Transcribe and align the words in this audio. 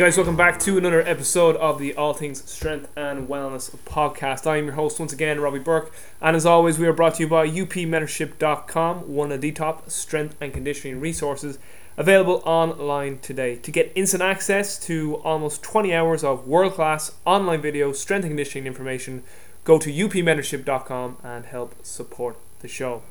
Guys, 0.00 0.16
welcome 0.16 0.34
back 0.34 0.58
to 0.58 0.78
another 0.78 1.02
episode 1.02 1.56
of 1.56 1.78
the 1.78 1.94
All 1.94 2.14
Things 2.14 2.50
Strength 2.50 2.88
and 2.96 3.28
Wellness 3.28 3.76
podcast. 3.84 4.46
I 4.46 4.56
am 4.56 4.64
your 4.64 4.72
host 4.72 4.98
once 4.98 5.12
again, 5.12 5.40
Robbie 5.40 5.58
Burke, 5.58 5.92
and 6.22 6.34
as 6.34 6.46
always, 6.46 6.78
we 6.78 6.86
are 6.86 6.94
brought 6.94 7.16
to 7.16 7.24
you 7.24 7.28
by 7.28 7.46
upmentorship.com, 7.46 9.12
one 9.12 9.30
of 9.30 9.42
the 9.42 9.52
top 9.52 9.90
strength 9.90 10.36
and 10.40 10.54
conditioning 10.54 11.00
resources 11.00 11.58
available 11.98 12.42
online 12.46 13.18
today. 13.18 13.56
To 13.56 13.70
get 13.70 13.92
instant 13.94 14.22
access 14.22 14.78
to 14.86 15.16
almost 15.16 15.62
20 15.62 15.92
hours 15.92 16.24
of 16.24 16.48
world 16.48 16.72
class 16.72 17.12
online 17.26 17.60
video 17.60 17.92
strength 17.92 18.24
and 18.24 18.30
conditioning 18.30 18.66
information, 18.66 19.22
go 19.64 19.78
to 19.78 19.92
upmentorship.com 19.92 21.18
and 21.22 21.44
help 21.44 21.74
support 21.84 22.38
the 22.60 22.68
show. 22.68 23.02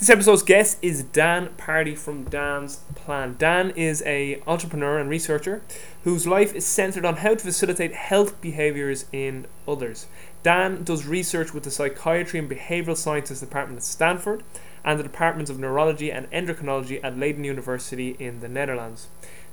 This 0.00 0.08
episode's 0.08 0.42
guest 0.42 0.78
is 0.80 1.02
Dan 1.02 1.48
Pardi 1.58 1.94
from 1.94 2.24
Dan's 2.24 2.76
Plan. 2.94 3.36
Dan 3.38 3.68
is 3.68 4.02
a 4.06 4.42
entrepreneur 4.46 4.98
and 4.98 5.10
researcher 5.10 5.60
whose 6.04 6.26
life 6.26 6.54
is 6.54 6.64
centered 6.64 7.04
on 7.04 7.16
how 7.16 7.34
to 7.34 7.44
facilitate 7.44 7.92
health 7.92 8.40
behaviors 8.40 9.04
in 9.12 9.44
others. 9.68 10.06
Dan 10.42 10.84
does 10.84 11.04
research 11.04 11.52
with 11.52 11.64
the 11.64 11.70
Psychiatry 11.70 12.40
and 12.40 12.50
Behavioral 12.50 12.96
Sciences 12.96 13.40
Department 13.40 13.76
at 13.76 13.84
Stanford 13.84 14.42
and 14.82 14.98
the 14.98 15.02
Departments 15.02 15.50
of 15.50 15.58
Neurology 15.58 16.10
and 16.10 16.30
Endocrinology 16.30 16.98
at 17.04 17.18
Leiden 17.18 17.44
University 17.44 18.16
in 18.18 18.40
the 18.40 18.48
Netherlands. 18.48 19.08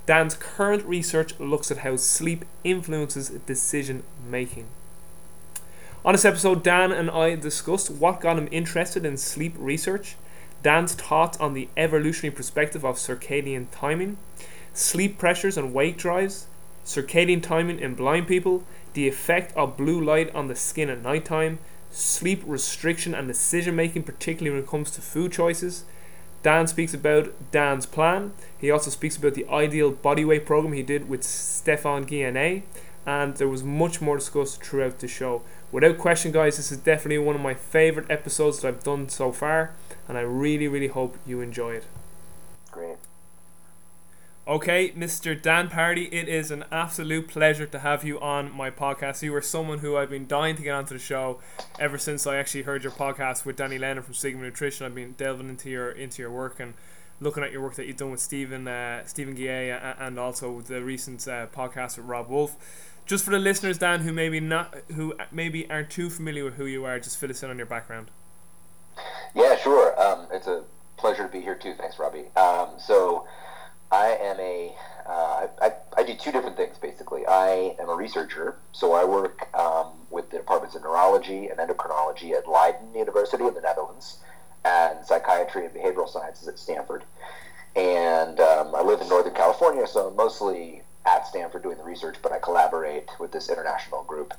Dan's 0.05 0.35
current 0.35 0.85
research 0.85 1.37
looks 1.41 1.71
at 1.71 1.79
how 1.79 1.97
sleep 1.97 2.45
influences 2.63 3.31
decision 3.31 4.03
making. 4.25 4.67
On 6.05 6.13
this 6.13 6.23
episode, 6.23 6.63
Dan 6.63 6.93
and 6.93 7.11
I 7.11 7.35
discussed 7.35 7.91
what 7.91 8.21
got 8.21 8.37
him 8.37 8.47
interested 8.49 9.05
in 9.05 9.17
sleep 9.17 9.53
research 9.57 10.15
Dan's 10.67 10.95
thoughts 10.95 11.37
on 11.37 11.53
the 11.53 11.69
evolutionary 11.77 12.35
perspective 12.35 12.83
of 12.83 12.97
circadian 12.97 13.67
timing, 13.71 14.17
sleep 14.73 15.17
pressures 15.17 15.57
and 15.57 15.73
wake 15.73 15.95
drives, 15.95 16.47
circadian 16.83 17.41
timing 17.41 17.79
in 17.79 17.95
blind 17.95 18.27
people, 18.27 18.65
the 18.91 19.07
effect 19.07 19.55
of 19.55 19.77
blue 19.77 20.03
light 20.03 20.29
on 20.35 20.49
the 20.49 20.57
skin 20.57 20.89
at 20.89 21.01
nighttime, 21.01 21.59
sleep 21.89 22.43
restriction 22.45 23.15
and 23.15 23.29
decision 23.29 23.77
making, 23.77 24.03
particularly 24.03 24.53
when 24.53 24.65
it 24.65 24.69
comes 24.69 24.91
to 24.91 24.99
food 24.99 25.31
choices. 25.31 25.85
Dan 26.43 26.67
speaks 26.67 26.93
about 26.93 27.33
Dan's 27.51 27.85
plan. 27.85 28.33
He 28.57 28.69
also 28.69 28.91
speaks 28.91 29.15
about 29.15 29.35
the 29.35 29.47
ideal 29.47 29.91
body 29.91 30.25
weight 30.25 30.45
program 30.45 30.73
he 30.73 30.83
did 30.83 31.07
with 31.07 31.23
Stephan 31.23 32.05
Guyenet, 32.05 32.63
and 33.05 33.37
there 33.37 33.47
was 33.47 33.63
much 33.63 34.01
more 34.01 34.17
discussed 34.17 34.61
throughout 34.61 34.99
the 34.99 35.07
show. 35.07 35.43
Without 35.71 35.97
question, 35.97 36.33
guys, 36.33 36.57
this 36.57 36.73
is 36.73 36.77
definitely 36.79 37.19
one 37.19 37.35
of 37.35 37.41
my 37.41 37.53
favorite 37.53 38.11
episodes 38.11 38.59
that 38.59 38.67
I've 38.67 38.83
done 38.83 39.07
so 39.07 39.31
far 39.31 39.71
and 40.07 40.17
I 40.17 40.21
really, 40.21 40.67
really 40.67 40.87
hope 40.87 41.17
you 41.25 41.41
enjoy 41.41 41.71
it. 41.71 41.85
Great. 42.71 42.97
Okay, 44.47 44.91
Mr. 44.91 45.39
Dan 45.39 45.69
Pardi, 45.69 46.07
it 46.09 46.29
is 46.29 46.51
an 46.51 46.63
absolute 46.71 47.27
pleasure 47.27 47.65
to 47.65 47.79
have 47.79 48.05
you 48.05 48.17
on 48.21 48.49
my 48.49 48.71
podcast. 48.71 49.21
You 49.21 49.35
are 49.35 49.41
someone 49.41 49.79
who 49.79 49.97
I've 49.97 50.09
been 50.09 50.25
dying 50.25 50.55
to 50.55 50.61
get 50.61 50.71
onto 50.71 50.93
the 50.93 51.01
show 51.01 51.41
ever 51.77 51.97
since 51.97 52.25
I 52.25 52.37
actually 52.37 52.61
heard 52.61 52.81
your 52.81 52.93
podcast 52.93 53.43
with 53.43 53.57
Danny 53.57 53.77
Lennon 53.77 54.03
from 54.03 54.13
Sigma 54.13 54.43
Nutrition. 54.43 54.85
I've 54.85 54.95
been 54.95 55.15
delving 55.17 55.49
into 55.49 55.69
your 55.69 55.91
into 55.91 56.21
your 56.21 56.31
work 56.31 56.61
and 56.61 56.75
looking 57.19 57.43
at 57.43 57.51
your 57.51 57.61
work 57.61 57.75
that 57.75 57.87
you've 57.87 57.97
done 57.97 58.11
with 58.11 58.21
Stephen 58.21 58.69
uh, 58.69 59.03
Stephan 59.03 59.35
Guyenet 59.35 59.97
and 59.99 60.17
also 60.17 60.61
the 60.61 60.81
recent 60.81 61.27
uh, 61.27 61.47
podcast 61.47 61.97
with 61.97 62.05
Robb 62.05 62.29
Wolf. 62.29 62.55
Just 63.05 63.25
for 63.25 63.31
the 63.31 63.39
listeners, 63.39 63.77
Dan, 63.77 63.99
who 63.99 64.13
maybe 64.13 64.39
not 64.39 64.73
who 64.95 65.13
maybe 65.29 65.69
aren't 65.69 65.89
too 65.89 66.09
familiar 66.09 66.45
with 66.45 66.53
who 66.53 66.65
you 66.65 66.85
are, 66.85 66.99
just 67.01 67.17
fill 67.17 67.29
us 67.29 67.43
in 67.43 67.49
on 67.49 67.57
your 67.57 67.65
background. 67.65 68.11
Yeah, 69.35 69.57
sure. 69.57 69.99
Um, 70.01 70.27
it's 70.31 70.47
a 70.47 70.63
pleasure 70.97 71.23
to 71.23 71.29
be 71.29 71.41
here 71.41 71.55
too. 71.55 71.73
Thanks, 71.77 71.99
Robbie. 71.99 72.25
Um, 72.35 72.69
so, 72.79 73.27
I 73.91 74.17
am 74.21 74.39
a 74.39 74.75
uh, 75.07 75.47
I, 75.61 75.71
I 75.95 76.03
do 76.03 76.13
two 76.13 76.31
different 76.31 76.57
things 76.57 76.77
basically. 76.77 77.25
I 77.25 77.75
am 77.79 77.89
a 77.89 77.95
researcher, 77.95 78.57
so 78.73 78.93
I 78.93 79.05
work 79.05 79.47
um, 79.57 79.93
with 80.09 80.29
the 80.29 80.37
departments 80.37 80.75
of 80.75 80.81
neurology 80.83 81.47
and 81.47 81.59
endocrinology 81.59 82.33
at 82.33 82.47
Leiden 82.47 82.93
University 82.93 83.45
in 83.45 83.53
the 83.53 83.61
Netherlands, 83.61 84.17
and 84.65 85.05
psychiatry 85.05 85.65
and 85.65 85.73
behavioral 85.73 86.09
sciences 86.09 86.47
at 86.47 86.59
Stanford. 86.59 87.03
And 87.75 88.39
um, 88.39 88.75
I 88.75 88.81
live 88.81 88.99
in 88.99 89.07
Northern 89.07 89.33
California, 89.33 89.87
so 89.87 90.09
I'm 90.09 90.15
mostly 90.15 90.81
at 91.05 91.25
Stanford 91.25 91.63
doing 91.63 91.77
the 91.77 91.83
research, 91.83 92.17
but 92.21 92.33
I 92.33 92.39
collaborate 92.39 93.07
with 93.19 93.31
this 93.31 93.49
international 93.49 94.03
group. 94.03 94.33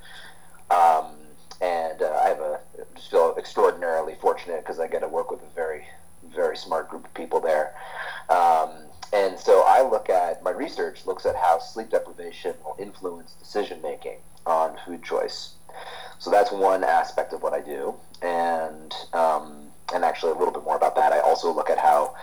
Um, 0.71 1.15
and 1.61 2.03
uh, 2.03 2.21
I 2.23 2.29
have 2.29 2.41
a 2.41 2.61
just 2.95 3.11
feel 3.11 3.35
extraordinarily 3.39 4.17
fortunate 4.21 4.61
because 4.61 4.79
I 4.81 4.87
get 4.89 5.01
to 5.01 5.09
work 5.09 5.31
with 5.31 5.41
a 5.43 5.55
very 5.55 5.85
very 6.35 6.57
smart 6.57 6.89
group 6.91 7.07
of 7.07 7.15
people 7.15 7.41
there. 7.41 7.75
Um, 8.29 8.71
and 9.13 9.39
so 9.39 9.65
I 9.67 9.83
look 9.83 10.11
at 10.11 10.43
my 10.43 10.51
research 10.51 11.07
looks 11.07 11.25
at 11.25 11.35
how 11.35 11.59
sleep 11.59 11.91
deprivation 11.91 12.55
will 12.65 12.77
influence 12.79 13.33
decision 13.33 13.81
making 13.83 14.19
on 14.47 14.77
food 14.85 15.03
choice. 15.03 15.55
So 16.19 16.31
that's 16.31 16.51
one 16.51 16.85
aspect 16.85 17.33
of 17.33 17.43
what 17.43 17.53
I 17.53 17.61
do, 17.61 17.95
and 18.23 18.93
um, 19.13 19.69
and 19.95 20.05
actually 20.05 20.33
a 20.33 20.35
little 20.35 20.53
bit 20.53 20.65
more 20.65 20.77
about 20.77 20.97
that. 20.97 21.13
I 21.13 21.21
also 21.21 21.53
look 21.53 21.71
at 21.71 21.79
how 21.79 22.15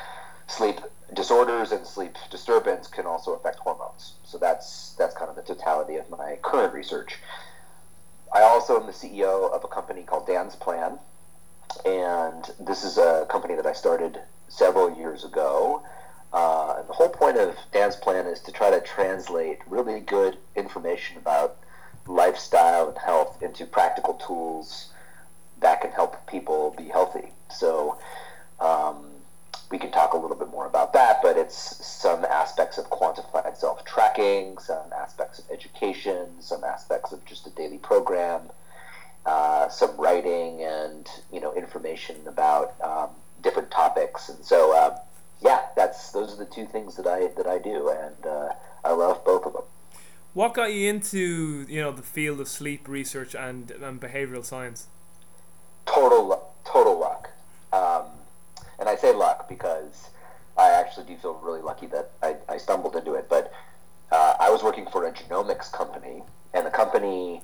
sleep 0.47 0.79
disorders 1.13 1.71
and 1.71 1.85
sleep 1.85 2.17
disturbance 2.29 2.87
can 2.87 3.05
also 3.05 3.33
affect 3.33 3.59
hormones. 3.59 4.15
So 4.23 4.37
that's 4.37 4.95
that's 4.97 5.15
kind 5.15 5.29
of 5.29 5.35
the 5.35 5.41
totality 5.41 5.95
of 5.95 6.09
my 6.09 6.37
current 6.41 6.73
research. 6.73 7.17
I 8.33 8.41
also 8.41 8.79
am 8.79 8.85
the 8.85 8.93
CEO 8.93 9.51
of 9.51 9.63
a 9.63 9.67
company 9.67 10.03
called 10.03 10.27
Dan's 10.27 10.55
Plan, 10.55 10.99
and 11.85 12.51
this 12.59 12.83
is 12.83 12.97
a 12.97 13.25
company 13.29 13.55
that 13.55 13.65
I 13.65 13.73
started 13.73 14.19
several 14.47 14.95
years 14.97 15.23
ago. 15.23 15.83
Uh, 16.33 16.83
the 16.83 16.93
whole 16.93 17.09
point 17.09 17.37
of 17.37 17.55
Dan's 17.71 17.95
Plan 17.95 18.25
is 18.27 18.41
to 18.41 18.51
try 18.51 18.69
to 18.69 18.81
translate 18.81 19.59
really 19.67 19.99
good 19.99 20.37
information 20.55 21.17
about 21.17 21.57
lifestyle 22.07 22.89
and 22.89 22.97
health 22.97 23.41
into 23.41 23.65
practical 23.65 24.15
tools 24.15 24.91
that 25.61 25.81
can 25.81 25.91
help 25.91 26.27
people 26.27 26.75
be 26.77 26.89
healthy. 26.89 27.31
So 27.49 27.97
um, 28.59 29.14
we 29.71 29.77
can 29.77 29.91
talk 29.91 30.13
a 30.13 30.17
little 30.17 30.35
bit 30.35 30.49
more 30.49 30.65
about 30.65 30.93
that, 30.93 31.19
but 31.21 31.37
it's 31.37 31.85
some 31.85 32.25
aspects 32.25 32.77
of 32.77 32.85
quantified 32.89 33.57
self 33.57 33.83
tracking, 33.85 34.57
some 34.57 34.91
aspects 34.97 35.39
of 35.39 35.45
education, 35.51 36.29
some 36.39 36.63
aspects 36.63 37.11
of 37.11 37.23
just 37.25 37.47
a 37.47 37.49
daily 37.51 37.77
program, 37.77 38.41
uh, 39.25 39.69
some 39.69 39.95
writing, 39.97 40.63
and 40.63 41.07
you 41.31 41.39
know 41.39 41.53
information 41.53 42.15
about 42.27 42.75
um, 42.81 43.09
different 43.41 43.71
topics. 43.71 44.29
And 44.29 44.43
so, 44.43 44.75
uh, 44.75 44.97
yeah, 45.41 45.61
that's 45.75 46.11
those 46.11 46.33
are 46.33 46.37
the 46.37 46.49
two 46.49 46.65
things 46.65 46.95
that 46.97 47.07
I 47.07 47.27
that 47.37 47.47
I 47.47 47.57
do, 47.57 47.89
and 47.89 48.25
uh, 48.25 48.49
I 48.83 48.91
love 48.91 49.23
both 49.25 49.45
of 49.45 49.53
them. 49.53 49.63
What 50.33 50.53
got 50.53 50.73
you 50.73 50.89
into 50.89 51.65
you 51.69 51.81
know 51.81 51.91
the 51.91 52.01
field 52.01 52.41
of 52.41 52.47
sleep 52.47 52.87
research 52.87 53.35
and, 53.35 53.71
and 53.71 54.01
behavioral 54.01 54.43
science? 54.43 54.87
Total 55.85 56.51
total 56.65 56.99
luck. 56.99 57.29
Um, 57.71 58.05
and 58.85 58.95
I 58.95 59.01
say 59.01 59.13
luck 59.13 59.49
because 59.49 60.09
I 60.57 60.69
actually 60.69 61.07
do 61.07 61.17
feel 61.17 61.33
really 61.43 61.61
lucky 61.61 61.87
that 61.87 62.11
I, 62.21 62.35
I 62.47 62.57
stumbled 62.57 62.95
into 62.95 63.15
it. 63.15 63.27
But 63.27 63.51
uh, 64.11 64.35
I 64.39 64.51
was 64.51 64.61
working 64.61 64.85
for 64.91 65.05
a 65.05 65.11
genomics 65.11 65.71
company, 65.71 66.21
and 66.53 66.67
the 66.67 66.69
company, 66.69 67.41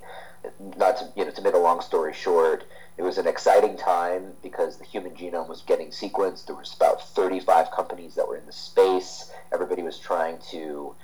not 0.78 0.98
to 0.98 1.12
you 1.16 1.26
know 1.26 1.32
to 1.32 1.42
make 1.42 1.56
a 1.56 1.58
long 1.58 1.82
story 1.82 2.14
short, 2.14 2.66
it 2.98 3.02
was 3.02 3.18
an 3.18 3.26
exciting 3.26 3.76
time 3.76 4.34
because 4.44 4.78
the 4.78 4.86
human 4.86 5.14
genome 5.16 5.50
was 5.50 5.64
getting 5.64 5.88
sequenced. 5.88 6.46
There 6.46 6.56
was 6.56 6.76
about 6.76 7.10
35 7.10 7.72
companies 7.72 8.14
that 8.16 8.28
were 8.28 8.38
in 8.38 8.46
the 8.46 8.54
space. 8.54 9.32
Everybody 9.52 9.82
was 9.82 9.98
trying 9.98 10.38
to 10.52 10.96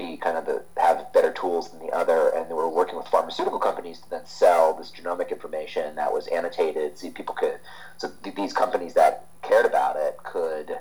be 0.00 0.16
kind 0.16 0.36
of 0.36 0.46
the 0.46 0.62
have 0.76 1.12
better 1.12 1.32
tools 1.32 1.70
than 1.70 1.80
the 1.80 1.92
other, 1.92 2.28
and 2.34 2.48
they 2.48 2.54
were 2.54 2.68
working 2.68 2.96
with 2.96 3.06
pharmaceutical 3.08 3.58
companies 3.58 4.00
to 4.00 4.10
then 4.10 4.24
sell 4.24 4.74
this 4.74 4.90
genomic 4.90 5.30
information 5.30 5.94
that 5.96 6.12
was 6.12 6.26
annotated, 6.28 6.98
so 6.98 7.10
people 7.10 7.34
could, 7.34 7.58
so 7.98 8.10
th- 8.22 8.34
these 8.34 8.52
companies 8.52 8.94
that 8.94 9.26
cared 9.42 9.66
about 9.66 9.96
it 9.96 10.16
could 10.24 10.78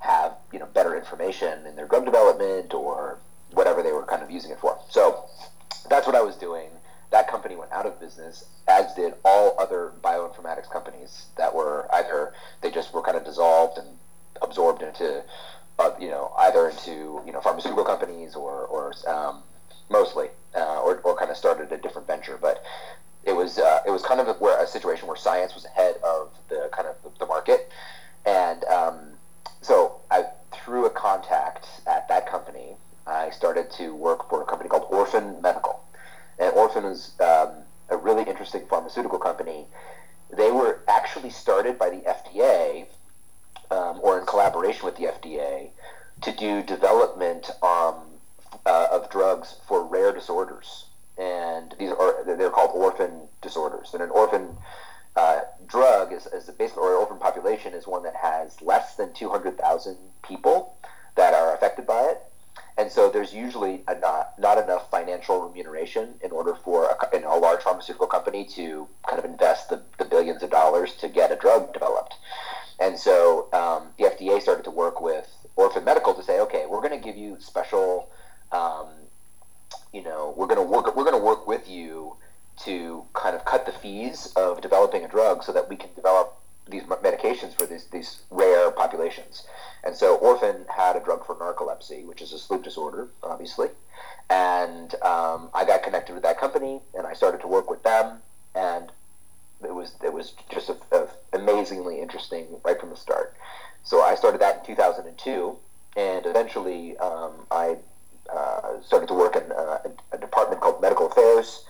have 0.00 0.34
you 0.52 0.58
know 0.58 0.66
better 0.66 0.96
information 0.96 1.66
in 1.66 1.76
their 1.76 1.86
drug 1.86 2.04
development 2.04 2.74
or 2.74 3.18
whatever 3.52 3.82
they 3.82 3.92
were 3.92 4.04
kind 4.04 4.22
of 4.22 4.30
using 4.30 4.50
it 4.50 4.58
for. 4.60 4.78
So 4.88 5.24
that's 5.88 6.06
what 6.06 6.16
I 6.16 6.22
was 6.22 6.36
doing. 6.36 6.68
That 7.10 7.28
company 7.28 7.54
went 7.54 7.70
out 7.72 7.86
of 7.86 8.00
business, 8.00 8.44
as 8.66 8.92
did 8.94 9.14
all 9.24 9.54
other 9.58 9.92
bioinformatics 10.02 10.68
companies 10.68 11.26
that 11.36 11.54
were 11.54 11.88
either 11.92 12.32
they 12.60 12.70
just 12.70 12.92
were 12.92 13.02
kind 13.02 13.16
of 13.16 13.24
dissolved 13.24 13.78
and 13.78 13.88
absorbed 14.42 14.82
into 14.82 15.22
uh, 15.78 15.90
you 16.00 16.08
know, 16.08 16.32
either 16.38 16.68
into 16.68 17.20
you 17.26 17.32
know 17.32 17.40
pharmaceutical 17.40 17.84
companies 17.84 18.34
or 18.34 18.66
or 18.66 18.92
um, 19.06 19.42
mostly, 19.90 20.28
uh, 20.54 20.80
or, 20.80 20.98
or 21.00 21.16
kind 21.16 21.30
of 21.30 21.36
started 21.36 21.72
a 21.72 21.76
different 21.76 22.06
venture. 22.06 22.38
But 22.40 22.62
it 23.24 23.32
was 23.32 23.58
uh, 23.58 23.80
it 23.86 23.90
was 23.90 24.02
kind 24.02 24.20
of 24.20 24.40
where 24.40 24.62
a 24.62 24.66
situation 24.66 25.08
where 25.08 25.16
science 25.16 25.54
was 25.54 25.64
ahead 25.64 25.96
of 26.04 26.30
the 26.48 26.68
kind 26.72 26.88
of 26.88 26.96
the, 27.02 27.18
the 27.18 27.26
market, 27.26 27.70
and 28.24 28.64
um, 28.64 28.98
so 29.60 30.00
I 30.10 30.24
through 30.52 30.86
a 30.86 30.90
contact 30.90 31.66
at 31.86 32.08
that 32.08 32.30
company, 32.30 32.76
I 33.06 33.30
started 33.30 33.70
to 33.72 33.94
work 33.94 34.28
for 34.28 34.42
a 34.42 34.44
company 34.44 34.68
called 34.68 34.86
Orphan 34.90 35.40
Medical, 35.42 35.82
and 36.38 36.52
Orphan 36.54 36.84
is 36.84 37.12
um, 37.20 37.50
a 37.90 37.96
really 37.96 38.22
interesting 38.22 38.62
pharmaceutical 38.68 39.18
company. 39.18 39.66
They 40.34 40.50
were 40.50 40.80
actually 40.88 41.30
started 41.30 41.78
by 41.78 41.90
the 41.90 41.98
FDA 41.98 42.86
um, 43.74 44.00
or 44.02 44.20
in 44.20 44.26
collaboration 44.26 44.84
with 44.84 44.96
the 44.96 45.04
FDA 45.04 45.70
to 46.22 46.32
do 46.32 46.62
development 46.62 47.50
um, 47.62 47.96
uh, 48.64 48.86
of 48.90 49.10
drugs 49.10 49.56
for 49.66 49.84
rare 49.84 50.12
disorders, 50.12 50.86
and 51.18 51.74
these 51.78 51.90
are 51.90 52.24
they're 52.24 52.50
called 52.50 52.70
orphan 52.74 53.28
disorders. 53.42 53.90
And 53.92 54.02
an 54.02 54.10
orphan 54.10 54.56
uh, 55.16 55.40
drug 55.66 56.12
is, 56.12 56.26
is 56.26 56.50
basically, 56.50 56.82
or 56.82 56.94
an 56.94 57.00
orphan 57.00 57.18
population 57.18 57.74
is 57.74 57.86
one 57.86 58.02
that 58.02 58.16
has 58.16 58.60
less 58.62 58.96
than 58.96 59.12
200,000 59.12 59.96
people 60.26 60.76
that 61.16 61.34
are 61.34 61.54
affected 61.54 61.86
by 61.86 62.02
it. 62.02 62.20
And 62.76 62.90
so 62.90 63.08
there's 63.08 63.32
usually 63.32 63.84
not, 64.00 64.32
not 64.38 64.58
enough 64.58 64.90
financial 64.90 65.46
remuneration 65.46 66.14
in 66.24 66.32
order 66.32 66.56
for 66.56 66.96
a, 67.12 67.18
a 67.18 67.38
large 67.38 67.62
pharmaceutical 67.62 68.08
company 68.08 68.44
to 68.56 68.88
kind 69.06 69.18
of 69.18 69.24
invest 69.24 69.68
the, 69.68 69.82
the 69.98 70.04
billions 70.04 70.42
of 70.42 70.50
dollars 70.50 70.94
to 70.96 71.08
get 71.08 71.30
a 71.30 71.36
drug 71.36 71.72
developed. 71.72 72.14
And 72.80 72.98
so 72.98 73.48
um, 73.52 73.88
the 73.98 74.04
FDA 74.04 74.40
started 74.42 74.64
to 74.64 74.70
work 74.70 75.00
with 75.00 75.28
Orphan 75.56 75.84
Medical 75.84 76.14
to 76.14 76.22
say, 76.22 76.40
okay, 76.40 76.64
we're 76.68 76.80
going 76.80 76.98
to 76.98 77.04
give 77.04 77.16
you 77.16 77.36
special, 77.40 78.10
um, 78.52 78.88
you 79.92 80.02
know, 80.02 80.34
we're 80.36 80.46
going 80.46 80.58
to 80.58 80.62
work, 80.62 80.94
we're 80.96 81.04
going 81.04 81.18
to 81.18 81.24
work 81.24 81.46
with 81.46 81.68
you 81.68 82.16
to 82.64 83.04
kind 83.14 83.34
of 83.34 83.44
cut 83.44 83.66
the 83.66 83.72
fees 83.72 84.32
of 84.36 84.60
developing 84.60 85.04
a 85.04 85.08
drug 85.08 85.42
so 85.42 85.52
that 85.52 85.68
we 85.68 85.76
can 85.76 85.90
develop 85.94 86.36
these 86.68 86.82
medications 86.84 87.54
for 87.56 87.66
these, 87.66 87.86
these 87.86 88.22
rare 88.30 88.70
populations. 88.70 89.46
And 89.84 89.94
so 89.94 90.16
Orphan 90.16 90.64
had 90.74 90.96
a 90.96 91.00
drug 91.00 91.26
for 91.26 91.34
narcolepsy, 91.34 92.06
which 92.06 92.22
is 92.22 92.32
a 92.32 92.38
sleep 92.38 92.62
disorder, 92.62 93.08
obviously. 93.22 93.68
And 94.30 94.94
um, 95.02 95.50
I 95.52 95.64
got 95.66 95.82
connected 95.82 96.14
with 96.14 96.22
that 96.22 96.38
company, 96.38 96.80
and 96.94 97.06
I 97.06 97.12
started 97.12 97.40
to 97.42 97.48
work 97.48 97.68
with 97.68 97.82
them, 97.82 98.18
and 98.54 98.90
it 99.64 99.74
was 99.74 99.94
it 100.02 100.12
was 100.12 100.34
just 100.50 100.68
a, 100.68 100.76
a 100.92 101.08
amazingly 101.32 102.00
interesting 102.00 102.46
right 102.64 102.78
from 102.78 102.90
the 102.90 102.96
start. 102.96 103.34
So 103.82 104.02
I 104.02 104.14
started 104.14 104.40
that 104.40 104.60
in 104.60 104.66
2002, 104.66 105.56
and 105.96 106.26
eventually 106.26 106.96
um, 106.98 107.32
I 107.50 107.76
uh, 108.32 108.80
started 108.82 109.08
to 109.08 109.14
work 109.14 109.36
in 109.36 109.50
uh, 109.52 109.78
a, 110.12 110.18
department 110.18 110.62
called 110.62 110.80
Medical 110.80 111.06
Affairs 111.06 111.64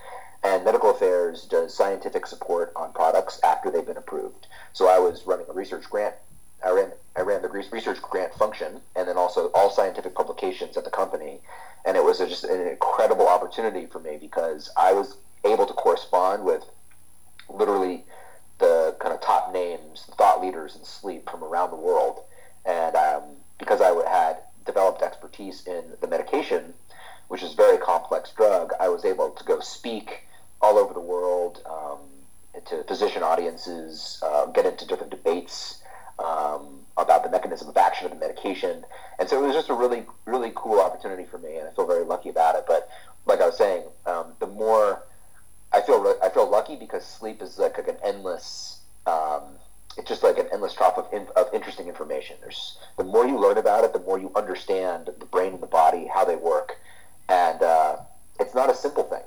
and 0.44 0.62
medical 0.62 0.90
affairs 0.90 1.46
does 1.46 1.74
scientific 1.74 2.26
support 2.26 2.70
on 2.76 2.92
products 2.92 3.40
after 3.42 3.70
they've 3.70 3.86
been 3.86 3.96
approved. 3.96 4.46
So 4.74 4.88
I 4.88 4.98
was 4.98 5.26
running 5.26 5.46
a 5.48 5.54
research 5.54 5.88
grant. 5.88 6.14
I 6.64 6.70
ran 6.70 6.92
I 7.16 7.22
ran 7.22 7.42
the 7.42 7.48
research 7.48 8.00
grant 8.02 8.34
function, 8.34 8.80
and 8.94 9.08
then 9.08 9.16
also 9.16 9.50
all 9.54 9.70
scientific 9.70 10.14
publications 10.14 10.76
at 10.76 10.84
the 10.84 10.90
company. 10.90 11.40
And 11.86 11.96
it 11.96 12.04
was 12.04 12.20
a, 12.20 12.28
just 12.28 12.44
an 12.44 12.66
incredible 12.68 13.26
opportunity 13.26 13.86
for 13.86 14.00
me 14.00 14.18
because 14.20 14.70
I 14.76 14.92
was 14.92 15.16
able 15.44 15.66
to 15.66 15.72
correspond 15.72 16.44
with 16.44 16.64
literally 17.48 18.04
the 18.58 18.96
kind 19.00 19.14
of 19.14 19.20
top 19.20 19.52
names, 19.52 20.08
thought 20.16 20.40
leaders 20.42 20.76
in 20.76 20.84
sleep 20.84 21.28
from 21.28 21.42
around 21.42 21.70
the 21.70 21.76
world. 21.76 22.20
And 22.64 22.94
um, 22.96 23.22
because 23.58 23.80
I 23.80 23.88
had 24.08 24.38
developed 24.64 25.02
expertise 25.02 25.66
in 25.66 25.84
the 26.00 26.06
medication, 26.06 26.72
which 27.28 27.42
is 27.42 27.52
a 27.52 27.56
very 27.56 27.78
complex 27.78 28.32
drug, 28.32 28.72
I 28.80 28.88
was 28.88 29.04
able 29.04 29.30
to 29.30 29.44
go 29.44 29.60
speak 29.60 30.22
all 30.60 30.78
over 30.78 30.94
the 30.94 31.00
world 31.00 31.60
um, 31.66 31.98
to 32.66 32.84
physician 32.84 33.22
audiences, 33.22 34.18
uh, 34.22 34.46
get 34.46 34.64
into 34.66 34.86
different 34.86 35.10
debates 35.10 35.82
um, 36.18 36.80
about 36.96 37.24
the 37.24 37.30
mechanism 37.30 37.68
of 37.68 37.76
action 37.76 38.06
of 38.06 38.12
the 38.12 38.18
medication. 38.18 38.84
And 39.18 39.28
so 39.28 39.42
it 39.42 39.46
was 39.46 39.54
just 39.54 39.68
a 39.68 39.74
really, 39.74 40.04
really 40.24 40.52
cool 40.54 40.80
opportunity 40.80 41.24
for 41.24 41.38
me, 41.38 41.56
and 41.56 41.68
I 41.68 41.72
feel 41.72 41.86
very 41.86 42.04
lucky 42.04 42.28
about 42.28 42.54
it. 42.54 42.64
But 42.66 42.88
like 43.26 43.40
I 43.40 43.46
was 43.46 43.58
saying, 43.58 43.84
um, 44.06 44.26
the 44.38 44.46
more 44.46 45.02
I 45.72 45.80
feel, 45.80 46.14
I 46.22 46.28
feel 46.28 46.48
lucky 46.48 46.76
because 46.76 47.04
sleep 47.04 47.42
is 47.42 47.58
like, 47.58 47.76
like 47.76 47.88
an 47.88 47.96
endless. 48.04 48.78
Um, 49.06 49.42
it's 49.96 50.08
just 50.08 50.22
like 50.22 50.38
an 50.38 50.46
endless 50.52 50.74
trough 50.74 50.98
of, 50.98 51.12
in, 51.12 51.26
of 51.36 51.52
interesting 51.52 51.88
information. 51.88 52.36
There's 52.40 52.78
the 52.96 53.04
more 53.04 53.26
you 53.26 53.38
learn 53.38 53.58
about 53.58 53.84
it, 53.84 53.92
the 53.92 54.00
more 54.00 54.18
you 54.18 54.30
understand 54.34 55.10
the 55.18 55.26
brain 55.26 55.52
and 55.52 55.62
the 55.62 55.68
body, 55.68 56.08
how 56.12 56.24
they 56.24 56.36
work, 56.36 56.78
and 57.28 57.62
uh, 57.62 57.96
it's 58.40 58.54
not 58.54 58.70
a 58.70 58.74
simple 58.74 59.04
thing. 59.04 59.22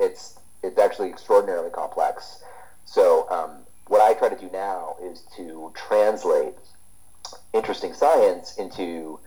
It's 0.00 0.38
it's 0.62 0.78
actually 0.78 1.08
extraordinarily 1.08 1.70
complex. 1.70 2.42
So 2.84 3.28
um, 3.30 3.50
what 3.88 4.00
I 4.00 4.14
try 4.14 4.28
to 4.28 4.36
do 4.36 4.50
now 4.52 4.96
is 5.02 5.22
to 5.36 5.72
translate 5.74 6.54
interesting 7.52 7.94
science 7.94 8.56
into 8.56 9.18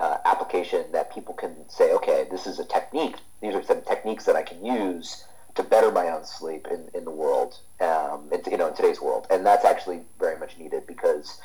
uh, 0.00 0.18
application 0.24 0.84
that 0.92 1.14
people 1.14 1.34
can 1.34 1.54
say, 1.68 1.92
okay, 1.92 2.26
this 2.30 2.46
is 2.46 2.58
a 2.58 2.64
technique. 2.64 3.16
These 3.40 3.54
are 3.54 3.62
some 3.62 3.82
techniques 3.82 4.24
that 4.24 4.36
I 4.36 4.42
can 4.42 4.64
use 4.64 5.24
to 5.54 5.62
better 5.62 5.90
my 5.90 6.08
own 6.08 6.24
sleep 6.24 6.66
in, 6.70 6.88
in 6.94 7.04
the 7.04 7.10
world, 7.10 7.58
um, 7.80 8.28
in, 8.32 8.40
you 8.50 8.56
know, 8.56 8.68
in 8.68 8.74
today's 8.74 9.00
world, 9.00 9.26
and 9.30 9.44
that's 9.44 9.64
actually 9.64 10.00
very 10.18 10.38
much 10.38 10.56
needed 10.58 10.86
because 10.86 11.40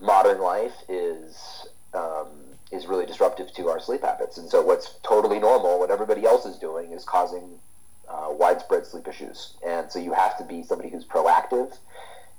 modern 0.00 0.40
life 0.40 0.74
is 0.88 1.66
um, 1.92 2.28
is 2.72 2.86
really 2.86 3.04
disruptive 3.04 3.52
to 3.52 3.68
our 3.68 3.80
sleep 3.80 4.02
habits, 4.02 4.38
and 4.38 4.48
so 4.48 4.62
what's 4.62 4.94
totally 5.02 5.38
normal, 5.38 5.78
what 5.78 5.90
everybody 5.90 6.24
else 6.24 6.46
is 6.46 6.56
doing, 6.56 6.92
is 6.92 7.04
causing 7.04 7.58
uh, 8.10 8.28
widespread 8.30 8.86
sleep 8.86 9.06
issues. 9.08 9.54
And 9.66 9.90
so 9.90 9.98
you 9.98 10.12
have 10.12 10.36
to 10.38 10.44
be 10.44 10.62
somebody 10.62 10.88
who's 10.90 11.04
proactive 11.04 11.76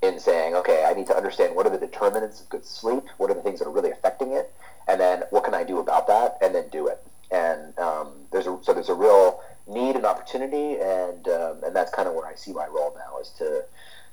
in 0.02 0.20
saying, 0.20 0.56
okay, 0.56 0.86
I 0.86 0.94
need 0.94 1.08
to 1.08 1.16
understand 1.16 1.56
what 1.56 1.66
are 1.66 1.70
the 1.70 1.78
determinants 1.78 2.42
of 2.42 2.50
good 2.50 2.66
sleep, 2.66 3.04
what 3.18 3.30
are 3.30 3.34
the 3.34 3.42
things 3.42 3.60
that 3.60 3.68
are 3.68 3.72
really 3.72 3.92
affecting 3.92 4.32
it, 4.32 4.52
and 4.88 5.00
then 5.00 5.24
what 5.30 5.44
can 5.44 5.54
I 5.54 5.64
do 5.64 5.80
about 5.80 6.08
that, 6.08 6.38
and 6.42 6.56
then 6.56 6.68
do 6.70 6.88
it. 6.88 7.04
And 7.32 7.78
um, 7.80 8.10
there's 8.32 8.48
a, 8.48 8.58
so 8.62 8.74
there's 8.74 8.90
a 8.90 8.94
real 8.94 9.42
need 9.68 9.96
and 9.96 10.06
opportunity, 10.06 10.78
and 10.82 11.28
um, 11.28 11.64
and 11.64 11.76
that's 11.76 11.92
kind 11.92 12.08
of 12.08 12.16
where 12.16 12.26
I 12.26 12.36
see 12.36 12.52
my 12.52 12.66
role 12.66 12.94
now 12.98 13.20
is 13.20 13.30
to 13.38 13.64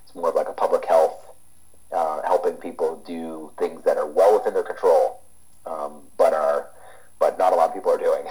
it's 0.04 0.14
more 0.14 0.28
of 0.28 0.34
like 0.34 0.48
a 0.48 0.52
public 0.52 0.84
health, 0.84 1.16
uh, 1.90 2.22
helping 2.22 2.54
people 2.54 3.02
do 3.06 3.50
things 3.58 3.82
that 3.84 3.96
are 3.96 4.06
well 4.06 4.38
within 4.38 4.54
their 4.54 4.62
control, 4.62 5.22
um, 5.66 6.02
but 6.16 6.32
are 6.32 6.68
but 7.18 7.38
not 7.38 7.52
a 7.52 7.56
lot 7.56 7.70
of 7.70 7.74
people 7.74 7.92
are 7.92 7.98
doing. 7.98 8.24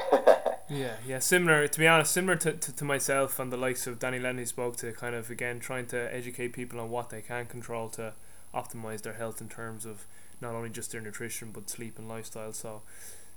yeah, 0.70 0.96
yeah, 1.06 1.17
similar. 1.28 1.68
To 1.68 1.80
be 1.80 1.88
honest, 1.88 2.12
similar 2.12 2.36
to, 2.38 2.54
to, 2.54 2.76
to, 2.76 2.86
myself 2.86 3.40
and 3.40 3.52
the 3.52 3.58
likes 3.58 3.88
of 3.88 4.00
Danny 4.00 4.20
Lenny 4.20 4.46
spoke 4.46 4.78
to, 4.78 4.92
kind 4.94 5.16
of 5.16 5.30
again 5.30 5.60
trying 5.60 5.86
to 5.88 6.14
educate 6.14 6.54
people 6.54 6.80
on 6.80 6.90
what 6.90 7.10
they 7.10 7.22
can 7.22 7.46
control 7.46 7.90
to 7.90 8.14
optimize 8.54 9.02
their 9.02 9.14
health 9.14 9.42
in 9.42 9.50
terms 9.50 9.86
of 9.86 10.06
not 10.42 10.56
only 10.56 10.70
just 10.70 10.92
their 10.92 11.02
nutrition 11.02 11.52
but 11.52 11.70
sleep 11.70 11.98
and 11.98 12.08
lifestyle. 12.08 12.54
So. 12.54 12.82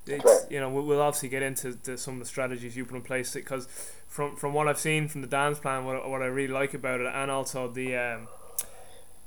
It's, 0.07 0.51
you 0.51 0.59
know 0.59 0.71
we'll 0.71 1.03
obviously 1.03 1.29
get 1.29 1.43
into 1.43 1.73
the, 1.75 1.99
some 1.99 2.15
of 2.15 2.21
the 2.21 2.27
strategies 2.27 2.75
you 2.75 2.87
put 2.87 2.97
in 2.97 3.03
place 3.03 3.35
because 3.35 3.69
from 4.09 4.35
from 4.35 4.55
what 4.55 4.67
I've 4.67 4.79
seen 4.79 5.09
from 5.09 5.21
the 5.21 5.27
Dan's 5.27 5.59
plan 5.59 5.85
what, 5.85 6.09
what 6.09 6.23
I 6.23 6.25
really 6.25 6.53
like 6.53 6.73
about 6.73 7.03
it 7.03 7.13
and 7.15 7.31
also 7.31 7.69
the 7.69 7.97
um, 7.97 8.29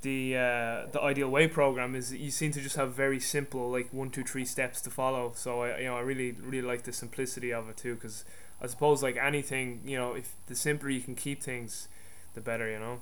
the 0.04 0.38
uh, 0.38 0.86
the 0.92 1.02
ideal 1.02 1.30
weight 1.30 1.52
program 1.52 1.96
is 1.96 2.14
you 2.14 2.30
seem 2.30 2.52
to 2.52 2.62
just 2.62 2.76
have 2.76 2.94
very 2.94 3.20
simple 3.20 3.72
like 3.72 3.92
one 3.92 4.12
two 4.12 4.24
three 4.24 4.46
steps 4.46 4.80
to 4.82 4.90
follow. 4.90 5.34
So 5.36 5.64
I 5.64 5.80
you 5.80 5.86
know 5.86 5.98
I 5.98 6.02
really 6.02 6.32
really 6.34 6.66
like 6.66 6.84
the 6.84 6.94
simplicity 6.94 7.52
of 7.52 7.68
it 7.70 7.78
too 7.78 7.96
because 7.96 8.24
I 8.62 8.68
suppose 8.68 9.02
like 9.02 9.18
anything 9.18 9.82
you 9.86 9.98
know 9.98 10.14
if 10.14 10.36
the 10.48 10.56
simpler 10.56 10.90
you 10.90 11.02
can 11.02 11.16
keep 11.16 11.42
things 11.42 11.88
the 12.36 12.42
better 12.42 12.70
you 12.70 12.80
know? 12.80 13.02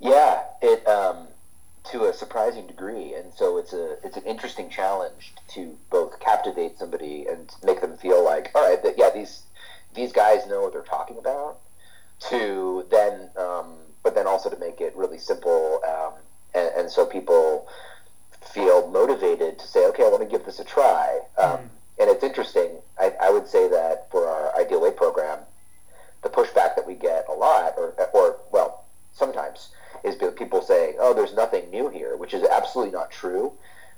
Yeah 0.00 0.42
it 0.60 0.86
um 0.88 1.28
to 1.90 2.04
a 2.04 2.12
surprising 2.12 2.66
degree. 2.66 3.14
And 3.14 3.32
so 3.34 3.58
it's 3.58 3.72
a 3.72 3.96
it's 4.04 4.16
an 4.16 4.24
interesting 4.24 4.70
challenge 4.70 5.32
to 5.54 5.76
both 5.90 6.18
captivate 6.20 6.78
somebody 6.78 7.26
and 7.26 7.50
make 7.62 7.80
them 7.80 7.96
feel 7.96 8.24
like 8.24 8.50
all 8.54 8.68
right 8.68 8.82
that 8.82 8.94
yeah 8.98 9.10
these 9.10 9.42
these 9.94 10.12
guys 10.12 10.46
know 10.46 10.62
what 10.62 10.72
they're 10.72 10.82
talking 10.82 11.18
about 11.18 11.58
to 12.30 12.86
then 12.90 13.30
um, 13.36 13.74
but 14.02 14.14
then 14.14 14.26
also 14.26 14.50
to 14.50 14.58
make 14.58 14.80
it 14.80 14.94
really 14.96 15.18
simple, 15.18 15.80
um, 15.88 16.12
and, 16.54 16.70
and, 16.76 16.90
so 16.90 17.06
people 17.06 17.66
feel 18.52 18.88
motivated 18.88 19.58
to 19.58 19.66
say, 19.66 19.86
okay, 19.86 20.04
I 20.04 20.08
want 20.08 20.22
to 20.22 20.28
give 20.28 20.44
this 20.44 20.58
a 20.58 20.64
try. 20.64 21.20
Um, 21.38 21.50
mm. 21.50 21.68
And 22.00 22.10
it's 22.10 22.24
interesting. 22.24 22.70
I, 23.00 23.12
I, 23.20 23.30
would 23.30 23.46
say 23.46 23.68
that 23.68 24.10
for 24.10 24.26
our 24.26 24.58
Ideal 24.58 24.80
Weight 24.80 24.96
program, 24.96 25.38
the 26.22 26.28
pushback 26.28 26.76
that 26.76 26.86
we 26.86 26.94
get 26.94 27.26
a 27.28 27.32
lot, 27.32 27.74
or, 27.76 27.94
or 28.12 28.38
well, 28.50 28.84
sometimes, 29.12 29.68
is 30.04 30.16
people 30.36 30.62
saying, 30.62 30.96
oh, 30.98 31.14
there's 31.14 31.34
nothing 31.34 31.70
new 31.70 31.88
here, 31.88 32.16
which 32.16 32.34
is 32.34 32.42
absolutely 32.44 32.92
not 32.92 33.10
true. 33.10 33.52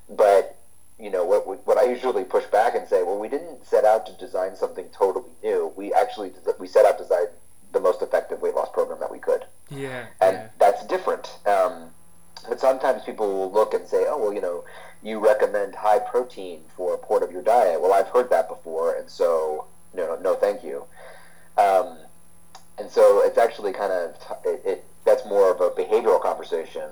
But 0.09 0.57
you 0.99 1.09
know 1.09 1.25
what 1.25 1.45
what 1.65 1.77
I 1.77 1.85
usually 1.85 2.23
push 2.23 2.45
back 2.45 2.75
and 2.75 2.87
say, 2.87 3.03
well, 3.03 3.19
we 3.19 3.27
didn't 3.27 3.65
set 3.65 3.83
out 3.85 4.05
to 4.07 4.13
design 4.13 4.55
something 4.55 4.85
totally 4.97 5.31
new. 5.43 5.73
We 5.75 5.93
actually 5.93 6.31
we 6.59 6.67
set 6.67 6.85
out 6.85 6.97
to 6.97 7.03
design 7.03 7.25
the 7.73 7.79
most 7.79 8.01
effective 8.01 8.41
weight 8.41 8.55
loss 8.55 8.69
program 8.71 8.99
that 8.99 9.11
we 9.11 9.19
could. 9.19 9.45
Yeah. 9.75 10.07
And 10.21 10.37
yeah. 10.37 10.47
that's 10.59 10.85
different. 10.87 11.37
Um, 11.45 11.89
but 12.47 12.59
sometimes 12.59 13.03
people 13.03 13.31
will 13.31 13.51
look 13.51 13.73
and 13.73 13.87
say, 13.87 14.05
oh, 14.07 14.17
well, 14.17 14.33
you 14.33 14.41
know, 14.41 14.63
you 15.03 15.19
recommend 15.19 15.75
high 15.75 15.99
protein 15.99 16.61
for 16.75 16.93
a 16.93 16.97
part 16.97 17.23
of 17.23 17.31
your 17.31 17.41
diet. 17.41 17.81
Well, 17.81 17.93
I've 17.93 18.07
heard 18.07 18.29
that 18.29 18.47
before, 18.49 18.95
and 18.95 19.09
so, 19.09 19.65
no, 19.93 20.17
no, 20.21 20.35
thank 20.35 20.63
you. 20.63 20.85
Um, 21.57 21.97
and 22.77 22.89
so 22.89 23.21
it's 23.23 23.37
actually 23.37 23.71
kind 23.71 23.91
of, 23.91 24.15
it, 24.43 24.61
it, 24.65 24.85
that's 25.05 25.25
more 25.25 25.51
of 25.51 25.61
a 25.61 25.69
behavioral 25.69 26.21
conversation 26.21 26.89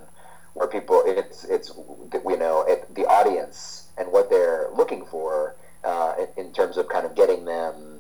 where 0.54 0.68
people, 0.68 1.04
it's, 1.06 1.44
it's 1.46 1.72
you 2.14 2.38
know, 2.38 2.64
it, 2.68 2.94
the 2.94 3.06
audience 3.06 3.88
and 3.98 4.12
what 4.12 4.30
they're 4.30 4.70
looking 4.76 5.06
for 5.06 5.56
uh, 5.84 6.14
in, 6.38 6.46
in 6.46 6.54
terms 6.54 6.78
of 6.78 6.88
kind 6.88 7.06
of 7.06 7.16
getting 7.16 7.46
them 7.46 7.93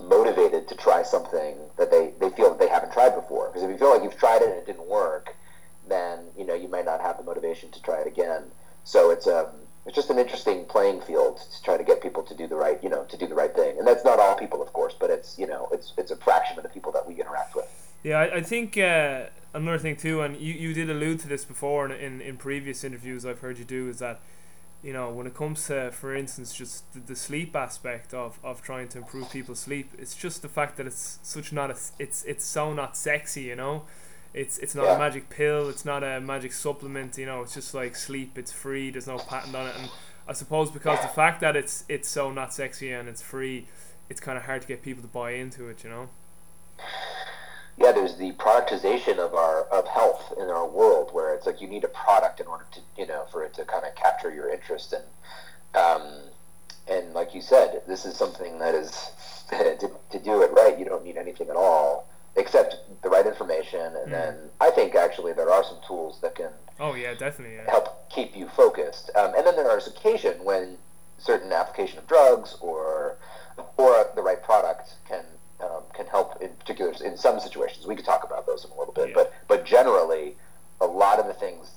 motivated 0.00 0.68
to 0.68 0.74
try 0.74 1.02
something 1.02 1.56
that 1.78 1.90
they, 1.90 2.12
they 2.20 2.30
feel 2.30 2.50
that 2.50 2.58
they 2.58 2.68
haven't 2.68 2.92
tried 2.92 3.14
before. 3.14 3.48
Because 3.48 3.62
if 3.62 3.70
you 3.70 3.78
feel 3.78 3.90
like 3.90 4.02
you've 4.02 4.18
tried 4.18 4.42
it 4.42 4.48
and 4.48 4.58
it 4.58 4.66
didn't 4.66 4.86
work, 4.86 5.34
then 5.88 6.20
you 6.36 6.44
know 6.44 6.54
you 6.54 6.68
might 6.68 6.84
not 6.84 7.00
have 7.00 7.16
the 7.18 7.24
motivation 7.24 7.70
to 7.72 7.82
try 7.82 8.00
it 8.00 8.06
again. 8.06 8.44
So 8.84 9.10
it's 9.10 9.26
um, 9.26 9.46
it's 9.86 9.94
just 9.94 10.10
an 10.10 10.18
interesting 10.18 10.64
playing 10.64 11.00
field 11.02 11.38
to 11.38 11.62
try 11.62 11.76
to 11.76 11.84
get 11.84 12.02
people 12.02 12.22
to 12.22 12.34
do 12.34 12.46
the 12.46 12.54
right 12.54 12.82
you 12.82 12.88
know 12.88 13.04
to 13.04 13.16
do 13.16 13.26
the 13.26 13.34
right 13.34 13.54
thing. 13.54 13.78
And 13.78 13.86
that's 13.86 14.04
not 14.04 14.18
all 14.18 14.36
people, 14.36 14.62
of 14.62 14.72
course, 14.72 14.94
but 14.98 15.10
it's 15.10 15.38
you 15.38 15.46
know 15.46 15.68
it's 15.72 15.92
it's 15.98 16.10
a 16.10 16.16
fraction 16.16 16.56
of 16.56 16.62
the 16.62 16.70
people 16.70 16.92
that 16.92 17.06
we 17.06 17.14
interact 17.14 17.54
with. 17.54 17.66
Yeah, 18.02 18.20
I, 18.20 18.36
I 18.36 18.42
think 18.42 18.78
uh, 18.78 19.24
another 19.52 19.78
thing 19.78 19.96
too, 19.96 20.22
and 20.22 20.36
you, 20.36 20.54
you 20.54 20.72
did 20.72 20.88
allude 20.88 21.20
to 21.20 21.28
this 21.28 21.44
before 21.44 21.86
in, 21.86 21.92
in, 21.92 22.20
in 22.20 22.36
previous 22.36 22.82
interviews 22.84 23.26
I've 23.26 23.40
heard 23.40 23.58
you 23.58 23.64
do 23.64 23.88
is 23.88 23.98
that 23.98 24.20
you 24.82 24.92
know 24.92 25.10
when 25.10 25.26
it 25.26 25.34
comes 25.34 25.66
to, 25.66 25.90
for 25.92 26.14
instance, 26.14 26.54
just 26.54 26.92
the, 26.94 27.00
the 27.00 27.16
sleep 27.16 27.54
aspect 27.56 28.14
of, 28.14 28.38
of 28.42 28.62
trying 28.62 28.88
to 28.88 28.98
improve 28.98 29.30
people's 29.30 29.60
sleep, 29.60 29.92
it's 29.98 30.14
just 30.14 30.42
the 30.42 30.48
fact 30.48 30.76
that 30.78 30.86
it's 30.86 31.18
such 31.22 31.52
not 31.52 31.70
a, 31.70 31.76
it's 31.98 32.24
it's 32.24 32.44
so 32.44 32.72
not 32.72 32.96
sexy, 32.96 33.42
you 33.42 33.56
know. 33.56 33.84
It's 34.32 34.58
it's 34.58 34.74
not 34.74 34.84
Yeah. 34.84 34.96
a 34.96 34.98
magic 34.98 35.28
pill. 35.28 35.68
It's 35.68 35.84
not 35.84 36.02
a 36.04 36.20
magic 36.20 36.52
supplement. 36.52 37.18
You 37.18 37.26
know, 37.26 37.42
it's 37.42 37.54
just 37.54 37.74
like 37.74 37.96
sleep. 37.96 38.38
It's 38.38 38.52
free. 38.52 38.90
There's 38.90 39.06
no 39.08 39.18
patent 39.18 39.54
on 39.56 39.66
it. 39.66 39.74
And 39.76 39.90
I 40.28 40.32
suppose 40.34 40.70
because 40.70 41.00
the 41.02 41.08
fact 41.08 41.40
that 41.40 41.56
it's 41.56 41.84
it's 41.88 42.08
so 42.08 42.30
not 42.32 42.54
sexy 42.54 42.92
and 42.92 43.08
it's 43.08 43.22
free, 43.22 43.66
it's 44.08 44.20
kind 44.20 44.38
of 44.38 44.44
hard 44.44 44.62
to 44.62 44.68
get 44.68 44.82
people 44.82 45.02
to 45.02 45.08
buy 45.08 45.32
into 45.32 45.68
it. 45.68 45.82
You 45.84 45.90
know. 45.90 46.08
Yeah, 47.80 47.92
there's 47.92 48.16
the 48.16 48.32
productization 48.32 49.18
of 49.18 49.34
our 49.34 49.62
of 49.64 49.86
health 49.88 50.32
in 50.38 50.48
our 50.48 50.68
world, 50.68 51.10
where 51.12 51.34
it's 51.34 51.46
like 51.46 51.60
you 51.60 51.66
need 51.66 51.82
a 51.84 51.88
product 51.88 52.38
in 52.40 52.46
order 52.46 52.66
to 52.72 52.80
you 52.96 53.06
know 53.06 53.24
for 53.32 53.42
it 53.44 53.54
to 53.54 53.64
kind 53.64 53.84
of 53.84 53.94
capture 53.94 54.32
your 54.32 54.50
interest 54.50 54.92
and 54.92 55.04
um, 55.74 56.02
and 56.88 57.14
like 57.14 57.34
you 57.34 57.40
said, 57.40 57.82
this 57.86 58.04
is 58.04 58.16
something 58.16 58.58
that 58.58 58.74
is 58.74 59.10
to, 59.50 59.90
to 60.10 60.18
do 60.18 60.42
it 60.42 60.52
right. 60.52 60.78
You 60.78 60.84
don't 60.84 61.04
need 61.04 61.16
anything 61.16 61.48
at 61.48 61.56
all 61.56 62.06
except 62.36 62.76
the 63.02 63.08
right 63.08 63.26
information, 63.26 63.80
and 63.80 64.08
Mm. 64.08 64.10
then 64.10 64.36
I 64.60 64.70
think 64.70 64.94
actually 64.94 65.32
there 65.32 65.50
are 65.50 65.64
some 65.64 65.78
tools 65.86 66.20
that 66.22 66.34
can 66.36 66.50
Oh 66.78 66.94
yeah, 66.94 67.14
definitely. 67.14 67.56
Yeah. 67.56 67.70
help 67.70 68.08
keep 68.10 68.36
you 68.36 68.48
focused. 68.48 69.10
Um, 69.16 69.34
and 69.36 69.46
then 69.46 69.56
there 69.56 69.76
is 69.76 69.86
occasion 69.86 70.42
when 70.44 70.78
certain 71.18 71.52
application 71.52 71.98
of 71.98 72.06
drugs 72.06 72.56
or 72.60 73.16
or 73.76 74.06
the 74.14 74.22
right 74.22 74.42
product 74.42 74.94
can 75.06 75.24
um, 75.62 75.82
can 75.94 76.06
help 76.06 76.40
in 76.42 76.50
particular 76.50 76.92
in 77.04 77.16
some 77.16 77.40
situations. 77.40 77.86
We 77.86 77.96
could 77.96 78.04
talk 78.04 78.24
about 78.24 78.46
those 78.46 78.64
in 78.64 78.70
a 78.70 78.78
little 78.78 78.94
bit, 78.94 79.08
Yeah. 79.08 79.14
but 79.14 79.32
but 79.48 79.64
generally, 79.64 80.36
a 80.80 80.86
lot 80.86 81.18
of 81.18 81.26
the 81.26 81.34
things 81.34 81.70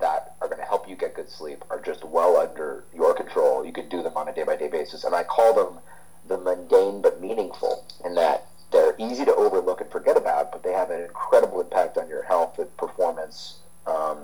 that 0.00 0.34
are 0.40 0.48
going 0.48 0.60
to 0.60 0.64
help 0.66 0.88
you 0.88 0.96
get 0.96 1.14
good 1.14 1.28
sleep 1.28 1.62
are 1.70 1.80
just 1.80 2.04
well 2.04 2.36
under 2.36 2.84
your 2.94 3.12
control. 3.14 3.64
You 3.64 3.72
can 3.72 3.88
do 3.88 4.02
them 4.02 4.16
on 4.16 4.28
a 4.28 4.32
day 4.34 4.44
by 4.44 4.56
day 4.56 4.68
basis, 4.68 5.04
and 5.04 5.14
I 5.14 5.24
call 5.24 5.52
them 5.54 5.78
the 6.26 6.38
mundane 6.38 7.02
but 7.02 7.20
meaningful, 7.20 7.84
in 8.04 8.14
that 8.14 8.46
they're 8.72 8.94
easy 8.98 9.24
to 9.24 9.34
overlook 9.34 9.80
and 9.80 9.90
forget 9.90 10.16
about, 10.16 10.52
but 10.52 10.62
they 10.62 10.72
have 10.72 10.90
an 10.90 11.00
incredible 11.02 11.60
impact 11.60 11.98
on 11.98 12.08
your 12.08 12.22
health 12.22 12.58
and 12.58 12.74
performance 12.76 13.58
um, 13.86 14.18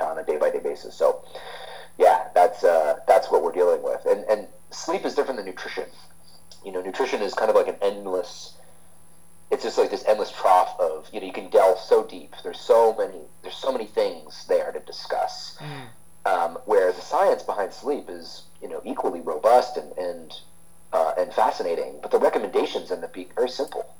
on 0.00 0.18
a 0.18 0.24
day 0.24 0.36
by 0.38 0.50
day 0.50 0.58
basis. 0.58 0.94
So, 0.94 1.22
yeah, 1.98 2.28
that's 2.34 2.64
uh, 2.64 2.96
that's 3.06 3.30
what 3.30 3.42
we're 3.42 3.52
dealing 3.52 3.82
with, 3.82 4.04
and 4.06 4.24
and 4.28 4.48
sleep 4.70 5.04
is 5.06 5.14
different 5.14 5.36
than 5.38 5.46
nutrition. 5.46 5.84
You 6.66 6.72
know, 6.72 6.82
nutrition 6.82 7.22
is 7.22 7.32
kind 7.32 7.48
of 7.48 7.54
like 7.54 7.68
an 7.68 7.76
endless. 7.80 8.54
It's 9.52 9.62
just 9.62 9.78
like 9.78 9.92
this 9.92 10.04
endless 10.04 10.32
trough 10.32 10.74
of 10.80 11.08
you 11.12 11.20
know 11.20 11.26
you 11.26 11.32
can 11.32 11.48
delve 11.48 11.78
so 11.78 12.02
deep. 12.02 12.34
There's 12.42 12.60
so 12.60 12.92
many 12.98 13.20
there's 13.42 13.54
so 13.54 13.70
many 13.70 13.86
things 13.86 14.44
there 14.48 14.72
to 14.72 14.80
discuss. 14.80 15.56
Mm. 15.60 15.86
Um, 16.26 16.58
where 16.64 16.90
the 16.90 17.00
science 17.00 17.44
behind 17.44 17.72
sleep 17.72 18.06
is 18.08 18.42
you 18.60 18.68
know 18.68 18.82
equally 18.84 19.20
robust 19.20 19.76
and 19.76 19.96
and 19.96 20.34
uh, 20.92 21.12
and 21.16 21.32
fascinating, 21.32 22.00
but 22.02 22.10
the 22.10 22.18
recommendations 22.18 22.90
end 22.90 23.04
up 23.04 23.12
being 23.12 23.30
very 23.36 23.48
simple. 23.48 23.94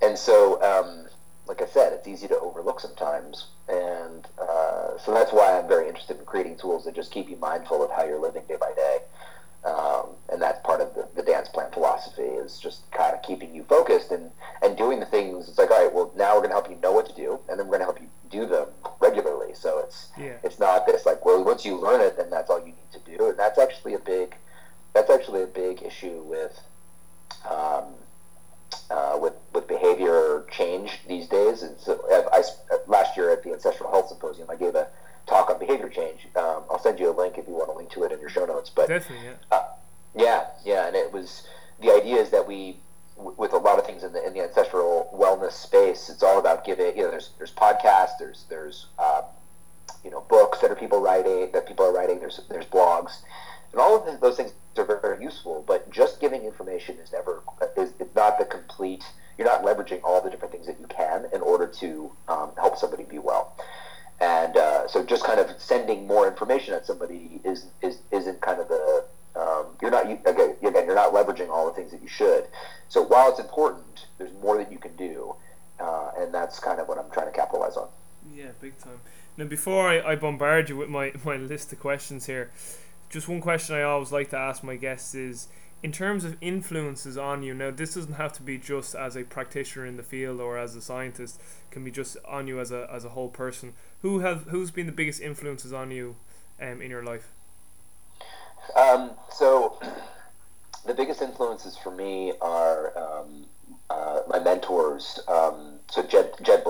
And 0.00 0.18
so, 0.18 0.60
um, 0.60 1.06
like 1.46 1.62
I 1.62 1.66
said, 1.66 1.92
it's 1.92 2.08
easy 2.08 2.26
to 2.26 2.38
overlook 2.40 2.80
sometimes, 2.80 3.46
and 3.68 4.26
uh, 4.40 4.98
so 4.98 5.14
that's 5.14 5.32
why 5.32 5.56
I'm 5.56 5.68
very 5.68 5.86
interested 5.86 6.18
in 6.18 6.24
creating 6.24 6.56
tools 6.56 6.84
that 6.84 6.96
just 6.96 7.12
keep 7.12 7.30
you 7.30 7.36
mindful 7.36 7.84
of 7.84 7.92
how 7.92 8.04
you're 8.04 8.20
living 8.20 8.42
day 8.48 8.56
by 8.58 8.72
day. 8.74 8.98
Um, 9.64 10.06
and 10.28 10.42
that's 10.42 10.60
part 10.66 10.80
of 10.80 10.92
the, 10.94 11.01
the 11.24 11.30
Dan's 11.30 11.48
plan 11.48 11.70
philosophy 11.70 12.22
is 12.22 12.58
just 12.58 12.90
kind 12.90 13.14
of 13.14 13.22
keeping 13.22 13.54
you 13.54 13.64
focused 13.64 14.10
and, 14.10 14.30
and 14.62 14.76
doing 14.76 15.00
the 15.00 15.06
things. 15.06 15.48
It's 15.48 15.58
like, 15.58 15.70
all 15.70 15.84
right, 15.84 15.92
well, 15.92 16.12
now 16.16 16.34
we're 16.34 16.40
going 16.40 16.50
to 16.50 16.54
help 16.54 16.70
you 16.70 16.76
know 16.76 16.92
what 16.92 17.08
to 17.08 17.14
do, 17.14 17.38
and 17.48 17.58
then 17.58 17.66
we're 17.66 17.78
going 17.78 17.80
to 17.80 17.92
help 17.92 18.00
you 18.00 18.08
do 18.30 18.46
them 18.46 18.68
regularly. 19.00 19.54
So 19.54 19.78
it's 19.78 20.08
Yeah. 20.18 20.36
it's 20.42 20.58
not 20.58 20.86
this 20.86 21.06
like, 21.06 21.24
well, 21.24 21.42
once 21.44 21.64
you 21.64 21.76
learn 21.76 22.00
it, 22.00 22.16
then 22.16 22.30
that's 22.30 22.50
all 22.50 22.58
you 22.58 22.66
need 22.66 22.92
to 22.92 22.98
do, 23.16 23.28
and 23.28 23.38
that's 23.38 23.58
actually 23.58 23.94
a 23.94 23.98
big 23.98 24.34
that's 24.94 25.10
actually 25.10 25.42
a 25.42 25.46
big 25.46 25.82
issue 25.82 26.22
with 26.22 26.58
um, 27.50 27.84
uh, 28.90 29.18
with 29.20 29.34
with 29.54 29.66
behavior 29.68 30.44
change 30.50 31.00
these 31.06 31.26
days. 31.28 31.62
And 31.62 31.78
so 31.78 32.00
I, 32.10 32.38
I, 32.38 32.42
last 32.86 33.16
year 33.16 33.30
at 33.30 33.42
the 33.42 33.52
Ancestral 33.52 33.90
Health 33.90 34.08
Symposium, 34.08 34.48
I 34.50 34.56
gave 34.56 34.74
a 34.74 34.88
talk 35.26 35.50
on 35.50 35.58
behavior 35.58 35.88
change. 35.88 36.26
Um, 36.36 36.64
I'll 36.70 36.80
send 36.82 36.98
you 36.98 37.10
a 37.10 37.16
link 37.16 37.38
if 37.38 37.46
you 37.46 37.54
want 37.54 37.70
to 37.70 37.76
link 37.76 37.90
to 37.92 38.02
it 38.04 38.12
in 38.12 38.20
your 38.20 38.30
show 38.30 38.44
notes. 38.44 38.70
But 38.70 38.88
Definitely. 38.88 39.26
Yeah. 39.50 39.62
Yeah, 40.14 40.46
yeah, 40.64 40.86
and 40.86 40.96
it 40.96 41.12
was 41.12 41.46
the 41.80 41.90
idea 41.90 42.16
is 42.16 42.30
that 42.30 42.46
we, 42.46 42.76
with 43.16 43.52
a 43.52 43.58
lot 43.58 43.78
of 43.78 43.86
things 43.86 44.02
in 44.02 44.12
the 44.12 44.24
in 44.26 44.32
the 44.32 44.40
ancestral 44.40 45.10
wellness 45.14 45.52
space, 45.52 46.08
it's 46.08 46.22
all 46.22 46.38
about 46.38 46.64
giving. 46.64 46.96
You 46.96 47.04
know, 47.04 47.10
there's 47.10 47.30
there's 47.38 47.52
podcasts, 47.52 48.18
there's 48.18 48.44
there's 48.48 48.86
um, 48.98 49.22
you 50.04 50.10
know 50.10 50.20
books 50.28 50.60
that 50.60 50.70
are 50.70 50.76
people 50.76 51.00
writing 51.00 51.50
that 51.52 51.66
people 51.66 51.86
are 51.86 51.92
writing. 51.92 52.20
There's 52.20 52.40
there's 52.48 52.66
blogs, 52.66 53.22
and 53.72 53.80
all 53.80 53.96
of 53.96 54.20
those 54.20 54.36
things 54.36 54.52
are 54.76 54.84
very, 54.84 55.22
useful. 55.22 55.64
But 55.66 55.90
just 55.90 56.20
giving 56.20 56.44
information 56.44 56.96
is 56.98 57.12
never 57.12 57.42
is 57.76 57.92
not 58.14 58.38
the 58.38 58.44
complete. 58.44 59.04
You're 59.38 59.48
not 59.48 59.64
leveraging 59.64 60.00
all 60.04 60.20
the 60.20 60.30
different 60.30 60.52
things 60.52 60.66
that 60.66 60.78
you 60.78 60.86
can 60.86 61.26
in 61.32 61.40
order 61.40 61.66
to 61.66 62.12
um, 62.28 62.52
help 62.56 62.76
somebody 62.76 63.04
be 63.04 63.18
well. 63.18 63.56
And 64.20 64.56
uh, 64.56 64.86
so, 64.88 65.02
just 65.02 65.24
kind 65.24 65.40
of 65.40 65.50
sending 65.58 66.06
more 66.06 66.28
information 66.28 66.74
at 66.74 66.86
somebody 66.86 67.40
is, 67.44 67.66
is 67.82 67.98
isn't 68.12 68.40
kind 68.40 68.60
of 68.60 68.68
the 68.68 69.04
um, 69.36 69.66
you're 69.80 69.90
not 69.90 70.10
again, 70.10 70.56
again 70.62 70.86
you're 70.86 70.94
not 70.94 71.12
leveraging 71.12 71.48
all 71.48 71.66
the 71.66 71.72
things 71.72 71.90
that 71.92 72.02
you 72.02 72.08
should. 72.08 72.46
So 72.88 73.02
while 73.02 73.30
it's 73.30 73.40
important, 73.40 74.06
there's 74.18 74.32
more 74.42 74.58
that 74.58 74.70
you 74.70 74.78
can 74.78 74.94
do, 74.96 75.34
uh, 75.80 76.10
and 76.18 76.32
that's 76.32 76.58
kind 76.58 76.80
of 76.80 76.88
what 76.88 76.98
I'm 76.98 77.10
trying 77.10 77.26
to 77.26 77.32
capitalize 77.32 77.76
on. 77.76 77.88
Yeah, 78.34 78.50
big 78.60 78.78
time. 78.78 79.00
Now, 79.36 79.46
before 79.46 79.88
I, 79.88 80.12
I 80.12 80.16
bombard 80.16 80.68
you 80.68 80.76
with 80.76 80.88
my, 80.88 81.12
my 81.24 81.36
list 81.36 81.72
of 81.72 81.80
questions 81.80 82.26
here, 82.26 82.50
just 83.08 83.28
one 83.28 83.40
question 83.40 83.76
I 83.76 83.82
always 83.82 84.12
like 84.12 84.30
to 84.30 84.38
ask 84.38 84.62
my 84.62 84.76
guests 84.76 85.14
is 85.14 85.48
in 85.82 85.92
terms 85.92 86.24
of 86.24 86.36
influences 86.40 87.18
on 87.18 87.42
you. 87.42 87.54
Now, 87.54 87.70
this 87.70 87.94
doesn't 87.94 88.14
have 88.14 88.32
to 88.34 88.42
be 88.42 88.56
just 88.56 88.94
as 88.94 89.16
a 89.16 89.24
practitioner 89.24 89.84
in 89.84 89.96
the 89.96 90.02
field 90.02 90.40
or 90.40 90.56
as 90.56 90.76
a 90.76 90.80
scientist. 90.80 91.40
It 91.40 91.72
can 91.72 91.84
be 91.84 91.90
just 91.90 92.16
on 92.26 92.46
you 92.46 92.60
as 92.60 92.70
a 92.70 92.88
as 92.92 93.04
a 93.04 93.10
whole 93.10 93.28
person. 93.28 93.72
Who 94.02 94.20
have 94.20 94.44
who's 94.48 94.70
been 94.70 94.86
the 94.86 94.92
biggest 94.92 95.20
influences 95.20 95.72
on 95.72 95.90
you, 95.90 96.16
um, 96.60 96.80
in 96.80 96.90
your 96.90 97.02
life? 97.02 97.32
Um, 98.76 99.12
so 99.30 99.78
the 100.86 100.94
biggest 100.94 101.22
influences 101.22 101.76
for 101.76 101.90
me 101.90 102.32
are 102.40 102.96
um, 102.98 103.46
uh, 103.90 104.20
my 104.28 104.38
mentors. 104.38 105.20
Um, 105.28 105.78
so 105.90 106.02
Jed, 106.02 106.32
Jed 106.42 106.61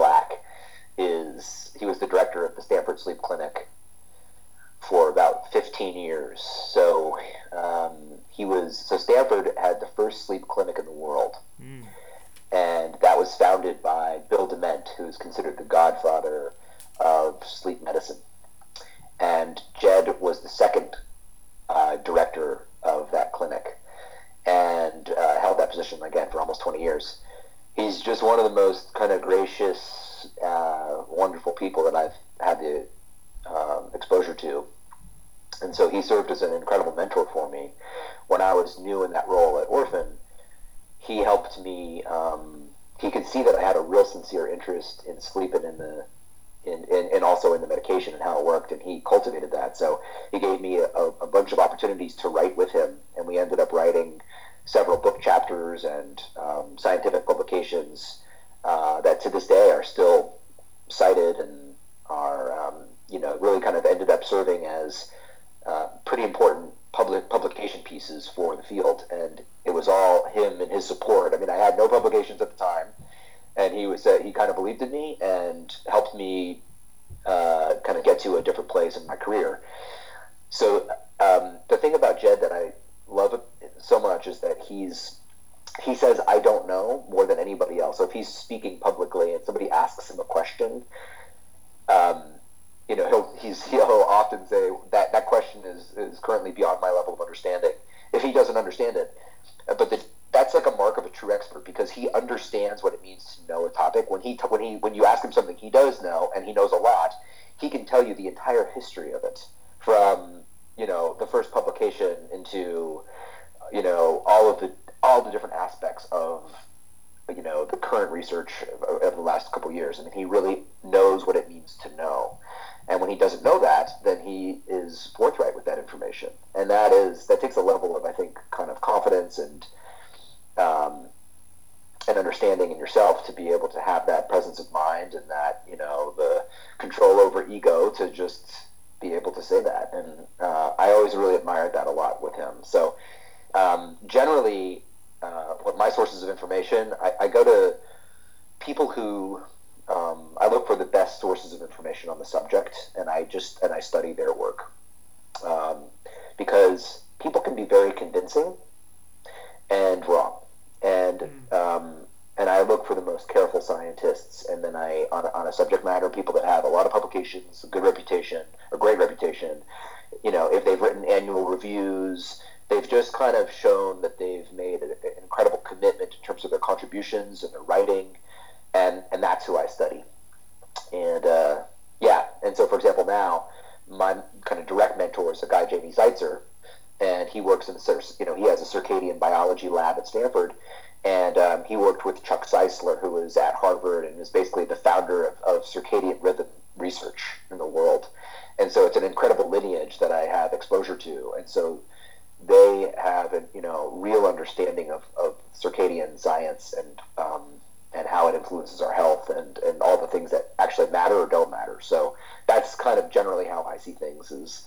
I 213.72 213.78
see 213.78 213.92
things 213.92 214.30
is 214.30 214.64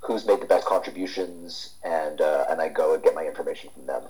who's 0.00 0.26
made 0.26 0.40
the 0.40 0.46
best 0.46 0.66
contributions 0.66 1.74
and 1.84 2.20
uh, 2.20 2.46
and 2.48 2.60
I 2.60 2.68
go 2.68 2.94
and 2.94 3.02
get 3.02 3.14
my 3.14 3.24
information 3.24 3.70
from 3.74 3.86
them. 3.86 4.02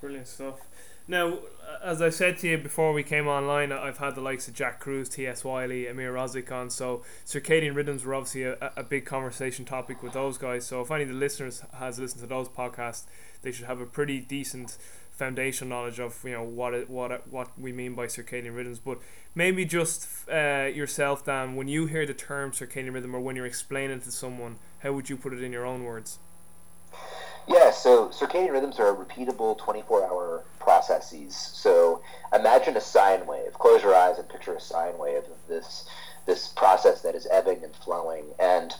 Brilliant 0.00 0.28
stuff. 0.28 0.60
Now, 1.08 1.38
as 1.82 2.00
I 2.00 2.10
said 2.10 2.38
to 2.38 2.48
you 2.48 2.58
before 2.58 2.92
we 2.92 3.02
came 3.02 3.26
online, 3.26 3.72
I've 3.72 3.98
had 3.98 4.14
the 4.14 4.20
likes 4.20 4.46
of 4.46 4.54
Jack 4.54 4.80
Kruse, 4.80 5.08
T.S. 5.08 5.44
Wiley, 5.44 5.86
Ameer 5.86 6.12
Rosic 6.12 6.50
on. 6.52 6.70
So 6.70 7.02
circadian 7.26 7.74
rhythms 7.74 8.04
were 8.04 8.14
obviously 8.14 8.44
a, 8.44 8.72
a 8.76 8.84
big 8.84 9.04
conversation 9.04 9.64
topic 9.64 10.02
with 10.02 10.12
those 10.12 10.38
guys. 10.38 10.64
So 10.64 10.80
if 10.80 10.90
any 10.90 11.02
of 11.02 11.08
the 11.08 11.14
listeners 11.14 11.64
has 11.74 11.98
listened 11.98 12.22
to 12.22 12.28
those 12.28 12.48
podcasts, 12.48 13.04
they 13.42 13.50
should 13.50 13.66
have 13.66 13.80
a 13.80 13.86
pretty 13.86 14.20
decent 14.20 14.78
foundation 15.12 15.68
knowledge 15.68 16.00
of 16.00 16.18
you 16.24 16.32
know 16.32 16.42
what 16.42 16.74
it, 16.74 16.90
what 16.90 17.28
what 17.28 17.58
we 17.58 17.72
mean 17.72 17.94
by 17.94 18.06
circadian 18.06 18.54
rhythms. 18.56 18.78
But 18.78 18.98
maybe 19.34 19.64
just 19.64 20.08
uh, 20.30 20.70
yourself, 20.72 21.24
Dan, 21.24 21.54
when 21.54 21.68
you 21.68 21.86
hear 21.86 22.06
the 22.06 22.14
term 22.14 22.52
circadian 22.52 22.94
rhythm 22.94 23.14
or 23.14 23.20
when 23.20 23.36
you're 23.36 23.46
explaining 23.46 24.00
to 24.00 24.10
someone, 24.10 24.56
how 24.80 24.92
would 24.92 25.08
you 25.08 25.16
put 25.16 25.32
it 25.32 25.42
in 25.42 25.52
your 25.52 25.66
own 25.66 25.84
words? 25.84 26.18
Yeah, 27.48 27.72
so 27.72 28.08
circadian 28.08 28.52
rhythms 28.52 28.78
are 28.78 28.94
repeatable 28.94 29.58
24 29.58 30.04
hour 30.04 30.44
processes. 30.60 31.34
So 31.34 32.02
imagine 32.32 32.76
a 32.76 32.80
sine 32.80 33.26
wave. 33.26 33.52
Close 33.54 33.82
your 33.82 33.94
eyes 33.94 34.18
and 34.18 34.28
picture 34.28 34.54
a 34.54 34.60
sine 34.60 34.96
wave 34.98 35.24
of 35.24 35.48
this 35.48 35.88
this 36.24 36.48
process 36.48 37.02
that 37.02 37.16
is 37.16 37.26
ebbing 37.32 37.64
and 37.64 37.74
flowing. 37.74 38.24
And 38.38 38.72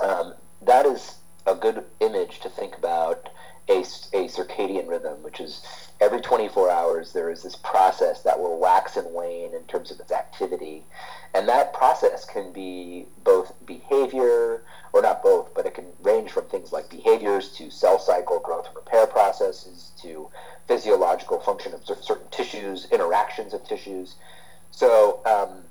um, 0.00 0.34
that 0.62 0.86
is 0.86 1.16
a 1.46 1.54
good 1.54 1.84
image 2.00 2.40
to 2.40 2.48
think 2.48 2.76
about 2.76 3.28
a, 3.68 3.80
a 3.80 4.28
circadian 4.28 4.88
rhythm, 4.88 5.22
which 5.22 5.40
is 5.40 5.62
every 6.00 6.20
24 6.20 6.70
hours 6.70 7.12
there 7.12 7.30
is 7.30 7.42
this 7.42 7.56
process 7.56 8.22
that 8.22 8.38
will 8.38 8.58
wax 8.58 8.96
and 8.96 9.14
wane 9.14 9.54
in 9.54 9.62
terms 9.64 9.90
of 9.90 10.00
its 10.00 10.12
activity. 10.12 10.84
And 11.34 11.48
that 11.48 11.72
process 11.72 12.24
can 12.24 12.52
be 12.52 13.06
both 13.24 13.52
behavior, 13.64 14.64
or 14.92 15.02
not 15.02 15.22
both, 15.22 15.54
but 15.54 15.64
it 15.64 15.74
can 15.74 15.86
range 16.02 16.30
from 16.30 16.44
things 16.46 16.72
like 16.72 16.90
behaviors 16.90 17.52
to 17.52 17.70
cell 17.70 17.98
cycle 17.98 18.38
growth 18.38 18.66
and 18.66 18.76
repair 18.76 19.06
processes 19.06 19.92
to 20.02 20.28
physiological 20.66 21.40
function 21.40 21.72
of 21.72 21.82
certain 21.84 22.28
tissues, 22.30 22.86
interactions 22.90 23.54
of 23.54 23.66
tissues. 23.66 24.16
So 24.70 25.20
um, 25.24 25.64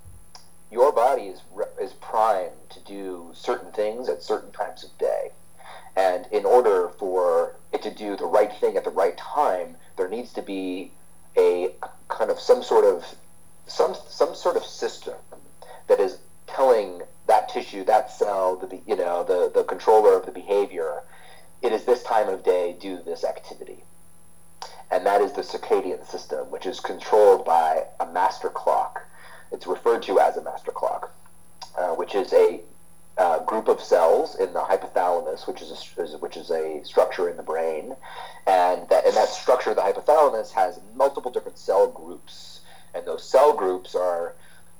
your 0.71 0.91
body 0.91 1.23
is, 1.23 1.41
is 1.79 1.93
primed 1.93 2.69
to 2.69 2.79
do 2.81 3.31
certain 3.33 3.71
things 3.71 4.09
at 4.09 4.23
certain 4.23 4.51
times 4.51 4.83
of 4.83 4.97
day. 4.97 5.31
And 5.95 6.25
in 6.31 6.45
order 6.45 6.89
for 6.89 7.55
it 7.73 7.81
to 7.83 7.91
do 7.91 8.15
the 8.15 8.25
right 8.25 8.51
thing 8.53 8.77
at 8.77 8.83
the 8.83 8.89
right 8.89 9.17
time, 9.17 9.75
there 9.97 10.07
needs 10.07 10.33
to 10.33 10.41
be 10.41 10.91
a 11.37 11.69
kind 12.07 12.29
of 12.29 12.39
some 12.39 12.63
sort 12.63 12.85
of 12.85 13.05
some 13.67 13.95
some 14.07 14.35
sort 14.35 14.57
of 14.57 14.65
system 14.65 15.15
that 15.87 15.99
is 15.99 16.17
telling 16.47 17.01
that 17.27 17.49
tissue, 17.49 17.83
that 17.85 18.11
cell, 18.11 18.55
the 18.57 18.79
you 18.85 18.95
know 18.95 19.23
the 19.23 19.51
the 19.53 19.63
controller 19.63 20.17
of 20.17 20.25
the 20.25 20.31
behavior, 20.31 21.03
it 21.61 21.71
is 21.71 21.85
this 21.85 22.03
time 22.03 22.29
of 22.29 22.43
day, 22.43 22.75
do 22.79 23.01
this 23.03 23.23
activity, 23.23 23.83
and 24.89 25.05
that 25.05 25.21
is 25.21 25.33
the 25.33 25.41
circadian 25.41 26.05
system, 26.05 26.49
which 26.51 26.65
is 26.65 26.79
controlled 26.79 27.45
by 27.45 27.85
a 27.99 28.05
master 28.07 28.49
clock. 28.49 29.03
It's 29.51 29.67
referred 29.67 30.03
to 30.03 30.19
as 30.19 30.37
a 30.37 30.43
master 30.43 30.71
clock, 30.71 31.13
uh, 31.77 31.89
which 31.89 32.15
is 32.15 32.33
a 32.33 32.61
uh, 33.17 33.39
group 33.43 33.67
of 33.67 33.81
cells 33.81 34.35
in 34.35 34.53
the 34.53 34.59
hypothalamus, 34.59 35.47
which 35.47 35.61
is, 35.61 35.71
a, 35.71 36.17
which 36.17 36.37
is 36.37 36.49
a 36.49 36.81
structure 36.83 37.29
in 37.29 37.37
the 37.37 37.43
brain, 37.43 37.95
and 38.47 38.87
that 38.89 39.05
and 39.05 39.15
that 39.15 39.29
structure, 39.29 39.73
the 39.73 39.81
hypothalamus, 39.81 40.51
has 40.51 40.79
multiple 40.95 41.31
different 41.31 41.57
cell 41.57 41.87
groups, 41.87 42.61
and 42.93 43.05
those 43.05 43.23
cell 43.23 43.53
groups 43.53 43.95
are 43.95 44.35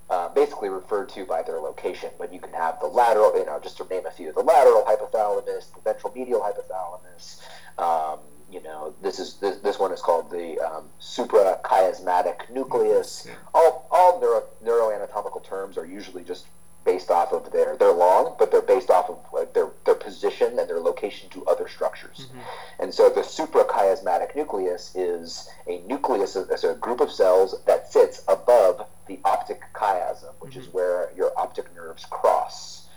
uh, 0.10 0.30
basically 0.30 0.70
referred 0.70 1.10
to 1.10 1.26
by 1.26 1.42
their 1.42 1.60
location. 1.60 2.10
But 2.18 2.34
you 2.34 2.40
can 2.40 2.54
have 2.54 2.80
the 2.80 2.88
lateral, 2.88 3.38
you 3.38 3.46
know, 3.46 3.60
just 3.60 3.78
to 3.78 3.86
name 3.86 4.06
a 4.06 4.12
few, 4.12 4.32
the 4.32 4.42
lateral 4.42 4.84
hypothalamus, 4.84 5.74
the 5.74 5.82
ventral 5.84 6.14
medial 6.16 6.42
hypothalamus. 6.42 7.42
Um, 7.78 8.20
you 8.52 8.62
know, 8.62 8.94
this 9.02 9.20
is 9.20 9.36
this, 9.36 9.58
this 9.58 9.80
one 9.80 9.94
is 9.94 10.02
called 10.02 10.30
the 10.30 10.60
um, 10.60 10.86
suprachiasmatic 11.00 12.50
nucleus. 12.50 13.28
All 13.54 13.88
all 13.92 14.20
neuro, 14.20 14.44
neuroanatomical 14.64 15.44
terms 15.44 15.78
are 15.78 15.86
usually 15.86 16.24
just 16.24 16.46
based 16.84 17.12
off 17.12 17.32
of 17.32 17.52
their 17.52 17.76
they're 17.78 17.92
long, 17.94 18.36
but 18.40 18.52
they're 18.52 18.62
based 18.62 18.90
off 18.90 19.10
of 19.10 19.20
like, 19.34 19.54
their 19.54 19.70
their 19.86 19.96
position 19.96 20.58
and 20.60 20.70
their 20.70 20.80
location 20.80 21.30
to 21.30 21.46
other 21.46 21.68
structures. 21.68 22.28
Mm-hmm. 22.28 22.84
And 22.84 22.94
so 22.94 23.10
the 23.10 23.22
suprachiasmatic 23.22 24.36
nucleus 24.36 24.96
is 24.96 25.50
a 25.68 25.82
nucleus, 25.88 26.36
a 26.36 26.74
group 26.76 27.02
of 27.02 27.12
cells 27.12 27.64
that 27.66 27.92
sits 27.92 28.24
above 28.28 28.88
the 29.08 29.20
optic 29.26 29.62
chiasm, 29.74 30.34
which 30.40 30.54
mm-hmm. 30.54 30.62
is 30.62 30.74
where 30.74 31.12
your 31.16 31.32
optic 31.38 31.74
nerves 31.76 32.06
cross. 32.06 32.88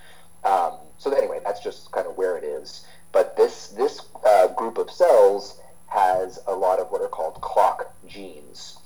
Um, 0.45 0.79
so 0.99 1.11
anyway, 1.13 1.41
that's 1.45 1.63
just 1.63 1.91
kind 1.93 2.07
of 2.07 2.17
where 2.17 2.37
it 2.37 2.45
is. 2.45 2.87
But 3.13 3.37
this 3.37 3.69
this 3.69 4.01
uh, 4.27 4.49
group 4.49 4.79
of 4.79 4.91
cells 4.91 5.61
has 5.89 6.41
a 6.47 6.55
lot 6.55 6.81
of 6.81 6.89
what 6.91 7.01
are 7.01 7.09
called 7.09 7.41
clock 7.41 7.95
genes. 8.07 8.79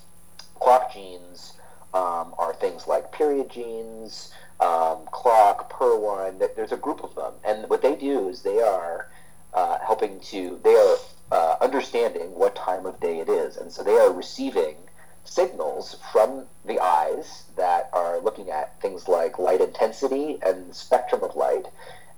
Clock 0.61 0.92
genes 0.92 1.54
um, 1.94 2.34
are 2.38 2.54
things 2.61 2.87
like 2.87 3.12
period 3.12 3.50
genes, 3.50 4.32
um, 4.60 5.06
Clock, 5.12 5.72
PER1. 5.72 6.54
There's 6.56 6.72
a 6.72 6.76
group 6.76 7.02
of 7.04 7.14
them, 7.14 7.34
and 7.44 7.68
what 7.70 7.82
they 7.82 7.96
do 7.96 8.28
is 8.28 8.42
they 8.42 8.60
are 8.60 9.08
uh, 9.54 9.78
helping 9.84 10.20
to 10.20 10.60
they 10.62 10.74
are 10.74 10.96
uh, 11.30 11.56
understanding 11.60 12.34
what 12.34 12.54
time 12.56 12.86
of 12.86 13.00
day 13.00 13.18
it 13.18 13.28
is. 13.28 13.56
And 13.56 13.70
so 13.70 13.82
they 13.82 13.96
are 13.96 14.12
receiving 14.12 14.76
signals 15.24 15.96
from 16.10 16.46
the 16.64 16.80
eyes 16.80 17.44
that 17.56 17.90
are 17.92 18.18
looking 18.20 18.50
at 18.50 18.80
things 18.80 19.08
like 19.08 19.38
light 19.38 19.60
intensity 19.60 20.38
and 20.42 20.74
spectrum 20.74 21.22
of 21.22 21.36
light. 21.36 21.66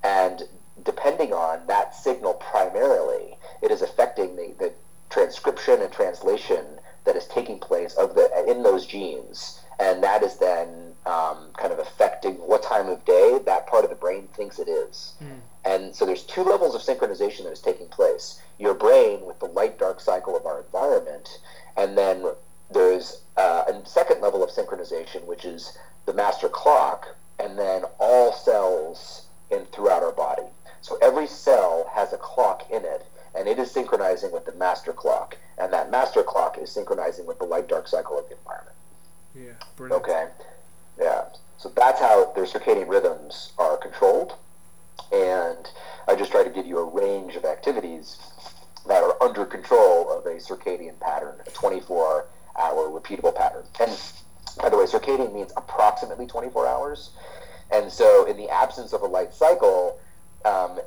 And 0.02 0.44
depending 0.84 1.32
on 1.32 1.66
that 1.66 1.94
signal 1.94 2.34
primarily, 2.34 3.36
it 3.62 3.70
is 3.70 3.82
affecting 3.82 4.36
the, 4.36 4.54
the 4.58 4.72
transcription 5.10 5.82
and 5.82 5.92
translation 5.92 6.64
that 7.04 7.16
is 7.16 7.26
taking 7.26 7.58
place 7.58 7.94
of 7.94 8.14
the 8.14 8.30
in 8.46 8.62
those 8.62 8.86
genes. 8.86 9.60
And 9.78 10.02
that 10.02 10.22
is 10.22 10.36
then 10.36 10.89
um, 11.06 11.48
kind 11.56 11.72
of 11.72 11.78
affecting 11.78 12.34
what 12.34 12.62
time 12.62 12.88
of 12.88 13.04
day 13.04 13.38
that 13.46 13.66
part 13.66 13.84
of 13.84 13.90
the 13.90 13.96
brain 13.96 14.28
thinks 14.34 14.58
it 14.58 14.68
is. 14.68 15.14
Mm. 15.22 15.40
And 15.64 15.94
so 15.94 16.06
there's 16.06 16.24
two 16.24 16.42
levels 16.42 16.74
of 16.74 16.80
synchronization 16.80 17.44
that 17.44 17.52
is 17.52 17.60
taking 17.60 17.86
place. 17.88 18.40
Your 18.58 18.74
brain 18.74 19.24
with 19.24 19.38
the 19.40 19.46
light 19.46 19.78
dark 19.78 20.00
cycle 20.00 20.36
of 20.36 20.46
our 20.46 20.60
environment, 20.60 21.40
and 21.76 21.96
then 21.96 22.26
there's 22.70 23.22
uh, 23.36 23.64
a 23.68 23.86
second 23.86 24.20
level 24.20 24.42
of 24.44 24.50
synchronization, 24.50 25.24
which 25.24 25.44
is 25.44 25.76
the 26.06 26.12
master 26.12 26.48
clock, 26.48 27.16
and 27.38 27.58
then 27.58 27.84
all 27.98 28.32
cells 28.32 29.26
in 29.50 29.64
throughout 29.66 30.02
our 30.02 30.12
body. 30.12 30.42
So 30.82 30.98
every 31.02 31.26
cell 31.26 31.90
has 31.92 32.12
a 32.12 32.18
clock 32.18 32.70
in 32.70 32.84
it, 32.84 33.06
and 33.34 33.48
it 33.48 33.58
is 33.58 33.70
synchronizing 33.70 34.32
with 34.32 34.46
the 34.46 34.52
master 34.52 34.92
clock, 34.92 35.36
and 35.58 35.72
that 35.72 35.90
master 35.90 36.22
clock 36.22 36.58
is 36.58 36.70
synchronizing 36.70 37.26
with 37.26 37.38
the 37.38 37.44
light 37.44 37.68
dark 37.68 37.86
cycle 37.88 38.18
of 38.18 38.28
the 38.28 38.36
environment. 38.36 38.76
Yeah, 39.34 39.66
brilliant. 39.76 40.02
Okay, 40.02 40.26
yeah. 41.00 41.24
So 41.56 41.70
that's 41.74 42.00
how 42.00 42.32
their 42.32 42.44
circadian 42.44 42.88
rhythms 42.88 43.52
are 43.58 43.76
controlled, 43.76 44.34
and 45.12 45.70
I 46.08 46.14
just 46.14 46.30
try 46.30 46.42
to 46.42 46.50
give 46.50 46.66
you 46.66 46.78
a 46.78 46.84
range 46.84 47.36
of 47.36 47.44
activities 47.44 48.18
that 48.86 49.02
are 49.02 49.22
under 49.22 49.44
control 49.44 50.10
of 50.10 50.24
a 50.26 50.36
circadian 50.36 50.98
pattern, 51.00 51.36
a 51.46 51.50
24 51.50 52.26
hour 52.58 52.88
repeatable 52.88 53.34
pattern. 53.34 53.64
And 53.78 53.98
by 54.60 54.68
the 54.68 54.76
way, 54.76 54.84
circadian 54.84 55.34
means 55.34 55.52
approximately 55.56 56.26
24 56.26 56.66
hours. 56.66 57.10
And 57.70 57.92
so, 57.92 58.26
in 58.26 58.36
the 58.36 58.48
absence 58.48 58.92
of 58.92 59.02
a 59.02 59.06
light 59.06 59.32
cycle, 59.32 60.00
um, 60.44 60.80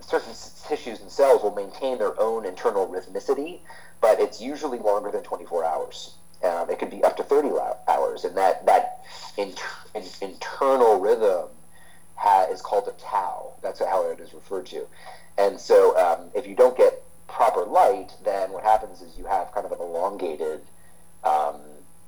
certain 0.00 0.32
tissues 0.66 1.00
and 1.00 1.10
cells 1.10 1.42
will 1.42 1.54
maintain 1.54 1.98
their 1.98 2.18
own 2.18 2.46
internal 2.46 2.88
rhythmicity, 2.88 3.60
but 4.00 4.18
it's 4.20 4.40
usually 4.40 4.78
longer 4.78 5.10
than 5.10 5.22
24 5.22 5.64
hours. 5.64 6.14
Um, 6.44 6.70
it 6.70 6.78
could 6.78 6.90
be 6.90 7.04
up 7.04 7.16
to 7.18 7.22
30 7.22 7.50
hours, 7.88 8.24
and 8.24 8.36
that 8.36 8.66
that 8.66 9.04
inter- 9.36 9.66
in, 9.94 10.04
internal 10.20 10.98
rhythm 10.98 11.48
ha- 12.16 12.46
is 12.50 12.60
called 12.60 12.88
a 12.88 12.92
tau. 13.00 13.52
That's 13.62 13.80
how 13.80 14.10
it 14.10 14.20
is 14.20 14.34
referred 14.34 14.66
to. 14.66 14.86
And 15.38 15.58
so, 15.58 15.96
um, 15.96 16.30
if 16.34 16.46
you 16.46 16.54
don't 16.54 16.76
get 16.76 17.02
proper 17.28 17.64
light, 17.64 18.12
then 18.24 18.52
what 18.52 18.62
happens 18.62 19.00
is 19.00 19.16
you 19.16 19.24
have 19.24 19.52
kind 19.52 19.64
of 19.64 19.72
an 19.72 19.78
elongated 19.80 20.60
um, 21.24 21.56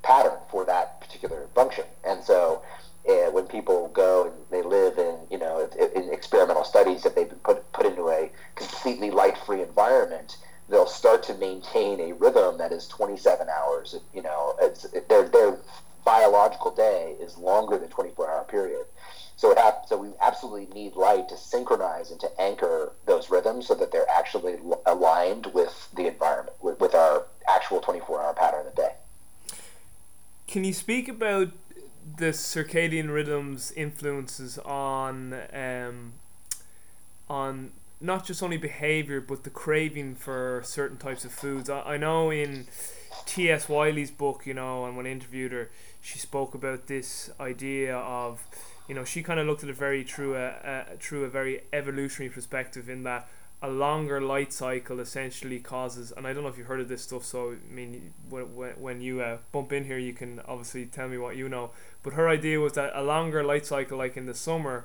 pattern 0.03 0.39
for 0.51 0.65
that 0.67 1.01
particular 1.01 1.47
function. 1.55 1.85
And 2.05 2.23
so 2.23 2.63
uh, 3.09 3.31
when 3.31 3.47
people 3.47 3.89
go 3.89 4.27
and 4.27 4.35
they 4.51 4.63
live 4.63 4.99
in, 4.99 5.17
you 5.31 5.39
know, 5.39 5.69
in 5.95 6.13
experimental 6.13 6.65
studies 6.65 7.03
that 7.03 7.15
they've 7.15 7.29
been 7.29 7.39
put, 7.39 7.73
put 7.73 7.87
into 7.87 8.09
a 8.11 8.31
completely 8.55 9.11
light-free 9.11 9.63
environment, 9.63 10.37
they'll 10.69 10.87
start 10.87 11.23
to 11.25 11.35
maintain 11.35 12.01
a 12.01 12.13
rhythm 12.15 12.59
that 12.59 12.73
is 12.73 12.89
27 12.89 13.49
hours. 13.49 13.97
You 14.15 14.23
know, 14.23 14.57
their, 15.09 15.29
their 15.29 15.59
biological 16.05 16.71
day 16.71 17.17
is 17.21 17.37
longer 17.37 17.79
than 17.79 17.89
24-hour 17.89 18.45
period. 18.45 18.87
So 19.37 19.51
it 19.51 19.59
ha- 19.59 19.83
so 19.87 19.97
we 19.97 20.11
absolutely 20.21 20.73
need 20.75 20.95
light 20.95 21.29
to 21.29 21.37
synchronize 21.37 22.11
and 22.11 22.21
to 22.21 22.31
anchor 22.41 22.93
those 23.07 23.31
rhythms 23.31 23.67
so 23.67 23.75
that 23.75 23.91
they're 23.91 24.09
actually 24.09 24.57
aligned 24.87 25.47
with 25.47 25.89
the 25.97 26.07
environment, 26.07 26.57
with, 26.61 26.79
with 26.81 26.95
our 26.95 27.27
actual 27.49 27.81
24-hour 27.81 28.35
pattern 28.35 28.67
of 28.67 28.75
day. 28.75 28.93
Can 30.47 30.65
you 30.65 30.73
speak 30.73 31.09
about 31.09 31.49
the 32.17 32.27
circadian 32.27 33.13
rhythms 33.13 33.73
influences 33.73 34.59
on 34.59 35.41
um, 35.53 36.13
on 37.29 37.73
not 38.05 38.25
just 38.25 38.43
only 38.43 38.57
behavior 38.57 39.21
but 39.21 39.45
the 39.45 39.51
craving 39.51 40.15
for 40.15 40.63
certain 40.65 40.99
types 40.99 41.25
of 41.25 41.33
foods? 41.33 41.71
I, 41.71 41.81
I 41.83 41.97
know 41.97 42.31
in 42.31 42.67
T.S. 43.27 43.69
Wiley's 43.69 44.11
book, 44.11 44.47
you 44.47 44.55
know, 44.55 44.85
and 44.85 44.97
when 44.97 45.07
I 45.07 45.11
interviewed 45.11 45.53
her, 45.53 45.71
she 46.01 46.19
spoke 46.19 46.55
about 46.55 46.87
this 46.87 47.31
idea 47.41 47.97
of, 47.97 48.45
you 48.89 48.95
know, 48.95 49.05
she 49.05 49.23
kind 49.23 49.41
of 49.41 49.47
looked 49.47 49.63
at 49.63 49.71
it 49.71 49.77
very 49.77 50.05
through 50.05 50.37
a, 50.37 50.49
a 50.93 50.97
through 50.99 51.25
a 51.25 51.29
very 51.29 51.63
evolutionary 51.73 52.33
perspective 52.33 52.89
in 52.89 53.03
that 53.05 53.29
a 53.63 53.69
longer 53.69 54.21
light 54.21 54.53
cycle 54.53 55.01
essentially 55.01 55.59
causes, 55.59 56.13
and 56.15 56.27
I 56.27 56.35
don't 56.35 56.43
know 56.43 56.51
if 56.51 56.59
you've 56.59 56.67
heard 56.67 56.81
of 56.81 56.89
this 56.89 57.01
stuff. 57.01 57.25
So 57.25 57.53
I 57.53 57.75
mean, 57.75 58.13
when 58.29 58.45
when 58.45 59.01
you 59.01 59.23
uh, 59.23 59.39
bump 59.53 59.73
in 59.73 59.85
here, 59.85 59.97
you 59.99 60.13
can 60.13 60.41
obviously 60.47 60.85
tell 60.85 61.09
me 61.09 61.17
what 61.17 61.37
you 61.37 61.49
know. 61.49 61.71
But 62.03 62.13
her 62.13 62.29
idea 62.29 62.61
was 62.61 62.75
that 62.75 62.93
a 62.95 63.03
longer 63.03 63.43
light 63.43 63.65
cycle, 63.65 63.97
like 63.97 64.19
in 64.19 64.27
the 64.27 64.35
summer, 64.35 64.85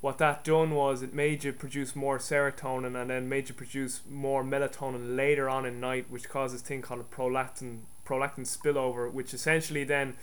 what 0.00 0.18
that 0.18 0.44
done 0.44 0.72
was 0.72 1.02
it 1.02 1.14
made 1.14 1.44
you 1.44 1.52
produce 1.52 1.96
more 1.96 2.18
serotonin 2.18 3.00
and 3.00 3.10
then 3.10 3.28
made 3.28 3.48
you 3.48 3.54
produce 3.54 4.02
more 4.08 4.44
melatonin 4.44 5.16
later 5.16 5.48
on 5.48 5.64
in 5.64 5.80
night, 5.80 6.06
which 6.10 6.28
causes 6.28 6.60
thing 6.60 6.82
called 6.82 7.00
a 7.00 7.04
prolactin 7.04 7.80
prolactin 8.06 8.46
spillover, 8.46 9.10
which 9.10 9.34
essentially 9.34 9.84
then 9.84 10.14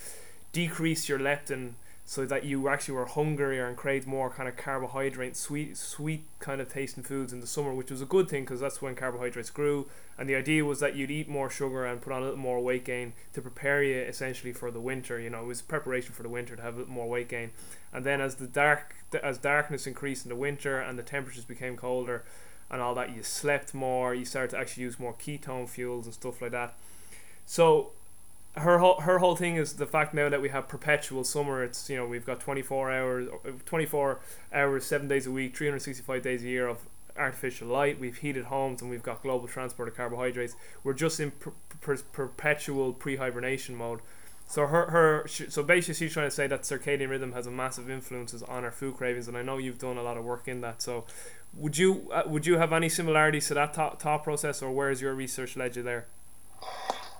decrease 0.52 1.10
your 1.10 1.20
leptin 1.20 1.74
so 2.06 2.26
that 2.26 2.44
you 2.44 2.68
actually 2.68 2.94
were 2.94 3.06
hungrier 3.06 3.66
and 3.66 3.78
craved 3.78 4.06
more 4.06 4.30
kind 4.30 4.50
of 4.50 4.58
carbohydrate, 4.58 5.38
sweet, 5.38 5.78
sweet 5.78 6.26
kind 6.40 6.60
of 6.60 6.68
tasting 6.68 7.04
foods 7.04 7.32
in 7.32 7.40
the 7.40 7.48
summer, 7.48 7.74
which 7.74 7.90
was 7.90 8.02
a 8.02 8.06
good 8.06 8.28
thing 8.28 8.44
because 8.44 8.60
that's 8.60 8.82
when 8.82 8.94
carbohydrates 8.94 9.50
grew. 9.50 9.88
And 10.18 10.28
the 10.28 10.36
idea 10.36 10.66
was 10.66 10.82
that 10.82 10.98
you'd 10.98 11.12
eat 11.12 11.30
more 11.30 11.50
sugar 11.50 11.86
and 11.86 12.02
put 12.02 12.12
on 12.12 12.22
a 12.22 12.26
little 12.26 12.40
more 12.40 12.60
weight 12.60 12.84
gain 12.84 13.14
to 13.34 13.42
prepare 13.42 13.82
you 13.82 13.96
essentially 13.96 14.52
for 14.52 14.70
the 14.70 14.82
winter. 14.82 15.18
You 15.18 15.30
know, 15.30 15.44
it 15.44 15.48
was 15.48 15.62
preparation 15.62 16.14
for 16.14 16.24
the 16.24 16.30
winter 16.30 16.58
to 16.58 16.62
have 16.62 16.76
a 16.76 16.80
little 16.80 16.94
more 16.94 17.10
weight 17.10 17.30
gain. 17.30 17.52
And 17.94 18.06
then 18.06 18.20
as 18.20 18.36
the 18.36 18.48
dark, 18.48 18.96
as 19.24 19.38
darkness 19.38 19.88
increased 19.88 20.26
in 20.26 20.30
the 20.30 20.36
winter 20.36 20.80
and 20.80 21.00
the 21.00 21.04
temperatures 21.04 21.46
became 21.46 21.78
colder, 21.78 22.24
and 22.70 22.82
all 22.82 22.96
that, 22.96 23.16
you 23.16 23.24
slept 23.24 23.74
more. 23.74 24.16
You 24.16 24.26
started 24.26 24.52
to 24.52 24.58
actually 24.58 24.84
use 24.84 25.00
more 25.00 25.14
ketone 25.14 25.70
fuels 25.70 26.06
and 26.06 26.14
stuff 26.14 26.42
like 26.42 26.52
that. 26.52 26.74
So 27.46 27.92
her 28.56 28.78
whole 28.78 29.02
her 29.02 29.18
whole 29.18 29.36
thing 29.36 29.56
is 29.56 29.74
the 29.74 29.86
fact 29.88 30.14
now 30.14 30.30
that 30.30 30.42
we 30.42 30.50
have 30.50 30.68
perpetual 30.68 31.24
summer. 31.24 31.64
It's 31.64 31.90
you 31.90 31.98
know 31.98 32.06
we've 32.06 32.26
got 32.26 32.40
twenty 32.40 32.62
four 32.62 32.92
hours, 32.92 33.30
twenty 33.66 33.86
four 33.86 34.20
hours, 34.54 34.86
seven 34.86 35.08
days 35.08 35.26
a 35.26 35.32
week, 35.32 35.56
three 35.56 35.68
hundred 35.68 35.80
sixty 35.80 36.04
five 36.04 36.22
days 36.22 36.44
a 36.44 36.48
year 36.48 36.68
of 36.68 36.80
artificial 37.18 37.68
light. 37.68 38.00
We've 38.00 38.18
heated 38.18 38.46
homes 38.46 38.82
and 38.82 38.90
we've 38.90 39.04
got 39.04 39.22
global 39.22 39.48
transport 39.48 39.88
of 39.88 39.96
carbohydrates. 39.96 40.56
We're 40.84 40.94
just 40.94 41.20
in 41.20 41.32
per- 41.32 41.54
per- 41.82 41.98
perpetual 41.98 42.94
pre 42.94 43.16
hibernation 43.16 43.76
mode. 43.76 44.02
So 44.48 44.68
her 44.68 44.86
her 44.92 45.28
so 45.28 45.64
basically 45.64 45.96
she's 45.96 46.14
trying 46.14 46.28
to 46.28 46.36
say 46.36 46.46
that 46.48 46.62
circadian 46.62 47.10
rhythm 47.10 47.32
has 47.32 47.48
a 47.48 47.52
massive 47.52 47.90
influences 47.90 48.44
on 48.44 48.64
our 48.64 48.72
food 48.72 48.98
cravings, 48.98 49.28
and 49.28 49.36
I 49.36 49.42
know 49.42 49.58
you've 49.58 49.80
done 49.80 49.98
a 49.98 50.04
lot 50.04 50.18
of 50.18 50.26
work 50.26 50.48
in 50.48 50.62
that. 50.62 50.82
So 50.82 51.06
would 51.56 51.78
you 51.78 52.10
uh, 52.14 52.24
would 52.28 52.46
you 52.46 52.58
have 52.58 52.72
any 52.72 52.90
similarities 52.90 53.48
to 53.48 53.56
that 53.56 53.74
thought, 53.76 54.00
thought 54.00 54.24
process, 54.24 54.62
or 54.62 54.72
where's 54.72 55.02
your 55.02 55.16
research 55.16 55.58
led 55.58 55.76
you 55.76 55.82
there? 55.82 56.06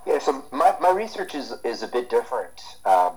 Yeah, 0.06 0.20
so 0.20 0.44
my, 0.52 0.76
my 0.82 0.92
research 0.92 1.34
is, 1.36 1.54
is 1.64 1.84
a 1.84 1.88
bit 1.88 2.10
different 2.10 2.62
um, 2.86 3.16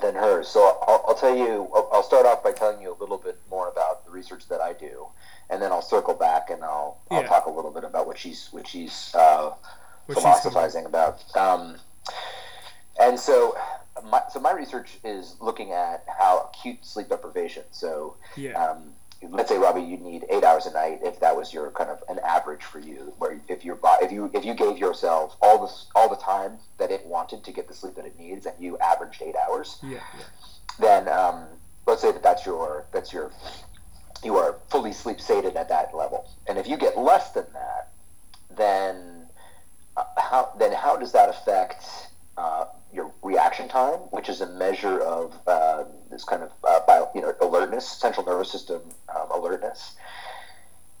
than 0.00 0.14
hers. 0.14 0.48
So 0.48 0.78
I'll, 0.86 1.04
I'll 1.08 1.14
tell 1.14 1.36
you, 1.36 1.68
I'll, 1.74 1.88
I'll, 1.92 2.02
start 2.02 2.26
off 2.26 2.42
by 2.42 2.52
telling 2.52 2.80
you 2.80 2.92
a 2.92 2.98
little 2.98 3.18
bit 3.18 3.38
more 3.50 3.68
about 3.68 4.04
the 4.04 4.10
research 4.10 4.48
that 4.48 4.60
I 4.60 4.72
do, 4.72 5.06
and 5.50 5.60
then 5.60 5.70
I'll 5.70 5.82
circle 5.82 6.14
back 6.14 6.50
and 6.50 6.64
I'll, 6.64 6.98
yeah. 7.10 7.18
I'll 7.18 7.24
talk 7.24 7.46
a 7.46 7.50
little 7.50 7.70
bit 7.70 7.84
about 7.84 8.06
what 8.06 8.18
she's 8.18 8.48
what 8.52 8.66
she's 8.66 9.14
uh, 9.14 9.52
what 10.06 10.18
philosophizing 10.18 10.82
she's 10.82 10.88
about. 10.88 11.36
Um, 11.36 11.76
and 13.00 13.18
so 13.18 13.56
my, 14.04 14.22
so 14.32 14.40
my 14.40 14.52
research 14.52 14.98
is 15.04 15.36
looking 15.40 15.72
at 15.72 16.04
how 16.06 16.50
acute 16.52 16.84
sleep 16.84 17.08
deprivation. 17.08 17.64
So 17.70 18.16
yeah. 18.36 18.52
um, 18.52 18.94
let's 19.30 19.48
say 19.48 19.58
Robbie, 19.58 19.82
you 19.82 19.96
need 19.96 20.24
eight 20.30 20.44
hours 20.44 20.66
a 20.66 20.72
night 20.72 21.00
if 21.02 21.20
that 21.20 21.36
was 21.36 21.52
your 21.52 21.70
kind 21.70 21.90
of 21.90 22.02
an 22.08 22.18
average 22.20 22.62
for 22.62 22.78
you, 22.78 23.12
where 23.18 23.40
if 23.48 23.64
you 23.64 23.78
if 24.00 24.12
you 24.12 24.30
if 24.34 24.44
you 24.44 24.54
gave 24.54 24.78
yourself 24.78 25.36
all 25.40 25.64
the 25.64 25.72
all 25.94 26.08
the 26.08 26.16
time 26.16 26.58
that 26.78 26.90
it 26.90 27.04
wanted 27.06 27.44
to 27.44 27.52
get 27.52 27.68
the 27.68 27.74
sleep 27.74 27.94
that 27.94 28.04
it 28.04 28.18
needs, 28.18 28.46
and 28.46 28.54
you 28.58 28.78
averaged 28.78 29.22
eight 29.22 29.34
hours, 29.48 29.78
yeah, 29.82 30.00
yeah. 30.18 30.24
then 30.78 31.08
um, 31.08 31.44
let's 31.86 32.02
say 32.02 32.12
that 32.12 32.22
that's 32.22 32.44
your 32.46 32.84
that's 32.92 33.12
your 33.12 33.30
you 34.24 34.36
are 34.36 34.56
fully 34.68 34.92
sleep 34.92 35.20
sated 35.20 35.56
at 35.56 35.68
that 35.68 35.94
level, 35.94 36.28
and 36.48 36.58
if 36.58 36.68
you 36.68 36.76
get 36.76 36.98
less 36.98 37.30
than 37.32 37.46
that, 37.52 37.90
then 38.56 39.26
uh, 39.96 40.04
how 40.16 40.52
then 40.58 40.72
how 40.72 40.96
does 40.96 41.12
that 41.12 41.28
affect 41.28 41.84
uh, 42.36 42.64
your 42.66 42.81
reaction 43.22 43.68
time, 43.68 43.98
which 44.10 44.28
is 44.28 44.40
a 44.40 44.46
measure 44.46 45.00
of 45.00 45.32
uh, 45.46 45.84
this 46.10 46.24
kind 46.24 46.42
of 46.42 46.50
uh, 46.64 46.80
bio, 46.86 47.08
you 47.14 47.20
know 47.20 47.34
alertness, 47.40 47.86
central 47.88 48.26
nervous 48.26 48.50
system 48.50 48.80
um, 49.14 49.30
alertness, 49.30 49.92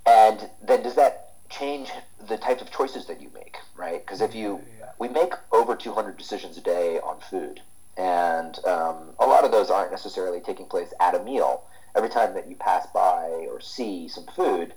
and 0.06 0.48
then 0.62 0.82
does 0.82 0.94
that 0.94 1.34
change 1.50 1.90
the 2.28 2.36
types 2.38 2.62
of 2.62 2.70
choices 2.70 3.06
that 3.06 3.20
you 3.20 3.30
make, 3.34 3.56
right? 3.76 4.04
Because 4.04 4.20
if 4.20 4.34
you 4.34 4.60
we 4.98 5.08
make 5.08 5.34
over 5.52 5.74
200 5.76 6.16
decisions 6.16 6.56
a 6.56 6.60
day 6.60 6.98
on 7.00 7.18
food, 7.30 7.60
and 7.96 8.64
um, 8.66 8.96
a 9.18 9.26
lot 9.26 9.44
of 9.44 9.50
those 9.50 9.68
aren't 9.70 9.90
necessarily 9.90 10.40
taking 10.40 10.66
place 10.66 10.92
at 11.00 11.14
a 11.14 11.22
meal. 11.22 11.64
Every 11.94 12.08
time 12.08 12.32
that 12.34 12.48
you 12.48 12.56
pass 12.56 12.86
by 12.94 13.46
or 13.50 13.60
see 13.60 14.08
some 14.08 14.24
food, 14.34 14.72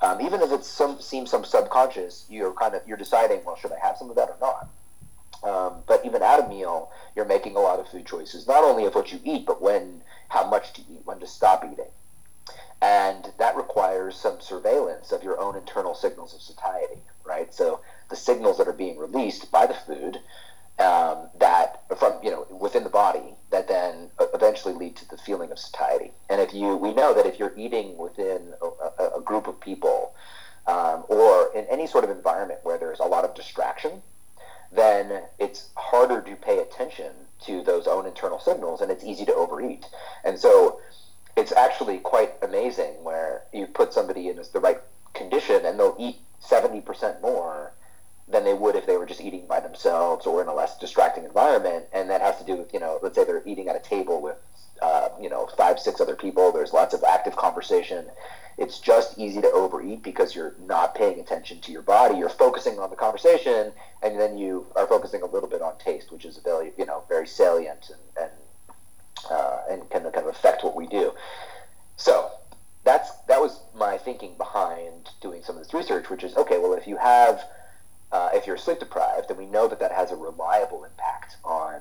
Um, 0.00 0.20
even 0.20 0.40
if 0.42 0.52
it 0.52 0.64
some 0.64 1.00
seems 1.00 1.30
some 1.30 1.44
subconscious, 1.44 2.24
you're 2.30 2.52
kind 2.52 2.74
of 2.74 2.82
you're 2.86 2.96
deciding, 2.96 3.44
well, 3.44 3.56
should 3.56 3.72
I 3.72 3.78
have 3.80 3.96
some 3.96 4.10
of 4.10 4.16
that 4.16 4.28
or 4.28 4.36
not? 4.40 4.68
Um, 5.42 5.82
but 5.86 6.04
even 6.04 6.22
at 6.22 6.44
a 6.44 6.48
meal, 6.48 6.90
you're 7.14 7.24
making 7.24 7.56
a 7.56 7.60
lot 7.60 7.78
of 7.78 7.88
food 7.88 8.06
choices, 8.06 8.46
not 8.46 8.64
only 8.64 8.84
of 8.86 8.94
what 8.94 9.12
you 9.12 9.20
eat, 9.24 9.46
but 9.46 9.62
when, 9.62 10.02
how 10.28 10.48
much 10.48 10.72
to 10.74 10.80
eat, 10.82 11.02
when 11.04 11.20
to 11.20 11.26
stop 11.26 11.64
eating. 11.64 11.90
And 12.80 13.32
that 13.38 13.56
requires 13.56 14.16
some 14.16 14.40
surveillance 14.40 15.12
of 15.12 15.22
your 15.22 15.40
own 15.40 15.56
internal 15.56 15.94
signals 15.94 16.34
of 16.34 16.40
satiety, 16.40 17.00
right? 17.24 17.52
So 17.52 17.80
the 18.08 18.16
signals 18.16 18.58
that 18.58 18.68
are 18.68 18.72
being 18.72 18.98
released 18.98 19.50
by 19.50 19.66
the 19.66 19.74
food 19.74 20.20
um, 20.78 21.28
that 21.40 21.82
from 21.98 22.14
you 22.22 22.30
know 22.30 22.46
within 22.50 22.84
the 22.84 22.90
body 22.90 23.34
that 23.50 23.66
then 23.66 24.10
eventually 24.32 24.74
lead 24.74 24.94
to 24.96 25.08
the 25.08 25.16
feeling 25.16 25.50
of 25.50 25.58
satiety. 25.58 26.12
And 26.28 26.40
if 26.40 26.54
you 26.54 26.76
we 26.76 26.94
know 26.94 27.14
that 27.14 27.26
if 27.26 27.38
you're 27.38 27.54
eating 27.56 27.96
within 27.96 28.54
a, 28.98 29.18
a 29.18 29.20
group 29.20 29.48
of 29.48 29.60
people 29.60 30.14
um, 30.66 31.04
or 31.08 31.50
in 31.54 31.64
any 31.66 31.86
sort 31.86 32.04
of 32.04 32.10
environment 32.10 32.60
where 32.62 32.78
there's 32.78 33.00
a 33.00 33.04
lot 33.04 33.24
of 33.24 33.34
distraction, 33.34 34.02
then 34.72 35.22
it's 35.38 35.70
harder 35.76 36.20
to 36.22 36.36
pay 36.36 36.58
attention 36.58 37.12
to 37.46 37.62
those 37.62 37.86
own 37.86 38.06
internal 38.06 38.38
signals 38.38 38.80
and 38.80 38.90
it's 38.90 39.04
easy 39.04 39.24
to 39.24 39.34
overeat. 39.34 39.86
And 40.24 40.38
so 40.38 40.80
it's 41.36 41.52
actually 41.52 41.98
quite 41.98 42.32
amazing 42.42 43.02
where 43.02 43.44
you 43.52 43.66
put 43.66 43.92
somebody 43.92 44.28
in 44.28 44.40
the 44.52 44.60
right 44.60 44.80
condition 45.14 45.64
and 45.64 45.78
they'll 45.78 45.96
eat 45.98 46.16
70% 46.42 47.20
more 47.22 47.72
than 48.26 48.44
they 48.44 48.54
would 48.54 48.76
if 48.76 48.86
they 48.86 48.96
were 48.96 49.06
just 49.06 49.20
eating 49.20 49.46
by 49.46 49.60
themselves 49.60 50.26
or 50.26 50.42
in 50.42 50.48
a 50.48 50.54
less 50.54 50.76
distracting 50.78 51.24
environment. 51.24 51.86
And 51.92 52.10
that 52.10 52.20
has 52.20 52.38
to 52.38 52.44
do 52.44 52.56
with, 52.56 52.74
you 52.74 52.80
know, 52.80 52.98
let's 53.02 53.14
say 53.14 53.24
they're 53.24 53.42
eating 53.46 53.68
at 53.68 53.76
a 53.76 53.80
table 53.80 54.20
with, 54.20 54.36
uh, 54.82 55.08
you 55.20 55.28
know, 55.28 55.46
five, 55.56 55.78
six 55.78 56.00
other 56.00 56.16
people. 56.16 56.52
There's 56.52 56.72
lots 56.72 56.94
of 56.94 57.02
active 57.04 57.36
conversation. 57.36 58.06
It's 58.56 58.80
just 58.80 59.18
easy 59.18 59.40
to 59.40 59.50
overeat 59.52 60.02
because 60.02 60.34
you're 60.34 60.54
not 60.66 60.94
paying 60.94 61.20
attention 61.20 61.60
to 61.60 61.72
your 61.72 61.82
body. 61.82 62.16
You're 62.16 62.28
focusing 62.28 62.78
on 62.78 62.90
the 62.90 62.96
conversation, 62.96 63.72
and 64.02 64.18
then 64.18 64.36
you 64.36 64.66
are 64.74 64.86
focusing 64.86 65.22
a 65.22 65.26
little 65.26 65.48
bit 65.48 65.62
on 65.62 65.78
taste, 65.78 66.10
which 66.10 66.24
is 66.24 66.38
very, 66.38 66.72
you 66.76 66.84
know, 66.84 67.04
very 67.08 67.26
salient 67.26 67.90
and 67.90 68.24
and, 68.24 68.32
uh, 69.30 69.58
and 69.70 69.90
can 69.90 70.02
kind 70.02 70.16
of 70.16 70.26
affect 70.26 70.64
what 70.64 70.74
we 70.74 70.86
do. 70.86 71.12
So 71.96 72.30
that's 72.84 73.10
that 73.28 73.40
was 73.40 73.60
my 73.74 73.98
thinking 73.98 74.34
behind 74.36 75.10
doing 75.20 75.42
some 75.42 75.56
of 75.56 75.62
this 75.62 75.74
research, 75.74 76.10
which 76.10 76.24
is 76.24 76.36
okay. 76.36 76.58
Well, 76.58 76.74
if 76.74 76.86
you 76.86 76.96
have 76.96 77.44
uh, 78.10 78.30
if 78.32 78.46
you're 78.46 78.56
sleep 78.56 78.78
deprived, 78.78 79.28
then 79.28 79.36
we 79.36 79.46
know 79.46 79.68
that 79.68 79.80
that 79.80 79.92
has 79.92 80.10
a 80.10 80.16
reliable 80.16 80.84
impact 80.84 81.36
on, 81.44 81.80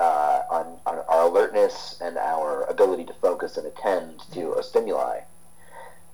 uh, 0.00 0.42
on, 0.50 0.78
on 0.86 0.98
our 1.08 1.26
alertness 1.28 1.98
and 2.00 2.16
our 2.16 2.64
ability 2.64 3.04
to 3.04 3.14
focus 3.14 3.56
and 3.56 3.66
attend 3.66 4.20
to 4.32 4.54
a 4.54 4.62
stimuli, 4.62 5.20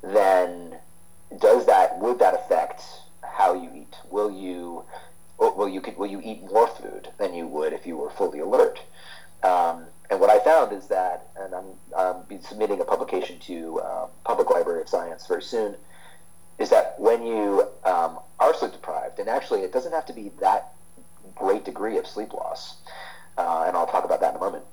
then 0.02 0.76
does 1.40 1.66
that 1.66 1.98
would 1.98 2.18
that 2.18 2.34
affect 2.34 2.82
how 3.22 3.54
you 3.54 3.70
eat? 3.74 3.94
Will 4.10 4.30
you 4.30 4.84
will 5.38 5.68
you 5.68 5.82
will 5.96 6.06
you 6.06 6.20
eat 6.22 6.42
more 6.52 6.66
food 6.66 7.08
than 7.18 7.34
you 7.34 7.46
would 7.46 7.72
if 7.72 7.86
you 7.86 7.96
were 7.96 8.10
fully 8.10 8.40
alert? 8.40 8.80
Um, 9.42 9.86
and 10.10 10.20
what 10.20 10.30
I 10.30 10.38
found 10.40 10.72
is 10.72 10.86
that, 10.88 11.28
and 11.36 11.54
I'm, 11.54 11.64
I'm 11.96 12.42
submitting 12.42 12.80
a 12.80 12.84
publication 12.84 13.38
to 13.40 13.80
uh, 13.80 14.06
Public 14.24 14.50
Library 14.50 14.80
of 14.80 14.88
Science 14.88 15.26
very 15.26 15.42
soon 15.42 15.76
is 16.58 16.70
that 16.70 16.94
when 16.98 17.26
you 17.26 17.68
um, 17.84 18.18
are 18.38 18.54
sleep 18.54 18.72
deprived, 18.72 19.18
and 19.18 19.28
actually 19.28 19.60
it 19.60 19.72
doesn't 19.72 19.92
have 19.92 20.06
to 20.06 20.12
be 20.12 20.30
that 20.40 20.72
great 21.34 21.64
degree 21.64 21.98
of 21.98 22.06
sleep 22.06 22.32
loss, 22.32 22.76
uh, 23.36 23.64
and 23.66 23.76
I'll 23.76 23.86
talk 23.86 24.04
about 24.04 24.20
that 24.20 24.30
in 24.30 24.36
a 24.36 24.40
moment. 24.40 24.64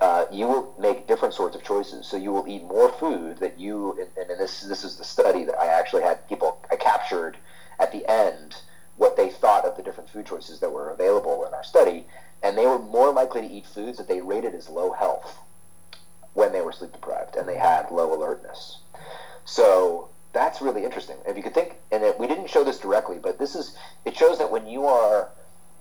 Uh, 0.00 0.24
you 0.32 0.46
will 0.46 0.74
make 0.78 1.06
different 1.06 1.34
sorts 1.34 1.54
of 1.54 1.62
choices. 1.62 2.06
So 2.06 2.16
you 2.16 2.32
will 2.32 2.46
eat 2.48 2.64
more 2.64 2.90
food 2.92 3.38
that 3.38 3.58
you, 3.58 3.98
and, 4.16 4.30
and 4.30 4.40
this 4.40 4.62
this 4.62 4.84
is 4.84 4.96
the 4.96 5.04
study 5.04 5.44
that 5.44 5.58
I 5.58 5.66
actually 5.66 6.02
had 6.02 6.28
people 6.28 6.64
I 6.70 6.76
captured 6.76 7.36
at 7.78 7.92
the 7.92 8.08
end 8.10 8.56
what 8.96 9.16
they 9.16 9.28
thought 9.28 9.64
of 9.64 9.76
the 9.76 9.82
different 9.82 10.08
food 10.10 10.26
choices 10.26 10.60
that 10.60 10.70
were 10.70 10.90
available 10.90 11.44
in 11.46 11.54
our 11.54 11.64
study, 11.64 12.06
and 12.42 12.56
they 12.56 12.66
were 12.66 12.78
more 12.78 13.12
likely 13.12 13.42
to 13.42 13.46
eat 13.52 13.66
foods 13.66 13.98
that 13.98 14.08
they 14.08 14.20
rated 14.20 14.54
as 14.54 14.68
low 14.68 14.92
health 14.92 15.38
when 16.34 16.52
they 16.52 16.60
were 16.60 16.72
sleep 16.72 16.92
deprived 16.92 17.36
and 17.36 17.48
they 17.48 17.56
had 17.56 17.90
low 17.90 18.12
alertness. 18.12 18.78
So 19.44 20.08
that's 20.32 20.60
really 20.60 20.84
interesting. 20.84 21.16
If 21.26 21.36
you 21.36 21.42
could 21.42 21.54
think, 21.54 21.76
and 21.92 22.02
it, 22.02 22.18
we 22.18 22.26
didn't 22.26 22.50
show 22.50 22.64
this 22.64 22.78
directly, 22.78 23.18
but 23.22 23.38
this 23.38 23.54
is 23.54 23.76
it 24.04 24.16
shows 24.16 24.38
that 24.38 24.50
when 24.50 24.66
you 24.66 24.86
are 24.86 25.30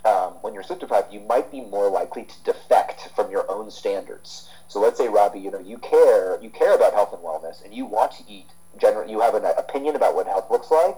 um, 0.05 0.33
when 0.41 0.53
you're 0.53 0.63
sleep 0.63 0.79
deprived, 0.79 1.13
you 1.13 1.21
might 1.21 1.51
be 1.51 1.61
more 1.61 1.89
likely 1.89 2.23
to 2.23 2.43
defect 2.43 3.09
from 3.15 3.31
your 3.31 3.49
own 3.49 3.71
standards. 3.71 4.49
So 4.67 4.81
let's 4.81 4.97
say, 4.97 5.07
Robbie, 5.07 5.39
you 5.39 5.51
know, 5.51 5.59
you 5.59 5.77
care 5.77 6.39
you 6.41 6.49
care 6.49 6.75
about 6.75 6.93
health 6.93 7.13
and 7.13 7.21
wellness, 7.21 7.63
and 7.63 7.73
you 7.73 7.85
want 7.85 8.11
to 8.13 8.23
eat. 8.27 8.47
General, 8.77 9.07
you 9.07 9.21
have 9.21 9.35
an 9.35 9.45
opinion 9.45 9.95
about 9.95 10.15
what 10.15 10.25
health 10.25 10.49
looks 10.49 10.71
like, 10.71 10.97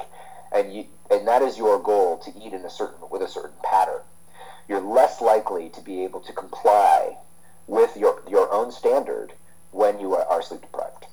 and 0.52 0.74
you 0.74 0.86
and 1.12 1.28
that 1.28 1.42
is 1.42 1.58
your 1.58 1.80
goal 1.80 2.18
to 2.20 2.32
eat 2.40 2.54
in 2.54 2.64
a 2.66 2.70
certain 2.70 3.10
with 3.10 3.22
a 3.22 3.28
certain 3.28 3.58
pattern. 3.64 4.02
You're 4.68 4.82
less 4.82 5.22
likely 5.22 5.70
to 5.70 5.82
be 5.82 6.04
able 6.04 6.22
to 6.22 6.34
comply 6.34 7.18
with 7.68 7.96
your 7.98 8.24
your 8.28 8.52
own 8.52 8.72
standard 8.72 9.34
when 9.72 10.00
you 10.00 10.16
are, 10.16 10.26
are 10.26 10.42
sleep 10.42 10.62
deprived. 10.62 11.06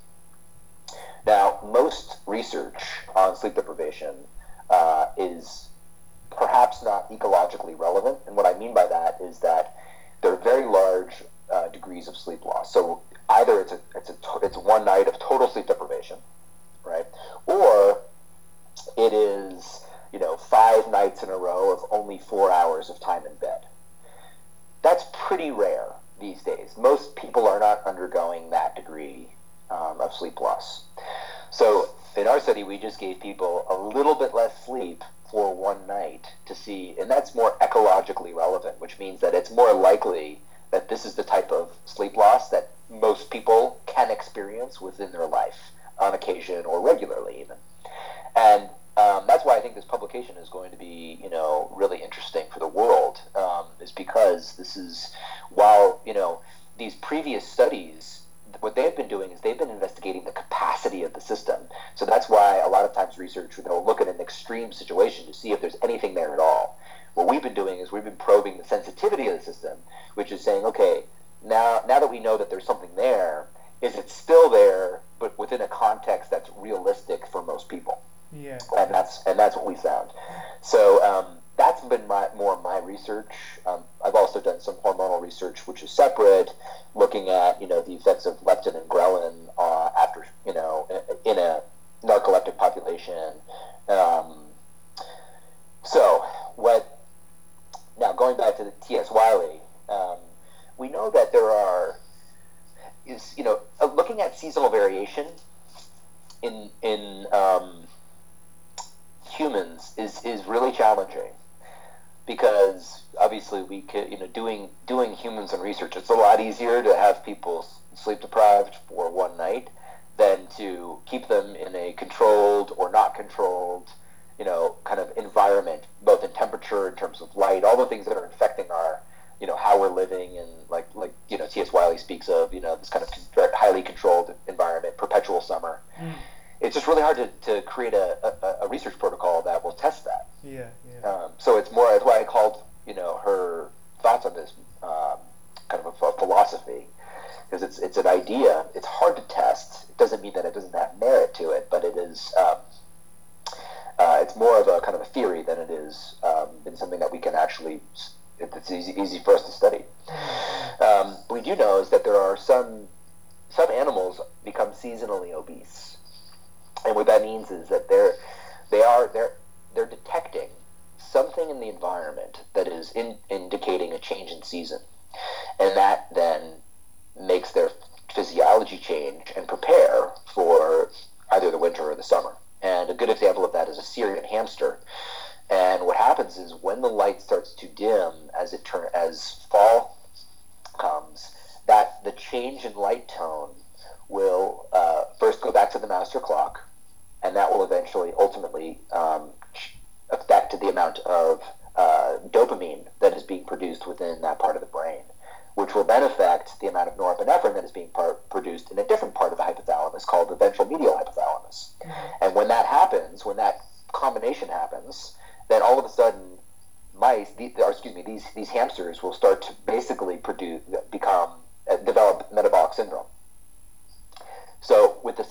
Now, 1.27 1.59
most 1.65 2.19
research 2.27 2.83
on 3.15 3.37
sleep 3.37 3.55
deprivation 3.55 4.15
uh, 4.71 5.07
is 5.17 5.69
perhaps 6.37 6.83
not 6.83 7.11
ecologically 7.11 7.79
relevant. 7.79 8.19
And 8.27 8.37
what 8.37 8.47
I 8.47 8.59
mean 8.59 8.75
by 8.75 8.87
that 8.87 9.19
is 9.21 9.39
that 9.41 9.77
there 10.23 10.33
are 10.33 10.37
very 10.37 10.67
large 10.67 11.13
uh, 11.53 11.69
degrees 11.69 12.09
of 12.09 12.17
sleep 12.17 12.45
loss. 12.45 12.73
So 12.73 13.03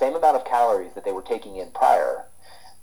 same 0.01 0.15
amount 0.15 0.35
of 0.35 0.43
calories 0.45 0.93
that 0.95 1.05
they 1.05 1.11
were 1.11 1.21
taking 1.21 1.57
in 1.57 1.69
prior, 1.71 2.25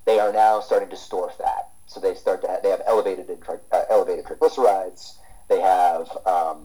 they 0.07 0.21
are 0.21 0.33
now 0.33 0.61
starting 0.61 0.89
to 0.89 0.97
store 0.97 1.31
fat. 1.33 1.69
So 1.89 1.99
they 1.99 2.15
start 2.15 2.43
to 2.43 2.49
have, 2.49 2.63
they 2.63 2.71
have 2.71 2.83
elevated 2.87 3.27
uh, 3.49 3.83
elevated 3.91 4.25
triglycerides. 4.25 5.17
They 5.49 5.61
have 5.61 6.09
um, 6.27 6.61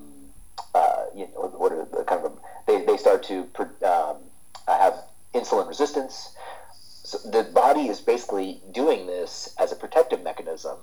uh, 0.76 1.06
you 1.16 1.28
know 1.34 1.48
what 1.58 1.72
are 1.72 1.86
the 1.86 2.04
kind 2.04 2.24
of 2.24 2.38
they, 2.68 2.86
they 2.86 2.98
start 2.98 3.24
to 3.24 3.48
um, 3.84 4.18
have 4.68 4.96
insulin 5.34 5.68
resistance. 5.68 6.36
So 7.04 7.18
the 7.30 7.44
body 7.44 7.88
is 7.88 8.00
basically 8.00 8.62
doing 8.72 9.08
this 9.08 9.56
as 9.60 9.72
a 9.72 9.76
protective 9.76 10.22
mechanism 10.24 10.78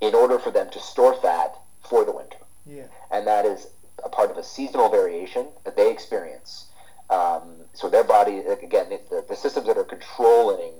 in 0.00 0.14
order 0.14 0.38
for 0.38 0.50
them 0.50 0.70
to 0.70 0.78
store 0.78 1.14
fat 1.20 1.56
for 1.82 2.04
the 2.04 2.12
winter. 2.12 2.38
Yeah. 2.66 2.84
And 3.10 3.26
that 3.26 3.44
is 3.44 3.66
a 4.04 4.08
part 4.08 4.30
of 4.30 4.36
a 4.36 4.44
seasonal 4.44 4.88
variation 4.88 5.48
that 5.64 5.76
they 5.76 5.90
experience. 5.90 6.69
Um, 7.10 7.56
so 7.74 7.90
their 7.90 8.04
body, 8.04 8.38
again, 8.38 8.86
the, 9.10 9.24
the 9.28 9.36
systems 9.36 9.66
that 9.66 9.76
are 9.76 9.84
controlling 9.84 10.72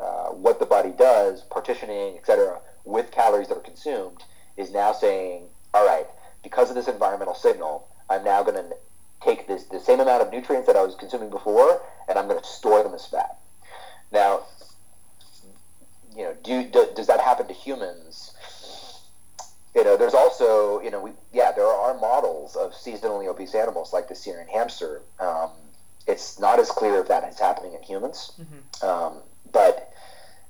uh, 0.00 0.28
what 0.28 0.58
the 0.58 0.66
body 0.66 0.90
does, 0.90 1.42
partitioning, 1.42 2.16
etc., 2.16 2.60
with 2.84 3.10
calories 3.10 3.48
that 3.48 3.56
are 3.56 3.62
consumed, 3.62 4.22
is 4.56 4.72
now 4.72 4.92
saying, 4.92 5.44
all 5.74 5.86
right, 5.86 6.06
because 6.42 6.68
of 6.68 6.74
this 6.74 6.88
environmental 6.88 7.34
signal, 7.34 7.88
I'm 8.10 8.24
now 8.24 8.42
going 8.42 8.56
to 8.56 8.76
take 9.22 9.46
this 9.46 9.64
the 9.64 9.80
same 9.80 10.00
amount 10.00 10.22
of 10.22 10.32
nutrients 10.32 10.66
that 10.66 10.76
I 10.76 10.82
was 10.82 10.94
consuming 10.94 11.30
before, 11.30 11.82
and 12.08 12.18
I'm 12.18 12.28
going 12.28 12.40
to 12.40 12.46
store 12.46 12.82
them 12.82 12.94
as 12.94 13.06
fat. 13.06 13.38
Now, 14.12 14.42
you 16.16 16.24
know, 16.24 16.34
do, 16.42 16.64
do, 16.64 16.86
does 16.96 17.06
that 17.06 17.20
happen 17.20 17.46
to 17.46 17.54
humans? 17.54 18.32
You 19.74 19.84
know, 19.84 19.96
there's 19.96 20.14
also, 20.14 20.80
you 20.80 20.90
know, 20.90 21.00
we, 21.00 21.12
yeah, 21.32 21.52
there 21.52 21.66
are 21.66 21.94
models 21.98 22.56
of 22.56 22.72
seasonally 22.72 23.28
obese 23.28 23.54
animals 23.54 23.92
like 23.92 24.08
the 24.08 24.14
Syrian 24.14 24.48
hamster. 24.48 25.02
Um, 25.20 25.50
it's 26.08 26.38
not 26.38 26.58
as 26.58 26.70
clear 26.70 27.00
if 27.00 27.08
that 27.08 27.28
is 27.28 27.38
happening 27.38 27.74
in 27.74 27.82
humans, 27.82 28.32
mm-hmm. 28.40 28.86
um, 28.86 29.18
but 29.52 29.92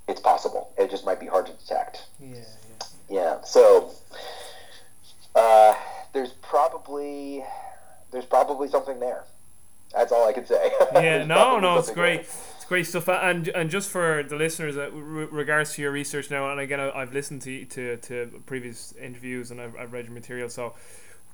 it's 0.09 0.21
possible. 0.21 0.73
It 0.79 0.91
just 0.91 1.05
might 1.05 1.21
be 1.21 1.27
hard 1.27 1.47
to 1.47 1.53
detect. 1.53 2.07
Yeah, 2.21 2.37
yeah. 2.37 2.87
Yeah. 3.11 3.41
So 3.43 3.91
uh, 5.35 5.75
there's 6.13 6.31
probably 6.31 7.45
there's 8.11 8.25
probably 8.25 8.69
something 8.69 9.01
there. 9.01 9.25
That's 9.95 10.13
all 10.13 10.27
I 10.27 10.33
can 10.33 10.47
say. 10.47 10.71
Yeah. 10.95 11.25
no, 11.25 11.59
no, 11.59 11.79
it's 11.79 11.91
great. 11.91 12.23
There 12.25 12.33
great 12.69 12.87
stuff. 12.87 13.09
And 13.09 13.49
and 13.49 13.71
just 13.71 13.91
for 13.91 14.23
the 14.23 14.37
listeners, 14.37 14.77
uh, 14.77 14.91
regards 14.93 15.75
to 15.75 15.83
your 15.83 15.91
research 15.91 16.31
now, 16.31 16.51
and 16.51 16.61
again, 16.61 16.79
I, 16.79 17.01
have 17.01 17.13
listened 17.13 17.43
to, 17.43 17.65
to 17.65 17.97
to 17.97 18.43
previous 18.47 18.93
interviews 18.93 19.51
and 19.51 19.61
I've, 19.61 19.75
I've 19.77 19.93
read 19.93 20.05
your 20.05 20.15
material. 20.15 20.49
So, 20.49 20.75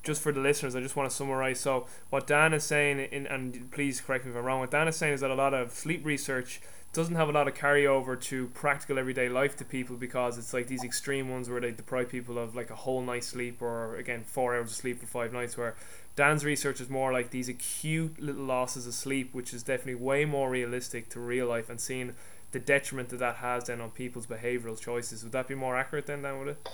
just 0.05 0.21
for 0.21 0.31
the 0.31 0.39
listeners, 0.39 0.75
I 0.75 0.81
just 0.81 0.95
want 0.95 1.09
to 1.09 1.15
summarize. 1.15 1.59
So, 1.59 1.87
what 2.09 2.27
Dan 2.27 2.53
is 2.53 2.63
saying, 2.63 2.99
in, 2.99 3.27
and 3.27 3.69
please 3.71 3.99
correct 3.99 4.25
me 4.25 4.31
if 4.31 4.37
I'm 4.37 4.45
wrong. 4.45 4.59
What 4.61 4.71
Dan 4.71 4.87
is 4.87 4.95
saying 4.95 5.13
is 5.13 5.21
that 5.21 5.31
a 5.31 5.35
lot 5.35 5.53
of 5.53 5.71
sleep 5.71 6.05
research 6.05 6.61
doesn't 6.93 7.15
have 7.15 7.27
a 7.27 7.31
lot 7.31 7.45
of 7.45 7.53
carryover 7.53 8.19
to 8.21 8.47
practical 8.49 8.97
everyday 8.97 9.27
life 9.27 9.57
to 9.57 9.65
people 9.65 9.97
because 9.97 10.37
it's 10.37 10.53
like 10.53 10.67
these 10.67 10.83
extreme 10.83 11.29
ones 11.29 11.49
where 11.49 11.59
they 11.59 11.71
deprive 11.71 12.07
people 12.07 12.37
of 12.37 12.55
like 12.55 12.69
a 12.69 12.75
whole 12.75 13.01
night's 13.01 13.27
sleep 13.27 13.61
or 13.61 13.97
again 13.97 14.23
four 14.23 14.55
hours 14.55 14.69
of 14.71 14.77
sleep 14.77 14.99
for 15.01 15.05
five 15.05 15.33
nights 15.33 15.57
where 15.57 15.75
Dan's 16.15 16.45
research 16.45 16.79
is 16.79 16.89
more 16.89 17.11
like 17.11 17.31
these 17.31 17.49
acute 17.49 18.21
little 18.21 18.45
losses 18.45 18.87
of 18.87 18.93
sleep, 18.93 19.33
which 19.33 19.53
is 19.53 19.63
definitely 19.63 19.95
way 19.95 20.23
more 20.23 20.49
realistic 20.49 21.09
to 21.09 21.19
real 21.19 21.47
life 21.47 21.69
and 21.69 21.81
seeing 21.81 22.15
the 22.53 22.59
detriment 22.59 23.09
that 23.09 23.19
that 23.19 23.37
has 23.37 23.65
then 23.65 23.81
on 23.81 23.89
people's 23.91 24.25
behavioural 24.25 24.79
choices. 24.79 25.23
Would 25.23 25.33
that 25.33 25.49
be 25.49 25.55
more 25.55 25.75
accurate 25.75 26.05
then, 26.05 26.21
Dan, 26.21 26.39
would 26.39 26.47
it? 26.47 26.69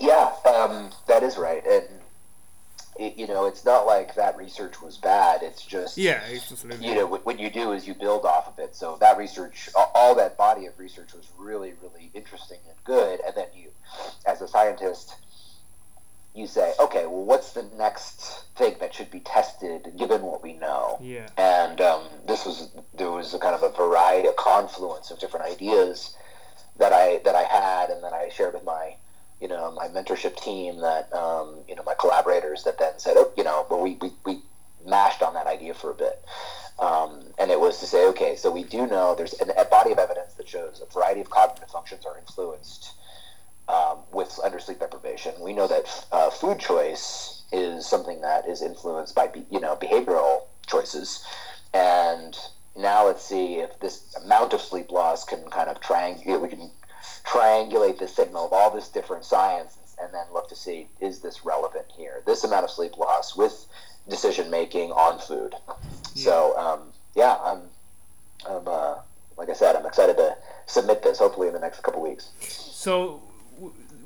Yeah, 0.00 0.32
um, 0.46 0.90
that 1.06 1.22
is 1.22 1.36
right. 1.36 1.64
And, 1.66 1.84
it, 2.96 3.16
you 3.16 3.26
know, 3.26 3.46
it's 3.46 3.64
not 3.64 3.86
like 3.86 4.14
that 4.14 4.36
research 4.36 4.80
was 4.80 4.96
bad. 4.98 5.42
It's 5.42 5.64
just, 5.64 5.98
yeah, 5.98 6.22
it's 6.26 6.48
just 6.48 6.64
you 6.80 6.94
know, 6.94 7.06
what, 7.06 7.26
what 7.26 7.40
you 7.40 7.50
do 7.50 7.72
is 7.72 7.88
you 7.88 7.94
build 7.94 8.24
off 8.24 8.46
of 8.46 8.58
it. 8.58 8.76
So 8.76 8.96
that 9.00 9.18
research, 9.18 9.68
all 9.94 10.14
that 10.14 10.38
body 10.38 10.66
of 10.66 10.78
research 10.78 11.12
was 11.12 11.26
really, 11.36 11.74
really 11.82 12.10
interesting 12.14 12.58
and 12.68 12.76
good. 12.84 13.20
And 13.26 13.34
then 13.34 13.48
you, 13.54 13.70
as 14.26 14.42
a 14.42 14.48
scientist, 14.48 15.16
you 16.34 16.46
say, 16.46 16.72
okay, 16.80 17.06
well, 17.06 17.24
what's 17.24 17.52
the 17.52 17.62
next 17.76 18.44
thing 18.56 18.74
that 18.80 18.92
should 18.92 19.10
be 19.10 19.20
tested 19.20 19.92
given 19.96 20.22
what 20.22 20.42
we 20.42 20.54
know? 20.54 20.98
Yeah. 21.00 21.28
And 21.36 21.80
um, 21.80 22.02
this 22.26 22.44
was 22.44 22.70
there 22.92 23.10
was 23.10 23.34
a 23.34 23.38
kind 23.38 23.54
of 23.54 23.62
a 23.62 23.70
variety, 23.70 24.28
a 24.28 24.32
confluence 24.32 25.10
of 25.10 25.20
different 25.20 25.46
ideas 25.46 26.16
that 26.78 26.92
I 26.92 27.20
that 27.24 27.36
I 27.36 27.44
had, 27.44 27.90
and 27.90 28.02
then 28.02 28.12
I 28.12 28.30
shared 28.30 28.54
with 28.54 28.64
my 28.64 28.96
you 29.44 29.48
know 29.50 29.70
my 29.72 29.88
mentorship 29.88 30.42
team 30.42 30.80
that 30.80 31.12
um, 31.12 31.56
you 31.68 31.76
know 31.76 31.82
my 31.84 31.92
collaborators 32.00 32.64
that 32.64 32.78
then 32.78 32.98
said, 32.98 33.12
oh, 33.18 33.30
you 33.36 33.44
know, 33.44 33.66
well, 33.68 33.82
we, 33.82 33.98
we 34.00 34.10
we 34.24 34.40
mashed 34.86 35.22
on 35.22 35.34
that 35.34 35.46
idea 35.46 35.74
for 35.74 35.90
a 35.90 35.94
bit. 35.94 36.24
Um, 36.78 37.24
and 37.38 37.50
it 37.50 37.60
was 37.60 37.78
to 37.80 37.86
say, 37.86 38.06
okay, 38.08 38.36
so 38.36 38.50
we 38.50 38.64
do 38.64 38.86
know 38.86 39.14
there's 39.14 39.34
a 39.38 39.64
body 39.66 39.92
of 39.92 39.98
evidence 39.98 40.32
that 40.34 40.48
shows 40.48 40.80
a 40.80 40.90
variety 40.90 41.20
of 41.20 41.28
cognitive 41.28 41.68
functions 41.68 42.06
are 42.06 42.18
influenced 42.18 42.92
um, 43.68 43.98
with 44.12 44.40
under 44.42 44.58
sleep 44.58 44.80
deprivation. 44.80 45.34
We 45.38 45.52
know 45.52 45.68
that 45.68 46.06
uh, 46.10 46.30
food 46.30 46.58
choice 46.58 47.42
is 47.52 47.86
something 47.86 48.22
that 48.22 48.48
is 48.48 48.62
influenced 48.62 49.14
by 49.14 49.28
you 49.50 49.60
know 49.60 49.76
behavioral 49.76 50.44
choices, 50.66 51.22
and 51.74 52.34
now 52.78 53.06
let's 53.06 53.26
see 53.26 53.56
if 53.56 53.78
this 53.80 54.16
amount 54.24 54.54
of 54.54 54.62
sleep 54.62 54.90
loss 54.90 55.22
can 55.22 55.42
kind 55.50 55.68
of 55.68 55.82
triangulate. 55.82 56.40
We 56.40 56.48
can 56.48 56.70
triangulate 57.24 57.98
the 57.98 58.08
signal 58.08 58.46
of 58.46 58.52
all 58.52 58.70
this 58.70 58.88
different 58.88 59.24
science, 59.24 59.78
and 60.00 60.12
then 60.12 60.24
look 60.32 60.48
to 60.48 60.56
see 60.56 60.88
is 61.00 61.20
this 61.20 61.44
relevant 61.44 61.86
here? 61.96 62.22
This 62.26 62.44
amount 62.44 62.64
of 62.64 62.70
sleep 62.70 62.96
loss 62.96 63.36
with 63.36 63.66
decision 64.08 64.50
making 64.50 64.90
on 64.92 65.18
food. 65.18 65.54
Yeah. 66.14 66.24
So 66.24 66.58
um, 66.58 66.80
yeah, 67.14 67.36
I'm, 67.44 67.62
I'm 68.48 68.66
uh, 68.66 68.94
like 69.36 69.48
I 69.48 69.54
said, 69.54 69.76
I'm 69.76 69.86
excited 69.86 70.16
to 70.16 70.36
submit 70.66 71.02
this 71.02 71.18
hopefully 71.18 71.48
in 71.48 71.54
the 71.54 71.60
next 71.60 71.82
couple 71.82 72.02
weeks. 72.02 72.30
So 72.38 73.22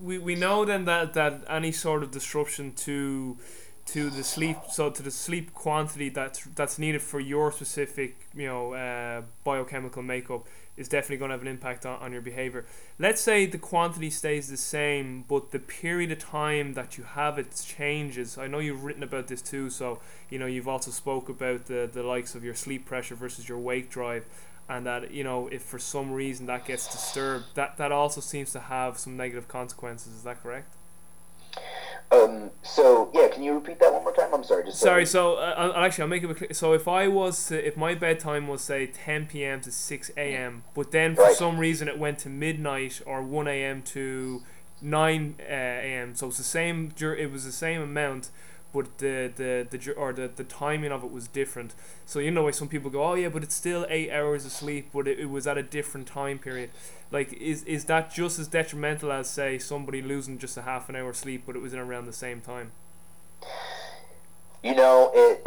we, 0.01 0.19
we 0.19 0.35
know 0.35 0.64
then 0.64 0.85
that, 0.85 1.14
that 1.14 1.43
any 1.49 1.73
sort 1.73 2.03
of 2.03 2.11
disruption 2.11 2.73
to 2.75 3.37
to 3.87 4.11
the 4.11 4.23
sleep 4.23 4.59
so 4.71 4.91
to 4.91 5.03
the 5.03 5.11
sleep 5.11 5.55
quantity 5.55 6.11
that's 6.11 6.45
that's 6.55 6.79
needed 6.79 7.01
for 7.01 7.21
your 7.21 7.51
specific 7.51 8.29
you 8.35 8.47
know 8.47 8.75
uh, 8.75 9.23
biochemical 9.45 10.03
makeup 10.03 10.47
is 10.79 10.89
definitely 10.89 11.16
going 11.16 11.29
to 11.29 11.35
have 11.35 11.43
an 11.43 11.49
impact 11.49 11.85
on, 11.85 12.01
on 12.01 12.12
your 12.12 12.22
behavior 12.22 12.64
let's 12.99 13.20
say 13.20 13.45
the 13.45 13.59
quantity 13.59 14.09
stays 14.09 14.49
the 14.49 14.57
same 14.57 15.24
but 15.29 15.51
the 15.51 15.59
period 15.59 16.11
of 16.11 16.18
time 16.18 16.74
that 16.74 16.97
you 16.97 17.05
have 17.05 17.39
it 17.39 17.62
changes 17.66 18.39
i 18.39 18.47
know 18.47 18.59
you've 18.59 18.85
written 18.85 19.03
about 19.03 19.26
this 19.29 19.43
too 19.43 19.68
so 19.68 20.01
you 20.31 20.39
know 20.39 20.47
you've 20.47 20.68
also 20.68 20.91
spoke 20.91 21.29
about 21.29 21.66
the 21.66 21.89
the 21.93 22.03
likes 22.03 22.35
of 22.35 22.45
your 22.45 22.55
sleep 22.55 22.87
pressure 22.87 23.14
versus 23.14 23.49
your 23.49 23.59
wake 23.59 23.91
drive 23.91 24.24
and 24.68 24.85
that 24.87 25.11
you 25.11 25.24
know 25.24 25.49
if 25.49 25.62
for 25.62 25.79
some 25.79 26.12
reason 26.12 26.47
that 26.47 26.66
gets 26.66 26.87
disturbed, 26.93 27.47
that 27.55 27.76
that 27.79 27.91
also 27.91 28.20
seems 28.20 28.53
to 28.53 28.61
have 28.61 28.99
some 28.99 29.16
negative 29.16 29.49
consequences. 29.49 30.12
Is 30.14 30.22
that 30.24 30.43
correct? 30.43 30.74
Um, 32.11 32.51
so 32.63 33.11
yeah, 33.13 33.29
can 33.29 33.43
you 33.43 33.53
repeat 33.55 33.79
that 33.81 33.93
one 33.93 34.03
more 34.03 34.15
time? 34.15 34.33
I'm 34.33 34.43
sorry. 34.45 34.65
Just 34.65 34.79
sorry. 34.79 35.05
So 35.05 35.35
uh, 35.37 35.73
actually, 35.77 36.03
I'll 36.03 36.09
make 36.09 36.23
it 36.23 36.37
clear. 36.37 36.53
So 36.55 36.73
if 36.73 36.89
I 36.89 37.07
was 37.09 37.47
to, 37.49 37.67
if 37.67 37.77
my 37.77 37.95
bedtime 37.95 38.49
was 38.49 38.63
say 38.63 38.87
10 38.87 39.27
p.m. 39.27 39.61
to 39.63 39.71
6 39.71 40.11
a.m., 40.17 40.65
but 40.75 40.91
then 40.91 41.15
for 41.15 41.23
Right. 41.25 41.35
some 41.37 41.59
reason 41.59 41.87
it 41.89 41.99
went 41.99 42.19
to 42.21 42.29
midnight 42.31 43.03
or 43.05 43.23
1 43.23 43.47
a.m. 43.49 43.83
to 43.83 44.43
9 44.81 45.35
uh, 45.39 45.43
a.m. 45.53 46.15
So 46.15 46.29
it's 46.29 46.39
the 46.39 46.43
same. 46.45 46.93
It 46.99 47.31
was 47.31 47.45
the 47.45 47.53
same 47.53 47.83
amount, 47.83 48.31
but 48.73 48.99
the 48.99 49.31
the 49.37 49.67
the 49.71 49.93
or 49.93 50.15
the, 50.15 50.31
the 50.35 50.45
timing 50.45 50.93
of 50.93 51.05
it 51.05 51.11
was 51.11 51.29
different. 51.29 51.75
So 52.07 52.21
you 52.21 52.31
know 52.31 52.45
why 52.45 52.53
some 52.53 52.69
people 52.69 52.91
go, 52.91 53.05
oh 53.05 53.15
yeah, 53.15 53.29
but 53.29 53.43
it's 53.43 53.55
still 53.55 53.85
eight 53.91 54.11
hours 54.11 54.47
of 54.47 54.53
sleep, 54.53 54.91
but 54.95 55.07
it, 55.07 55.19
it 55.19 55.27
was 55.29 55.47
at 55.47 55.59
a 55.59 55.63
different 55.63 56.07
time 56.07 56.39
period. 56.39 56.71
Like 57.11 57.33
is 57.33 57.63
is 57.65 57.87
that 57.87 58.13
just 58.13 58.39
as 58.39 58.49
detrimental 58.49 59.11
as 59.13 59.31
say 59.31 59.59
somebody 59.59 60.03
losing 60.03 60.39
just 60.39 60.57
a 60.57 60.63
half 60.63 60.89
an 60.89 60.97
hour 60.97 61.13
sleep, 61.13 61.45
but 61.47 61.57
it 61.57 61.61
was 61.61 61.73
in 61.73 61.79
around 61.79 62.07
the 62.07 62.13
same 62.13 62.41
time? 62.41 62.73
You 64.63 64.75
know, 64.75 65.11
it. 65.15 65.47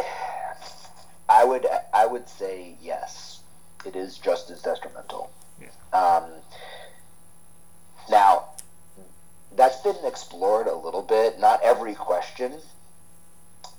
I 1.29 1.43
would 1.45 1.65
I 1.93 2.05
would 2.05 2.27
say 2.27 2.75
yes. 2.81 3.41
It 3.85 3.95
is 3.95 4.17
just 4.17 4.49
as 4.49 4.61
detrimental. 4.61 5.31
Yeah. 5.59 5.69
Um, 5.97 6.23
now, 8.09 8.49
that's 9.55 9.77
been 9.81 9.95
explored 10.03 10.67
a 10.67 10.75
little 10.75 11.01
bit. 11.01 11.39
Not 11.39 11.61
every 11.63 11.95
question 11.95 12.53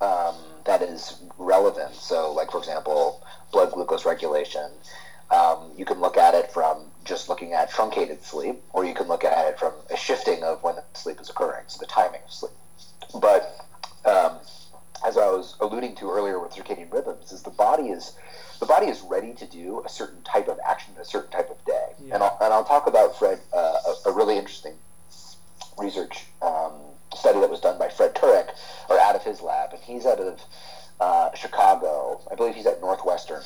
um, 0.00 0.36
that 0.64 0.82
is 0.82 1.20
relevant. 1.38 1.94
So, 1.94 2.32
like 2.32 2.50
for 2.50 2.58
example, 2.58 3.24
blood 3.52 3.72
glucose 3.72 4.04
regulation. 4.04 4.70
Um, 5.32 5.72
you 5.76 5.84
can 5.84 5.98
look 5.98 6.16
at 6.16 6.34
it 6.34 6.52
from 6.52 6.84
just 7.04 7.28
looking 7.28 7.52
at 7.54 7.70
truncated 7.70 8.22
sleep, 8.22 8.62
or 8.72 8.84
you 8.84 8.94
can 8.94 9.08
look 9.08 9.24
at 9.24 9.48
it 9.48 9.58
from 9.58 9.72
a 9.90 9.96
shifting 9.96 10.42
of 10.42 10.62
when 10.62 10.76
sleep 10.94 11.20
is 11.20 11.30
occurring, 11.30 11.64
so 11.66 11.78
the 11.80 11.86
timing 11.86 12.20
of 12.24 12.32
sleep. 12.32 12.52
But 13.20 13.56
um, 14.04 14.38
as 15.04 15.16
I 15.16 15.26
was 15.26 15.56
alluding 15.60 15.96
to 15.96 16.10
earlier 16.10 16.38
with 16.38 16.52
circadian 16.52 16.92
rhythms, 16.92 17.32
is 17.32 17.42
the 17.42 17.50
body 17.50 17.88
is 17.88 18.12
the 18.60 18.66
body 18.66 18.86
is 18.86 19.00
ready 19.00 19.32
to 19.34 19.46
do 19.46 19.82
a 19.84 19.88
certain 19.88 20.22
type 20.22 20.48
of 20.48 20.58
action 20.64 20.94
a 21.00 21.04
certain 21.04 21.30
type 21.32 21.50
of 21.50 21.64
day. 21.64 21.86
Yeah. 22.04 22.14
And, 22.14 22.22
I'll, 22.22 22.38
and 22.40 22.52
I'll 22.54 22.64
talk 22.64 22.86
about 22.86 23.18
Fred 23.18 23.40
uh, 23.52 23.78
a, 24.06 24.10
a 24.10 24.12
really 24.12 24.36
interesting 24.36 24.74
research 25.78 26.26
um, 26.42 26.74
study 27.16 27.40
that 27.40 27.50
was 27.50 27.60
done 27.60 27.78
by 27.78 27.88
Fred 27.88 28.14
Turek, 28.14 28.50
or 28.88 29.00
out 29.00 29.16
of 29.16 29.22
his 29.22 29.40
lab, 29.40 29.72
and 29.72 29.82
he's 29.82 30.06
out 30.06 30.20
of 30.20 30.40
uh, 31.00 31.34
Chicago. 31.34 32.20
I 32.30 32.34
believe 32.34 32.54
he's 32.54 32.66
at 32.66 32.80
Northwestern. 32.80 33.42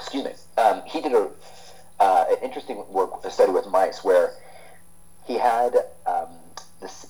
Excuse 0.00 0.24
me. 0.24 0.32
Um, 0.56 0.82
he 0.86 1.00
did 1.00 1.12
a 1.12 1.30
uh, 2.00 2.24
an 2.30 2.38
interesting 2.42 2.82
work 2.88 3.22
a 3.24 3.30
study 3.30 3.52
with 3.52 3.66
mice 3.66 4.02
where 4.02 4.32
he 5.26 5.34
had 5.34 5.76
um, 6.06 6.28
this 6.80 7.06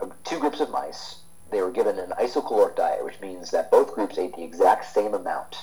uh, 0.00 0.06
two 0.24 0.38
groups 0.38 0.60
of 0.60 0.70
mice. 0.70 1.16
They 1.50 1.60
were 1.60 1.72
given 1.72 1.98
an 1.98 2.10
isocaloric 2.10 2.76
diet, 2.76 3.04
which 3.04 3.20
means 3.20 3.50
that 3.50 3.70
both 3.70 3.92
groups 3.94 4.18
ate 4.18 4.36
the 4.36 4.44
exact 4.44 4.84
same 4.84 5.14
amount. 5.14 5.56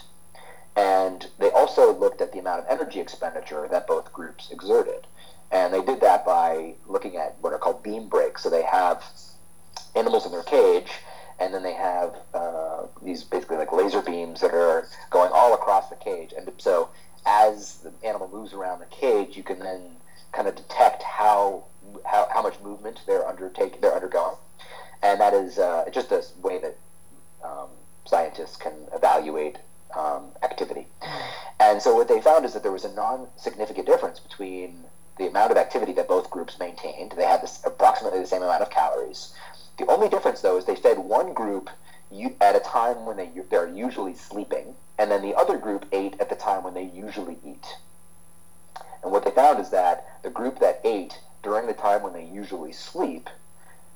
And 0.75 1.25
they 1.39 1.51
also 1.51 1.93
looked 1.97 2.19
at 2.19 2.33
the 2.33 2.39
amount 2.39 2.65
of 2.65 2.65
energy 2.69 2.99
expenditure 2.99 3.67
that 3.71 3.87
both 3.87 4.11
groups 4.11 4.49
exerted. 4.51 5.07
And 5.51 5.73
they 5.73 5.81
did 5.81 6.01
that 6.01 6.25
by 6.25 6.73
looking 6.87 7.15
at 7.15 7.37
what 7.39 7.53
are 7.53 7.59
called 7.59 7.81
beam 7.83 8.09
breaks. 8.09 8.43
So 8.43 8.49
they 8.49 8.63
have 8.63 9.03
animals 9.95 10.25
in 10.25 10.33
their 10.33 10.43
cage, 10.43 10.91
and 11.39 11.53
then 11.53 11.63
they 11.63 11.73
have 11.73 12.15
uh, 12.33 12.83
these 13.03 13.23
basically 13.23 13.57
like 13.57 13.71
laser 13.71 14.01
beams 14.01 14.41
that 14.41 14.53
are 14.53 14.87
going 15.09 15.31
all 15.33 15.53
across 15.53 15.89
the 15.89 15.95
cage. 15.95 16.33
And 16.35 16.49
so 16.57 16.89
as 17.25 17.77
the 17.77 17.91
animal 18.07 18.29
moves 18.31 18.53
around 18.53 18.79
the 18.79 18.85
cage, 18.85 19.35
you 19.35 19.43
can 19.43 19.59
then 19.59 19.81
kind 20.31 20.47
of 20.47 20.55
detect 20.55 21.03
how 21.03 21.63
how, 22.03 22.27
how 22.33 22.41
much 22.41 22.59
movement 22.61 23.01
they're 23.05 23.27
undertaking, 23.27 23.79
they're 23.81 23.95
undergoing, 23.95 24.35
and 25.03 25.19
that 25.21 25.33
is 25.33 25.59
uh, 25.59 25.85
just 25.91 26.11
a 26.11 26.23
way 26.41 26.59
that 26.59 26.77
um, 27.43 27.69
scientists 28.05 28.57
can 28.57 28.73
evaluate 28.93 29.57
um, 29.95 30.25
activity. 30.43 30.87
And 31.59 31.81
so 31.81 31.95
what 31.95 32.07
they 32.07 32.21
found 32.21 32.45
is 32.45 32.53
that 32.53 32.63
there 32.63 32.71
was 32.71 32.85
a 32.85 32.93
non-significant 32.93 33.87
difference 33.87 34.19
between 34.19 34.83
the 35.17 35.27
amount 35.27 35.51
of 35.51 35.57
activity 35.57 35.93
that 35.93 36.07
both 36.07 36.29
groups 36.29 36.59
maintained. 36.59 37.13
They 37.15 37.23
had 37.23 37.41
this 37.41 37.61
approximately 37.63 38.19
the 38.19 38.27
same 38.27 38.43
amount 38.43 38.61
of 38.61 38.69
calories. 38.69 39.33
The 39.77 39.87
only 39.87 40.09
difference, 40.09 40.41
though, 40.41 40.57
is 40.57 40.65
they 40.65 40.75
fed 40.75 40.99
one 40.99 41.33
group 41.33 41.69
at 42.39 42.55
a 42.55 42.59
time 42.59 43.05
when 43.05 43.17
they 43.17 43.31
they're 43.49 43.67
usually 43.67 44.13
sleeping, 44.13 44.75
and 44.97 45.11
then 45.11 45.21
the 45.21 45.35
other 45.35 45.57
group 45.57 45.85
ate 45.91 46.15
at 46.19 46.29
the 46.29 46.35
time 46.35 46.63
when 46.63 46.73
they 46.73 46.83
usually 46.83 47.37
eat. 47.45 47.65
And 49.03 49.11
what 49.11 49.25
they 49.25 49.31
found 49.31 49.59
is 49.59 49.69
that 49.71 50.21
the 50.23 50.29
group 50.29 50.59
that 50.59 50.81
ate 50.83 51.19
during 51.43 51.67
the 51.67 51.73
time 51.73 52.01
when 52.01 52.13
they 52.13 52.25
usually 52.25 52.71
sleep 52.71 53.29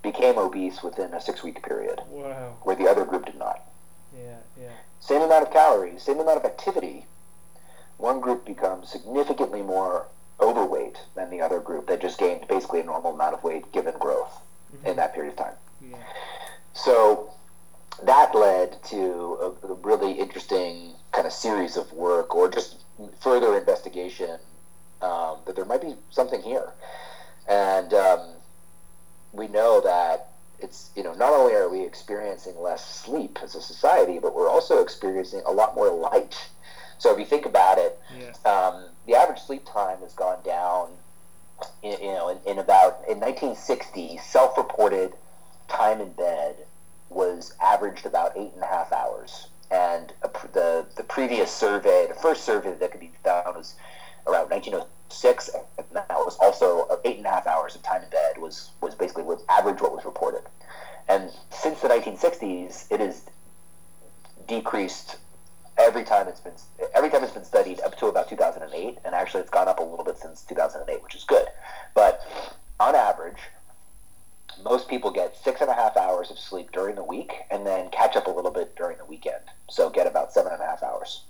became 0.04 0.38
obese 0.38 0.84
within 0.84 1.14
a 1.14 1.22
six-week 1.22 1.64
period, 1.64 2.02
Wow. 2.10 2.56
where 2.64 2.76
the 2.76 2.88
other 2.88 3.06
group 3.06 3.26
did 3.26 3.38
not. 3.38 3.62
Yeah. 4.16 4.38
Yeah. 4.60 4.72
Same 5.00 5.22
amount 5.22 5.48
of 5.48 5.52
calories, 5.52 6.04
same 6.04 6.20
amount 6.20 6.38
of 6.38 6.46
activity. 6.46 7.06
One 7.98 8.20
group 8.20 8.46
becomes 8.46 8.90
significantly 8.90 9.62
more 9.62 10.08
overweight 10.40 10.98
than 11.16 11.30
the 11.30 11.42
other 11.42 11.60
group 11.60 11.88
that 11.88 12.02
just 12.02 12.18
gained 12.18 12.48
basically 12.48 12.80
a 12.80 12.84
normal 12.84 13.14
amount 13.14 13.34
of 13.34 13.44
weight 13.44 13.72
given 13.72 13.98
growth 13.98 14.42
mm-hmm. 14.74 14.88
in 14.88 14.96
that 14.98 15.14
period 15.14 15.32
of 15.32 15.38
time. 15.38 15.56
Yeah. 15.82 15.98
So 16.74 17.34
that 18.04 18.34
led 18.36 18.82
to 18.86 19.56
a, 19.64 19.74
really 19.74 20.14
interesting 20.14 20.94
kind 21.12 21.26
of 21.26 21.34
series 21.34 21.78
of 21.78 21.92
work 21.94 22.36
or 22.36 22.50
just 22.50 22.78
further 23.20 23.58
investigation 23.58 24.40
um, 25.02 25.38
that 25.46 25.56
there 25.56 25.66
might 25.66 25.82
be 25.82 25.96
something 26.12 26.42
here. 26.42 26.72
And 27.48 27.94
um, 27.94 28.30
we 29.32 29.48
know 29.48 29.82
that 29.82 30.28
it's, 30.60 30.92
you 30.96 31.04
know, 31.04 31.14
not 31.14 31.34
only 31.34 31.54
are 31.54 31.70
we 31.70 31.82
experiencing 31.82 32.60
less 32.60 32.86
sleep 32.86 33.40
as 33.42 33.56
a 33.56 33.62
society, 33.62 34.20
but 34.20 34.36
we're 34.36 34.50
also 34.50 34.82
experiencing 34.82 35.42
a 35.46 35.52
lot 35.52 35.76
more 35.76 35.90
light. 35.90 36.50
So 36.98 37.14
if 37.14 37.20
you 37.20 37.26
think 37.26 37.46
about 37.46 37.78
it, 37.78 37.98
Yeah. 38.18 38.50
um, 38.50 38.86
the 39.08 39.16
average 39.16 39.40
sleep 39.42 39.66
time 39.66 40.00
has 40.00 40.14
gone 40.14 40.40
down. 40.44 40.90
In, 41.82 42.00
you 42.02 42.14
know, 42.14 42.30
in, 42.30 42.38
in 42.46 42.60
about 42.60 43.02
in 43.10 43.20
1960, 43.20 44.18
self-reported 44.18 45.14
time 45.70 46.02
in 46.02 46.12
bed 46.14 46.56
was 47.10 47.54
averaged 47.62 48.06
about 48.06 48.34
eight 48.36 48.52
and 48.54 48.64
a 48.64 48.68
half 48.68 48.92
hours, 48.92 49.48
and 49.72 50.14
a, 50.24 50.30
the 50.54 50.86
the 50.96 51.04
previous 51.04 51.52
survey, 51.52 52.08
the 52.08 52.20
first 52.20 52.44
survey 52.44 52.74
that 52.74 52.92
could 52.92 53.00
be 53.00 53.12
found 53.24 53.56
was 53.56 53.76
around 54.28 54.50
1906, 54.50 55.50
and 55.78 55.86
that 55.94 56.10
was 56.10 56.38
also 56.40 56.88
uh, 56.88 56.98
eight 57.06 57.18
and 57.18 57.26
a 57.26 57.30
half 57.30 57.48
hours 57.48 57.76
of 57.76 57.82
time 57.82 58.04
in 58.04 58.10
bed 58.10 58.38
was 58.38 58.72
was 58.82 58.96
basically 58.96 59.24
was 59.24 59.44
average 59.50 59.82
what 59.82 59.96
was 59.96 60.06
reported, 60.06 60.44
and 61.08 61.32
since 61.52 61.82
the 61.82 61.88
1960s, 61.88 62.92
it 62.92 63.00
has 63.00 63.24
decreased 64.48 65.18
every 65.78 66.04
time 66.04 66.28
it's 66.28 66.42
been 66.42 66.54
every 66.94 67.10
time 67.10 67.24
it's 67.24 67.34
been 67.34 67.46
studied 67.46 67.80
up 67.82 67.98
to 67.98 68.08
about 68.08 68.28
2008 68.28 68.98
and 69.06 69.16
actually 69.16 69.40
it's 69.40 69.50
gone 69.50 69.68
up 69.68 69.80
a 69.80 69.84
little 69.84 70.04
bit 70.04 70.18
since 70.18 70.42
2008 70.42 71.02
which 71.02 71.16
is 71.16 71.24
good. 71.24 71.48
But 71.94 72.22
on 72.80 72.96
average 72.96 73.38
most 74.70 74.88
people 74.88 75.10
get 75.12 75.36
six 75.36 75.62
and 75.62 75.70
a 75.70 75.74
half 75.74 75.98
hours 75.98 76.30
of 76.30 76.38
sleep 76.38 76.72
during 76.72 76.96
the 76.96 77.04
week 77.04 77.34
and 77.50 77.66
then 77.66 77.90
catch 77.90 78.16
up 78.16 78.28
a 78.28 78.30
little 78.30 78.52
bit 78.52 78.76
during 78.76 78.98
the 78.98 79.06
weekend 79.06 79.42
so 79.70 79.90
get 79.90 80.06
about 80.08 80.32
seven 80.32 80.52
and 80.54 80.62
a 80.62 80.66
half 80.66 80.84
hours 80.84 81.24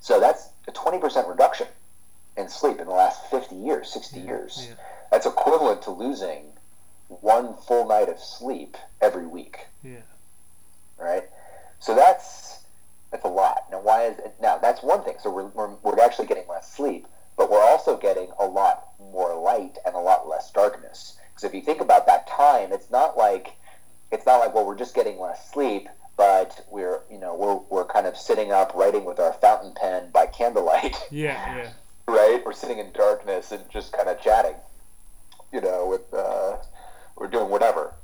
so 0.00 0.18
that's 0.20 0.48
a 0.66 0.72
20% 0.72 1.28
reduction 1.28 1.66
in 2.36 2.48
sleep 2.48 2.78
in 2.80 2.86
the 2.86 2.92
last 2.92 3.24
50 3.30 3.54
years 3.56 3.88
60 3.92 4.20
years 4.20 4.66
Yeah. 4.68 4.74
that's 5.10 5.26
equivalent 5.26 5.82
to 5.82 5.90
losing 5.92 6.44
one 7.08 7.54
full 7.66 7.86
night 7.88 8.08
of 8.08 8.18
sleep 8.18 8.76
every 9.00 9.26
week 9.26 9.66
Yeah. 9.82 10.00
right? 10.98 11.24
So 11.80 11.94
that's 11.94 12.58
that's 13.10 13.24
a 13.24 13.28
lot. 13.28 13.60
Now, 13.70 13.80
why 13.80 14.04
is 14.04 14.18
it? 14.18 14.34
Now 14.42 14.58
that's 14.58 14.82
one 14.82 15.02
thing. 15.02 15.14
So 15.22 15.30
we're, 15.30 15.46
we're 15.46 15.70
we're 15.82 15.98
actually 16.00 16.26
getting 16.26 16.46
less 16.48 16.70
sleep, 16.70 17.06
but 17.38 17.50
we're 17.50 17.62
also 17.62 17.96
getting 17.96 18.28
a 18.38 18.44
lot 18.44 18.88
more 19.00 19.34
light 19.40 19.78
and 19.86 19.94
a 19.94 19.98
lot 19.98 20.28
less 20.28 20.50
darkness. 20.50 21.16
Because 21.38 21.50
if 21.50 21.54
you 21.54 21.62
think 21.62 21.80
about 21.80 22.06
that 22.06 22.26
time, 22.26 22.72
it's 22.72 22.90
not 22.90 23.16
like 23.16 23.52
it's 24.10 24.26
not 24.26 24.38
like 24.38 24.54
well 24.56 24.66
we're 24.66 24.76
just 24.76 24.92
getting 24.92 25.20
less 25.20 25.52
sleep, 25.52 25.88
but 26.16 26.66
we're 26.68 27.02
you 27.08 27.16
know 27.16 27.32
we're 27.36 27.60
we're 27.70 27.84
kind 27.84 28.08
of 28.08 28.16
sitting 28.16 28.50
up 28.50 28.72
writing 28.74 29.04
with 29.04 29.20
our 29.20 29.32
fountain 29.34 29.72
pen 29.80 30.10
by 30.12 30.26
candlelight, 30.26 30.96
Yeah. 31.12 31.56
Yeah. 31.56 31.70
right? 32.08 32.42
We're 32.44 32.54
sitting 32.54 32.78
in 32.80 32.90
darkness 32.90 33.52
and 33.52 33.62
just 33.70 33.92
kind 33.92 34.08
of 34.08 34.20
chatting, 34.20 34.56
you 35.52 35.60
know, 35.60 35.86
with 35.86 36.12
uh, 36.12 36.56
we're 37.16 37.28
doing 37.28 37.50
whatever. 37.50 37.94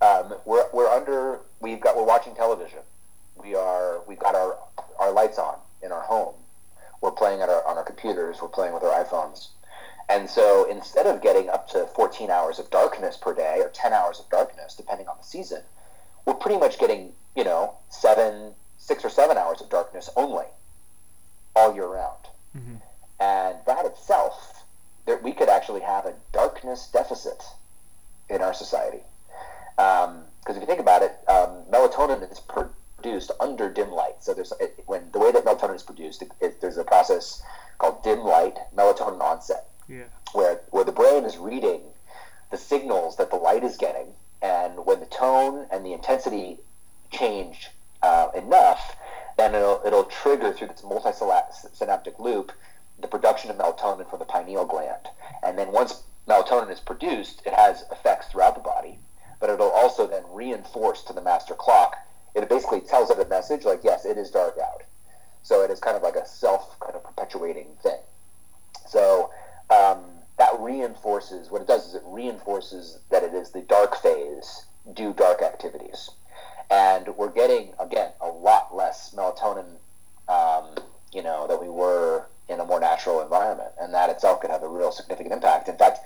Um, 0.00 0.36
we're, 0.46 0.64
we're 0.72 0.88
under 0.88 1.40
we've 1.60 1.82
got 1.82 1.98
we're 1.98 2.06
watching 2.06 2.34
television. 2.34 2.78
We 3.36 3.54
are 3.56 4.00
we've 4.08 4.18
got 4.18 4.34
our 4.34 4.56
our 4.98 5.12
lights 5.12 5.38
on 5.38 5.58
in 5.82 5.92
our 5.92 6.00
home. 6.00 6.32
We're 7.02 7.10
playing 7.10 7.42
at 7.42 7.50
our 7.50 7.62
on 7.66 7.76
our 7.76 7.84
computers. 7.84 8.38
We're 8.40 8.48
playing 8.48 8.72
with 8.72 8.82
our 8.84 9.04
iPhones. 9.04 9.48
And 10.10 10.28
so 10.28 10.68
instead 10.68 11.06
of 11.06 11.22
getting 11.22 11.48
up 11.48 11.68
to 11.68 11.86
14 11.86 12.30
hours 12.30 12.58
of 12.58 12.68
darkness 12.70 13.16
per 13.16 13.32
day 13.32 13.60
or 13.60 13.68
10 13.68 13.92
hours 13.92 14.18
of 14.18 14.28
darkness, 14.28 14.74
depending 14.74 15.06
on 15.06 15.16
the 15.16 15.24
season, 15.24 15.62
we're 16.26 16.34
pretty 16.34 16.58
much 16.58 16.80
getting, 16.80 17.12
you 17.36 17.44
know, 17.44 17.74
seven, 17.90 18.52
six 18.76 19.04
or 19.04 19.08
seven 19.08 19.38
hours 19.38 19.60
of 19.60 19.70
darkness 19.70 20.10
only. 20.16 20.46
all 21.54 21.74
year 21.74 21.86
round. 21.86 22.24
Mm-hmm. 22.56 22.76
And 23.20 23.56
that 23.66 23.84
itself, 23.86 24.64
there, 25.06 25.18
we 25.18 25.32
could 25.32 25.48
actually 25.48 25.80
have 25.80 26.06
a 26.06 26.14
darkness 26.32 26.88
deficit 26.92 27.42
in 28.28 28.42
our 28.42 28.54
society. 28.54 29.02
Because 29.76 30.08
um, 30.08 30.24
if 30.48 30.56
you 30.56 30.66
think 30.66 30.80
about 30.80 31.02
it, 31.02 31.12
um, 31.28 31.62
melatonin 31.70 32.30
is 32.30 32.40
produced 32.40 33.30
under 33.40 33.70
dim 33.72 33.90
light. 33.92 34.16
So 34.20 34.34
there's 34.34 34.52
it, 34.60 34.82
when 34.86 35.10
the 35.12 35.18
way 35.18 35.32
that 35.32 35.44
melatonin 35.44 35.76
is 35.76 35.82
produced, 35.82 36.22
it, 36.22 36.30
it, 36.40 36.60
there's 36.60 36.78
a 36.78 36.84
process 36.84 37.42
called 37.78 38.02
dim 38.02 38.20
light 38.20 38.56
melatonin 38.76 39.20
onset, 39.20 39.68
yeah. 39.90 40.04
where 40.32 40.60
where 40.70 40.84
the 40.84 40.92
brain 40.92 41.24
is 41.24 41.36
reading 41.36 41.80
the 42.50 42.56
signals 42.56 43.16
that 43.16 43.30
the 43.30 43.36
light 43.36 43.64
is 43.64 43.76
getting, 43.76 44.06
and 44.42 44.86
when 44.86 45.00
the 45.00 45.06
tone 45.06 45.66
and 45.70 45.84
the 45.84 45.92
intensity 45.92 46.58
change 47.12 47.68
uh, 48.02 48.28
enough, 48.34 48.96
then 49.36 49.54
it'll 49.54 49.82
it'll 49.84 50.04
trigger 50.04 50.52
through 50.52 50.68
this 50.68 50.82
multisynaptic 50.82 52.18
loop 52.18 52.52
the 53.00 53.08
production 53.08 53.50
of 53.50 53.56
melatonin 53.56 54.08
from 54.08 54.18
the 54.18 54.24
pineal 54.24 54.64
gland, 54.64 55.08
and 55.42 55.58
then 55.58 55.72
once 55.72 56.02
melatonin 56.28 56.70
is 56.70 56.80
produced, 56.80 57.42
it 57.46 57.52
has 57.52 57.84
effects 57.90 58.28
throughout 58.28 58.54
the 58.54 58.60
body, 58.60 58.98
but 59.40 59.50
it'll 59.50 59.70
also 59.70 60.06
then 60.06 60.22
reinforce 60.30 61.02
to 61.02 61.12
the 61.12 61.22
master 61.22 61.54
clock. 61.54 61.96
It 62.34 62.48
basically 62.48 62.80
tells 62.80 63.10
it 63.10 63.18
a 63.18 63.28
message 63.28 63.64
like, 63.64 63.80
yes, 63.82 64.04
it 64.04 64.16
is 64.16 64.30
dark 64.30 64.56
out. 64.62 64.82
So 65.42 65.62
it 65.64 65.70
is 65.70 65.80
kind 65.80 65.96
of 65.96 66.02
like 66.02 66.16
a 66.16 66.26
self 66.26 66.78
kind 66.78 66.94
of 66.94 67.02
perpetuating 67.02 67.68
thing. 67.82 67.98
So 68.88 69.30
um, 69.70 70.04
that 70.38 70.58
reinforces 70.58 71.50
what 71.50 71.60
it 71.60 71.68
does 71.68 71.88
is 71.88 71.94
it 71.94 72.02
reinforces 72.06 72.98
that 73.10 73.22
it 73.22 73.34
is 73.34 73.50
the 73.50 73.60
dark 73.60 73.96
phase, 73.96 74.64
do 74.94 75.12
dark 75.12 75.42
activities, 75.42 76.10
and 76.70 77.08
we're 77.16 77.30
getting 77.30 77.72
again 77.78 78.12
a 78.20 78.28
lot 78.28 78.74
less 78.74 79.14
melatonin, 79.14 79.76
um, 80.28 80.66
you 81.12 81.22
know, 81.22 81.46
that 81.46 81.60
we 81.60 81.68
were 81.68 82.26
in 82.48 82.58
a 82.58 82.64
more 82.64 82.80
natural 82.80 83.20
environment, 83.20 83.70
and 83.80 83.94
that 83.94 84.10
itself 84.10 84.40
could 84.40 84.50
have 84.50 84.62
a 84.62 84.68
real 84.68 84.90
significant 84.90 85.32
impact. 85.32 85.68
In 85.68 85.76
fact, 85.76 86.00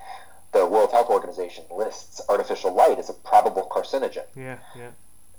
the 0.52 0.66
World 0.66 0.90
Health 0.92 1.08
Organization 1.10 1.64
lists 1.74 2.20
artificial 2.28 2.72
light 2.74 2.98
as 2.98 3.10
a 3.10 3.14
probable 3.14 3.68
carcinogen. 3.70 4.24
Yeah, 4.36 4.58
yeah. 4.76 4.90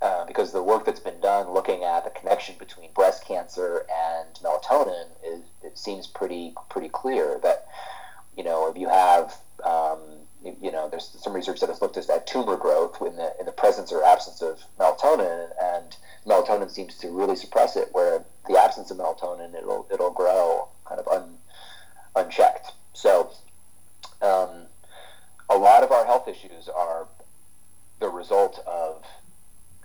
Uh, 0.02 0.26
because 0.26 0.52
the 0.52 0.62
work 0.62 0.84
that's 0.84 1.00
been 1.00 1.18
done 1.20 1.50
looking 1.52 1.82
at 1.82 2.04
the 2.04 2.10
connection 2.10 2.54
between 2.58 2.90
breast 2.92 3.24
cancer 3.24 3.86
and 3.90 4.28
melatonin 4.42 5.06
is 5.24 5.40
it 5.62 5.78
seems 5.78 6.06
pretty 6.06 6.54
pretty 6.68 6.90
clear 6.90 7.40
that 7.42 7.66
you 8.36 8.44
know 8.44 8.68
if 8.70 8.76
you 8.76 8.88
have 8.88 9.34
um, 9.64 9.98
you, 10.44 10.70
know 10.70 10.88
there's 10.88 11.16
some 11.20 11.32
research 11.32 11.60
that 11.60 11.68
has 11.68 11.80
looked 11.80 11.96
at 11.96 12.26
tumor 12.26 12.56
growth 12.56 13.00
in 13.00 13.16
the 13.16 13.32
in 13.40 13.46
the 13.46 13.52
presence 13.52 13.92
or 13.92 14.04
absence 14.04 14.42
of 14.42 14.60
melatonin 14.78 15.48
and 15.62 15.96
melatonin 16.26 16.70
seems 16.70 16.96
to 16.98 17.08
really 17.08 17.36
suppress 17.36 17.76
it 17.76 17.88
where 17.92 18.24
the 18.48 18.58
absence 18.58 18.90
of 18.90 18.98
melatonin 18.98 19.54
it'll 19.54 19.86
it'll 19.92 20.12
grow 20.12 20.68
kind 20.84 21.00
of 21.00 21.08
un, 21.08 21.36
unchecked 22.14 22.72
so 22.92 23.30
um, 24.22 24.66
a 25.48 25.56
lot 25.56 25.82
of 25.82 25.92
our 25.92 26.04
health 26.06 26.28
issues 26.28 26.68
are 26.68 27.06
the 28.00 28.08
result 28.08 28.62
of 28.66 29.04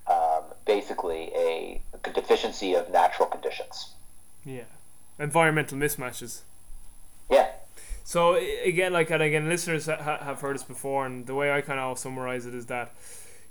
um, 0.07 0.43
basically 0.65 1.31
a, 1.35 1.81
a 1.93 2.09
deficiency 2.11 2.73
of 2.73 2.89
natural 2.89 3.27
conditions. 3.27 3.91
Yeah, 4.43 4.63
environmental 5.19 5.77
mismatches. 5.77 6.41
Yeah. 7.29 7.49
So 8.03 8.35
again, 8.63 8.93
like 8.93 9.09
and 9.11 9.21
again, 9.21 9.47
listeners 9.47 9.85
ha- 9.85 10.19
have 10.21 10.41
heard 10.41 10.55
this 10.55 10.63
before, 10.63 11.05
and 11.05 11.25
the 11.25 11.35
way 11.35 11.51
I 11.51 11.61
kind 11.61 11.79
of 11.79 11.97
summarize 11.97 12.45
it 12.45 12.53
is 12.55 12.65
that, 12.67 12.93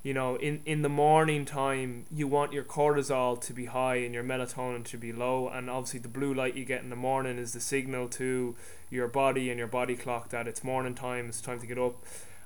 you 0.03 0.13
know, 0.13 0.37
in 0.37 0.61
in 0.67 0.83
the 0.83 0.89
morning 0.89 1.45
time, 1.45 2.07
you 2.11 2.27
want 2.27 2.53
your 2.53 2.65
cortisol 2.65 3.41
to 3.41 3.53
be 3.53 3.67
high 3.67 3.97
and 3.97 4.13
your 4.15 4.25
melatonin 4.25 4.85
to 4.87 4.99
be 4.99 5.13
low, 5.13 5.49
and 5.49 5.71
obviously 5.71 6.01
the 6.01 6.09
blue 6.09 6.35
light 6.35 6.57
you 6.57 6.65
get 6.65 6.83
in 6.83 6.91
the 6.91 6.97
morning 6.97 7.39
is 7.39 7.53
the 7.53 7.61
signal 7.61 8.09
to 8.09 8.57
your 8.91 9.07
body 9.07 9.51
and 9.51 9.59
your 9.59 9.69
body 9.69 9.95
clock 9.97 10.31
that 10.31 10.49
it's 10.49 10.65
morning 10.65 10.95
time, 10.95 11.29
it's 11.29 11.41
time 11.41 11.61
to 11.61 11.67
get 11.67 11.79
up 11.79 12.03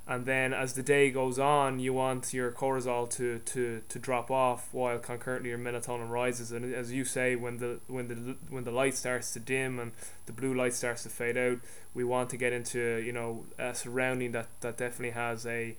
and 0.06 0.26
then 0.26 0.52
as 0.52 0.74
the 0.74 0.82
day 0.82 1.10
goes 1.10 1.38
on 1.38 1.78
you 1.78 1.92
want 1.92 2.34
your 2.34 2.50
cortisol 2.50 3.08
to, 3.08 3.38
to, 3.40 3.80
to 3.88 3.98
drop 3.98 4.30
off 4.30 4.68
while 4.72 4.98
concurrently 4.98 5.48
your 5.48 5.58
melatonin 5.58 6.10
rises. 6.10 6.52
And 6.52 6.74
as 6.74 6.92
you 6.92 7.04
say 7.04 7.36
when 7.36 7.58
the 7.58 7.80
when 7.86 8.08
the 8.08 8.36
when 8.50 8.64
the 8.64 8.70
light 8.70 8.94
starts 8.94 9.32
to 9.32 9.40
dim 9.40 9.78
and 9.78 9.92
the 10.26 10.32
blue 10.32 10.54
light 10.54 10.74
starts 10.74 11.04
to 11.04 11.08
fade 11.08 11.36
out 11.36 11.58
we 11.94 12.04
want 12.04 12.30
to 12.30 12.36
get 12.36 12.52
into 12.52 13.02
you 13.04 13.12
know 13.12 13.44
a 13.58 13.74
surrounding 13.74 14.32
that 14.32 14.48
that 14.60 14.76
definitely 14.76 15.10
has 15.10 15.46
a 15.46 15.76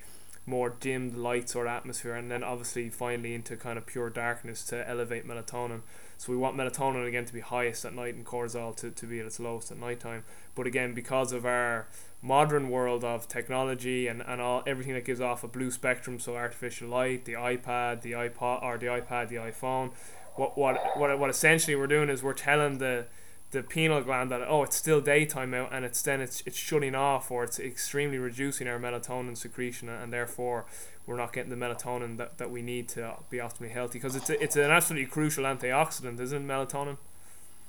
more 0.47 0.69
dimmed 0.79 1.15
lights 1.15 1.55
or 1.55 1.67
atmosphere 1.67 2.13
and 2.13 2.29
then 2.29 2.43
obviously 2.43 2.89
finally 2.89 3.33
into 3.33 3.55
kind 3.55 3.77
of 3.77 3.85
pure 3.85 4.09
darkness 4.09 4.63
to 4.63 4.87
elevate 4.87 5.27
melatonin 5.27 5.81
so 6.17 6.31
we 6.31 6.37
want 6.37 6.55
melatonin 6.55 7.07
again 7.07 7.25
to 7.25 7.33
be 7.33 7.39
highest 7.39 7.85
at 7.85 7.93
night 7.93 8.15
and 8.15 8.25
cortisol 8.25 8.75
to, 8.75 8.89
to 8.91 9.05
be 9.05 9.19
at 9.19 9.25
its 9.25 9.39
lowest 9.39 9.71
at 9.71 9.77
nighttime. 9.77 10.23
but 10.55 10.65
again 10.67 10.93
because 10.93 11.31
of 11.31 11.45
our 11.45 11.87
modern 12.25 12.69
world 12.69 13.03
of 13.03 13.27
technology 13.27 14.07
and, 14.07 14.21
and 14.21 14.41
all 14.41 14.63
everything 14.65 14.95
that 14.95 15.05
gives 15.05 15.21
off 15.21 15.43
a 15.43 15.47
blue 15.47 15.69
spectrum, 15.69 16.19
so 16.19 16.35
artificial 16.35 16.89
light, 16.89 17.25
the 17.25 17.33
iPad, 17.33 18.01
the 18.01 18.13
iPod 18.13 18.63
or 18.63 18.77
the 18.77 18.87
iPad, 18.87 19.29
the 19.29 19.35
iPhone. 19.35 19.91
What 20.35 20.57
what 20.57 20.97
what 20.97 21.17
what 21.19 21.29
essentially 21.29 21.75
we're 21.75 21.87
doing 21.87 22.09
is 22.09 22.23
we're 22.23 22.33
telling 22.33 22.79
the 22.79 23.05
the 23.51 23.61
pineal 23.61 24.01
gland 24.01 24.31
that 24.31 24.41
oh 24.41 24.63
it's 24.63 24.75
still 24.75 24.99
daytime 24.99 25.53
out 25.53 25.69
and 25.71 25.85
it's 25.85 26.01
then 26.01 26.19
it's 26.19 26.41
it's 26.45 26.57
shutting 26.57 26.95
off 26.95 27.31
or 27.31 27.43
it's 27.43 27.59
extremely 27.59 28.17
reducing 28.17 28.67
our 28.67 28.79
melatonin 28.79 29.37
secretion 29.37 29.87
and 29.87 30.11
therefore 30.11 30.65
we're 31.07 31.17
not 31.17 31.33
getting 31.33 31.49
the 31.49 31.55
melatonin 31.55 32.17
that, 32.17 32.37
that 32.37 32.49
we 32.49 32.61
need 32.61 32.87
to 32.89 33.15
be 33.29 33.37
optimally 33.37 33.71
healthy 33.71 33.99
because 33.99 34.15
it's 34.15 34.29
a, 34.29 34.41
it's 34.41 34.55
an 34.55 34.71
absolutely 34.71 35.07
crucial 35.07 35.43
antioxidant 35.43 36.19
isn't 36.19 36.43
it, 36.43 36.47
melatonin 36.47 36.97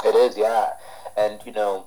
it 0.05 0.15
is 0.15 0.37
yeah 0.37 0.71
and 1.17 1.41
you 1.45 1.53
know 1.53 1.87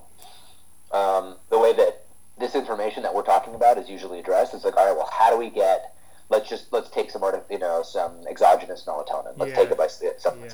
um, 0.92 1.36
the 1.50 1.60
way 1.60 1.74
that 1.74 2.04
this 2.40 2.56
information 2.56 3.04
that 3.04 3.14
we're 3.14 3.24
talking 3.24 3.54
about 3.54 3.78
is 3.78 3.90
usually 3.90 4.20
addressed. 4.20 4.54
It's 4.54 4.64
like, 4.64 4.78
all 4.78 4.88
right, 4.88 4.96
well, 4.96 5.10
how 5.12 5.30
do 5.30 5.38
we 5.38 5.50
get? 5.50 5.94
Let's 6.30 6.48
just 6.48 6.72
let's 6.72 6.90
take 6.90 7.10
some 7.10 7.24
you 7.50 7.60
know 7.60 7.84
some 7.84 8.26
exogenous 8.28 8.86
melatonin. 8.86 9.34
Let's 9.38 9.52
yeah. 9.52 9.56
take 9.58 9.72
it 9.72 9.78
by 9.78 9.88
some. 9.88 10.40
Yeah. 10.44 10.50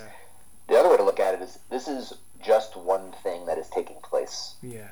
The 0.68 0.76
other 0.76 0.90
way 0.90 0.98
to 0.98 1.04
look 1.04 1.20
at 1.20 1.36
it 1.36 1.42
is 1.42 1.60
this 1.70 1.88
is 1.88 2.14
just 2.44 2.76
one 2.76 3.12
thing 3.24 3.46
that 3.46 3.58
is 3.58 3.70
taking 3.70 3.98
place. 3.98 4.56
Yeah. 4.64 4.90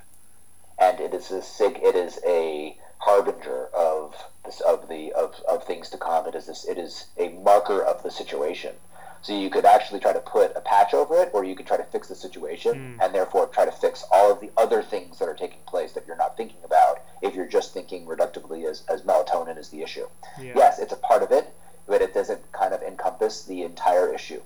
And 0.80 1.00
it 1.00 1.14
is 1.14 1.32
a 1.32 1.42
sig. 1.42 1.80
It 1.82 1.96
is 1.96 2.20
a 2.26 2.78
harbinger 3.04 3.68
of 3.74 4.16
this 4.46 4.62
of 4.62 4.88
the 4.88 5.12
of, 5.14 5.36
of 5.48 5.66
things 5.66 5.90
to 5.90 5.98
come. 5.98 6.28
It 6.28 6.36
is 6.36 6.48
this. 6.48 6.66
It 6.66 6.78
is 6.78 7.08
a 7.18 7.30
marker 7.30 7.84
of 7.84 8.04
the 8.04 8.12
situation. 8.12 8.76
So 9.22 9.38
you 9.40 9.50
could 9.50 9.64
actually 9.64 10.02
try 10.02 10.12
to 10.12 10.20
put 10.20 10.52
a 10.54 10.60
patch 10.60 10.94
over 10.94 11.16
it, 11.22 11.30
or 11.34 11.46
you 11.46 11.56
could 11.56 11.66
try 11.66 11.78
to 11.78 11.86
fix 11.86 12.10
the 12.10 12.16
situation, 12.16 12.74
mm. 12.74 13.04
and 13.06 13.16
therefore 13.16 13.48
try 13.48 13.64
to 13.64 13.72
fix 13.72 14.04
all 14.12 14.30
of 14.30 14.42
the 14.42 14.52
other 14.58 14.82
things 14.84 15.18
that 15.20 15.30
are 15.30 15.34
taking 15.34 15.60
place 15.66 15.94
that 15.94 16.06
you're 16.06 16.18
not 16.18 16.36
thinking 16.36 16.58
about 16.66 17.02
if 17.22 17.34
you're 17.34 17.48
just 17.48 17.74
thinking 17.74 18.06
reductively 18.06 18.70
as, 18.70 18.84
as 18.90 19.02
melatonin 19.04 19.58
is 19.58 19.70
the 19.70 19.82
issue. 19.82 20.06
Yeah. 20.42 20.52
Yes, 20.58 20.78
it's 20.78 20.92
a 20.92 20.98
part 20.98 21.24
of 21.24 21.32
it, 21.32 21.48
but 21.88 22.02
it 22.02 22.14
doesn't 22.14 22.52
kind 22.52 22.74
of 22.74 22.82
encompass 22.82 23.46
the 23.46 23.62
entire 23.62 24.14
issue 24.14 24.42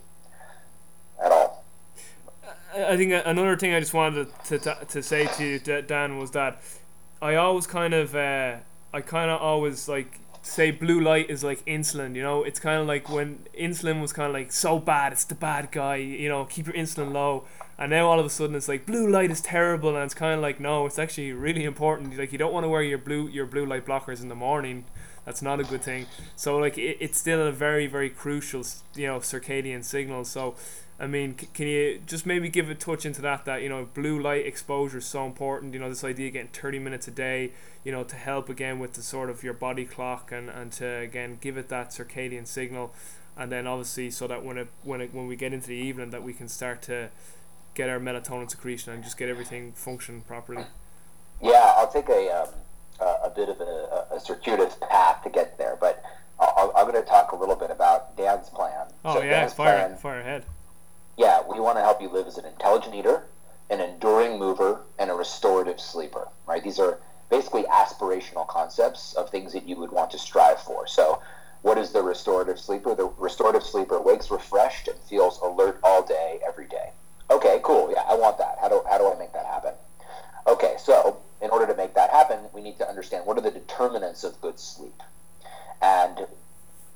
at 1.23 1.31
all. 1.31 1.63
I 2.75 2.95
think 2.97 3.13
another 3.25 3.57
thing 3.57 3.73
I 3.73 3.79
just 3.79 3.95
wanted 3.95 4.27
to, 4.45 4.59
to, 4.59 4.77
to 4.89 5.01
say 5.01 5.25
to 5.25 5.43
you, 5.43 5.81
Dan, 5.81 6.19
was 6.19 6.31
that 6.31 6.61
I 7.21 7.35
always 7.35 7.67
kind 7.67 7.93
of, 7.93 8.15
uh, 8.15 8.57
I 8.93 9.01
kind 9.01 9.31
of 9.31 9.41
always 9.41 9.89
like 9.89 10.19
say 10.47 10.71
blue 10.71 11.01
light 11.01 11.29
is 11.29 11.43
like 11.43 11.63
insulin 11.65 12.15
you 12.15 12.23
know? 12.23 12.43
It's 12.43 12.59
kind 12.59 12.79
of 12.79 12.87
like 12.87 13.09
when 13.09 13.39
insulin 13.59 14.01
was 14.01 14.13
kind 14.13 14.27
of 14.27 14.33
like 14.33 14.51
so 14.51 14.79
bad 14.79 15.11
it's 15.11 15.25
the 15.25 15.35
bad 15.35 15.71
guy 15.71 15.97
you 15.97 16.29
know 16.29 16.45
keep 16.45 16.67
your 16.67 16.75
insulin 16.75 17.11
low. 17.11 17.43
And 17.77 17.91
now 17.91 18.07
all 18.09 18.19
of 18.19 18.25
a 18.25 18.29
sudden 18.29 18.55
it's 18.55 18.67
like 18.67 18.85
blue 18.85 19.07
light 19.09 19.29
is 19.29 19.41
terrible 19.41 19.95
and 19.95 20.03
it's 20.03 20.13
kind 20.13 20.33
of 20.33 20.41
like 20.41 20.59
no 20.59 20.85
it's 20.85 20.99
actually 20.99 21.33
really 21.33 21.63
important. 21.63 22.17
Like 22.17 22.31
you 22.31 22.37
don't 22.37 22.53
want 22.53 22.63
to 22.63 22.69
wear 22.69 22.81
your 22.81 22.97
blue 22.97 23.27
your 23.27 23.45
blue 23.45 23.65
light 23.65 23.85
blockers 23.85 24.21
in 24.21 24.29
the 24.29 24.35
morning. 24.35 24.85
That's 25.25 25.41
not 25.41 25.59
a 25.59 25.63
good 25.63 25.81
thing. 25.81 26.05
So 26.35 26.57
like 26.57 26.77
it, 26.77 26.97
it's 26.99 27.17
still 27.17 27.45
a 27.45 27.51
very 27.51 27.87
very 27.87 28.09
crucial 28.09 28.63
you 28.95 29.07
know 29.07 29.19
circadian 29.19 29.83
signal. 29.83 30.23
So 30.23 30.55
I 30.99 31.05
mean, 31.05 31.37
c- 31.37 31.47
can 31.53 31.67
you 31.67 32.01
just 32.05 32.25
maybe 32.25 32.49
give 32.49 32.69
a 32.69 32.75
touch 32.75 33.05
into 33.05 33.21
that? 33.21 33.45
That 33.45 33.61
you 33.61 33.69
know, 33.69 33.87
blue 33.93 34.19
light 34.19 34.45
exposure 34.45 34.97
is 34.97 35.05
so 35.05 35.25
important. 35.25 35.73
You 35.73 35.79
know, 35.79 35.89
this 35.89 36.03
idea 36.03 36.27
of 36.27 36.33
getting 36.33 36.49
thirty 36.49 36.79
minutes 36.79 37.07
a 37.07 37.11
day. 37.11 37.51
You 37.83 37.91
know, 37.91 38.03
to 38.03 38.15
help 38.15 38.49
again 38.49 38.79
with 38.79 38.93
the 38.93 39.03
sort 39.03 39.29
of 39.29 39.43
your 39.43 39.53
body 39.53 39.85
clock 39.85 40.31
and 40.31 40.49
and 40.49 40.71
to 40.73 40.85
again 40.85 41.37
give 41.39 41.55
it 41.55 41.69
that 41.69 41.89
circadian 41.89 42.47
signal, 42.47 42.93
and 43.37 43.51
then 43.51 43.67
obviously 43.67 44.09
so 44.09 44.27
that 44.27 44.43
when 44.43 44.57
it 44.57 44.69
when 44.83 45.01
it 45.01 45.13
when 45.13 45.27
we 45.27 45.35
get 45.35 45.53
into 45.53 45.67
the 45.67 45.75
evening 45.75 46.09
that 46.09 46.23
we 46.23 46.33
can 46.33 46.47
start 46.47 46.81
to 46.83 47.09
get 47.75 47.89
our 47.89 47.99
melatonin 47.99 48.49
secretion 48.49 48.91
and 48.91 49.03
just 49.03 49.17
get 49.17 49.29
everything 49.29 49.71
functioning 49.73 50.21
properly. 50.21 50.63
Yeah, 51.43 51.73
I'll 51.77 51.91
take 51.91 52.09
a 52.09 52.41
um, 52.41 52.49
a, 53.23 53.29
bit 53.29 53.49
of 53.49 53.61
a, 53.61 54.07
a 54.15 54.19
circuitous 54.19 54.75
path 54.89 55.23
to 55.23 55.29
get 55.29 55.59
there, 55.59 55.77
but 55.79 56.03
i 56.39 56.69
am 56.75 56.89
going 56.89 56.95
to 56.95 57.07
talk 57.07 57.33
a 57.33 57.35
little 57.35 57.55
bit 57.55 57.69
about 57.69 58.17
Dan's 58.17 58.49
plan. 58.49 58.87
Oh 59.05 59.15
so 59.15 59.21
yeah, 59.21 59.41
Dan's 59.41 59.53
fire 59.53 59.77
plan, 59.77 59.97
fire 59.97 60.19
ahead 60.21 60.45
yeah, 61.17 61.41
we 61.49 61.59
want 61.59 61.77
to 61.77 61.81
help 61.81 62.01
you 62.01 62.09
live 62.09 62.27
as 62.27 62.37
an 62.37 62.45
intelligent 62.45 62.95
eater, 62.95 63.23
an 63.69 63.81
enduring 63.81 64.39
mover, 64.39 64.81
and 64.99 65.09
a 65.09 65.13
restorative 65.13 65.79
sleeper, 65.79 66.27
right? 66.45 66.63
These 66.63 66.79
are 66.79 66.99
basically 67.29 67.63
aspirational 67.63 68.47
concepts 68.47 69.13
of 69.15 69.29
things 69.29 69.51
that 69.53 69.67
you 69.67 69.75
would 69.75 69.91
want 69.91 70.11
to 70.11 70.19
strive 70.19 70.61
for. 70.61 70.87
So, 70.87 71.21
what 71.63 71.77
is 71.77 71.91
the 71.91 72.03
restorative 72.03 72.59
sleeper? 72.59 72.95
The 72.95 73.11
restorative 73.17 73.63
sleeper 73.63 73.99
wakes 73.99 74.29
refreshed 74.29 74.87
and 74.87 74.97
feels 74.99 75.39
alert 75.41 75.79
all 75.83 76.03
day, 76.03 76.39
every 76.47 76.67
day. 76.67 76.91
Okay, 77.29 77.59
cool. 77.63 77.91
Yeah, 77.91 78.03
I 78.07 78.15
want 78.15 78.37
that. 78.37 78.57
How 78.61 78.69
do, 78.69 78.83
how 78.89 78.97
do 78.97 79.11
I 79.11 79.17
make 79.17 79.33
that 79.33 79.45
happen? 79.45 79.73
Okay, 80.45 80.75
so 80.79 81.17
in 81.41 81.49
order 81.49 81.65
to 81.67 81.75
make 81.75 81.93
that 81.95 82.11
happen, 82.11 82.39
we 82.53 82.61
need 82.61 82.77
to 82.77 82.87
understand 82.87 83.25
what 83.25 83.37
are 83.37 83.41
the 83.41 83.51
determinants 83.51 84.23
of 84.23 84.39
good 84.39 84.59
sleep. 84.59 85.01
And 85.81 86.27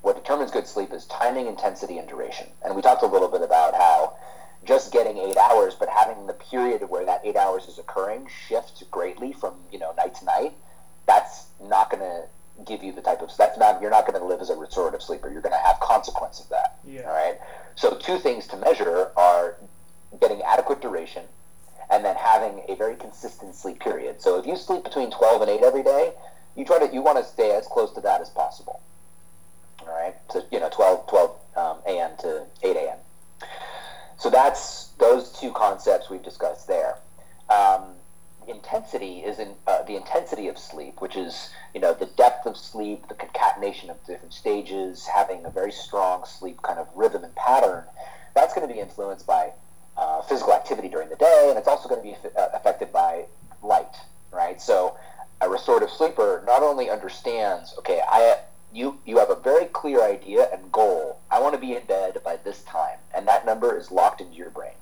what 0.02 0.16
determines 0.16 0.52
good 0.52 0.68
sleep 0.68 0.92
is 0.94 1.06
timing, 1.06 1.48
intensity, 1.48 1.98
and 1.98 2.08
duration. 2.08 2.48
And 2.64 2.76
we 2.76 2.82
talked 2.82 3.04
a 3.04 3.08
little 3.08 3.28
bit 3.28 3.42
about 3.42 3.76
how 3.76 4.16
just 4.66 4.92
getting 4.92 5.18
eight 5.18 5.38
hours, 5.38 5.76
but 5.76 5.90
having 5.90 6.28
the 6.28 6.34
period 6.34 6.88
where 6.90 7.06
that 7.06 7.22
eight 7.24 7.36
hours 7.36 7.68
is 7.68 7.80
occurring 7.80 8.28
shift 8.48 8.84
greatly 8.92 9.34
from 9.34 9.56
you 9.72 9.80
know 9.80 9.94
night 9.98 10.16
to 10.16 10.26
night. 10.26 10.54
That's 11.08 11.46
not 11.62 11.90
going 11.90 12.04
to 12.04 12.24
give 12.66 12.84
you 12.84 12.92
the 12.92 13.02
type 13.02 13.22
of 13.22 13.32
that's 13.38 13.58
not 13.58 13.82
you're 13.82 13.92
not 13.92 14.06
going 14.06 14.20
to 14.20 14.26
live 14.26 14.42
as 14.42 14.50
a 14.50 14.56
restorative 14.56 15.02
sleeper. 15.02 15.32
You're 15.32 15.42
going 15.42 15.54
to 15.54 15.66
have 15.66 15.80
consequence 15.80 16.40
of 16.40 16.50
that. 16.50 16.80
Yeah. 16.86 17.02
All 17.02 17.14
right. 17.14 17.38
So 17.76 17.96
two 17.96 18.20
things 18.20 18.48
to 18.48 18.58
measure 18.58 19.12
are 19.16 19.58
getting 20.20 20.42
adequate 20.42 20.82
duration 20.82 21.24
and 21.90 22.06
then 22.06 22.16
having 22.16 22.64
a 22.68 22.76
very 22.76 22.96
consistent 22.96 23.56
sleep 23.56 23.80
period. 23.80 24.22
So 24.22 24.40
if 24.40 24.46
you 24.46 24.56
sleep 24.56 24.84
between 24.84 25.12
12 25.12 25.42
and 25.42 25.52
8 25.52 25.62
every 25.62 25.84
day, 25.84 26.14
you 26.56 26.66
try 26.66 26.80
to 26.80 26.94
you 26.94 27.02
want 27.02 27.18
to 27.18 27.24
stay 27.24 27.52
as 27.52 27.68
close 27.68 27.92
to 27.94 28.02
that 28.02 28.22
as 28.22 28.30
possible. 28.30 28.82
All 29.88 29.94
right. 29.94 30.16
So 30.30 30.44
you 30.52 30.60
know 30.60 30.70
12 30.70 31.08
12 31.08 31.38
um, 31.56 31.78
a.m. 31.88 32.12
to 32.20 32.46
8 32.64 32.76
a.m. 32.76 32.98
So 34.18 34.30
that's 34.30 34.88
those 35.00 35.32
two 35.32 35.52
concepts 35.52 36.10
we've 36.10 36.24
discussed 36.24 36.68
there. 36.68 36.98
Um, 37.50 37.96
intensity 38.48 39.20
is 39.20 39.40
in 39.40 39.54
uh, 39.68 39.84
the 39.84 39.96
intensity 39.96 40.48
of 40.48 40.58
sleep, 40.58 41.02
which 41.02 41.16
is 41.16 41.50
you 41.74 41.82
know 41.82 41.94
the 41.94 42.06
depth 42.06 42.46
of 42.46 42.58
sleep, 42.58 43.08
the 43.08 43.16
concatenation 43.16 43.90
of 43.90 44.04
different 44.06 44.34
stages, 44.34 45.08
having 45.08 45.46
a 45.46 45.50
very 45.50 45.72
strong 45.72 46.26
sleep 46.26 46.62
kind 46.62 46.80
of 46.80 46.88
rhythm 46.96 47.24
and 47.24 47.36
pattern. 47.36 47.84
That's 48.36 48.54
going 48.54 48.68
to 48.68 48.74
be 48.74 48.80
influenced 48.80 49.26
by 49.28 49.52
uh, 49.98 50.22
physical 50.22 50.54
activity 50.54 50.88
during 50.88 51.10
the 51.10 51.16
day, 51.16 51.48
and 51.50 51.58
it's 51.58 51.68
also 51.68 51.90
going 51.90 52.02
to 52.02 52.08
be 52.08 52.30
uh, 52.38 52.48
affected 52.54 52.92
by 52.94 53.26
light, 53.62 53.96
right? 54.32 54.62
So 54.62 54.98
a 55.42 55.50
restorative 55.50 55.90
sleeper 55.90 56.44
not 56.46 56.64
only 56.64 56.90
understands, 56.90 57.74
okay, 57.80 58.02
I 58.10 58.38
you 58.74 59.00
you 59.06 59.18
have 59.18 59.30
a 59.30 59.36
very 59.36 59.66
clear 59.66 60.04
idea 60.04 60.48
and 60.52 60.72
goal. 60.72 61.20
I 61.30 61.40
want 61.40 61.54
to 61.56 61.62
be 61.62 61.76
in 61.76 61.86
bed 61.86 62.22
by 62.24 62.38
this 62.38 62.64
time, 62.64 62.98
and 63.14 63.28
that 63.28 63.46
number 63.46 63.78
is 63.78 63.92
locked 63.92 64.22
into 64.22 64.36
your 64.36 64.50
brain. 64.50 64.74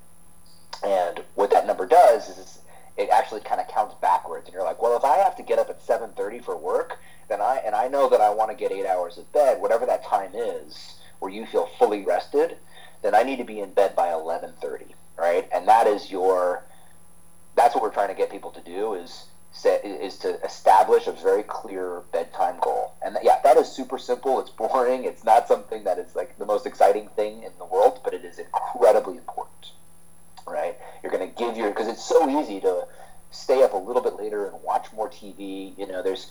And 0.84 1.22
what 1.34 1.50
that 1.50 1.66
number 1.66 1.86
does 1.86 2.28
is 2.28 2.58
it 2.96 3.08
actually 3.10 3.40
kind 3.40 3.60
of 3.60 3.68
counts 3.68 3.94
backwards, 4.00 4.46
and 4.46 4.54
you're 4.54 4.64
like, 4.64 4.82
well, 4.82 4.96
if 4.96 5.04
I 5.04 5.16
have 5.16 5.36
to 5.36 5.42
get 5.42 5.58
up 5.58 5.70
at 5.70 5.84
7:30 5.84 6.44
for 6.44 6.56
work, 6.56 6.98
then 7.28 7.40
I 7.40 7.60
and 7.64 7.74
I 7.74 7.88
know 7.88 8.08
that 8.08 8.20
I 8.20 8.30
want 8.30 8.50
to 8.50 8.56
get 8.56 8.72
eight 8.72 8.86
hours 8.86 9.18
of 9.18 9.32
bed, 9.32 9.60
whatever 9.60 9.86
that 9.86 10.04
time 10.04 10.32
is, 10.34 10.96
where 11.18 11.30
you 11.30 11.46
feel 11.46 11.66
fully 11.78 12.04
rested, 12.04 12.58
then 13.02 13.14
I 13.14 13.22
need 13.22 13.36
to 13.36 13.44
be 13.44 13.60
in 13.60 13.72
bed 13.72 13.96
by 13.96 14.08
11:30, 14.08 14.94
right? 15.16 15.48
And 15.52 15.66
that 15.68 15.86
is 15.86 16.10
your 16.10 16.64
that's 17.56 17.74
what 17.74 17.82
we're 17.82 17.92
trying 17.92 18.08
to 18.08 18.14
get 18.14 18.30
people 18.30 18.50
to 18.52 18.60
do 18.60 18.94
is 18.94 19.26
set, 19.52 19.84
is 19.84 20.16
to 20.18 20.42
establish 20.44 21.06
a 21.06 21.12
very 21.12 21.42
clear 21.42 22.02
bedtime 22.12 22.56
goal. 22.60 22.94
And 23.02 23.16
yeah, 23.22 23.40
that 23.42 23.56
is 23.56 23.68
super 23.68 23.98
simple. 23.98 24.40
It's 24.40 24.50
boring. 24.50 25.04
It's 25.04 25.24
not 25.24 25.48
something 25.48 25.84
that 25.84 25.98
is 25.98 26.14
like 26.14 26.38
the 26.38 26.46
most 26.46 26.66
exciting 26.66 27.08
thing 27.16 27.42
in 27.42 27.52
the 27.58 27.64
world, 27.64 28.00
but 28.04 28.14
it 28.14 28.24
is 28.24 28.38
incredibly 28.38 29.16
important. 29.16 29.72
Right? 30.46 30.76
You're 31.02 31.12
going 31.12 31.28
to 31.28 31.34
give 31.36 31.56
your 31.56 31.70
because 31.70 31.88
it's 31.88 32.04
so 32.04 32.28
easy 32.40 32.60
to 32.60 32.86
stay 33.30 33.62
up 33.62 33.72
a 33.72 33.76
little 33.76 34.02
bit 34.02 34.14
later 34.16 34.46
and 34.46 34.62
watch 34.62 34.86
more 34.92 35.08
TV. 35.08 35.76
You 35.78 35.86
know, 35.86 36.02
there's 36.02 36.30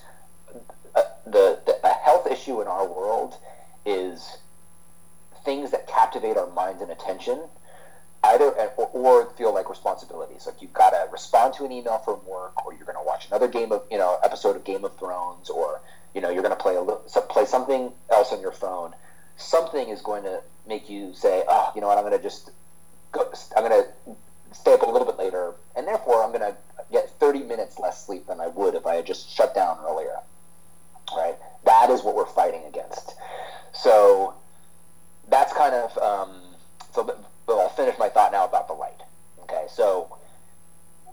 a, 0.94 1.02
the, 1.24 1.60
the 1.66 1.78
a 1.84 1.92
health 1.92 2.26
issue 2.26 2.60
in 2.60 2.66
our 2.66 2.86
world 2.86 3.36
is 3.86 4.38
things 5.44 5.70
that 5.70 5.86
captivate 5.86 6.36
our 6.36 6.50
minds 6.50 6.82
and 6.82 6.90
attention 6.90 7.40
either 8.22 8.50
or, 8.76 8.86
or, 8.92 9.30
feel 9.34 9.54
like 9.54 9.70
responsibilities. 9.70 10.46
Like 10.46 10.60
you've 10.60 10.72
got 10.72 10.90
to 10.90 11.08
respond 11.10 11.54
to 11.54 11.64
an 11.64 11.72
email 11.72 11.98
from 11.98 12.24
work, 12.26 12.64
or 12.64 12.74
you're 12.74 12.84
going 12.84 12.98
to 12.98 13.04
watch 13.04 13.28
another 13.28 13.48
game 13.48 13.72
of 13.72 13.82
you 13.90 13.98
know 13.98 14.18
episode 14.22 14.56
of 14.56 14.64
Game 14.64 14.84
of 14.84 14.96
Thrones, 14.96 15.48
or 15.48 15.80
you 16.14 16.20
know 16.20 16.30
you're 16.30 16.42
going 16.42 16.54
to 16.54 16.62
play 16.62 16.76
a 16.76 16.80
little, 16.80 17.02
play 17.28 17.46
something 17.46 17.92
else 18.10 18.32
on 18.32 18.40
your 18.40 18.52
phone. 18.52 18.94
Something 19.36 19.88
is 19.88 20.02
going 20.02 20.24
to 20.24 20.42
make 20.66 20.90
you 20.90 21.14
say, 21.14 21.42
oh, 21.48 21.72
you 21.74 21.80
know 21.80 21.88
what, 21.88 21.96
I'm 21.96 22.04
going 22.04 22.16
to 22.16 22.22
just 22.22 22.50
go, 23.12 23.32
I'm 23.56 23.66
going 23.66 23.82
to 23.82 24.16
stay 24.54 24.74
up 24.74 24.82
a 24.82 24.90
little 24.90 25.06
bit 25.06 25.18
later, 25.18 25.54
and 25.76 25.86
therefore 25.86 26.22
I'm 26.22 26.30
going 26.30 26.52
to 26.52 26.56
get 26.92 27.10
30 27.18 27.40
minutes 27.40 27.78
less 27.78 28.04
sleep 28.04 28.26
than 28.26 28.40
I 28.40 28.48
would 28.48 28.74
if 28.74 28.86
I 28.86 28.96
had 28.96 29.06
just 29.06 29.30
shut 29.30 29.54
down 29.54 29.78
earlier. 29.86 30.16
Right? 31.16 31.36
That 31.64 31.90
is 31.90 32.02
what 32.02 32.14
we're 32.14 32.26
fighting 32.26 32.62
against. 32.68 33.14
So 33.72 34.34
that's 35.28 35.52
kind 35.52 35.74
of 35.74 35.98
um, 35.98 36.40
so 36.92 37.16
I'll 37.58 37.68
finish 37.70 37.98
my 37.98 38.08
thought 38.08 38.32
now 38.32 38.44
about 38.44 38.68
the 38.68 38.74
light. 38.74 39.00
Okay, 39.42 39.66
so 39.68 40.16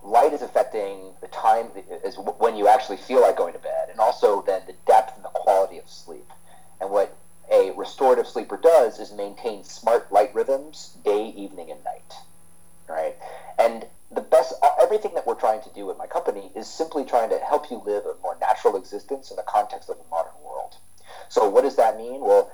light 0.03 0.33
is 0.33 0.41
affecting 0.41 1.13
the 1.21 1.27
time 1.27 1.69
is 2.03 2.17
when 2.37 2.55
you 2.55 2.67
actually 2.67 2.97
feel 2.97 3.21
like 3.21 3.37
going 3.37 3.53
to 3.53 3.59
bed, 3.59 3.89
and 3.89 3.99
also 3.99 4.43
then 4.43 4.61
the 4.67 4.75
depth 4.85 5.15
and 5.15 5.25
the 5.25 5.29
quality 5.29 5.77
of 5.77 5.89
sleep. 5.89 6.29
And 6.79 6.91
what 6.91 7.15
a 7.51 7.71
restorative 7.71 8.27
sleeper 8.27 8.57
does 8.57 8.99
is 8.99 9.13
maintain 9.13 9.63
smart 9.63 10.11
light 10.11 10.35
rhythms 10.35 10.95
day, 11.03 11.29
evening, 11.29 11.71
and 11.71 11.83
night. 11.83 12.13
Right, 12.87 13.15
and 13.57 13.85
the 14.11 14.21
best 14.21 14.53
everything 14.81 15.13
that 15.15 15.27
we're 15.27 15.35
trying 15.35 15.61
to 15.61 15.69
do 15.73 15.89
at 15.91 15.97
my 15.97 16.07
company 16.07 16.51
is 16.55 16.67
simply 16.67 17.03
trying 17.03 17.29
to 17.29 17.39
help 17.39 17.69
you 17.69 17.81
live 17.85 18.05
a 18.05 18.15
more 18.21 18.37
natural 18.39 18.77
existence 18.77 19.29
in 19.31 19.35
the 19.35 19.43
context 19.43 19.89
of 19.89 19.97
the 19.97 20.03
modern 20.09 20.31
world. 20.45 20.75
So 21.29 21.49
what 21.49 21.63
does 21.63 21.75
that 21.75 21.97
mean? 21.97 22.21
Well, 22.21 22.49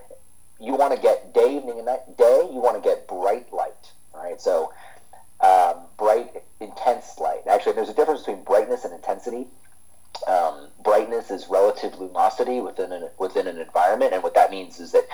you 0.63 0.75
want 0.75 0.95
to 0.95 0.99
get 0.99 1.33
day, 1.33 1.57
evening, 1.57 1.77
and 1.77 1.85
night. 1.85 2.17
Day, 2.17 2.47
you 2.51 2.59
want 2.59 2.81
to 2.81 2.87
get 2.87 3.07
bright 3.07 3.51
light, 3.51 3.91
right? 4.13 4.39
So 4.39 4.71
um, 5.41 5.75
bright, 5.97 6.43
intense 6.61 7.19
light. 7.19 7.41
Actually, 7.49 7.73
there's 7.73 7.89
a 7.89 7.93
difference 7.93 8.21
between 8.21 8.43
brightness 8.43 8.85
and 8.85 8.93
intensity. 8.93 9.47
Um, 10.27 10.67
brightness 10.83 11.31
is 11.31 11.47
relative 11.49 11.99
luminosity 11.99 12.61
within 12.61 12.93
an, 12.93 13.09
within 13.19 13.47
an 13.47 13.59
environment, 13.59 14.13
and 14.13 14.23
what 14.23 14.35
that 14.35 14.51
means 14.51 14.79
is 14.79 14.93
that 14.93 15.05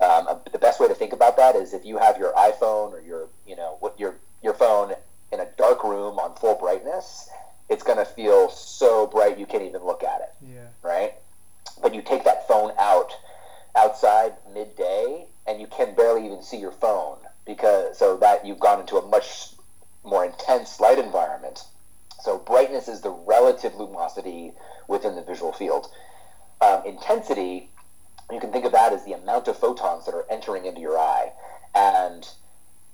um, 0.00 0.40
the 0.50 0.58
best 0.58 0.80
way 0.80 0.88
to 0.88 0.94
think 0.94 1.12
about 1.12 1.36
that 1.36 1.54
is 1.54 1.72
if 1.72 1.84
you 1.84 1.98
have 1.98 2.18
your 2.18 2.32
iPhone 2.32 2.92
or 2.92 3.02
your 3.06 3.28
you 3.46 3.54
know 3.54 3.76
what 3.80 3.98
your 4.00 4.16
your 4.42 4.54
phone 4.54 4.94
in 5.30 5.40
a 5.40 5.46
dark 5.56 5.84
room 5.84 6.18
on 6.18 6.34
full 6.36 6.56
brightness, 6.56 7.28
it's 7.68 7.84
going 7.84 7.98
to 7.98 8.04
feel 8.04 8.50
so 8.50 9.06
bright 9.06 9.38
you 9.38 9.46
can't 9.46 9.62
even 9.62 9.84
look 9.84 10.02
at 10.02 10.20
it. 10.20 10.32
Yeah. 10.52 10.66
Right. 10.82 11.14
But 11.80 11.94
you 11.94 12.02
take 12.02 12.24
that 12.24 12.48
phone 12.48 12.72
out 12.78 13.12
outside 13.76 14.34
midday 14.52 15.26
and 15.46 15.60
you 15.60 15.66
can 15.66 15.94
barely 15.94 16.26
even 16.26 16.42
see 16.42 16.56
your 16.56 16.72
phone 16.72 17.18
because 17.46 17.98
so 17.98 18.16
that 18.18 18.46
you've 18.46 18.60
gone 18.60 18.80
into 18.80 18.96
a 18.96 19.06
much 19.08 19.48
more 20.04 20.24
intense 20.24 20.80
light 20.80 20.98
environment. 20.98 21.64
So 22.22 22.38
brightness 22.38 22.88
is 22.88 23.00
the 23.00 23.10
relative 23.10 23.74
luminosity 23.74 24.52
within 24.88 25.16
the 25.16 25.22
visual 25.22 25.52
field. 25.52 25.86
Um, 26.60 26.82
intensity, 26.84 27.70
you 28.30 28.40
can 28.40 28.52
think 28.52 28.64
of 28.64 28.72
that 28.72 28.92
as 28.92 29.04
the 29.04 29.14
amount 29.14 29.48
of 29.48 29.58
photons 29.58 30.04
that 30.06 30.14
are 30.14 30.26
entering 30.30 30.66
into 30.66 30.80
your 30.80 30.98
eye. 30.98 31.32
And 31.74 32.28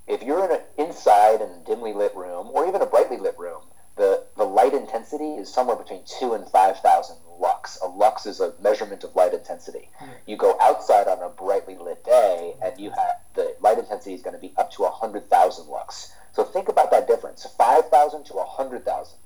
if 0.06 0.22
you're 0.22 0.44
in 0.44 0.52
a, 0.52 0.82
inside 0.82 1.40
in 1.40 1.48
a 1.48 1.58
dimly 1.66 1.92
lit 1.92 2.14
room 2.14 2.48
or 2.52 2.66
even 2.66 2.80
a 2.80 2.86
brightly 2.86 3.16
lit 3.16 3.36
room, 3.38 3.62
the, 3.96 4.24
the 4.36 4.44
light 4.44 4.74
intensity 4.74 5.32
is 5.34 5.52
somewhere 5.52 5.76
between 5.76 6.02
two 6.06 6.34
and 6.34 6.46
five 6.48 6.78
thousand 6.80 7.16
lux. 7.40 7.78
A 7.82 7.86
lux 7.86 8.26
is 8.26 8.40
a 8.40 8.54
measurement 8.60 9.04
of 9.04 9.14
light 9.16 9.34
intensity. 9.34 9.88
Mm. 10.00 10.08
You 10.26 10.36
go 10.36 10.56
outside 10.60 11.08
on 11.08 11.20
a 11.22 11.28
brightly 11.28 11.76
lit 11.76 12.04
day, 12.04 12.54
and 12.62 12.78
you 12.78 12.90
have 12.90 13.20
the 13.34 13.54
light 13.60 13.78
intensity 13.78 14.14
is 14.14 14.22
going 14.22 14.34
to 14.34 14.40
be 14.40 14.52
up 14.56 14.70
to 14.72 14.84
hundred 14.84 15.28
thousand 15.30 15.68
lux. 15.68 16.12
So 16.32 16.44
think 16.44 16.68
about 16.68 16.90
that 16.90 17.06
difference: 17.06 17.46
five 17.56 17.88
thousand 17.88 18.24
to 18.26 18.34
hundred 18.38 18.84
thousand. 18.84 19.18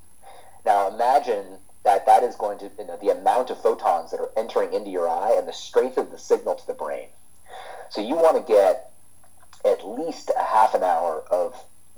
Now 0.65 0.89
imagine 0.89 1.59
that 1.85 2.07
that 2.07 2.23
is 2.23 2.37
going 2.37 2.59
to 2.59 2.71
you 2.79 2.87
know, 2.87 2.99
the 3.01 3.09
amount 3.09 3.51
of 3.51 3.63
photons 3.63 4.11
that 4.11 4.21
are 4.21 4.31
entering 4.37 4.73
into 4.75 4.91
your 4.91 5.09
eye 5.09 5.35
and 5.37 5.49
the 5.49 5.53
strength 5.53 5.97
of 5.97 6.11
the 6.11 6.19
signal 6.19 6.55
to 6.55 6.67
the 6.67 6.75
brain. 6.75 7.09
So 7.89 8.01
you 8.01 8.15
want 8.15 8.37
to 8.37 8.53
get 8.53 8.93
at 9.65 9.87
least 9.87 10.31
a 10.39 10.43
half 10.43 10.75
an 10.75 10.83
hour 10.83 11.25
of 11.31 11.55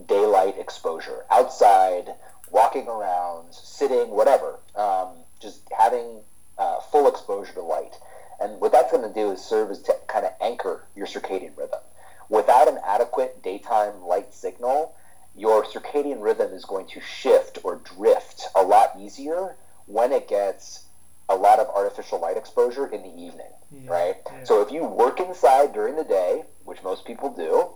daylight 0.07 0.59
exposure 0.59 1.25
outside 1.31 2.15
walking 2.51 2.87
around, 2.87 3.53
sitting, 3.55 4.11
whatever, 4.11 4.59
um, 4.77 5.09
just 5.43 5.61
having 5.77 6.21
uh, 6.59 6.81
full 6.81 7.09
exposure 7.09 7.53
to 7.55 7.63
light. 7.63 7.93
And 8.41 8.61
what 8.61 8.73
that's 8.73 8.91
going 8.91 9.07
to 9.07 9.15
do 9.15 9.31
is 9.33 9.41
serve 9.45 9.71
as 9.71 9.81
to 9.83 9.95
kind 10.09 10.25
of 10.25 10.33
anchor 10.41 10.85
your 10.97 11.07
circadian 11.07 11.57
rhythm. 11.57 11.81
Without 12.29 12.69
an 12.69 12.79
adequate 12.87 13.43
daytime 13.43 14.03
light 14.03 14.33
signal, 14.33 14.95
your 15.37 15.65
circadian 15.65 16.21
rhythm 16.23 16.53
is 16.53 16.65
going 16.65 16.87
to 16.89 17.01
shift 17.01 17.59
or 17.65 17.77
drift 17.97 18.47
a 18.55 18.63
lot 18.63 18.91
easier 18.99 19.57
when 19.87 20.13
it 20.13 20.29
gets 20.29 20.85
a 21.29 21.35
lot 21.37 21.59
of 21.59 21.69
artificial 21.69 22.21
light 22.21 22.37
exposure 22.37 22.87
in 22.87 23.03
the 23.03 23.09
evening, 23.09 23.47
Yeah, 23.71 23.91
right? 23.91 24.17
yeah. 24.27 24.45
So 24.45 24.61
if 24.61 24.71
you 24.73 24.85
work 24.85 25.21
inside 25.21 25.73
during 25.73 25.97
the 25.97 26.05
day, 26.05 26.43
which 26.65 26.83
most 26.83 27.05
people 27.05 27.31
do, 27.33 27.71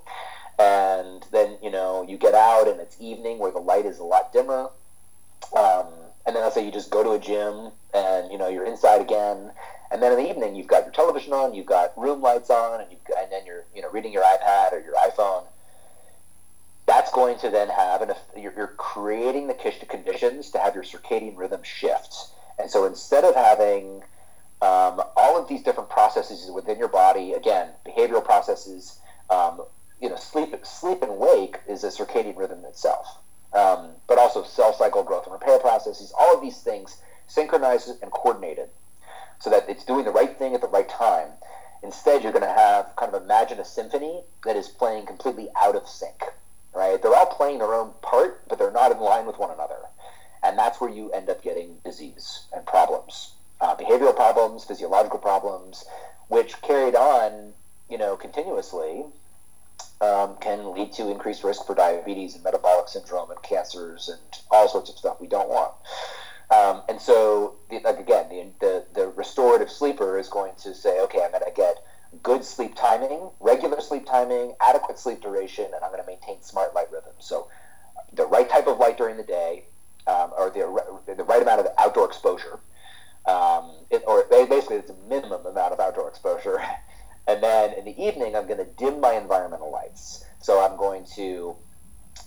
and 0.62 1.24
then 1.32 1.58
you 1.62 1.70
know 1.70 2.02
you 2.08 2.16
get 2.16 2.34
out 2.34 2.66
and 2.68 2.80
it's 2.80 2.96
evening 3.00 3.38
where 3.38 3.50
the 3.52 3.58
light 3.58 3.84
is 3.86 3.98
a 3.98 4.04
lot 4.04 4.32
dimmer 4.32 4.70
um, 5.56 5.86
and 6.26 6.34
then 6.34 6.42
let's 6.42 6.54
say 6.54 6.64
you 6.64 6.72
just 6.72 6.90
go 6.90 7.02
to 7.02 7.10
a 7.10 7.18
gym 7.18 7.70
and 7.94 8.30
you 8.30 8.38
know 8.38 8.48
you're 8.48 8.66
inside 8.66 9.00
again. 9.00 9.50
And 9.90 10.02
then 10.02 10.12
in 10.12 10.18
the 10.18 10.28
evening 10.28 10.56
you've 10.56 10.66
got 10.66 10.84
your 10.84 10.92
television 10.92 11.32
on 11.32 11.54
you've 11.54 11.66
got 11.66 11.96
room 11.96 12.20
lights 12.20 12.50
on 12.50 12.80
and 12.80 12.90
you 12.90 12.98
and 13.18 13.30
then 13.30 13.46
you're 13.46 13.64
you 13.74 13.82
know 13.82 13.90
reading 13.90 14.12
your 14.12 14.24
ipad 14.24 14.72
or 14.72 14.80
your 14.80 14.94
iphone. 15.08 15.44
That's 16.86 17.10
going 17.12 17.38
to 17.40 17.50
then 17.50 17.68
have 17.68 18.02
an 18.02 18.12
you're, 18.36 18.52
you're 18.56 18.74
creating 18.76 19.48
the 19.48 19.54
conditions 19.88 20.50
to 20.50 20.58
have 20.58 20.74
your 20.74 20.84
circadian 20.84 21.36
rhythm 21.36 21.62
shift. 21.62 22.14
And 22.58 22.70
so 22.70 22.84
instead 22.84 23.24
of 23.24 23.34
having 23.34 24.02
um, 24.62 25.02
all 25.16 25.36
of 25.40 25.48
these 25.48 25.62
different 25.62 25.90
processes 25.90 26.50
within 26.50 26.78
your 26.78 26.88
body, 26.88 27.32
again, 27.32 27.68
behavioral 27.86 28.24
processes, 28.24 28.98
um, 29.28 29.62
you 30.00 30.08
know, 30.08 30.16
sleep, 30.16 30.54
sleep 30.64 31.02
and 31.02 31.18
wake 31.18 31.58
is 31.68 31.84
a 31.84 31.88
circadian 31.88 32.36
rhythm 32.36 32.64
itself, 32.64 33.18
um, 33.52 33.90
but 34.06 34.18
also 34.18 34.44
cell 34.44 34.72
cycle 34.72 35.02
growth 35.02 35.24
and 35.24 35.32
repair 35.32 35.58
processes. 35.58 36.12
All 36.18 36.34
of 36.34 36.42
these 36.42 36.58
things 36.58 36.96
synchronized 37.26 37.90
and 38.02 38.10
coordinated, 38.10 38.68
so 39.38 39.50
that 39.50 39.68
it's 39.68 39.84
doing 39.84 40.04
the 40.04 40.10
right 40.10 40.36
thing 40.38 40.54
at 40.54 40.60
the 40.60 40.68
right 40.68 40.88
time. 40.88 41.28
Instead, 41.82 42.22
you're 42.22 42.32
going 42.32 42.42
to 42.42 42.48
have 42.48 42.94
kind 42.96 43.14
of 43.14 43.22
imagine 43.22 43.60
a 43.60 43.64
symphony 43.64 44.22
that 44.44 44.56
is 44.56 44.68
playing 44.68 45.06
completely 45.06 45.48
out 45.56 45.76
of 45.76 45.86
sync. 45.86 46.22
Right? 46.74 47.00
They're 47.00 47.14
all 47.14 47.26
playing 47.26 47.58
their 47.58 47.72
own 47.72 47.92
part, 48.02 48.46
but 48.48 48.58
they're 48.58 48.70
not 48.70 48.92
in 48.92 48.98
line 48.98 49.24
with 49.24 49.38
one 49.38 49.50
another, 49.50 49.78
and 50.42 50.58
that's 50.58 50.78
where 50.78 50.90
you 50.90 51.10
end 51.12 51.30
up 51.30 51.42
getting 51.42 51.76
disease 51.86 52.44
and 52.54 52.66
problems, 52.66 53.32
uh, 53.62 53.74
behavioral 53.76 54.14
problems, 54.14 54.64
physiological 54.64 55.18
problems, 55.18 55.86
which 56.28 56.60
carried 56.60 56.94
on, 56.94 57.54
you 57.88 57.96
know, 57.96 58.14
continuously 58.16 59.04
um, 60.00 60.36
can 60.40 60.72
lead 60.72 60.92
to 60.92 61.10
increased 61.10 61.42
risk 61.44 61.66
for 61.66 61.74
diabetes 61.74 62.34
and 62.34 62.44
metabolic 62.44 62.88
syndrome 62.88 63.30
and 63.30 63.42
cancers 63.42 64.08
and 64.08 64.20
all 64.50 64.68
sorts 64.68 64.90
of 64.90 64.96
stuff 64.96 65.20
we 65.20 65.26
don't 65.26 65.48
want. 65.48 65.72
Um, 66.54 66.82
and 66.88 67.00
so, 67.00 67.56
the, 67.70 67.80
like 67.80 67.98
again, 67.98 68.28
the, 68.28 68.46
the, 68.60 68.84
the 68.94 69.08
restorative 69.08 69.70
sleeper 69.70 70.18
is 70.18 70.28
going 70.28 70.52
to 70.58 70.74
say, 70.74 71.00
okay, 71.00 71.22
I'm 71.24 71.32
going 71.32 71.42
to 71.44 71.52
get 71.54 71.78
good 72.22 72.44
sleep 72.44 72.74
timing, 72.76 73.30
regular 73.40 73.80
sleep 73.80 74.06
timing, 74.06 74.54
adequate 74.60 74.98
sleep 74.98 75.22
duration, 75.22 75.64
and 75.64 75.82
I'm 75.82 75.90
going 75.90 76.02
to 76.02 76.06
maintain 76.06 76.42
smart 76.42 76.74
light 76.74 76.86
rhythms. 76.92 77.26
So, 77.26 77.48
the 78.12 78.26
right 78.26 78.48
type 78.48 78.68
of 78.68 78.78
light 78.78 78.96
during 78.96 79.16
the 79.16 79.24
day, 79.24 79.64
um, 80.06 80.30
or 80.38 80.50
the, 80.50 81.14
the 81.14 81.24
right 81.24 81.42
amount 81.42 81.60
of 81.60 81.66
outdoor 81.78 82.06
exposure, 82.06 82.60
um, 83.26 83.72
it, 83.90 84.04
or 84.06 84.24
basically 84.30 84.76
it's 84.76 84.90
a 84.90 84.96
minimum 85.08 85.44
amount 85.46 85.72
of 85.72 85.80
outdoor 85.80 86.08
exposure. 86.08 86.60
And 87.26 87.42
then 87.42 87.72
in 87.74 87.84
the 87.84 88.02
evening, 88.02 88.36
I'm 88.36 88.46
going 88.46 88.58
to 88.58 88.68
dim 88.78 89.00
my 89.00 89.14
environmental 89.14 89.70
lights. 89.72 90.24
So 90.40 90.64
I'm 90.64 90.76
going 90.76 91.04
to, 91.16 91.56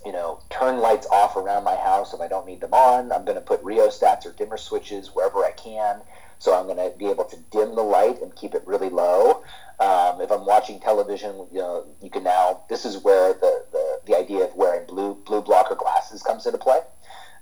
you 0.06 0.12
know, 0.12 0.41
turn 0.50 0.80
lights 0.80 1.08
off 1.12 1.36
around 1.36 1.64
my 1.64 1.76
house 1.76 2.14
if 2.14 2.20
I 2.20 2.28
don't 2.28 2.45
need 2.45 2.62
them 2.62 2.74
on. 2.74 3.12
I'm 3.12 3.24
going 3.24 3.36
to 3.36 3.41
put 3.41 3.64
rheostats 3.64 4.26
or 4.26 4.34
dimmer 4.34 4.58
switches 4.58 5.10
wherever 5.14 5.45
I 5.45 5.52
can. 5.52 6.02
So 6.39 6.58
I'm 6.58 6.66
going 6.66 6.78
to 6.78 6.97
be 6.97 7.08
able 7.08 7.26
to 7.26 7.38
dim 7.52 7.76
the 7.76 7.82
light 7.82 8.22
and 8.22 8.36
keep 8.36 8.54
it 8.56 8.64
really 8.66 8.89
low. 8.89 9.43
Um, 9.80 10.20
if 10.20 10.32
I'm 10.32 10.45
watching 10.45 10.80
television, 10.80 11.47
you 11.52 11.60
know, 11.60 11.86
you 12.02 12.10
can 12.10 12.24
now. 12.24 12.64
This 12.70 12.84
is 12.84 12.97
where 13.02 13.34
the, 13.34 13.64
the, 13.72 14.00
the 14.08 14.18
idea 14.18 14.43
of 14.43 14.56
wearing 14.56 14.86
blue 14.86 15.16
blue 15.26 15.41
blocker 15.41 15.76
glasses 15.76 16.22
comes 16.22 16.45
into 16.45 16.58
play. 16.58 16.80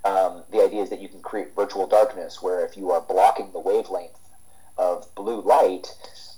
Um, 0.04 0.44
the 0.52 0.64
idea 0.64 0.84
is 0.84 0.90
that 0.92 1.02
you 1.02 1.10
can 1.10 1.22
create 1.22 1.56
virtual 1.56 1.88
darkness, 1.88 2.42
where 2.42 2.64
if 2.64 2.78
you 2.78 2.92
are 2.92 3.02
blocking 3.02 3.52
the 3.52 3.60
wavelength 3.60 4.18
of 4.78 5.14
blue 5.16 5.42
light, 5.42 5.88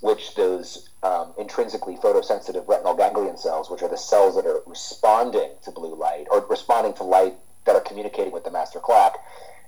which 0.00 0.34
those 0.34 0.88
um, 1.02 1.32
intrinsically 1.38 1.96
photosensitive 1.96 2.66
retinal 2.68 2.94
ganglion 2.94 3.36
cells, 3.36 3.70
which 3.70 3.82
are 3.82 3.88
the 3.88 3.96
cells 3.96 4.36
that 4.36 4.46
are 4.46 4.62
responding 4.66 5.50
to 5.64 5.70
blue 5.70 5.94
light 5.94 6.26
or 6.30 6.44
responding 6.48 6.92
to 6.94 7.02
light 7.02 7.34
that 7.66 7.76
are 7.76 7.80
communicating 7.80 8.32
with 8.32 8.44
the 8.44 8.50
master 8.50 8.80
clock, 8.80 9.18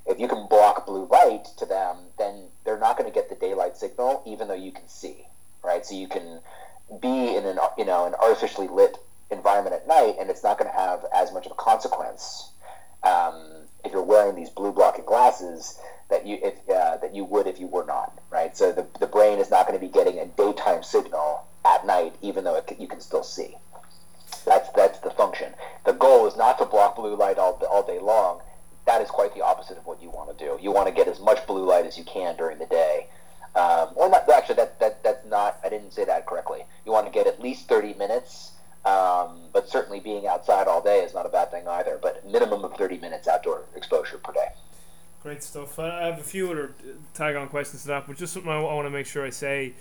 if 0.06 0.18
you 0.18 0.28
can 0.28 0.46
block 0.48 0.86
blue 0.86 1.06
light 1.06 1.44
to 1.58 1.66
them, 1.66 1.96
then 2.18 2.44
they're 2.64 2.78
not 2.78 2.96
going 2.96 3.08
to 3.08 3.14
get 3.14 3.28
the 3.28 3.36
daylight 3.36 3.76
signal, 3.76 4.22
even 4.26 4.48
though 4.48 4.54
you 4.54 4.72
can 4.72 4.88
see, 4.88 5.24
right? 5.62 5.84
So 5.86 5.94
you 5.94 6.08
can 6.08 6.40
be 7.00 7.36
in 7.36 7.46
an 7.46 7.58
you 7.78 7.84
know 7.84 8.06
an 8.06 8.14
artificially 8.14 8.68
lit 8.68 8.98
environment 9.30 9.74
at 9.74 9.86
night, 9.86 10.16
and 10.20 10.28
it's 10.28 10.42
not 10.42 10.58
going 10.58 10.70
to 10.70 10.76
have 10.76 11.04
as 11.14 11.32
much 11.32 11.46
of 11.46 11.52
a 11.52 11.54
consequence 11.54 12.50
um, 13.02 13.62
if 13.84 13.92
you're 13.92 14.02
wearing 14.02 14.34
these 14.34 14.50
blue 14.50 14.72
blocking 14.72 15.04
glasses 15.04 15.78
that 16.12 16.26
you 16.26 16.38
if 16.42 16.54
uh, 16.68 16.98
that 16.98 17.14
you 17.14 17.24
would 17.24 17.46
if 17.46 17.58
you 17.58 17.66
were 17.66 17.84
not, 17.84 18.20
right? 18.30 18.56
So 18.56 18.70
the, 18.70 18.86
the 19.00 19.06
brain 19.06 19.38
is 19.38 19.50
not 19.50 19.66
going 19.66 19.78
to 19.78 19.84
be 19.84 19.90
getting 19.90 20.18
a 20.18 20.26
daytime 20.26 20.82
signal 20.82 21.46
at 21.64 21.86
night, 21.86 22.14
even 22.20 22.44
though 22.44 22.54
it, 22.56 22.76
you 22.78 22.86
can 22.86 23.00
still 23.00 23.24
see. 23.24 23.56
That's 24.44 24.68
that's 24.76 24.98
the 25.00 25.10
function. 25.10 25.54
The 25.86 25.92
goal 25.92 26.26
is 26.26 26.36
not 26.36 26.58
to 26.58 26.66
block 26.66 26.96
blue 26.96 27.16
light 27.16 27.38
all 27.38 27.60
all 27.70 27.82
day 27.82 27.98
long. 27.98 28.40
That 28.84 29.00
is 29.00 29.08
quite 29.08 29.34
the 29.34 29.42
opposite 29.42 29.78
of 29.78 29.86
what 29.86 30.02
you 30.02 30.10
want 30.10 30.36
to 30.36 30.44
do. 30.44 30.58
You 30.60 30.70
want 30.70 30.88
to 30.88 30.94
get 30.94 31.08
as 31.08 31.18
much 31.18 31.46
blue 31.46 31.64
light 31.64 31.86
as 31.86 31.96
you 31.96 32.04
can 32.04 32.36
during 32.36 32.58
the 32.58 32.66
day. 32.66 33.08
Um, 33.54 33.88
or 33.96 34.08
not 34.08 34.28
actually 34.28 34.56
that, 34.56 34.80
that 34.80 35.02
that's 35.02 35.26
not 35.26 35.58
I 35.64 35.70
didn't 35.70 35.92
say 35.92 36.04
that 36.04 36.26
correctly. 36.26 36.60
You 36.84 36.92
want 36.92 37.06
to 37.06 37.12
get 37.12 37.26
at 37.26 37.40
least 37.40 37.68
30 37.68 37.94
minutes 37.94 38.52
um, 38.84 39.42
but 39.52 39.68
certainly 39.68 40.00
being 40.00 40.26
outside 40.26 40.66
all 40.66 40.82
day 40.82 41.00
is 41.00 41.14
not 41.14 41.24
a 41.24 41.28
bad 41.28 41.50
thing 41.50 41.68
either. 41.68 41.98
But 42.02 42.26
minimum 42.26 42.64
of 42.64 42.74
30 42.76 42.98
minutes 42.98 43.28
outdoor 43.28 43.64
exposure 43.76 44.18
per 44.18 44.32
day. 44.32 44.48
Great 45.22 45.42
stuff. 45.44 45.78
I 45.78 46.06
have 46.06 46.18
a 46.18 46.24
few 46.24 46.50
other 46.50 46.74
tag 47.14 47.36
on 47.36 47.48
questions 47.48 47.82
to 47.82 47.88
that, 47.88 48.08
but 48.08 48.16
just 48.16 48.32
something 48.32 48.50
I, 48.50 48.58
want 48.58 48.86
to 48.86 48.90
make 48.90 49.06
sure 49.06 49.24
I 49.24 49.30
say, 49.30 49.74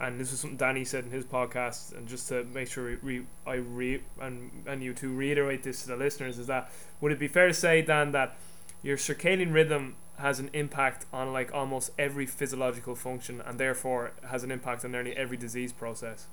and 0.00 0.18
this 0.18 0.32
is 0.32 0.40
something 0.40 0.56
Danny 0.56 0.86
said 0.86 1.04
in 1.04 1.10
his 1.10 1.26
podcast, 1.26 1.94
and 1.94 2.08
just 2.08 2.28
to 2.28 2.44
make 2.44 2.68
sure 2.68 2.98
we, 3.02 3.26
I 3.46 3.56
re 3.56 4.00
and 4.18 4.50
and 4.66 4.82
you 4.82 4.94
to 4.94 5.14
reiterate 5.14 5.62
this 5.64 5.82
to 5.82 5.88
the 5.88 5.96
listeners 5.96 6.38
is 6.38 6.46
that 6.46 6.70
would 7.02 7.12
it 7.12 7.18
be 7.18 7.28
fair 7.28 7.48
to 7.48 7.54
say 7.54 7.82
Dan 7.82 8.12
that 8.12 8.38
your 8.82 8.96
circadian 8.96 9.52
rhythm 9.52 9.96
has 10.18 10.38
an 10.40 10.48
impact 10.54 11.04
on 11.12 11.30
like 11.30 11.52
almost 11.52 11.90
every 11.98 12.24
physiological 12.24 12.94
function, 12.94 13.42
and 13.42 13.60
therefore 13.60 14.12
has 14.30 14.44
an 14.44 14.50
impact 14.50 14.82
on 14.82 14.92
nearly 14.92 15.14
every 15.14 15.36
disease 15.36 15.74
process? 15.74 16.26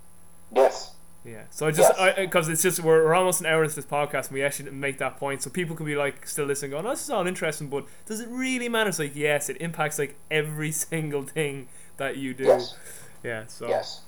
Yes. 0.56 0.93
Yeah. 1.26 1.44
So 1.52 1.68
I 1.68 1.72
just 1.72 1.94
I 1.98 2.26
because 2.26 2.50
yes. 2.50 2.54
it's 2.54 2.64
just 2.64 2.80
we're, 2.82 3.04
we're 3.04 3.14
almost 3.14 3.40
an 3.40 3.46
hour 3.46 3.64
into 3.64 3.76
this 3.76 3.86
podcast 3.86 4.28
and 4.28 4.32
we 4.32 4.44
actually 4.44 4.72
make 4.72 4.98
that 4.98 5.18
point, 5.18 5.42
so 5.42 5.50
people 5.50 5.76
can 5.76 5.86
be 5.86 5.96
like 5.96 6.28
still 6.28 6.46
listening, 6.46 6.72
going, 6.72 6.86
"Oh, 6.86 6.90
this 6.90 7.04
is 7.04 7.10
all 7.10 7.26
interesting, 7.26 7.70
but 7.70 7.86
does 8.06 8.20
it 8.20 8.28
really 8.30 8.68
matter?" 8.68 8.90
It's 8.90 9.00
like 9.00 9.16
yes, 9.16 9.50
it 9.50 9.58
impacts 9.62 9.98
like 9.98 10.18
every 10.30 10.72
single 10.92 11.24
thing 11.24 11.70
that 11.98 12.18
you 12.18 12.34
do. 12.34 12.44
Yes. 12.44 12.76
Yeah. 13.24 13.46
So. 13.48 13.68
Yes. 13.70 14.02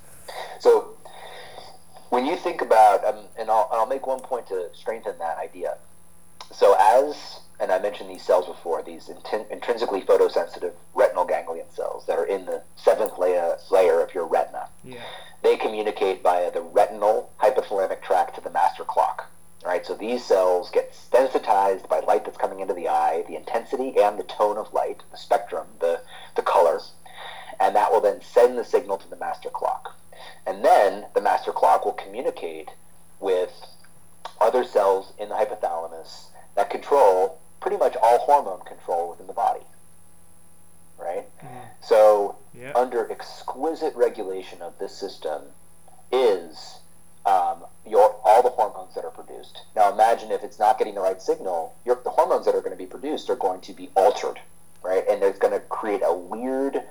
So 0.60 0.98
when 2.10 2.26
you 2.26 2.36
think 2.36 2.62
about, 2.62 3.04
um, 3.06 3.26
and 3.38 3.50
I'll, 3.50 3.70
I'll 3.72 3.86
make 3.86 4.08
one 4.08 4.20
point 4.20 4.48
to 4.48 4.70
strengthen 4.74 5.18
that 5.20 5.38
idea. 5.38 5.78
So 6.52 6.76
as 6.80 7.40
and 7.60 7.72
I 7.72 7.80
mentioned 7.80 8.10
these 8.10 8.24
cells 8.24 8.46
before, 8.48 8.84
these 8.84 9.10
int- 9.10 9.48
intrinsically 9.50 10.02
photosensitive 10.02 10.74
retinal 10.94 11.26
ganglion 11.26 11.68
cells 11.72 12.06
that 12.08 12.20
are 12.20 12.26
in 12.26 12.46
the 12.46 12.64
seventh 12.76 13.18
layer, 13.18 13.58
layer 13.72 14.02
of 14.02 14.14
your 14.14 14.26
retina. 14.26 14.68
Yeah. 14.84 15.04
They 15.42 15.58
communicate 15.58 16.24
via 16.24 16.52
the 16.52 16.62
retinal 16.62 17.32
hypothalamic 17.42 18.02
tract 18.02 18.36
to 18.36 18.42
the 18.42 18.50
master 18.50 18.84
clock. 18.84 19.30
Right, 19.66 19.84
so 19.84 19.96
these 19.96 20.24
cells 20.24 20.70
get 20.70 20.94
sensitized 20.94 21.90
by 21.90 22.00
light 22.02 22.24
that's 22.24 22.38
coming 22.38 22.60
into 22.60 22.76
the 22.76 22.88
eye, 22.88 23.24
the 23.28 23.36
intensity 23.36 24.00
and 24.00 24.20
the 24.20 24.24
tone 24.24 24.58
of 24.58 24.72
light, 24.74 25.02
the 25.10 25.18
spectrum, 25.18 25.66
the, 25.80 26.02
the 26.36 26.44
color, 26.44 26.80
and 27.60 27.76
that 27.76 27.92
will 27.92 28.02
then 28.02 28.22
send 28.22 28.60
the 28.60 28.64
signal 28.64 28.98
to 28.98 29.10
the 29.10 29.16
master 29.16 29.50
clock. 29.50 29.98
And 30.46 30.64
then 30.64 31.08
the 31.16 31.22
master 31.22 31.52
clock 31.52 31.84
will 31.84 31.94
communicate 31.94 32.70
with 33.20 33.66
other 34.40 34.64
cells 34.64 35.14
in 35.18 35.30
the 35.30 35.36
hypothalamus 35.36 36.26
that 36.56 36.70
control 36.70 37.40
pretty 37.66 37.78
much 37.78 37.96
all 38.00 38.20
hormone 38.20 38.64
control 38.64 39.10
within 39.10 39.26
the 39.26 39.34
body. 39.34 39.66
Right? 41.00 41.26
Mm. 41.44 41.48
So, 41.82 42.38
yeah. 42.54 42.74
under 42.76 43.12
exquisite 43.12 43.96
regulation 43.96 44.62
of 44.62 44.78
this 44.78 44.96
system 44.96 45.42
is 46.12 46.78
um, 47.26 47.66
your 47.84 48.18
all 48.24 48.44
the 48.44 48.50
hormones 48.50 48.94
that 48.94 49.04
are 49.04 49.10
produced. 49.10 49.64
Now, 49.76 49.92
imagine 49.92 50.32
if 50.32 50.44
it's 50.44 50.60
not 50.60 50.78
getting 50.78 50.94
the 50.94 51.02
right 51.02 51.20
signal, 51.20 51.74
your, 51.86 52.00
the 52.04 52.12
hormones 52.12 52.46
that 52.46 52.54
are 52.54 52.62
going 52.62 52.72
to 52.72 52.78
be 52.78 52.86
produced 52.86 53.32
are 53.32 53.36
going 53.36 53.62
to 53.62 53.74
be 53.74 53.90
altered, 53.96 54.40
right? 54.84 55.04
And 55.10 55.24
it's 55.24 55.40
going 55.40 55.54
to 55.54 55.60
create 55.60 56.02
a 56.06 56.14
weird, 56.14 56.84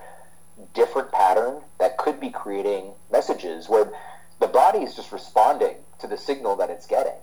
different 0.75 1.13
pattern 1.13 1.63
that 1.79 1.99
could 1.99 2.19
be 2.19 2.31
creating 2.31 2.95
messages 3.13 3.69
where 3.69 3.93
the 4.41 4.49
body 4.49 4.81
is 4.81 4.97
just 4.97 5.13
responding 5.13 5.77
to 6.01 6.09
the 6.09 6.19
signal 6.19 6.57
that 6.57 6.69
it's 6.69 6.87
getting 6.87 7.21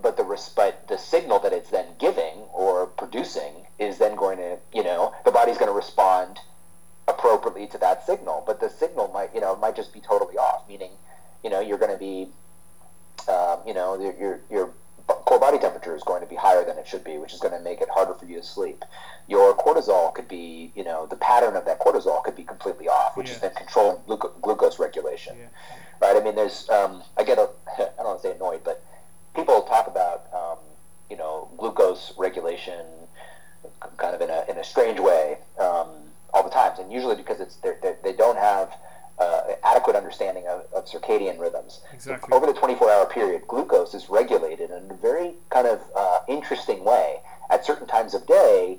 but 0.00 0.16
the 0.16 0.50
but 0.54 0.86
the 0.88 0.96
signal 0.96 1.38
that 1.40 1.52
it's 1.52 1.70
then 1.70 1.86
giving 1.98 2.34
or 2.52 2.86
producing 2.86 3.66
is 3.78 3.98
then 3.98 4.16
going 4.16 4.38
to 4.38 4.58
you 4.72 4.82
know 4.82 5.12
the 5.24 5.30
body's 5.30 5.58
going 5.58 5.70
to 5.70 5.76
respond 5.76 6.38
appropriately 7.06 7.66
to 7.66 7.78
that 7.78 8.04
signal 8.04 8.42
but 8.46 8.60
the 8.60 8.68
signal 8.68 9.08
might 9.08 9.34
you 9.34 9.40
know 9.40 9.56
might 9.56 9.74
just 9.74 9.92
be 9.92 10.00
totally 10.00 10.36
off 10.36 10.68
meaning 10.68 10.90
you 11.42 11.50
know 11.50 11.60
you're 11.60 11.78
going 11.78 11.92
to 11.92 11.98
be 11.98 12.28
um, 13.28 13.58
you 13.66 13.74
know 13.74 13.98
your, 14.00 14.14
your 14.18 14.40
your 14.50 14.74
core 15.06 15.40
body 15.40 15.58
temperature 15.58 15.96
is 15.96 16.02
going 16.02 16.20
to 16.20 16.28
be 16.28 16.36
higher 16.36 16.64
than 16.64 16.76
it 16.76 16.86
should 16.86 17.02
be 17.02 17.16
which 17.16 17.32
is 17.32 17.40
going 17.40 17.54
to 17.54 17.60
make 17.60 17.80
it 17.80 17.88
harder 17.90 18.14
for 18.14 18.26
you 18.26 18.36
to 18.36 18.42
sleep 18.42 18.84
your 19.26 19.56
cortisol 19.56 20.12
could 20.12 20.28
be 20.28 20.70
you 20.74 20.84
know 20.84 21.06
the 21.06 21.16
pattern 21.16 21.56
of 21.56 21.64
that 21.64 21.80
cortisol 21.80 22.22
could 22.22 22.36
be 22.36 22.44
completely 22.44 22.88
off 22.88 23.16
which 23.16 23.28
yeah. 23.28 23.34
is 23.34 23.40
then 23.40 23.50
controlling 23.56 23.96
gluco- 24.02 24.38
glucose 24.42 24.78
regulation 24.78 25.34
yeah. 25.38 25.46
right 26.02 26.20
i 26.20 26.22
mean 26.22 26.34
there's 26.34 26.68
um, 26.68 27.02
i 27.16 27.24
get 27.24 27.38
a 27.38 27.48
i 27.78 27.88
don't 27.96 28.04
want 28.04 28.22
to 28.22 28.28
say 28.28 28.34
annoyed 28.34 28.60
but 28.64 28.84
people 29.34 29.62
talk 29.62 29.86
about 29.86 30.26
um, 30.34 30.58
you 31.10 31.16
know 31.16 31.48
glucose 31.56 32.12
regulation 32.18 32.84
kind 33.96 34.14
of 34.14 34.20
in 34.20 34.30
a, 34.30 34.44
in 34.48 34.58
a 34.58 34.64
strange 34.64 34.98
way 35.00 35.38
um, 35.58 35.88
all 36.32 36.42
the 36.42 36.50
times, 36.50 36.78
and 36.78 36.92
usually 36.92 37.16
because 37.16 37.40
it's 37.40 37.56
they're, 37.56 37.78
they're, 37.82 37.98
they 38.02 38.12
do 38.12 38.18
not 38.18 38.36
have 38.36 38.74
uh, 39.18 39.54
adequate 39.64 39.96
understanding 39.96 40.46
of, 40.46 40.64
of, 40.72 40.86
circadian 40.86 41.38
rhythms. 41.40 41.80
Exactly. 41.92 42.32
Over 42.32 42.46
the 42.46 42.52
24-hour 42.52 43.06
period, 43.06 43.42
glucose 43.48 43.92
is 43.92 44.08
regulated 44.08 44.70
in 44.70 44.88
a 44.90 44.94
very 44.94 45.34
kind 45.50 45.66
of 45.66 45.80
uh, 45.96 46.20
interesting 46.28 46.84
way. 46.84 47.16
At 47.50 47.64
certain 47.66 47.88
times 47.88 48.14
of 48.14 48.26
day, 48.26 48.78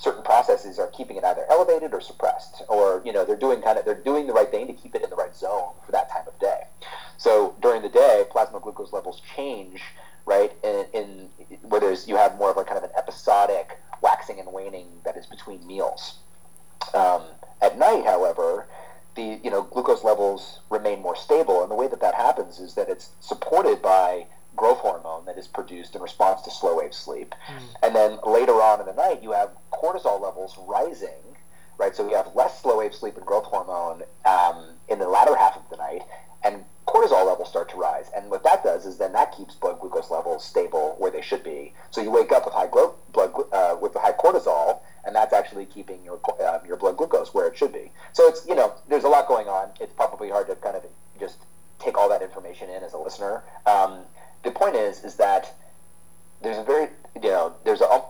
certain 0.00 0.22
processes 0.22 0.78
are 0.78 0.86
keeping 0.88 1.16
it 1.16 1.24
either 1.24 1.44
elevated 1.50 1.92
or 1.92 2.00
suppressed, 2.00 2.62
or 2.68 3.02
you 3.04 3.12
know 3.12 3.24
they're 3.24 3.36
doing 3.36 3.60
kind 3.60 3.78
of 3.78 3.84
they're 3.84 4.02
doing 4.02 4.26
the 4.26 4.32
right 4.32 4.50
thing 4.50 4.66
to 4.66 4.72
keep 4.72 4.94
it 4.94 5.02
in 5.02 5.10
the 5.10 5.16
right 5.16 5.36
zone 5.36 5.74
for 5.84 5.92
that 5.92 6.10
time 6.10 6.26
of 6.26 6.38
day. 6.40 6.62
So 7.18 7.54
during 7.60 7.82
the 7.82 7.90
day, 7.90 8.24
plasma 8.30 8.60
glucose 8.60 8.92
levels 8.92 9.20
change, 9.36 9.82
right? 10.24 10.52
In, 10.64 10.86
in 10.94 11.28
where 11.62 11.80
there's 11.80 12.08
you 12.08 12.16
have 12.16 12.36
more 12.38 12.50
of 12.50 12.56
a 12.56 12.64
kind 12.64 12.78
of 12.78 12.84
an 12.84 12.90
episodic 12.96 13.78
waxing 14.00 14.40
and 14.40 14.50
waning 14.52 14.86
that 15.04 15.16
is 15.16 15.26
between 15.26 15.64
meals. 15.66 16.18
Um, 16.94 17.22
at 17.60 17.78
night, 17.78 18.04
however, 18.06 18.66
the 19.16 19.38
you 19.44 19.50
know 19.50 19.62
glucose 19.62 20.02
levels 20.02 20.60
remain 20.70 21.00
more 21.02 21.16
stable, 21.16 21.62
and 21.62 21.70
the 21.70 21.74
way 21.74 21.88
that 21.88 22.00
that 22.00 22.14
happens 22.14 22.58
is 22.58 22.74
that 22.74 22.88
it's 22.88 23.10
supported 23.20 23.82
by 23.82 24.26
growth 24.60 24.80
hormone 24.80 25.24
that 25.24 25.38
is 25.38 25.48
produced 25.48 25.96
in 25.96 26.02
response 26.02 26.42
to 26.42 26.50
slow 26.50 26.76
wave 26.76 26.92
sleep. 26.92 27.34
Mm. 27.48 27.62
And 27.82 27.96
then 27.96 28.18
later 28.26 28.52
on 28.52 28.78
in 28.78 28.84
the 28.84 28.92
night, 28.92 29.22
you 29.22 29.32
have 29.32 29.52
cortisol 29.72 30.20
levels 30.20 30.54
rising, 30.68 31.24
right? 31.78 31.96
So 31.96 32.06
you 32.06 32.14
have 32.14 32.28
less 32.34 32.60
slow 32.60 32.76
wave 32.78 32.94
sleep 32.94 33.16
and 33.16 33.24
growth 33.24 33.46
hormone 33.46 34.02
um, 34.26 34.74
in 34.90 34.98
the 34.98 35.08
latter 35.08 35.34
half 35.34 35.56
of 35.56 35.62
the 35.70 35.78
night, 35.78 36.02
and 36.44 36.62
cortisol 36.86 37.26
levels 37.26 37.48
start 37.48 37.70
to 37.70 37.76
rise. 37.78 38.10
And 38.14 38.30
what 38.30 38.44
that 38.44 38.62
does 38.62 38.84
is 38.84 38.98
then 38.98 39.14
that 39.14 39.34
keeps 39.34 39.54
blood 39.54 39.80
glucose 39.80 40.10
levels 40.10 40.44
stable 40.44 40.94
where 40.98 41.10
they 41.10 41.22
should 41.22 41.42
be. 41.42 41.72
So 41.90 42.02
you 42.02 42.10
wake 42.10 42.30
up 42.30 42.44
with 42.44 42.52
high 42.52 42.66
blood 42.66 42.92
uh, 43.52 43.76
with 43.80 43.94
high 43.94 44.12
cortisol, 44.12 44.80
and 45.06 45.16
that's 45.16 45.32
actually 45.32 45.64
keeping 45.64 46.04
your 46.04 46.20
um, 46.46 46.60
your 46.66 46.76
blood 46.76 46.98
glucose 46.98 47.32
where 47.32 47.48
it 47.48 47.56
should 47.56 47.72
be. 47.72 47.90
So 48.12 48.28
it's 48.28 48.46
you 48.46 48.54
know 48.54 48.74
there's 48.90 49.04
a 49.04 49.08
lot 49.08 49.26
going 49.26 49.48
on. 49.48 49.70
It's 49.80 49.94
probably 49.94 50.28
hard 50.28 50.48
to 50.48 50.56
kind 50.56 50.76
of 50.76 50.84
just 51.18 51.38
take 51.78 51.96
all 51.96 52.10
that 52.10 52.20
information 52.20 52.68
in 52.68 52.82
as 52.82 52.92
a 52.92 52.98
listener. 52.98 53.42
Um, 53.64 54.00
the 54.42 54.50
point 54.50 54.76
is, 54.76 55.04
is 55.04 55.16
that 55.16 55.54
there's 56.42 56.58
a 56.58 56.64
very, 56.64 56.88
you 57.22 57.30
know, 57.30 57.54
there's 57.64 57.80
a, 57.80 58.02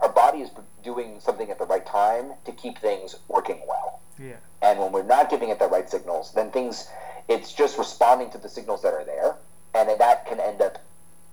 our 0.00 0.12
body 0.14 0.38
is 0.38 0.50
doing 0.82 1.20
something 1.20 1.50
at 1.50 1.58
the 1.58 1.64
right 1.66 1.86
time 1.86 2.32
to 2.44 2.52
keep 2.52 2.78
things 2.78 3.16
working 3.28 3.60
well. 3.68 4.00
Yeah. 4.18 4.36
And 4.60 4.78
when 4.78 4.92
we're 4.92 5.02
not 5.04 5.30
giving 5.30 5.50
it 5.50 5.58
the 5.58 5.68
right 5.68 5.88
signals, 5.88 6.32
then 6.34 6.50
things, 6.50 6.88
it's 7.28 7.52
just 7.52 7.78
responding 7.78 8.30
to 8.30 8.38
the 8.38 8.48
signals 8.48 8.82
that 8.82 8.92
are 8.92 9.04
there, 9.04 9.36
and 9.74 9.88
that 10.00 10.26
can 10.26 10.40
end 10.40 10.60
up 10.60 10.78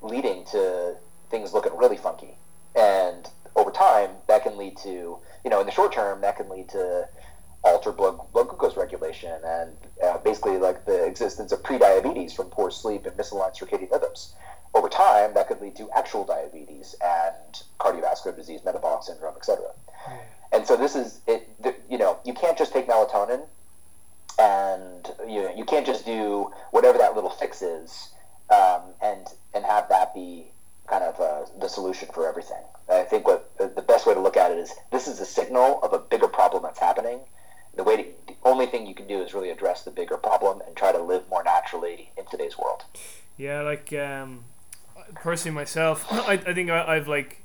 leading 0.02 0.46
to 0.46 0.96
things 1.30 1.54
looking 1.54 1.76
really 1.78 1.98
funky. 1.98 2.36
And 2.76 3.28
over 3.56 3.72
time, 3.72 4.12
that 4.28 4.44
can 4.44 4.58
lead 4.58 4.78
to, 4.78 4.90
you 5.44 5.50
know, 5.50 5.60
in 5.60 5.66
the 5.66 5.72
short 5.72 5.92
term, 5.92 6.22
that 6.22 6.38
can 6.38 6.50
lead 6.50 6.70
to 6.70 7.08
alter 7.64 7.92
blood, 7.92 8.20
blood 8.32 8.48
glucose 8.48 8.78
regulation 8.78 9.38
and 9.46 9.72
uh, 10.04 10.18
basically 10.20 10.58
like 10.58 10.86
the 10.86 11.06
existence 11.06 11.52
of 11.52 11.62
prediabetes 11.62 12.34
from 12.36 12.48
poor 12.48 12.72
sleep 12.72 13.06
and 13.06 13.16
misaligned 13.18 13.58
circadian 13.58 13.92
rhythms. 13.92 14.34
Over 14.74 14.88
time, 14.88 15.34
that 15.34 15.48
could 15.48 15.62
lead 15.62 15.76
to 15.78 15.90
actual 15.92 16.24
diabetes 16.26 16.96
and 17.04 17.64
cardiovascular 17.80 18.36
disease, 18.36 18.62
metabolic 18.64 19.04
syndrome, 19.04 19.36
etc. 19.36 19.66
And 20.52 20.66
so 20.66 20.78
this 20.78 20.96
is 20.96 21.22
it. 21.28 21.50
You 21.90 21.98
know, 21.98 22.20
you 22.24 22.34
can't 22.34 22.56
just 22.56 22.72
take 22.72 22.88
melatonin, 22.88 23.46
and 24.40 25.12
you 25.28 25.42
know, 25.42 25.54
you 25.56 25.66
can't 25.66 25.88
just 25.88 26.06
do 26.06 26.52
whatever 26.70 27.00
that 27.00 27.16
little 27.16 27.32
fix 27.32 27.64
is, 27.64 28.10
um, 28.52 28.82
and 29.02 29.26
and 29.56 29.66
have 29.66 29.90
that 29.90 30.14
be 30.14 30.52
kind 30.88 31.04
of 31.04 31.20
uh, 31.20 31.46
the 31.60 31.68
solution 31.68 32.10
for 32.14 32.28
everything. 32.28 32.62
I 32.92 33.04
think 33.04 33.28
what 33.28 33.52
the 33.58 33.82
best 33.82 34.08
way 34.08 34.14
to 34.14 34.20
look 34.20 34.38
at 34.38 34.52
it 34.52 34.58
is 34.58 34.74
this 34.92 35.08
is 35.08 35.20
a 35.20 35.26
signal 35.26 35.80
of 35.84 35.94
a 35.94 36.00
bigger 36.00 36.28
problem 36.28 36.64
that's 36.64 36.80
happening, 36.80 37.20
the 37.80 37.86
way 37.86 37.96
to, 37.96 38.04
the 38.28 38.36
only 38.44 38.66
thing 38.66 38.86
you 38.86 38.94
can 38.94 39.08
do 39.08 39.22
is 39.22 39.34
really 39.34 39.50
address 39.50 39.84
the 39.84 39.92
bigger 39.92 40.18
problem 40.18 40.62
and 40.68 40.76
try 40.76 40.92
to 40.92 41.02
live 41.02 41.24
more 41.30 41.46
naturally 41.46 42.12
in 42.18 42.26
today's 42.26 42.58
world. 42.58 42.84
Yeah, 43.38 43.62
like 43.62 43.94
um, 43.94 44.44
personally 45.16 45.56
myself, 45.56 46.06
I, 46.12 46.34
I 46.34 46.54
think 46.54 46.70
I, 46.70 46.96
have 46.96 47.08
like 47.08 47.42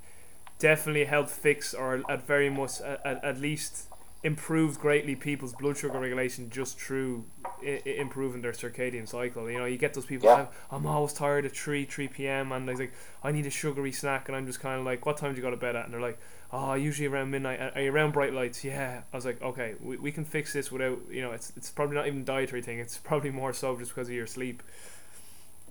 definitely 0.59 1.05
helped 1.05 1.31
fix 1.31 1.73
or 1.73 2.03
at 2.11 2.27
very 2.27 2.51
much 2.51 2.81
at, 2.81 3.25
at 3.25 3.39
least 3.39 3.87
improved 4.25 4.81
greatly 4.81 5.15
people's 5.15 5.53
blood 5.53 5.77
sugar 5.77 6.01
regulation 6.01 6.51
just 6.51 6.81
through 6.81 7.27
I- 7.63 7.83
improving 7.85 8.43
their 8.43 8.53
circadian 8.53 9.07
cycle. 9.07 9.49
You 9.49 9.59
know, 9.59 9.67
you 9.67 9.79
get 9.79 9.95
those 9.95 10.07
people. 10.07 10.31
Yeah. 10.31 10.47
I'm, 10.69 10.85
always 10.85 11.13
tired 11.13 11.45
at 11.45 11.53
three, 11.55 11.85
three 11.85 12.09
p.m. 12.09 12.51
and 12.51 12.67
they're 12.67 12.77
like, 12.77 12.93
I 13.23 13.31
need 13.31 13.47
a 13.47 13.51
sugary 13.51 13.93
snack, 13.93 14.29
and 14.29 14.37
I'm 14.37 14.47
just 14.47 14.59
kind 14.59 14.81
of 14.81 14.85
like, 14.85 15.07
what 15.07 15.17
time 15.17 15.31
do 15.31 15.37
you 15.37 15.43
go 15.43 15.51
to 15.53 15.57
bed 15.57 15.77
at? 15.77 15.85
And 15.85 15.95
they're 15.95 16.01
like, 16.01 16.19
oh, 16.55 16.75
usually 16.75 17.09
around 17.09 17.31
midnight. 17.31 17.73
Are 17.75 17.81
you 17.81 17.93
around 17.93 18.13
bright 18.13 18.33
lights? 18.33 18.65
Yeah. 18.65 19.03
I 19.13 19.17
was 19.17 19.25
like, 19.25 19.43
okay, 19.43 19.75
we, 19.81 19.97
we 19.97 20.13
can 20.13 20.25
fix 20.25 20.53
this 20.53 20.71
without. 20.71 20.99
You 21.11 21.23
know, 21.23 21.33
it's 21.33 21.53
it's 21.57 21.71
probably 21.71 21.97
not 21.97 22.07
even 22.07 22.25
dietary 22.25 22.63
thing. 22.63 22.79
It's 22.79 22.99
probably 22.99 23.31
more 23.31 23.53
so 23.53 23.77
just 23.79 23.95
because 23.95 24.09
of 24.09 24.15
your 24.15 24.27
sleep. 24.27 24.63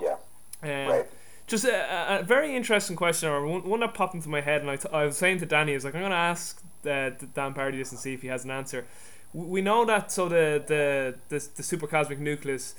Yeah. 0.01 0.15
Um, 0.61 0.69
right 0.89 1.05
just 1.47 1.65
a, 1.65 2.19
a, 2.19 2.23
very 2.23 2.55
interesting 2.55 2.95
question, 2.95 3.29
or 3.29 3.45
one, 3.45 3.67
one 3.67 3.79
that 3.81 3.93
popped 3.93 4.15
into 4.15 4.29
my 4.29 4.41
head, 4.41 4.61
and 4.61 4.69
I, 4.69 4.77
t- 4.77 4.89
I 4.91 5.05
was 5.05 5.17
saying 5.17 5.39
to 5.39 5.45
Danny, 5.45 5.73
I 5.73 5.75
was 5.75 5.86
like, 5.86 5.93
I'm 5.93 6.01
going 6.01 6.11
to 6.11 6.17
ask 6.17 6.61
uh, 6.86 7.11
Dan 7.34 7.53
Pardi 7.53 7.77
this 7.77 7.91
and 7.91 7.99
see 7.99 8.13
if 8.13 8.21
he 8.21 8.27
has 8.29 8.45
an 8.45 8.51
answer. 8.51 8.86
We 9.34 9.61
know 9.61 9.84
that 9.86 10.11
so 10.11 10.29
the 10.29 10.63
the 10.65 11.15
the, 11.29 11.39
the 11.55 11.63
suprachiasmatic 11.63 12.19
nucleus 12.19 12.75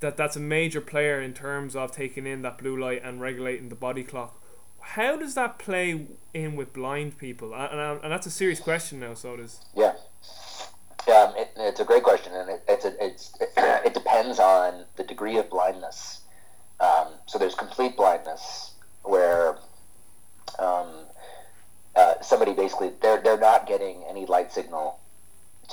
that 0.00 0.18
that's 0.18 0.36
a 0.36 0.40
major 0.40 0.82
player 0.82 1.20
in 1.20 1.32
terms 1.32 1.74
of 1.74 1.92
taking 1.92 2.26
in 2.26 2.42
that 2.42 2.58
blue 2.58 2.78
light 2.78 3.02
and 3.02 3.20
regulating 3.20 3.70
the 3.70 3.74
body 3.74 4.04
clock. 4.04 4.38
How 4.84 5.16
does 5.16 5.34
that 5.34 5.58
play 5.58 6.06
in 6.32 6.56
with 6.56 6.72
blind 6.72 7.18
people? 7.18 7.54
And, 7.54 7.80
and, 7.80 8.00
and 8.02 8.12
that's 8.12 8.26
a 8.26 8.30
serious 8.30 8.60
question 8.60 9.00
now. 9.00 9.14
So 9.14 9.34
it 9.34 9.40
is. 9.40 9.60
Yeah. 9.74 9.94
Um, 11.06 11.34
it, 11.36 11.50
it's 11.56 11.80
a 11.80 11.84
great 11.84 12.02
question, 12.02 12.32
and 12.34 12.48
it, 12.48 12.62
it's 12.66 12.84
a, 12.84 13.04
it's 13.04 13.34
it, 13.40 13.50
it 13.56 13.94
depends 13.94 14.38
on 14.38 14.84
the 14.96 15.04
degree 15.04 15.36
of 15.36 15.50
blindness. 15.50 16.22
Um, 16.80 17.08
so 17.26 17.38
there's 17.38 17.54
complete 17.54 17.96
blindness 17.96 18.72
where 19.02 19.58
um, 20.58 20.88
uh, 21.94 22.14
somebody 22.22 22.52
basically 22.52 22.92
they're 23.02 23.20
they're 23.20 23.38
not 23.38 23.66
getting 23.66 24.02
any 24.08 24.24
light 24.26 24.52
signal 24.52 24.98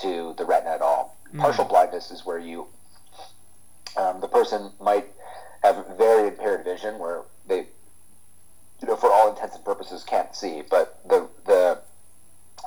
to 0.02 0.34
the 0.38 0.46
retina 0.46 0.72
at 0.72 0.82
all. 0.82 1.18
Mm-hmm. 1.30 1.40
Partial 1.40 1.66
blindness 1.66 2.12
is 2.12 2.26
where 2.26 2.40
you 2.40 2.68
um, 3.98 4.20
the 4.22 4.28
person 4.28 4.72
might 4.82 5.08
have 5.64 5.86
very 5.98 6.28
impaired 6.28 6.64
vision 6.64 7.00
where 7.00 7.22
they 7.48 7.68
you 8.82 8.88
know 8.88 8.96
for 8.96 9.12
all 9.12 9.30
intents 9.30 9.56
and 9.56 9.66
purposes 9.66 10.04
can't 10.04 10.36
see, 10.36 10.64
but 10.70 11.00
the 11.08 11.28
the 11.46 11.80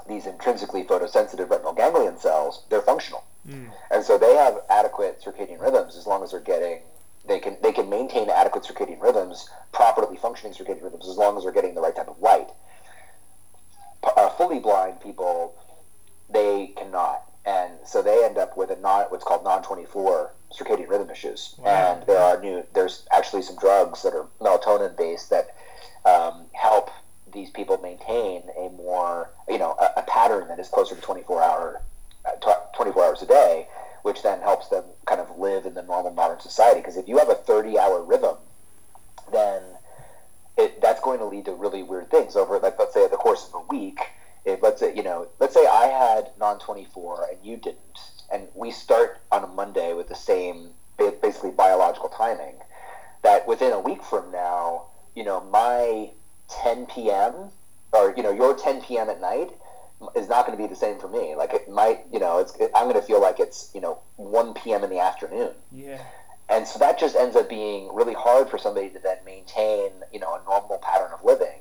these 0.09 0.27
intrinsically 0.27 0.85
photosensitive 0.85 1.49
retinal 1.51 1.73
ganglion 1.73 2.19
cells 2.19 2.65
they're 2.71 2.83
functional, 2.83 3.25
mm. 3.49 3.71
and 3.91 4.05
so 4.05 4.19
they 4.19 4.35
have 4.35 4.59
adequate 4.71 5.21
circadian 5.23 5.61
rhythms 5.61 5.97
as 5.97 6.07
long 6.07 6.23
as 6.23 6.31
they're 6.31 6.41
getting 6.41 6.81
they 7.27 7.39
can 7.39 7.57
they 7.63 7.73
can 7.73 7.89
maintain 7.89 8.29
adequate 8.29 8.65
circadian 8.65 9.01
rhythms, 9.01 9.49
properly 9.73 10.17
functioning 10.17 10.55
circadian 10.55 10.83
rhythms, 10.83 11.09
as 11.09 11.17
long 11.17 11.37
as 11.37 11.45
they're 11.45 11.53
getting 11.53 11.75
the 11.75 11.81
right 11.81 11.95
type 11.95 12.09
of 12.09 12.21
light. 12.21 12.49
Uh, 14.03 14.29
fully 14.31 14.61
blind 14.61 15.01
people, 15.01 15.55
they 16.29 16.73
cannot, 16.77 17.23
and 17.47 17.73
so 17.87 18.03
they 18.03 18.23
end 18.25 18.37
up 18.37 18.57
with 18.57 18.71
a 18.71 18.77
non 18.77 19.07
what's 19.07 19.25
called 19.25 19.43
non 19.43 19.63
twenty 19.63 19.87
four 19.87 20.33
circadian 20.53 20.89
rhythm 20.89 21.09
issues. 21.09 21.55
Wow. 21.59 21.71
And 21.71 22.07
there 22.07 22.19
are 22.19 22.41
new 22.41 22.65
there's 22.75 23.07
actually 23.11 23.43
some 23.43 23.57
drugs 23.57 24.03
that 24.03 24.15
are 24.15 24.27
melatonin 24.41 24.97
based 24.97 25.31
that 25.31 25.57
um, 26.05 26.47
help 26.53 26.91
these 27.33 27.51
people 27.51 27.79
maintain 27.79 28.43
a 28.57 28.69
more 28.71 29.31
you 29.49 29.59
know 29.59 29.77
a, 29.81 30.01
a 30.01 30.03
pattern 30.03 30.49
that 30.49 30.59
is 30.59 30.69
closer 30.69 30.95
to 30.95 31.01
twenty 31.01 31.23
four 31.23 31.43
hour 31.43 31.83
uh, 32.25 32.55
twenty 32.75 32.93
four 32.93 33.05
hours 33.05 33.23
a 33.23 33.27
day 33.27 33.67
which 34.05 34.23
then 34.23 34.39
helps 34.43 34.69
them 34.69 34.85
kind 35.07 35.19
of 35.19 35.39
live 35.39 35.65
in 35.65 35.73
the 35.73 35.83
normal 35.83 36.13
modern 36.13 36.39
society. 36.39 36.79
Because 36.79 36.99
if 36.99 37.09
you 37.09 37.17
have 37.17 37.31
a 37.31 37.35
30 37.35 37.79
hour 37.79 38.03
rhythm, 38.05 38.37
then 39.33 39.63
it, 40.59 40.83
that's 40.83 41.01
going 41.01 41.19
to 41.21 41.25
lead 41.25 41.47
to 41.47 41.55
really 41.55 41.83
weird 41.83 42.11
things 42.11 42.37
over, 42.37 42.59
like, 42.59 42.79
let's 42.79 42.93
say, 42.93 43.09
the 43.09 43.17
course 43.17 43.49
of 43.49 43.55
a 43.55 43.67
week. 43.75 43.99
If, 44.45 44.63
let's 44.63 44.81
say, 44.81 44.95
you 44.95 45.03
know, 45.03 45.29
let's 45.41 45.55
say 45.55 45.67
I 45.67 45.87
had 45.87 46.33
non 46.39 46.59
24 46.59 47.29
and 47.31 47.39
you 47.43 47.57
didn't, 47.57 47.79
and 48.31 48.47
we 48.55 48.71
start 48.73 49.21
on 49.33 49.43
a 49.43 49.47
Monday 49.47 49.95
with 49.95 50.09
the 50.09 50.15
same, 50.15 50.69
basically, 50.99 51.53
biological 51.53 52.11
timing, 52.11 52.57
that 53.23 53.49
within 53.49 53.73
a 53.73 53.81
week 53.81 54.03
from 54.03 54.31
now, 54.31 54.85
you 55.15 55.25
know, 55.25 55.41
my 55.51 56.11
10 56.49 56.87
p.m. 56.87 57.51
or, 57.93 58.15
you 58.17 58.23
know, 58.23 58.33
your 58.33 58.57
10 58.57 58.83
p.m. 58.83 59.09
at 59.09 59.21
night 59.21 59.51
is 60.15 60.29
not 60.29 60.47
going 60.47 60.57
to 60.57 60.63
be 60.63 60.69
the 60.69 60.77
same 60.77 60.99
for 60.99 61.09
me. 61.09 61.35
Like 61.35 61.55
it 61.55 61.69
might, 61.71 62.01
you 62.13 62.19
know, 62.19 62.39
it's 62.39 62.55
it, 62.57 62.71
I'm 62.75 62.85
going 62.85 63.01
to 63.01 63.07
feel 63.07 63.21
like 63.21 63.41
it's 63.41 63.71
you 63.75 63.81
know 63.81 63.99
1 64.17 64.55
p.m. 64.55 64.85
in 64.85 64.91
the 64.91 64.99
afternoon. 64.99 65.53
Yeah. 65.73 66.03
And 66.49 66.67
so 66.67 66.79
that 66.79 66.99
just 66.99 67.17
ends 67.17 67.37
up 67.37 67.49
being 67.49 67.95
really 67.95 68.13
hard 68.13 68.51
for 68.51 68.59
somebody 68.59 68.91
to 68.91 68.99
then 68.99 69.17
maintain, 69.25 69.91
you 70.13 70.21
know, 70.21 70.35
a 70.35 70.45
normal 70.45 70.79
pattern 70.79 71.11
of 71.13 71.25
living, 71.25 71.59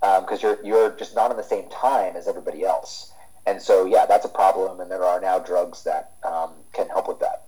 because 0.00 0.44
um, 0.44 0.58
you're 0.62 0.64
you're 0.64 0.90
just 0.90 1.14
not 1.14 1.30
in 1.30 1.36
the 1.36 1.42
same 1.42 1.68
time 1.70 2.16
as 2.16 2.28
everybody 2.28 2.64
else. 2.64 3.12
And 3.46 3.62
so 3.62 3.86
yeah, 3.86 4.04
that's 4.06 4.26
a 4.26 4.28
problem. 4.28 4.80
And 4.80 4.90
there 4.90 5.04
are 5.04 5.20
now 5.20 5.38
drugs 5.38 5.84
that 5.84 6.12
um, 6.22 6.52
can 6.72 6.88
help 6.88 7.08
with 7.08 7.20
that. 7.20 7.44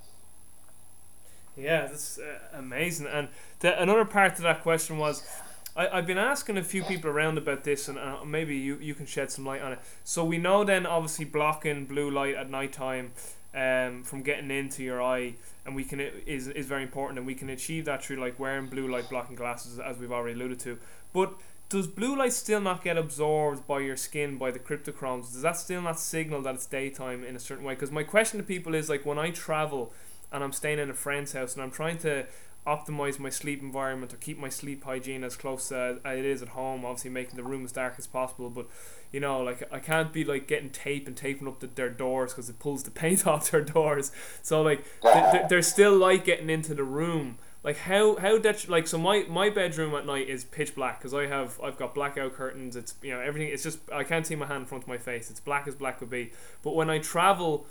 Yeah, 1.57 1.83
that's 1.87 2.19
uh, 2.19 2.39
amazing. 2.55 3.07
And 3.07 3.29
the, 3.63 3.81
another 3.81 4.05
part 4.05 4.37
to 4.37 4.43
that 4.43 4.63
question 4.63 4.99
was 4.99 5.27
I, 5.75 5.89
I've 5.89 6.07
been 6.07 6.19
asking 6.19 6.59
a 6.59 6.63
few 6.63 6.83
people 6.83 7.11
around 7.11 7.39
about 7.39 7.65
this, 7.65 7.89
and 7.89 7.99
uh, 7.99 8.25
maybe 8.25 8.57
you, 8.57 8.77
you 8.81 8.95
can 8.95 9.07
shed 9.07 9.31
some 9.31 9.47
light 9.47 9.63
on 9.63 9.73
it. 9.73 9.79
So 10.05 10.25
we 10.25 10.37
know 10.37 10.65
then, 10.65 10.85
obviously, 10.85 11.25
blocking 11.25 11.87
blue 11.87 12.11
light 12.11 12.35
at 12.35 12.51
night 12.51 12.73
time 12.73 13.13
um, 13.55 14.03
from 14.03 14.23
getting 14.23 14.51
into 14.51 14.83
your 14.83 15.01
eye, 15.01 15.35
and 15.65 15.75
we 15.75 15.85
can 15.85 16.01
is 16.01 16.49
is 16.49 16.67
very 16.67 16.83
important, 16.83 17.19
and 17.19 17.27
we 17.27 17.35
can 17.35 17.49
achieve 17.49 17.87
that 17.87 18.05
through 18.05 18.17
like 18.17 18.39
wearing 18.39 18.67
blue 18.67 18.91
light 18.91 19.09
blocking 19.09 19.37
glasses, 19.37 19.79
as 19.79 19.99
we've 19.99 20.13
already 20.13 20.35
alluded 20.35 20.59
to. 20.61 20.79
But 21.13 21.35
does 21.69 21.87
blue 21.87 22.17
light 22.17 22.35
still 22.35 22.61
not 22.61 22.85
get 22.85 22.99
absorbed 22.99 23.67
by 23.67 23.81
your 23.81 23.97
skin 23.97 24.37
by 24.37 24.51
the 24.51 24.59
cryptochromes? 24.59 25.33
Does 25.33 25.43
that 25.43 25.57
still 25.57 25.81
not 25.81 25.99
signal 25.99 26.43
that 26.43 26.55
it's 26.57 26.67
daytime 26.67 27.25
in 27.25 27.35
a 27.35 27.39
certain 27.39 27.65
way? 27.65 27.75
Because 27.75 27.91
my 27.91 28.03
question 28.03 28.39
to 28.39 28.45
people 28.45 28.75
is 28.75 28.91
like 28.91 29.07
when 29.07 29.19
I 29.19 29.31
travel 29.31 29.91
and 30.31 30.45
I'm 30.45 30.53
staying 30.53 30.79
in 30.79 30.91
a 30.91 30.95
friend's 30.95 31.33
house 31.33 31.55
and 31.55 31.63
I'm 31.63 31.71
trying 31.71 31.97
to 31.99 32.27
optimize 32.67 33.19
my 33.19 33.31
sleep 33.31 33.61
environment 33.61 34.15
or 34.15 34.17
keep 34.17 34.39
my 34.39 34.49
sleep 34.49 34.85
hygiene 34.85 35.25
as 35.25 35.37
close 35.37 35.73
uh, 35.73 35.99
as 36.05 36.19
it 36.19 36.25
is 36.25 36.43
at 36.43 36.49
home 36.51 36.85
obviously 36.85 37.11
making 37.11 37.37
the 37.37 37.43
room 37.43 37.65
as 37.65 37.73
dark 37.73 37.95
as 37.99 38.07
possible 38.07 38.49
but 38.49 38.69
you 39.11 39.21
know 39.21 39.43
like 39.43 39.63
I 39.73 39.79
can't 39.79 40.13
be 40.13 40.25
like 40.25 40.47
getting 40.47 40.71
tape 40.71 41.07
and 41.07 41.17
taping 41.17 41.47
up 41.47 41.61
the, 41.61 41.67
their 41.67 41.91
doors 41.91 42.33
because 42.33 42.49
it 42.49 42.59
pulls 42.59 42.83
the 42.83 42.91
paint 43.03 43.27
off 43.27 43.51
their 43.51 43.61
doors. 43.61 44.11
So 44.43 44.63
like 44.63 44.85
th- 45.03 45.49
there's 45.49 45.67
still 45.67 45.97
light 45.97 46.25
getting 46.25 46.51
into 46.51 46.75
the 46.75 46.85
room. 46.85 47.39
Like 47.63 47.79
how 47.79 48.17
how 48.17 48.39
that 48.39 48.69
like 48.69 48.89
so 48.89 48.99
my 48.99 49.25
my 49.29 49.49
bedroom 49.49 49.95
at 49.95 50.05
night 50.05 50.29
is 50.29 50.45
pitch 50.45 50.75
black 50.75 50.99
because 50.99 51.15
I 51.15 51.27
have 51.27 51.61
I've 51.63 51.77
got 51.77 51.95
blackout 51.95 52.35
curtains 52.35 52.75
it's 52.75 52.95
you 53.03 53.13
know 53.13 53.21
everything 53.21 53.53
it's 53.53 53.63
just 53.63 53.79
I 53.93 54.03
can't 54.03 54.27
see 54.27 54.35
my 54.35 54.47
hand 54.47 54.63
in 54.63 54.67
front 54.67 54.83
of 54.83 54.89
my 54.89 54.99
face 54.99 55.31
it's 55.31 55.39
black 55.39 55.69
as 55.69 55.75
black 55.77 56.01
would 56.01 56.11
be. 56.11 56.33
But 56.63 56.75
when 56.75 56.91
I 56.91 56.99
travel 56.99 57.67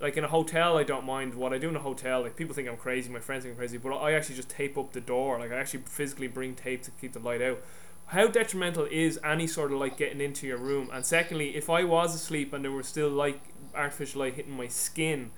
like 0.00 0.16
in 0.16 0.24
a 0.24 0.28
hotel, 0.28 0.76
I 0.76 0.82
don't 0.82 1.04
mind 1.04 1.34
what 1.34 1.52
I 1.52 1.58
do 1.58 1.68
in 1.68 1.76
a 1.76 1.80
hotel. 1.80 2.22
Like 2.22 2.36
people 2.36 2.54
think 2.54 2.68
I'm 2.68 2.76
crazy, 2.76 3.10
my 3.10 3.20
friends 3.20 3.44
think 3.44 3.54
I'm 3.54 3.58
crazy, 3.58 3.78
but 3.78 3.90
I 3.94 4.12
actually 4.12 4.36
just 4.36 4.50
tape 4.50 4.76
up 4.76 4.92
the 4.92 5.00
door. 5.00 5.38
Like 5.38 5.52
I 5.52 5.56
actually 5.56 5.84
physically 5.86 6.28
bring 6.28 6.54
tape 6.54 6.82
to 6.84 6.90
keep 6.92 7.12
the 7.12 7.20
light 7.20 7.42
out. 7.42 7.60
How 8.06 8.26
detrimental 8.26 8.86
is 8.90 9.18
any 9.24 9.46
sort 9.46 9.72
of 9.72 9.78
light 9.78 9.96
getting 9.96 10.20
into 10.20 10.46
your 10.46 10.58
room? 10.58 10.90
And 10.92 11.06
secondly, 11.06 11.56
if 11.56 11.70
I 11.70 11.84
was 11.84 12.14
asleep 12.14 12.52
and 12.52 12.62
there 12.62 12.70
was 12.70 12.86
still 12.86 13.08
like 13.08 13.40
artificial 13.74 14.20
light 14.20 14.34
hitting 14.34 14.56
my 14.56 14.68
skin, 14.68 15.30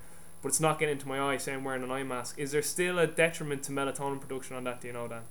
but 0.43 0.49
it's 0.49 0.61
not 0.61 0.79
getting 0.79 0.95
into 0.95 1.09
my 1.09 1.21
eye, 1.21 1.37
say 1.37 1.55
I'm 1.55 1.65
wearing 1.65 1.85
an 1.85 1.91
eye 1.91 2.03
mask, 2.03 2.39
is 2.39 2.53
there 2.53 2.63
still 2.63 2.99
a 2.99 3.07
detriment 3.07 3.63
to 3.65 3.73
melatonin 3.73 4.21
production 4.21 4.57
on 4.57 4.65
that? 4.65 4.81
Do 4.81 4.89
you 4.89 4.95
know, 4.95 5.07
Dan? 5.07 5.23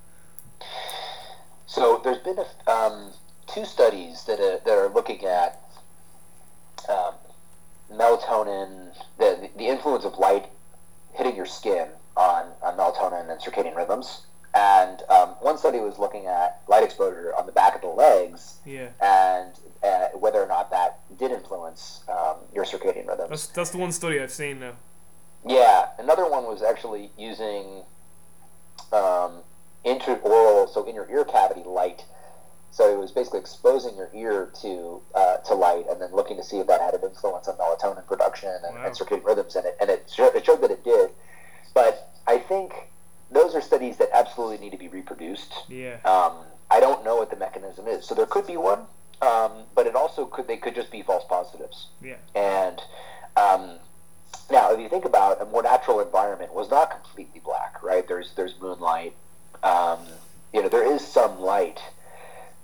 So 1.65 1.99
there's 2.03 2.19
been 2.19 2.37
a, 2.37 2.71
um, 2.71 3.11
two 3.47 3.65
studies 3.65 4.23
that 4.25 4.39
are, 4.39 4.59
that 4.65 4.73
are 4.73 4.89
looking 4.89 5.25
at 5.25 5.61
um, 6.89 7.15
melatonin, 7.97 8.93
the, 9.17 9.49
the 9.57 9.67
influence 9.67 10.05
of 10.05 10.17
light 10.17 10.47
hitting 11.13 11.35
your 11.35 11.45
skin 11.45 11.87
on, 12.17 12.51
on 12.61 12.77
melatonin 12.77 13.29
and 13.29 13.39
circadian 13.41 13.75
rhythms. 13.75 14.25
And 14.53 15.01
um, 15.09 15.29
one 15.41 15.57
study 15.57 15.79
was 15.79 15.99
looking 15.99 16.27
at 16.27 16.61
light 16.69 16.83
exposure 16.83 17.33
on 17.37 17.45
the 17.45 17.51
back 17.51 17.75
of 17.75 17.81
the 17.81 17.87
legs 17.87 18.59
yeah. 18.65 18.87
and 19.01 19.53
uh, 19.83 20.17
whether 20.17 20.41
or 20.41 20.47
not 20.47 20.71
that 20.71 20.99
did 21.19 21.31
influence 21.31 22.03
um, 22.07 22.37
your 22.53 22.63
circadian 22.63 23.07
rhythms. 23.07 23.29
That's, 23.29 23.47
that's 23.47 23.69
the 23.71 23.77
one 23.77 23.91
study 23.91 24.19
I've 24.19 24.31
seen 24.31 24.59
now. 24.59 24.73
Yeah, 25.45 25.89
another 25.99 26.27
one 26.27 26.45
was 26.45 26.63
actually 26.63 27.11
using 27.17 27.83
um, 28.93 29.41
intra-aural, 29.83 30.67
so 30.67 30.85
in 30.85 30.95
your 30.95 31.09
ear 31.09 31.25
cavity 31.25 31.63
light 31.65 32.05
so 32.75 32.91
it 32.91 32.99
was 32.99 33.09
basically 33.09 33.39
exposing 33.39 33.95
your 33.95 34.09
ear 34.13 34.51
to 34.61 35.01
uh, 35.15 35.37
to 35.37 35.53
light 35.53 35.85
and 35.89 36.01
then 36.01 36.13
looking 36.13 36.35
to 36.35 36.43
see 36.43 36.57
if 36.57 36.67
that 36.67 36.81
had 36.81 36.93
an 36.93 36.99
influence 37.03 37.47
on 37.47 37.55
melatonin 37.55 38.05
production 38.05 38.49
and, 38.49 38.75
wow. 38.75 38.85
and 38.85 38.93
circadian 38.93 39.23
rhythms, 39.23 39.55
and 39.55 39.65
it 39.65 39.77
and 39.79 39.89
it 39.89 40.11
showed, 40.13 40.35
it 40.35 40.45
showed 40.45 40.59
that 40.59 40.71
it 40.71 40.83
did. 40.83 41.11
But 41.73 42.11
I 42.27 42.37
think 42.37 42.73
those 43.31 43.55
are 43.55 43.61
studies 43.61 43.95
that 43.97 44.09
absolutely 44.13 44.57
need 44.57 44.71
to 44.71 44.77
be 44.77 44.89
reproduced. 44.89 45.53
Yeah. 45.69 45.99
Um, 46.03 46.33
I 46.69 46.81
don't 46.81 47.05
know 47.05 47.15
what 47.15 47.29
the 47.29 47.37
mechanism 47.37 47.87
is, 47.87 48.05
so 48.05 48.13
there 48.13 48.25
could 48.25 48.45
be 48.45 48.57
one, 48.57 48.79
um, 49.21 49.63
but 49.73 49.87
it 49.87 49.95
also 49.95 50.25
could 50.25 50.49
they 50.49 50.57
could 50.57 50.75
just 50.75 50.91
be 50.91 51.01
false 51.01 51.23
positives. 51.29 51.87
Yeah. 52.01 52.17
And 52.35 52.81
um, 53.37 53.79
now, 54.51 54.73
if 54.73 54.81
you 54.81 54.89
think 54.89 55.05
about 55.05 55.41
a 55.41 55.45
more 55.45 55.63
natural 55.63 56.01
environment, 56.01 56.53
was 56.53 56.69
not 56.69 56.91
completely 56.91 57.39
black, 57.39 57.81
right? 57.81 58.05
There's 58.05 58.33
there's 58.35 58.59
moonlight. 58.59 59.15
Um, 59.63 59.99
you 60.53 60.61
know, 60.61 60.67
there 60.67 60.85
is 60.85 61.05
some 61.07 61.39
light 61.39 61.79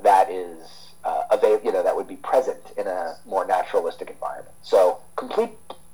that 0.03 0.29
is 0.29 0.91
uh, 1.03 1.23
avail- 1.31 1.61
you 1.63 1.71
know 1.71 1.83
that 1.83 1.95
would 1.95 2.07
be 2.07 2.15
present 2.17 2.59
in 2.77 2.87
a 2.87 3.17
more 3.25 3.45
naturalistic 3.45 4.09
environment. 4.09 4.55
So 4.61 4.99
complete 5.15 5.51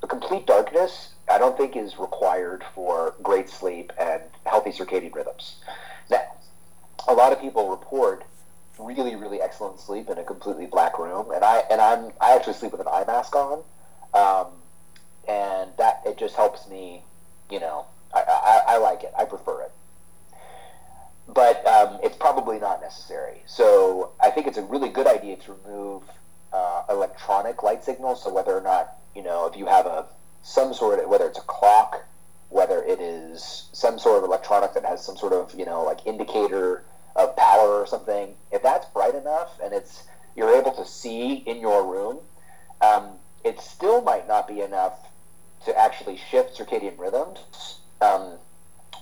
complete 0.08 0.46
darkness, 0.46 1.10
I 1.30 1.38
don't 1.38 1.56
think 1.56 1.76
is 1.76 1.98
required 1.98 2.64
for 2.74 3.14
great 3.22 3.48
sleep 3.48 3.92
and 3.98 4.22
healthy 4.46 4.70
circadian 4.70 5.14
rhythms. 5.14 5.56
Now, 6.10 6.22
a 7.06 7.14
lot 7.14 7.32
of 7.32 7.40
people 7.40 7.70
report 7.70 8.24
really 8.78 9.16
really 9.16 9.40
excellent 9.40 9.80
sleep 9.80 10.08
in 10.08 10.18
a 10.18 10.24
completely 10.24 10.66
black 10.66 10.98
room, 10.98 11.30
and 11.32 11.44
I 11.44 11.64
and 11.70 11.80
I'm 11.80 12.12
I 12.20 12.34
actually 12.34 12.54
sleep 12.54 12.72
with 12.72 12.80
an 12.80 12.88
eye 12.88 13.04
mask 13.06 13.34
on, 13.34 13.62
um, 14.14 14.46
and 15.28 15.70
that 15.78 16.02
it 16.06 16.18
just 16.18 16.34
helps 16.36 16.68
me. 16.68 17.02
You 17.50 17.60
know, 17.60 17.86
I, 18.14 18.20
I, 18.28 18.74
I 18.74 18.76
like 18.76 19.04
it. 19.04 19.12
I 19.18 19.24
prefer 19.24 19.62
it 19.62 19.72
but 21.28 21.66
um, 21.66 21.98
it's 22.02 22.16
probably 22.16 22.58
not 22.58 22.80
necessary. 22.80 23.42
So 23.46 24.12
I 24.20 24.30
think 24.30 24.46
it's 24.46 24.58
a 24.58 24.62
really 24.62 24.88
good 24.88 25.06
idea 25.06 25.36
to 25.36 25.56
remove 25.64 26.02
uh, 26.52 26.84
electronic 26.88 27.62
light 27.62 27.84
signals. 27.84 28.22
So 28.22 28.32
whether 28.32 28.56
or 28.56 28.62
not 28.62 28.94
you 29.14 29.22
know 29.22 29.46
if 29.46 29.56
you 29.56 29.66
have 29.66 29.86
a 29.86 30.06
some 30.42 30.72
sort 30.72 31.00
of 31.00 31.08
whether 31.08 31.26
it's 31.26 31.38
a 31.38 31.42
clock, 31.42 32.04
whether 32.48 32.82
it 32.82 33.00
is 33.00 33.68
some 33.72 33.98
sort 33.98 34.18
of 34.18 34.24
electronic 34.24 34.72
that 34.74 34.84
has 34.84 35.04
some 35.04 35.16
sort 35.16 35.32
of 35.32 35.54
you 35.54 35.66
know 35.66 35.84
like 35.84 36.06
indicator 36.06 36.84
of 37.14 37.36
power 37.36 37.80
or 37.80 37.86
something, 37.86 38.34
if 38.50 38.62
that's 38.62 38.86
bright 38.86 39.14
enough 39.14 39.58
and 39.62 39.74
it's 39.74 40.04
you're 40.36 40.54
able 40.56 40.72
to 40.72 40.86
see 40.86 41.34
in 41.34 41.60
your 41.60 41.84
room, 41.84 42.18
um, 42.80 43.10
it 43.44 43.60
still 43.60 44.00
might 44.02 44.28
not 44.28 44.46
be 44.46 44.60
enough 44.60 44.94
to 45.64 45.76
actually 45.76 46.16
shift 46.30 46.56
circadian 46.56 46.98
rhythms. 46.98 47.80
Um, 48.00 48.38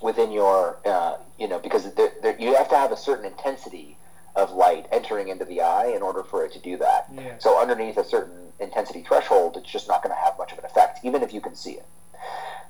within 0.03 0.31
your, 0.33 0.79
uh, 0.85 1.17
you 1.39 1.49
know, 1.49 1.59
because 1.59 1.93
there, 1.95 2.13
there, 2.23 2.37
you 2.39 2.55
have 2.55 2.69
to 2.71 2.77
have 2.77 2.93
a 2.93 2.97
certain 2.97 3.25
intensity 3.25 3.97
of 4.35 4.53
light 4.53 4.87
entering 4.93 5.29
into 5.29 5.45
the 5.45 5.63
eye 5.63 5.93
in 5.95 6.03
order 6.03 6.23
for 6.23 6.45
it 6.45 6.53
to 6.53 6.59
do 6.59 6.77
that. 6.77 7.07
Yeah. 7.13 7.39
So 7.39 7.61
underneath 7.61 7.97
a 7.97 8.05
certain 8.05 8.53
intensity 8.61 9.03
threshold, 9.03 9.57
it's 9.57 9.71
just 9.71 9.89
not 9.89 10.03
going 10.03 10.15
to 10.15 10.21
have 10.21 10.37
much 10.39 10.53
of 10.53 10.59
an 10.59 10.65
effect, 10.65 11.01
even 11.05 11.23
if 11.23 11.33
you 11.33 11.41
can 11.41 11.55
see 11.55 11.73
it. 11.73 11.87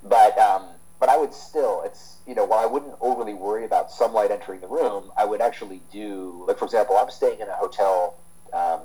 But 0.02 0.38
um, 0.38 0.66
but 1.00 1.08
I 1.08 1.16
would 1.16 1.34
still, 1.34 1.82
it's 1.84 2.16
you 2.26 2.34
know, 2.34 2.44
while 2.44 2.60
I 2.60 2.66
wouldn't 2.66 2.94
overly 3.00 3.34
worry 3.34 3.64
about 3.64 3.90
some 3.90 4.12
light 4.12 4.30
entering 4.30 4.60
the 4.60 4.68
room, 4.68 5.10
I 5.16 5.24
would 5.24 5.40
actually 5.40 5.82
do, 5.92 6.44
like 6.46 6.58
for 6.58 6.64
example, 6.64 6.96
I'm 6.96 7.10
staying 7.10 7.40
in 7.40 7.48
a 7.48 7.54
hotel 7.54 8.16
um, 8.52 8.80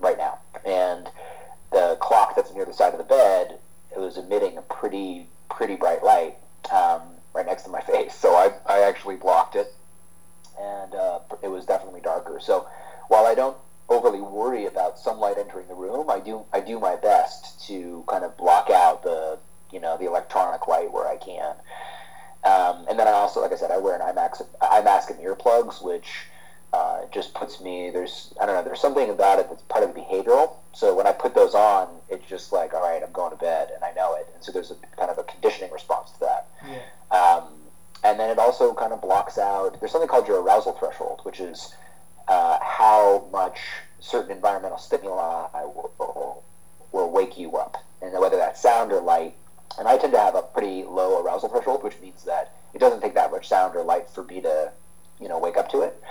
right 0.00 0.16
now, 0.16 0.38
and 0.64 1.08
the 1.70 1.96
clock 2.00 2.36
that's 2.36 2.52
near 2.54 2.64
the 2.64 2.72
side 2.72 2.92
of 2.92 2.98
the 2.98 3.04
bed 3.04 3.58
it 3.94 4.00
was 4.00 4.16
emitting 4.16 4.56
a 4.56 4.62
pretty 4.62 5.26
pretty 5.50 5.76
bright 5.76 6.02
light. 6.02 6.36
Um, 6.72 7.02
right 7.34 7.46
next 7.46 7.62
to 7.64 7.70
my 7.70 7.80
face. 7.80 8.14
So 8.14 8.34
I, 8.34 8.52
I 8.66 8.80
actually 8.80 9.16
blocked 9.16 9.56
it, 9.56 9.74
and 10.60 10.94
uh, 10.94 11.20
it 11.42 11.48
was 11.48 11.64
definitely 11.64 12.00
darker. 12.00 12.38
So 12.40 12.66
while 13.08 13.26
I 13.26 13.34
don't 13.34 13.56
overly 13.88 14.20
worry 14.20 14.66
about 14.66 14.98
sunlight 14.98 15.36
entering 15.38 15.68
the 15.68 15.74
room, 15.74 16.10
I 16.10 16.20
do 16.20 16.44
I 16.52 16.60
do 16.60 16.78
my 16.78 16.96
best 16.96 17.66
to 17.68 18.04
kind 18.08 18.24
of 18.24 18.36
block 18.36 18.70
out 18.70 19.02
the 19.02 19.38
you 19.70 19.80
know 19.80 19.96
the 19.96 20.06
electronic 20.06 20.66
light 20.68 20.92
where 20.92 21.06
I 21.08 21.16
can. 21.16 21.54
Um, 22.44 22.86
and 22.88 22.98
then 22.98 23.06
I 23.06 23.12
also, 23.12 23.40
like 23.40 23.52
I 23.52 23.56
said, 23.56 23.70
I 23.70 23.78
wear 23.78 23.94
an 23.94 24.02
eye 24.02 24.82
mask 24.82 25.10
and 25.10 25.20
earplugs, 25.20 25.82
which 25.82 26.26
uh, 26.72 27.02
just 27.12 27.34
puts 27.34 27.60
me 27.60 27.90
there's 27.90 28.32
I 28.40 28.46
don't 28.46 28.54
know 28.54 28.62
there's 28.62 28.80
something 28.80 29.10
about 29.10 29.38
it 29.38 29.48
that's 29.48 29.62
part 29.62 29.84
of 29.84 29.94
the 29.94 30.00
behavioral. 30.00 30.56
So 30.72 30.94
when 30.94 31.06
I 31.06 31.12
put 31.12 31.34
those 31.34 31.54
on, 31.54 31.88
it's 32.08 32.26
just 32.28 32.52
like 32.52 32.72
all 32.72 32.82
right, 32.82 33.02
I'm 33.02 33.12
going 33.12 33.30
to 33.30 33.36
bed, 33.36 33.70
and 33.74 33.84
I 33.84 33.92
know 33.92 34.14
it. 34.14 34.28
And 34.34 34.42
so 34.42 34.52
there's 34.52 34.70
a 34.70 34.76
kind 34.96 35.10
of 35.10 35.18
a 35.18 35.24
conditioning 35.24 35.70
response 35.70 36.10
to 36.12 36.20
that. 36.20 36.48
Yeah. 36.66 36.78
Um, 37.12 37.44
and 38.04 38.18
then 38.18 38.30
it 38.30 38.38
also 38.38 38.74
kind 38.74 38.92
of 38.92 39.00
blocks 39.00 39.38
out. 39.38 39.78
There's 39.78 39.92
something 39.92 40.08
called 40.08 40.26
your 40.26 40.42
arousal 40.42 40.72
threshold, 40.72 41.20
which 41.22 41.38
is 41.38 41.74
uh, 42.26 42.58
how 42.60 43.28
much 43.30 43.60
certain 44.00 44.32
environmental 44.32 44.78
stimuli 44.78 45.46
will, 45.62 46.42
will 46.90 47.10
wake 47.10 47.38
you 47.38 47.56
up, 47.56 47.76
and 48.00 48.18
whether 48.18 48.36
that's 48.36 48.60
sound 48.60 48.92
or 48.92 49.00
light. 49.00 49.34
And 49.78 49.86
I 49.86 49.96
tend 49.98 50.12
to 50.14 50.18
have 50.18 50.34
a 50.34 50.42
pretty 50.42 50.82
low 50.82 51.22
arousal 51.22 51.48
threshold, 51.48 51.84
which 51.84 51.98
means 52.00 52.24
that 52.24 52.54
it 52.74 52.78
doesn't 52.78 53.00
take 53.00 53.14
that 53.14 53.30
much 53.30 53.48
sound 53.48 53.76
or 53.76 53.84
light 53.84 54.08
for 54.08 54.24
me 54.24 54.40
to, 54.40 54.72
you 55.20 55.28
know, 55.28 55.38
wake 55.38 55.56
up 55.56 55.70
to 55.70 55.82
it. 55.82 56.02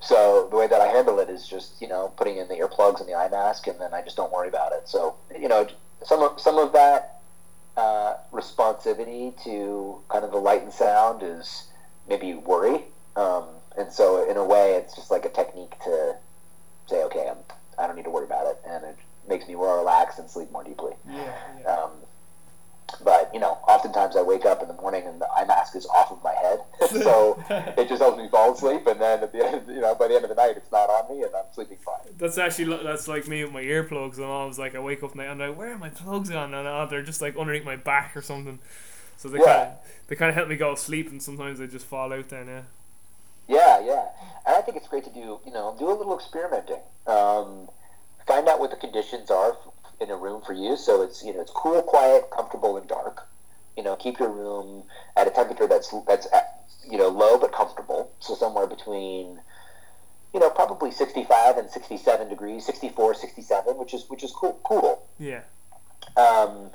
So 0.00 0.48
the 0.50 0.56
way 0.56 0.66
that 0.66 0.80
I 0.80 0.88
handle 0.88 1.18
it 1.20 1.28
is 1.30 1.48
just 1.48 1.80
you 1.80 1.88
know 1.88 2.12
putting 2.16 2.36
in 2.36 2.48
the 2.48 2.54
earplugs 2.54 3.00
and 3.00 3.08
the 3.08 3.14
eye 3.14 3.28
mask, 3.28 3.66
and 3.66 3.80
then 3.80 3.94
I 3.94 4.02
just 4.02 4.16
don't 4.16 4.32
worry 4.32 4.48
about 4.48 4.72
it. 4.72 4.88
So 4.88 5.16
you 5.38 5.48
know 5.48 5.66
some 6.04 6.22
of 6.22 6.40
some 6.40 6.58
of 6.58 6.72
that 6.72 7.15
uh, 7.76 8.14
responsivity 8.32 9.32
to 9.44 9.98
kind 10.08 10.24
of 10.24 10.30
the 10.30 10.38
light 10.38 10.62
and 10.62 10.72
sound 10.72 11.22
is 11.22 11.68
maybe 12.08 12.34
worry, 12.34 12.84
um, 13.16 13.44
and 13.76 13.92
so 13.92 14.28
in 14.28 14.36
a 14.36 14.44
way 14.44 14.74
it's 14.74 14.94
just 14.94 15.10
like 15.10 15.24
a 15.24 15.30
technique 15.30 15.74
to 15.84 16.16
say 16.88 17.02
okay 17.04 17.28
I'm 17.28 17.38
I 17.78 17.86
don't 17.86 17.96
need 17.96 18.04
to 18.04 18.10
worry 18.10 18.24
about 18.24 18.46
it, 18.46 18.60
and 18.66 18.84
it 18.84 18.96
makes 19.28 19.46
me 19.46 19.54
more 19.54 19.76
relaxed 19.76 20.18
and 20.18 20.30
sleep 20.30 20.50
more 20.50 20.64
deeply. 20.64 20.92
Yeah. 21.08 21.34
yeah. 21.60 21.74
Um, 21.74 21.90
but 23.02 23.30
you 23.34 23.40
know, 23.40 23.58
oftentimes 23.68 24.16
I 24.16 24.22
wake 24.22 24.44
up 24.44 24.62
in 24.62 24.68
the 24.68 24.74
morning 24.74 25.04
and 25.06 25.20
the 25.20 25.28
eye 25.30 25.44
mask 25.44 25.74
is 25.76 25.86
off 25.86 26.10
of 26.12 26.22
my 26.22 26.34
head, 26.34 26.60
so 27.02 27.42
it 27.50 27.88
just 27.88 28.00
helps 28.00 28.18
me 28.18 28.28
fall 28.28 28.52
asleep. 28.54 28.86
And 28.86 29.00
then 29.00 29.22
at 29.22 29.32
the 29.32 29.44
end, 29.44 29.66
you 29.68 29.80
know, 29.80 29.94
by 29.94 30.08
the 30.08 30.14
end 30.14 30.24
of 30.24 30.30
the 30.30 30.36
night, 30.36 30.56
it's 30.56 30.70
not 30.70 30.88
on 30.88 31.14
me, 31.16 31.22
and 31.24 31.34
I'm 31.34 31.44
sleeping 31.52 31.78
fine. 31.84 32.14
That's 32.18 32.38
actually 32.38 32.76
that's 32.82 33.08
like 33.08 33.26
me 33.28 33.42
with 33.44 33.52
my 33.52 33.62
earplugs. 33.62 34.18
I'm 34.18 34.24
always 34.24 34.58
like, 34.58 34.74
I 34.74 34.78
wake 34.80 35.02
up 35.02 35.12
and 35.12 35.22
I'm 35.22 35.38
like, 35.38 35.56
where 35.56 35.72
are 35.72 35.78
my 35.78 35.90
plugs 35.90 36.30
on? 36.30 36.54
And 36.54 36.66
oh, 36.68 36.86
they're 36.88 37.02
just 37.02 37.20
like 37.20 37.36
underneath 37.36 37.64
my 37.64 37.76
back 37.76 38.16
or 38.16 38.22
something. 38.22 38.58
So 39.16 39.28
they 39.28 39.38
Yeah. 39.38 39.44
kind 39.44 39.62
of 39.70 39.76
they 40.08 40.16
kind 40.16 40.28
of 40.28 40.34
help 40.36 40.48
me 40.48 40.56
go 40.56 40.74
to 40.74 40.80
sleep, 40.80 41.10
and 41.10 41.22
sometimes 41.22 41.58
they 41.58 41.66
just 41.66 41.86
fall 41.86 42.12
out. 42.12 42.28
Then 42.28 42.46
yeah. 42.46 42.62
Yeah, 43.48 43.80
yeah. 43.80 44.06
And 44.46 44.56
I 44.56 44.60
think 44.60 44.76
it's 44.76 44.88
great 44.88 45.04
to 45.04 45.10
do, 45.10 45.38
you 45.46 45.52
know, 45.52 45.76
do 45.78 45.88
a 45.88 45.94
little 45.94 46.16
experimenting. 46.16 46.80
Um, 47.06 47.68
find 48.26 48.48
out 48.48 48.58
what 48.58 48.70
the 48.70 48.76
conditions 48.76 49.30
are 49.30 49.56
in 50.00 50.10
a 50.10 50.16
room 50.16 50.42
for 50.42 50.52
you. 50.52 50.76
So 50.76 51.02
it's 51.02 51.24
you 51.24 51.34
know 51.34 51.40
it's 51.40 51.52
cool, 51.52 51.82
quiet, 51.82 52.30
comfortable, 52.30 52.76
and 52.76 52.86
dark. 52.88 53.26
You 53.76 53.82
know, 53.82 53.96
keep 53.96 54.18
your 54.18 54.30
room 54.30 54.84
at 55.16 55.26
a 55.26 55.30
temperature 55.30 55.66
that's 55.66 55.94
that's 56.06 56.26
at, 56.32 56.64
you 56.90 56.98
know 56.98 57.08
low 57.08 57.38
but 57.38 57.52
comfortable. 57.52 58.10
So 58.20 58.34
somewhere 58.34 58.66
between 58.66 59.40
you 60.34 60.40
know 60.40 60.50
probably 60.50 60.90
65 60.90 61.58
and 61.58 61.70
67 61.70 62.28
degrees, 62.28 62.66
64, 62.66 63.14
67, 63.14 63.76
which 63.76 63.94
is 63.94 64.08
which 64.08 64.22
is 64.22 64.32
cool. 64.32 64.58
Cool. 64.64 65.06
Yeah. 65.18 65.42
Um, 66.16 66.70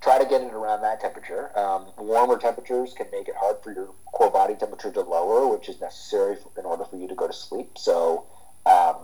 try 0.00 0.18
to 0.18 0.24
get 0.24 0.40
it 0.40 0.52
around 0.52 0.82
that 0.82 1.00
temperature. 1.00 1.56
Um, 1.58 1.86
warmer 1.98 2.38
temperatures 2.38 2.94
can 2.96 3.06
make 3.12 3.28
it 3.28 3.34
hard 3.38 3.56
for 3.62 3.72
your 3.72 3.90
core 4.12 4.30
body 4.30 4.54
temperature 4.54 4.90
to 4.90 5.00
lower, 5.00 5.46
which 5.48 5.68
is 5.68 5.80
necessary 5.80 6.36
in 6.58 6.64
order 6.64 6.84
for 6.84 6.96
you 6.96 7.06
to 7.08 7.14
go 7.14 7.26
to 7.26 7.32
sleep. 7.32 7.76
So 7.76 8.26
um, 8.66 8.96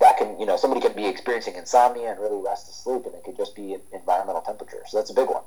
that 0.00 0.18
can, 0.18 0.38
you 0.38 0.46
know, 0.46 0.56
somebody 0.56 0.80
could 0.80 0.96
be 0.96 1.06
experiencing 1.06 1.54
insomnia 1.54 2.10
and 2.10 2.20
really 2.20 2.40
rest 2.42 2.68
asleep, 2.68 3.06
and 3.06 3.14
it 3.14 3.24
could 3.24 3.36
just 3.36 3.54
be 3.54 3.76
environmental 3.92 4.42
temperature. 4.42 4.82
So 4.88 4.98
that's 4.98 5.10
a 5.10 5.14
big 5.14 5.28
one. 5.28 5.42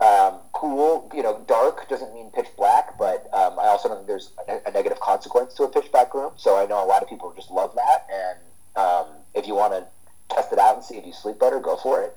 Um, 0.00 0.38
cool, 0.52 1.10
you 1.12 1.22
know, 1.22 1.42
dark 1.48 1.88
doesn't 1.88 2.14
mean 2.14 2.30
pitch 2.30 2.46
black, 2.56 2.96
but 2.98 3.28
um, 3.34 3.58
I 3.58 3.66
also 3.66 3.88
that 3.88 4.06
there's 4.06 4.30
a, 4.48 4.60
a, 4.66 4.70
negative 4.70 5.00
consequence 5.00 5.54
to 5.54 5.64
a 5.64 5.68
pitch 5.68 5.90
black 5.90 6.14
room. 6.14 6.32
So 6.36 6.56
I 6.56 6.66
know 6.66 6.84
a 6.84 6.86
lot 6.86 7.02
of 7.02 7.08
people 7.08 7.32
just 7.34 7.50
love 7.50 7.74
that, 7.74 8.06
and 8.12 8.38
um, 8.76 9.06
if 9.34 9.48
you 9.48 9.56
want 9.56 9.72
to 9.72 9.86
test 10.32 10.52
it 10.52 10.58
out 10.58 10.76
and 10.76 10.84
see 10.84 10.96
if 10.96 11.04
you 11.04 11.12
sleep 11.12 11.40
better, 11.40 11.58
go 11.58 11.76
for 11.76 12.02
it. 12.02 12.16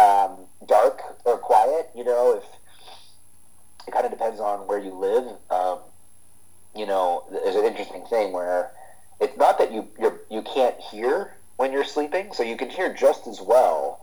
Um, 0.00 0.46
dark 0.68 1.02
or 1.24 1.38
quiet, 1.38 1.90
you 1.96 2.04
know, 2.04 2.36
if 2.36 2.44
it 3.88 3.90
kind 3.92 4.04
of 4.04 4.12
depends 4.12 4.40
on 4.40 4.66
where 4.66 4.78
you 4.78 4.92
live. 4.92 5.26
Um, 5.50 5.78
you 6.74 6.86
know, 6.86 7.24
there's 7.30 7.56
an 7.56 7.64
interesting 7.64 8.04
thing 8.06 8.32
where 8.32 8.70
it's 9.20 9.36
not 9.36 9.58
that 9.58 9.72
you 9.72 9.88
you're, 9.98 10.15
you 10.30 10.42
can't 10.42 10.78
hear 10.80 11.34
when 11.56 11.72
you're 11.72 11.84
sleeping, 11.84 12.32
so 12.32 12.42
you 12.42 12.56
can 12.56 12.68
hear 12.68 12.92
just 12.92 13.26
as 13.26 13.40
well. 13.40 14.00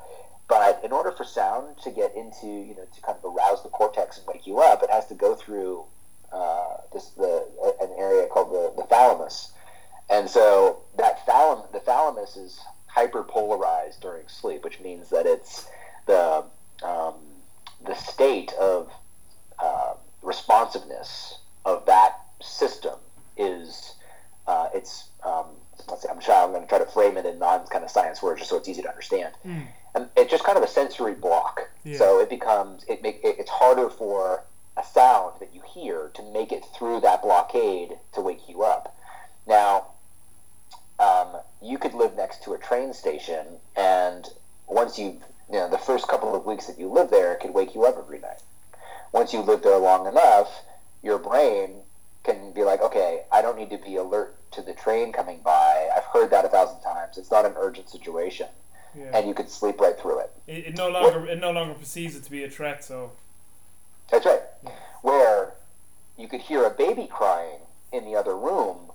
But 0.47 0.81
in 0.83 0.91
order 0.91 1.11
for 1.11 1.23
sound 1.23 1.77
to 1.83 1.91
get 1.91 2.15
into, 2.15 2.47
you 2.47 2.75
know, 2.75 2.85
to 2.93 3.01
kind 3.01 3.17
of 3.21 3.35
arouse 3.35 3.63
the 3.63 3.69
cortex 3.69 4.17
and 4.17 4.27
wake 4.27 4.45
you 4.45 4.59
up, 4.59 4.83
it 4.83 4.89
has 4.89 5.07
to 5.07 5.15
go 5.15 5.35
through 5.35 5.85
uh, 6.31 6.77
this 6.91 7.09
the 7.09 7.47
an 7.81 7.89
area 7.97 8.27
called 8.27 8.51
the, 8.51 8.73
the 8.81 8.87
thalamus, 8.87 9.51
and 10.09 10.29
so 10.29 10.81
that 10.97 11.25
thalam 11.25 11.71
the 11.71 11.79
thalamus 11.79 12.35
is 12.35 12.59
hyperpolarized 12.93 13.99
during 14.01 14.27
sleep, 14.27 14.63
which 14.63 14.79
means 14.79 15.09
that 15.09 15.25
it's 15.25 15.67
the 16.05 16.43
um, 16.83 17.15
the 17.85 17.95
state 17.95 18.51
of 18.53 18.91
uh, 19.59 19.93
responsiveness 20.21 21.39
of 21.65 21.85
that 21.85 22.19
system 22.41 22.95
is 23.37 23.93
uh, 24.47 24.69
it's 24.73 25.05
um, 25.23 25.45
let's 25.89 26.03
see, 26.03 26.09
I'm 26.09 26.21
sure 26.21 26.35
I'm 26.35 26.51
going 26.51 26.61
to 26.61 26.67
try 26.67 26.79
to 26.79 26.85
frame 26.85 27.17
it 27.17 27.25
in 27.25 27.39
non 27.39 27.65
kind 27.67 27.83
of 27.83 27.89
science 27.89 28.21
words 28.21 28.39
just 28.39 28.49
so 28.49 28.57
it's 28.57 28.67
easy 28.67 28.81
to 28.81 28.89
understand. 28.89 29.33
Mm. 29.45 29.67
And 29.95 30.09
it's 30.17 30.31
just 30.31 30.43
kind 30.43 30.57
of 30.57 30.63
a 30.63 30.67
sensory 30.67 31.13
block. 31.13 31.69
Yeah. 31.83 31.97
So 31.97 32.19
it 32.19 32.29
becomes 32.29 32.83
it 32.87 33.01
make 33.01 33.19
it, 33.23 33.35
it's 33.39 33.49
harder 33.49 33.89
for 33.89 34.43
a 34.77 34.83
sound 34.83 35.39
that 35.39 35.53
you 35.53 35.61
hear 35.73 36.09
to 36.15 36.23
make 36.31 36.51
it 36.51 36.63
through 36.75 37.01
that 37.01 37.21
blockade 37.21 37.91
to 38.13 38.21
wake 38.21 38.49
you 38.49 38.63
up. 38.63 38.97
Now, 39.47 39.87
um, 40.99 41.37
you 41.61 41.77
could 41.77 41.93
live 41.93 42.15
next 42.15 42.43
to 42.43 42.53
a 42.53 42.57
train 42.57 42.93
station, 42.93 43.45
and 43.75 44.27
once 44.67 44.97
you 44.97 45.19
you 45.51 45.59
know 45.59 45.69
the 45.69 45.77
first 45.77 46.07
couple 46.07 46.35
of 46.35 46.45
weeks 46.45 46.67
that 46.67 46.79
you 46.79 46.87
live 46.87 47.09
there, 47.09 47.33
it 47.33 47.39
could 47.39 47.53
wake 47.53 47.75
you 47.75 47.85
up 47.85 47.97
every 47.97 48.19
night. 48.19 48.41
Once 49.11 49.33
you 49.33 49.41
live 49.41 49.61
there 49.61 49.77
long 49.77 50.07
enough, 50.07 50.63
your 51.03 51.19
brain 51.19 51.81
can 52.23 52.51
be 52.53 52.63
like, 52.63 52.81
okay, 52.81 53.21
I 53.31 53.41
don't 53.41 53.57
need 53.57 53.69
to 53.71 53.77
be 53.77 53.95
alert 53.97 54.35
to 54.51 54.61
the 54.61 54.73
train 54.73 55.11
coming 55.11 55.39
by. 55.43 55.89
I've 55.95 56.05
heard 56.05 56.31
that 56.31 56.45
a 56.45 56.49
thousand 56.49 56.81
times. 56.81 57.17
It's 57.17 57.31
not 57.31 57.45
an 57.45 57.53
urgent 57.57 57.89
situation, 57.89 58.47
Yeah. 58.97 59.11
and 59.17 59.27
you 59.27 59.33
could 59.33 59.49
sleep 59.49 59.79
right 59.79 59.97
through 59.99 60.19
it. 60.19 60.31
It, 60.47 60.65
it 60.67 60.77
no 60.77 60.89
longer 60.89 61.25
it 61.27 61.39
no 61.39 61.51
longer 61.51 61.73
perceives 61.73 62.15
it 62.15 62.23
to 62.23 62.31
be 62.31 62.43
a 62.43 62.49
threat. 62.49 62.83
So 62.83 63.11
That's 64.11 64.25
right. 64.25 64.41
Yeah. 64.63 64.71
Where 65.01 65.53
you 66.17 66.27
could 66.27 66.41
hear 66.41 66.63
a 66.65 66.69
baby 66.69 67.07
crying 67.11 67.59
in 67.91 68.05
the 68.05 68.15
other 68.15 68.37
room, 68.37 68.91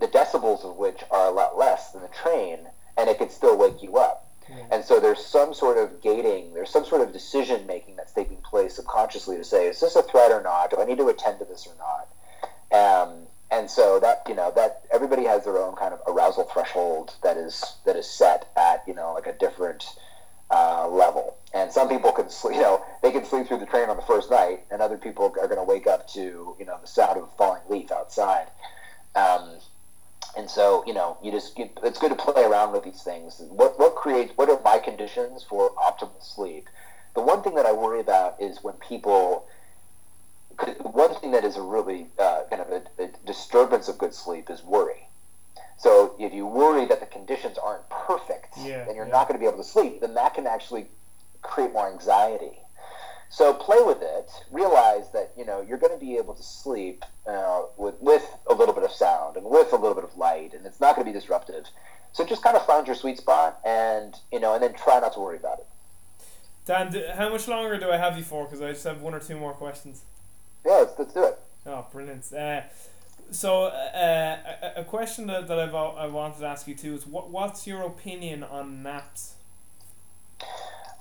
the 0.00 0.08
decibels 0.08 0.64
of 0.64 0.76
which 0.76 1.00
are 1.10 1.26
a 1.28 1.30
lot 1.30 1.56
less 1.56 1.92
than 1.92 2.02
the 2.02 2.08
train, 2.08 2.58
and 2.98 3.08
it 3.08 3.18
could 3.18 3.30
still 3.30 3.56
wake 3.56 3.82
you 3.82 3.96
up. 3.98 4.28
Yeah. 4.48 4.56
And 4.72 4.84
so 4.84 4.98
there's 4.98 5.24
some 5.24 5.54
sort 5.54 5.78
of 5.78 6.02
gating, 6.02 6.52
there's 6.54 6.70
some 6.70 6.84
sort 6.84 7.00
of 7.02 7.12
decision 7.12 7.64
making 7.66 7.96
that's 7.96 8.12
taking 8.12 8.38
place 8.38 8.74
subconsciously 8.76 9.36
to 9.36 9.44
say, 9.44 9.68
is 9.68 9.78
this 9.80 9.94
a 9.94 10.02
threat 10.02 10.32
or 10.32 10.42
not? 10.42 10.70
Do 10.70 10.78
I 10.80 10.84
need 10.84 10.98
to 10.98 11.08
attend 11.08 11.38
to 11.38 11.44
this 11.44 11.66
or 11.66 11.74
not? 11.78 12.01
Um, 12.72 13.26
and 13.50 13.70
so 13.70 14.00
that 14.00 14.22
you 14.26 14.34
know 14.34 14.50
that 14.56 14.82
everybody 14.92 15.24
has 15.24 15.44
their 15.44 15.58
own 15.58 15.76
kind 15.76 15.92
of 15.92 16.00
arousal 16.06 16.44
threshold 16.44 17.14
that 17.22 17.36
is 17.36 17.76
that 17.84 17.96
is 17.96 18.08
set 18.08 18.48
at 18.56 18.82
you 18.86 18.94
know 18.94 19.12
like 19.12 19.26
a 19.26 19.34
different 19.34 19.84
uh, 20.52 20.86
level. 20.88 21.36
And 21.54 21.72
some 21.72 21.88
people 21.88 22.12
can 22.12 22.28
sleep, 22.30 22.56
you 22.56 22.62
know, 22.62 22.84
they 23.02 23.10
can 23.10 23.24
sleep 23.24 23.48
through 23.48 23.58
the 23.58 23.66
train 23.66 23.88
on 23.88 23.96
the 23.96 24.02
first 24.02 24.30
night, 24.30 24.60
and 24.70 24.80
other 24.80 24.98
people 24.98 25.24
are 25.40 25.48
going 25.48 25.56
to 25.56 25.64
wake 25.64 25.86
up 25.86 26.08
to 26.08 26.54
you 26.58 26.64
know 26.64 26.78
the 26.80 26.86
sound 26.86 27.18
of 27.18 27.24
a 27.24 27.36
falling 27.38 27.62
leaf 27.68 27.90
outside. 27.90 28.46
Um, 29.14 29.58
and 30.36 30.48
so 30.48 30.82
you 30.86 30.94
know 30.94 31.18
you 31.22 31.30
just 31.30 31.52
it's 31.58 31.98
good 31.98 32.10
to 32.10 32.16
play 32.16 32.44
around 32.44 32.72
with 32.72 32.84
these 32.84 33.02
things. 33.02 33.42
What 33.48 33.78
what 33.78 33.94
creates 33.96 34.32
what 34.36 34.48
are 34.48 34.60
my 34.64 34.78
conditions 34.78 35.42
for 35.42 35.70
optimal 35.70 36.22
sleep? 36.22 36.68
The 37.14 37.20
one 37.20 37.42
thing 37.42 37.54
that 37.56 37.66
I 37.66 37.72
worry 37.72 38.00
about 38.00 38.40
is 38.40 38.62
when 38.62 38.74
people. 38.74 39.46
One 40.82 41.14
thing 41.16 41.32
that 41.32 41.44
is 41.44 41.56
a 41.56 41.62
really 41.62 42.08
uh, 42.18 42.42
kind 42.50 42.62
of 42.62 42.70
a, 42.70 43.02
a 43.02 43.10
disturbance 43.26 43.88
of 43.88 43.98
good 43.98 44.14
sleep 44.14 44.50
is 44.50 44.62
worry. 44.62 45.08
So 45.78 46.14
if 46.18 46.32
you 46.32 46.46
worry 46.46 46.84
that 46.86 47.00
the 47.00 47.06
conditions 47.06 47.58
aren't 47.58 47.88
perfect 47.90 48.54
Yeah, 48.58 48.86
and 48.86 48.94
you're 48.94 49.06
yeah. 49.06 49.12
not 49.12 49.28
going 49.28 49.38
to 49.38 49.42
be 49.42 49.48
able 49.48 49.62
to 49.62 49.68
sleep, 49.68 50.00
then 50.00 50.14
that 50.14 50.34
can 50.34 50.46
actually 50.46 50.86
create 51.42 51.72
more 51.72 51.90
anxiety. 51.90 52.58
So 53.30 53.54
play 53.54 53.82
with 53.82 54.02
it. 54.02 54.30
Realize 54.50 55.10
that 55.12 55.32
you 55.36 55.44
know 55.46 55.62
you're 55.62 55.78
going 55.78 55.92
to 55.98 55.98
be 56.04 56.16
able 56.18 56.34
to 56.34 56.42
sleep 56.42 57.04
uh, 57.26 57.62
with 57.78 57.94
with 58.00 58.24
a 58.48 58.54
little 58.54 58.74
bit 58.74 58.84
of 58.84 58.92
sound 58.92 59.36
and 59.36 59.46
with 59.46 59.72
a 59.72 59.76
little 59.76 59.94
bit 59.94 60.04
of 60.04 60.16
light, 60.16 60.52
and 60.54 60.66
it's 60.66 60.80
not 60.80 60.94
going 60.94 61.06
to 61.06 61.12
be 61.12 61.18
disruptive. 61.18 61.64
So 62.12 62.26
just 62.26 62.42
kind 62.42 62.56
of 62.58 62.66
find 62.66 62.86
your 62.86 62.94
sweet 62.94 63.16
spot, 63.16 63.58
and 63.64 64.14
you 64.30 64.38
know, 64.38 64.52
and 64.54 64.62
then 64.62 64.74
try 64.74 65.00
not 65.00 65.14
to 65.14 65.20
worry 65.20 65.38
about 65.38 65.60
it. 65.60 65.66
Dan, 66.66 66.94
how 67.16 67.30
much 67.30 67.48
longer 67.48 67.76
do 67.78 67.90
I 67.90 67.96
have 67.96 68.16
you 68.18 68.22
for? 68.22 68.44
Because 68.44 68.60
I 68.60 68.70
just 68.72 68.84
have 68.84 69.00
one 69.00 69.14
or 69.14 69.18
two 69.18 69.36
more 69.36 69.54
questions. 69.54 70.02
Yeah, 70.64 70.72
let's, 70.72 70.98
let's 70.98 71.14
do 71.14 71.24
it. 71.24 71.38
Oh, 71.66 71.86
brilliant. 71.92 72.32
Uh, 72.32 72.62
so, 73.30 73.64
uh, 73.64 74.36
a, 74.76 74.80
a 74.80 74.84
question 74.84 75.26
that, 75.28 75.48
that 75.48 75.58
I've, 75.58 75.74
I 75.74 76.06
wanted 76.06 76.38
to 76.40 76.46
ask 76.46 76.66
you 76.68 76.74
too 76.74 76.94
is 76.94 77.06
what 77.06 77.30
what's 77.30 77.66
your 77.66 77.82
opinion 77.82 78.42
on 78.42 78.82
naps? 78.82 79.34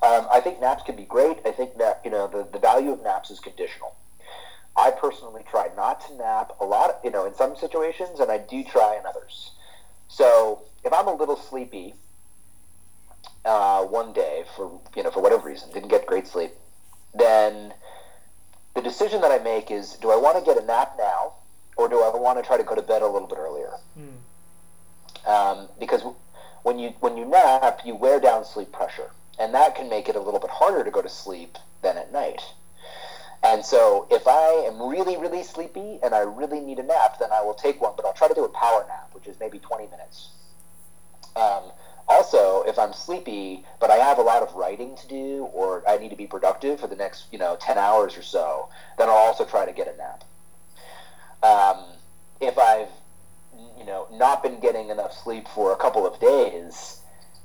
Um, 0.03 0.27
I 0.31 0.39
think 0.39 0.59
naps 0.59 0.83
can 0.83 0.95
be 0.95 1.03
great. 1.03 1.37
I 1.45 1.51
think 1.51 1.77
that 1.77 2.01
you 2.03 2.11
know 2.11 2.27
the, 2.27 2.47
the 2.51 2.59
value 2.59 2.91
of 2.91 3.03
naps 3.03 3.29
is 3.29 3.39
conditional. 3.39 3.95
I 4.75 4.91
personally 4.91 5.43
try 5.49 5.67
not 5.75 6.07
to 6.07 6.15
nap 6.15 6.53
a 6.61 6.65
lot, 6.65 7.01
you 7.03 7.11
know, 7.11 7.25
in 7.25 7.35
some 7.35 7.57
situations, 7.57 8.19
and 8.19 8.31
I 8.31 8.37
do 8.37 8.63
try 8.63 8.97
in 8.97 9.05
others. 9.05 9.51
So 10.07 10.61
if 10.83 10.93
I'm 10.93 11.07
a 11.07 11.13
little 11.13 11.35
sleepy 11.35 11.93
uh, 13.43 13.83
one 13.83 14.13
day 14.13 14.43
for 14.55 14.79
you 14.95 15.03
know 15.03 15.11
for 15.11 15.21
whatever 15.21 15.47
reason, 15.47 15.69
didn't 15.71 15.89
get 15.89 16.05
great 16.05 16.27
sleep, 16.27 16.51
then 17.13 17.73
the 18.75 18.81
decision 18.81 19.21
that 19.21 19.31
I 19.31 19.43
make 19.43 19.71
is: 19.71 19.93
do 20.01 20.11
I 20.11 20.15
want 20.15 20.37
to 20.37 20.43
get 20.43 20.61
a 20.61 20.65
nap 20.65 20.95
now, 20.97 21.33
or 21.77 21.87
do 21.87 22.01
I 22.01 22.15
want 22.15 22.37
to 22.39 22.43
try 22.43 22.57
to 22.57 22.63
go 22.63 22.75
to 22.75 22.81
bed 22.81 23.01
a 23.01 23.07
little 23.07 23.27
bit 23.27 23.37
earlier? 23.37 23.71
Hmm. 23.95 25.29
um, 25.29 25.67
because 25.79 26.03
when 26.63 26.79
you 26.79 26.93
when 26.99 27.17
you 27.17 27.25
nap, 27.25 27.81
you 27.85 27.95
wear 27.95 28.19
down 28.19 28.45
sleep 28.45 28.71
pressure, 28.71 29.11
and 29.39 29.53
that 29.53 29.75
can 29.75 29.89
make 29.89 30.07
it 30.09 30.15
a 30.15 30.19
little 30.19 30.39
bit 30.39 30.49
harder 30.49 30.83
to 30.83 30.91
go 30.91 31.01
to 31.01 31.09
sleep 31.09 31.57
than 31.81 31.97
at 31.97 32.11
night. 32.11 32.41
And 33.43 33.65
so, 33.65 34.07
if 34.11 34.27
I 34.27 34.67
am 34.67 34.81
really 34.87 35.17
really 35.17 35.43
sleepy 35.43 35.99
and 36.03 36.13
I 36.13 36.19
really 36.19 36.59
need 36.59 36.79
a 36.79 36.83
nap, 36.83 37.17
then 37.19 37.31
I 37.31 37.41
will 37.41 37.55
take 37.55 37.81
one, 37.81 37.93
but 37.95 38.05
I'll 38.05 38.13
try 38.13 38.27
to 38.27 38.33
do 38.35 38.45
a 38.45 38.49
power 38.49 38.85
nap, 38.87 39.09
which 39.13 39.27
is 39.27 39.39
maybe 39.39 39.59
twenty 39.59 39.87
minutes. 39.87 40.29
Um, 41.35 41.71
also, 42.11 42.63
if 42.63 42.77
I'm 42.77 42.93
sleepy 42.93 43.65
but 43.79 43.89
I 43.89 43.95
have 43.95 44.19
a 44.19 44.21
lot 44.21 44.43
of 44.43 44.53
writing 44.53 44.95
to 44.97 45.07
do, 45.07 45.49
or 45.53 45.83
I 45.87 45.97
need 45.97 46.09
to 46.09 46.15
be 46.15 46.27
productive 46.27 46.79
for 46.79 46.87
the 46.87 46.95
next 46.95 47.25
you 47.31 47.39
know 47.39 47.57
ten 47.59 47.77
hours 47.77 48.17
or 48.17 48.21
so, 48.21 48.69
then 48.97 49.09
I'll 49.09 49.15
also 49.15 49.45
try 49.45 49.65
to 49.65 49.71
get 49.71 49.87
a 49.87 49.97
nap. 49.97 50.23
Um, 51.43 51.85
if 52.39 52.57
I've 52.57 52.89
you 53.77 53.85
know 53.85 54.07
not 54.11 54.43
been 54.43 54.59
getting 54.59 54.89
enough 54.89 55.13
sleep 55.13 55.47
for 55.47 55.71
a 55.71 55.75
couple 55.75 56.05
of 56.05 56.19
days 56.19 57.01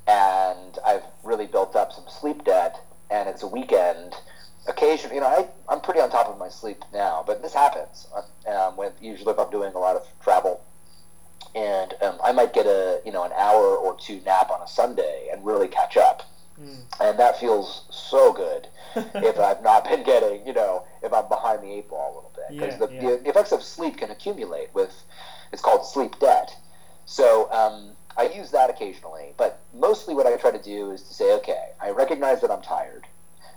and 0.07 0.77
I've 0.85 1.03
really 1.23 1.47
built 1.47 1.75
up 1.75 1.91
some 1.91 2.05
sleep 2.07 2.43
debt 2.43 2.79
and 3.09 3.27
it's 3.27 3.43
a 3.43 3.47
weekend 3.47 4.13
occasionally 4.67 5.15
you 5.15 5.21
know 5.21 5.27
I, 5.27 5.47
I'm 5.67 5.81
pretty 5.81 5.99
on 5.99 6.09
top 6.09 6.27
of 6.27 6.37
my 6.37 6.49
sleep 6.49 6.83
now 6.93 7.23
but 7.25 7.41
this 7.41 7.53
happens 7.53 8.07
um, 8.47 8.77
when 8.77 8.91
usually 9.01 9.31
if 9.31 9.39
I'm 9.39 9.49
doing 9.49 9.73
a 9.73 9.79
lot 9.79 9.95
of 9.95 10.05
travel 10.21 10.63
and 11.55 11.93
um, 12.01 12.17
I 12.23 12.31
might 12.31 12.53
get 12.53 12.65
a 12.65 13.01
you 13.05 13.11
know 13.11 13.23
an 13.23 13.31
hour 13.33 13.75
or 13.77 13.97
two 13.97 14.21
nap 14.25 14.49
on 14.49 14.61
a 14.61 14.67
Sunday 14.67 15.29
and 15.31 15.45
really 15.45 15.67
catch 15.67 15.97
up 15.97 16.23
mm. 16.59 16.81
and 16.99 17.19
that 17.19 17.39
feels 17.39 17.85
so 17.89 18.33
good 18.33 18.67
if 19.15 19.39
I've 19.39 19.61
not 19.61 19.83
been 19.83 20.03
getting, 20.03 20.45
you 20.45 20.53
know, 20.53 20.85
if 21.03 21.13
I'm 21.13 21.27
behind 21.27 21.61
the 21.61 21.71
eight 21.71 21.89
ball 21.89 22.13
a 22.13 22.15
little 22.15 22.31
bit 22.35 22.59
because 22.59 22.79
yeah, 22.79 22.87
the, 22.87 22.93
yeah. 22.93 23.17
the, 23.17 23.29
effects 23.29 23.51
of 23.51 23.61
sleep 23.61 23.97
can 23.97 24.09
accumulate 24.11 24.73
with 24.73 25.03
it's 25.53 25.61
called 25.61 25.85
sleep 25.85 26.19
debt. 26.19 26.55
So 27.05 27.51
um, 27.51 27.91
I 28.17 28.27
use 28.29 28.51
that 28.51 28.69
occasionally, 28.69 29.33
but 29.37 29.61
mostly 29.73 30.13
what 30.13 30.25
I 30.25 30.35
try 30.37 30.51
to 30.51 30.61
do 30.61 30.91
is 30.91 31.03
to 31.03 31.13
say, 31.13 31.33
okay, 31.35 31.69
I 31.79 31.91
recognize 31.91 32.41
that 32.41 32.51
I'm 32.51 32.61
tired, 32.61 33.07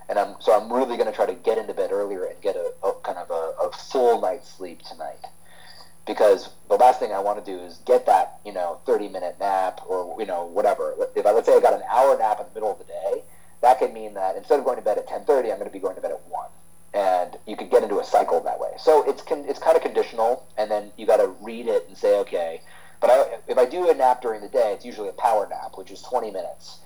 and 0.09 0.19
I'm 0.19 0.37
so 0.41 0.53
I'm 0.53 0.73
really 0.73 0.97
going 0.97 1.09
to 1.09 1.17
try 1.17 1.27
to 1.27 1.35
get 1.35 1.59
into 1.59 1.75
bed 1.75 1.91
earlier 1.91 2.25
and 2.25 2.41
get 2.41 2.57
a, 2.57 2.73
a 2.85 2.93
kind 3.03 3.19
of 3.19 3.31
a, 3.31 3.67
a 3.67 3.73
full 3.73 4.21
night's 4.21 4.49
sleep 4.51 4.83
tonight 4.83 5.25
because 6.07 6.51
the 6.69 6.77
last 6.77 7.01
thing 7.01 7.13
I 7.13 7.21
want 7.21 7.45
to 7.45 7.51
do 7.51 7.63
is 7.63 7.79
get 7.87 8.07
that 8.07 8.41
you 8.45 8.53
know 8.53 8.81
30 8.87 9.09
minute 9.09 9.37
nap 9.41 9.81
or 9.87 10.19
you 10.21 10.27
know 10.27 10.47
whatever. 10.47 10.95
If 11.15 11.27
I 11.27 11.31
let's 11.33 11.47
say 11.47 11.57
I 11.57 11.61
got 11.61 11.75
an 11.75 11.83
hour 11.91 12.19
nap 12.19 12.41
in 12.41 12.47
the 12.47 12.55
middle 12.55 12.73
of 12.73 12.79
the 12.79 12.85
day, 12.85 13.23
that 13.63 13.79
could 13.79 13.93
mean 13.93 14.15
that 14.15 14.37
instead 14.37 14.59
of 14.59 14.65
going 14.65 14.77
to 14.77 14.83
bed 14.83 14.99
at 14.99 15.09
10:30, 15.09 15.51
I'm 15.51 15.59
going 15.59 15.65
to 15.65 15.71
be 15.71 15.79
going 15.79 15.97
to 15.97 16.01
bed 16.01 16.13
at 16.13 16.27
one, 16.29 16.49
and 16.95 17.37
you 17.47 17.57
could 17.57 17.71
get 17.71 17.83
into 17.83 17.99
a 17.99 18.05
cycle 18.05 18.41
that 18.41 18.59
way. 18.59 18.71
So 18.79 19.09
it's 19.09 19.23
con- 19.23 19.45
it's 19.47 19.59
kind 19.59 19.77
of 19.77 19.83
conditional, 19.83 20.47
and 20.57 20.71
then 20.71 20.93
you 20.97 21.07
got 21.07 21.19
to 21.19 21.29
read 21.41 21.67
it 21.67 21.87
and 21.89 21.97
say 21.97 22.19
okay. 22.21 22.63
But 23.01 23.11
I, 23.11 23.39
if 23.49 23.57
I 23.57 23.65
do 23.65 23.89
a 23.89 23.95
nap 23.95 24.21
during 24.21 24.43
the 24.43 24.49
day, 24.49 24.73
it's 24.75 24.85
usually 24.85 25.09
a 25.09 25.13
power 25.13 25.47
nap, 25.49 25.73
which 25.77 25.91
is 25.91 26.03
20 26.03 26.31
minutes. 26.31 26.81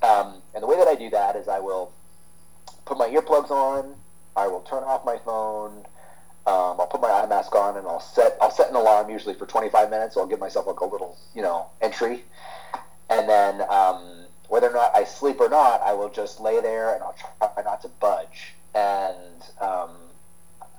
Um, 0.00 0.40
and 0.54 0.62
the 0.62 0.66
way 0.66 0.76
that 0.76 0.86
I 0.86 0.94
do 0.94 1.10
that 1.10 1.34
is 1.34 1.48
I 1.48 1.58
will 1.58 1.92
put 2.84 2.98
my 2.98 3.08
earplugs 3.08 3.50
on, 3.50 3.96
I 4.36 4.46
will 4.46 4.60
turn 4.60 4.84
off 4.84 5.04
my 5.04 5.18
phone, 5.18 5.84
um, 6.46 6.76
I'll 6.78 6.86
put 6.86 7.00
my 7.00 7.10
eye 7.10 7.26
mask 7.26 7.54
on 7.54 7.76
and 7.76 7.86
I'll 7.86 8.00
set 8.00 8.36
I'll 8.40 8.50
set 8.50 8.70
an 8.70 8.76
alarm 8.76 9.10
usually 9.10 9.34
for 9.34 9.46
25 9.46 9.90
minutes. 9.90 10.14
So 10.14 10.20
I'll 10.20 10.26
give 10.26 10.40
myself 10.40 10.66
like 10.66 10.80
a 10.80 10.84
little 10.84 11.16
you 11.34 11.42
know 11.42 11.66
entry, 11.80 12.24
and 13.10 13.28
then 13.28 13.62
um, 13.68 14.26
whether 14.48 14.68
or 14.68 14.74
not 14.74 14.94
I 14.94 15.04
sleep 15.04 15.40
or 15.40 15.48
not, 15.48 15.80
I 15.82 15.92
will 15.92 16.10
just 16.10 16.40
lay 16.40 16.60
there 16.60 16.94
and 16.94 17.02
I'll 17.02 17.14
try 17.14 17.62
not 17.62 17.82
to 17.82 17.88
budge. 17.88 18.54
And 18.74 19.42
um, 19.60 19.90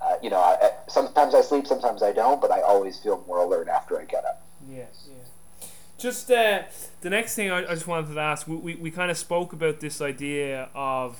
uh, 0.00 0.14
you 0.22 0.30
know, 0.30 0.38
I, 0.38 0.70
sometimes 0.88 1.34
I 1.34 1.40
sleep, 1.40 1.66
sometimes 1.66 2.02
I 2.02 2.12
don't, 2.12 2.40
but 2.40 2.50
I 2.50 2.60
always 2.62 2.98
feel 2.98 3.22
more 3.26 3.38
alert 3.38 3.68
after 3.68 4.00
I 4.00 4.04
get 4.04 4.24
up. 4.24 4.42
Yeah, 4.68 4.84
yeah. 5.08 5.66
Just 5.98 6.30
uh, 6.30 6.62
the 7.00 7.10
next 7.10 7.34
thing 7.34 7.50
I, 7.50 7.58
I 7.58 7.74
just 7.74 7.88
wanted 7.88 8.14
to 8.14 8.20
ask, 8.20 8.46
we, 8.46 8.56
we, 8.56 8.74
we 8.76 8.90
kind 8.90 9.10
of 9.10 9.18
spoke 9.18 9.52
about 9.52 9.80
this 9.80 10.00
idea 10.00 10.68
of 10.74 11.18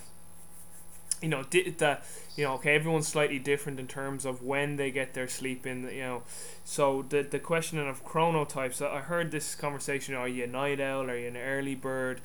you 1.21 1.29
know, 1.29 1.43
the 1.43 1.99
you 2.37 2.45
know, 2.45 2.55
okay, 2.55 2.75
everyone's 2.75 3.09
slightly 3.09 3.39
different 3.39 3.81
in 3.81 3.87
terms 3.87 4.25
of 4.25 4.43
when 4.43 4.77
they 4.77 4.91
get 4.91 5.15
their 5.15 5.29
sleep 5.29 5.67
in. 5.67 5.83
You 5.89 6.01
know, 6.01 6.23
so 6.65 7.05
the 7.09 7.23
the 7.23 7.39
question 7.39 7.79
of 7.79 8.05
chronotypes. 8.05 8.81
I 8.81 9.01
heard 9.01 9.31
this 9.31 9.55
conversation: 9.55 10.15
Are 10.15 10.29
you 10.29 10.45
a 10.45 10.47
night 10.47 10.81
owl? 10.81 11.11
Are 11.11 11.19
you 11.19 11.29
an 11.29 11.37
early 11.37 11.75
bird? 11.75 12.21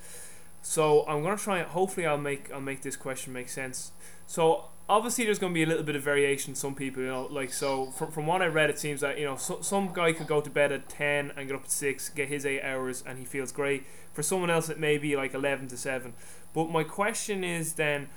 So 0.61 1.05
I'm 1.07 1.23
gonna 1.23 1.37
try. 1.37 1.61
Hopefully, 1.63 2.05
I'll 2.05 2.17
make 2.17 2.51
I'll 2.51 2.61
make 2.61 2.81
this 2.81 2.95
question 2.95 3.33
make 3.33 3.49
sense. 3.49 3.91
So 4.27 4.69
obviously, 4.87 5.25
there's 5.25 5.39
gonna 5.39 5.53
be 5.53 5.63
a 5.63 5.67
little 5.67 5.83
bit 5.83 5.95
of 5.95 6.03
variation. 6.03 6.55
Some 6.55 6.75
people, 6.75 7.01
you 7.01 7.09
know, 7.09 7.27
like 7.29 7.51
so. 7.51 7.87
From, 7.87 8.11
from 8.11 8.27
what 8.27 8.41
I 8.41 8.47
read, 8.47 8.69
it 8.69 8.79
seems 8.79 9.01
that 9.01 9.17
you 9.19 9.25
know, 9.25 9.35
so, 9.35 9.61
some 9.61 9.91
guy 9.93 10.13
could 10.13 10.27
go 10.27 10.41
to 10.41 10.49
bed 10.49 10.71
at 10.71 10.87
ten 10.87 11.31
and 11.35 11.47
get 11.47 11.55
up 11.55 11.63
at 11.63 11.71
six, 11.71 12.09
get 12.09 12.29
his 12.29 12.45
eight 12.45 12.61
hours, 12.61 13.03
and 13.05 13.19
he 13.19 13.25
feels 13.25 13.51
great. 13.51 13.85
For 14.13 14.23
someone 14.23 14.49
else, 14.49 14.69
it 14.69 14.79
may 14.79 14.97
be 14.97 15.15
like 15.15 15.33
eleven 15.33 15.67
to 15.69 15.77
seven. 15.77 16.13
But 16.53 16.69
my 16.69 16.83
question 16.83 17.43
is 17.43 17.73
then 17.73 18.09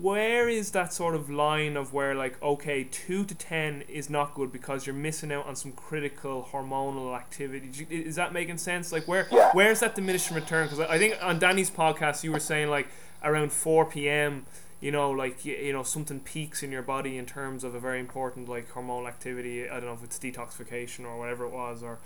where 0.00 0.48
is 0.48 0.70
that 0.72 0.92
sort 0.92 1.14
of 1.14 1.28
line 1.28 1.76
of 1.76 1.92
where 1.92 2.14
like 2.14 2.40
okay 2.42 2.84
2 2.84 3.24
to 3.24 3.34
10 3.34 3.82
is 3.88 4.08
not 4.08 4.34
good 4.34 4.52
because 4.52 4.86
you're 4.86 4.94
missing 4.94 5.32
out 5.32 5.46
on 5.46 5.56
some 5.56 5.72
critical 5.72 6.48
hormonal 6.52 7.16
activity? 7.16 7.86
Is 7.90 8.16
that 8.16 8.32
making 8.32 8.58
sense? 8.58 8.92
Like 8.92 9.08
where 9.08 9.26
yeah. 9.32 9.50
where's 9.52 9.80
that 9.80 9.94
diminishing 9.94 10.36
return? 10.36 10.68
Because 10.68 10.80
I 10.80 10.98
think 10.98 11.16
on 11.22 11.38
Danny's 11.38 11.70
podcast 11.70 12.22
you 12.22 12.32
were 12.32 12.40
saying 12.40 12.68
like 12.68 12.88
around 13.22 13.52
4 13.52 13.86
p.m 13.86 14.46
you 14.80 14.92
know 14.92 15.10
like 15.10 15.44
you, 15.44 15.56
you 15.56 15.72
know 15.72 15.82
something 15.82 16.20
peaks 16.20 16.62
in 16.62 16.70
your 16.70 16.82
body 16.82 17.18
in 17.18 17.26
terms 17.26 17.64
of 17.64 17.74
a 17.74 17.80
very 17.80 18.00
important 18.00 18.48
like 18.48 18.70
hormonal 18.72 19.08
activity. 19.08 19.68
I 19.68 19.74
don't 19.74 19.86
know 19.86 19.92
if 19.92 20.04
it's 20.04 20.18
detoxification 20.18 21.04
or 21.04 21.18
whatever 21.18 21.44
it 21.44 21.52
was 21.52 21.82
or 21.82 21.98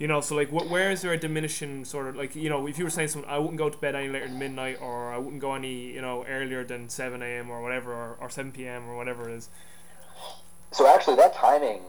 you 0.00 0.08
know, 0.08 0.22
so 0.22 0.34
like, 0.34 0.48
wh- 0.48 0.68
where 0.68 0.90
is 0.90 1.02
there 1.02 1.12
a 1.12 1.18
diminishing 1.18 1.84
sort 1.84 2.08
of 2.08 2.16
like, 2.16 2.34
you 2.34 2.48
know, 2.48 2.66
if 2.66 2.78
you 2.78 2.84
were 2.84 2.90
saying 2.90 3.08
something, 3.08 3.30
I 3.30 3.38
wouldn't 3.38 3.58
go 3.58 3.68
to 3.68 3.76
bed 3.76 3.94
any 3.94 4.08
later 4.08 4.26
than 4.28 4.38
midnight, 4.38 4.78
or 4.80 5.12
I 5.12 5.18
wouldn't 5.18 5.42
go 5.42 5.54
any, 5.54 5.92
you 5.92 6.00
know, 6.00 6.24
earlier 6.24 6.64
than 6.64 6.88
seven 6.88 7.22
a.m. 7.22 7.50
or 7.50 7.60
whatever, 7.60 7.92
or, 7.92 8.16
or 8.18 8.30
seven 8.30 8.50
p.m. 8.50 8.88
or 8.88 8.96
whatever 8.96 9.28
it 9.28 9.34
is. 9.34 9.50
So 10.72 10.88
actually, 10.88 11.16
that 11.16 11.34
timing 11.34 11.82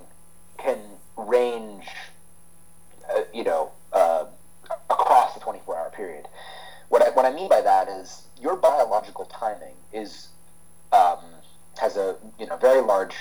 can 0.57 0.77
range, 1.15 1.85
uh, 3.09 3.21
you 3.33 3.45
know, 3.45 3.71
uh, 3.93 4.25
across 4.89 5.33
the 5.33 5.39
twenty-four 5.39 5.77
hour 5.77 5.89
period. 5.91 6.27
What 6.89 7.01
I, 7.01 7.11
what 7.11 7.25
I 7.25 7.31
mean 7.33 7.47
by 7.47 7.61
that 7.61 7.87
is 7.87 8.23
your 8.41 8.57
biological 8.57 9.23
timing 9.25 9.75
is 9.93 10.27
um, 10.91 11.19
has 11.79 11.95
a 11.95 12.17
you 12.37 12.45
know 12.45 12.57
very 12.57 12.81
large 12.81 13.15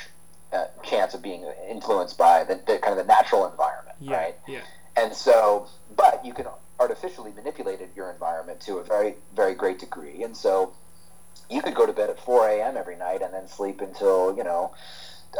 uh, 0.52 0.64
chance 0.82 1.14
of 1.14 1.22
being 1.22 1.44
influenced 1.70 2.18
by 2.18 2.42
the, 2.42 2.60
the, 2.66 2.78
kind 2.78 2.98
of 2.98 3.06
the 3.06 3.12
natural 3.12 3.48
environment, 3.48 3.96
yeah, 4.00 4.16
right? 4.16 4.34
Yeah. 4.48 4.60
And 5.00 5.14
so, 5.14 5.66
but 5.96 6.24
you 6.24 6.34
can 6.34 6.46
artificially 6.78 7.32
manipulate 7.32 7.80
your 7.96 8.10
environment 8.10 8.60
to 8.60 8.78
a 8.78 8.84
very, 8.84 9.14
very 9.34 9.54
great 9.54 9.78
degree. 9.78 10.22
And 10.22 10.36
so 10.36 10.74
you 11.48 11.62
could 11.62 11.74
go 11.74 11.86
to 11.86 11.92
bed 11.92 12.10
at 12.10 12.20
4 12.20 12.48
a.m. 12.48 12.76
every 12.76 12.96
night 12.96 13.22
and 13.22 13.32
then 13.32 13.48
sleep 13.48 13.80
until, 13.80 14.36
you 14.36 14.44
know, 14.44 14.72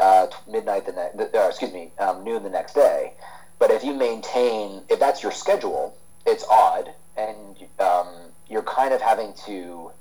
uh, 0.01 0.27
midnight 0.47 0.85
the 0.85 0.93
next, 0.93 1.35
uh, 1.35 1.47
excuse 1.47 1.71
me, 1.71 1.91
um, 1.99 2.23
noon 2.23 2.43
the 2.43 2.49
next 2.49 2.73
day. 2.73 3.13
But 3.59 3.69
if 3.69 3.83
you 3.83 3.93
maintain, 3.93 4.81
if 4.89 4.99
that's 4.99 5.21
your 5.21 5.31
schedule, 5.31 5.95
it's 6.25 6.43
odd, 6.49 6.91
and 7.15 7.55
um, 7.79 8.07
you're 8.49 8.63
kind 8.63 8.93
of 8.93 9.01
having 9.01 9.33
to 9.45 9.91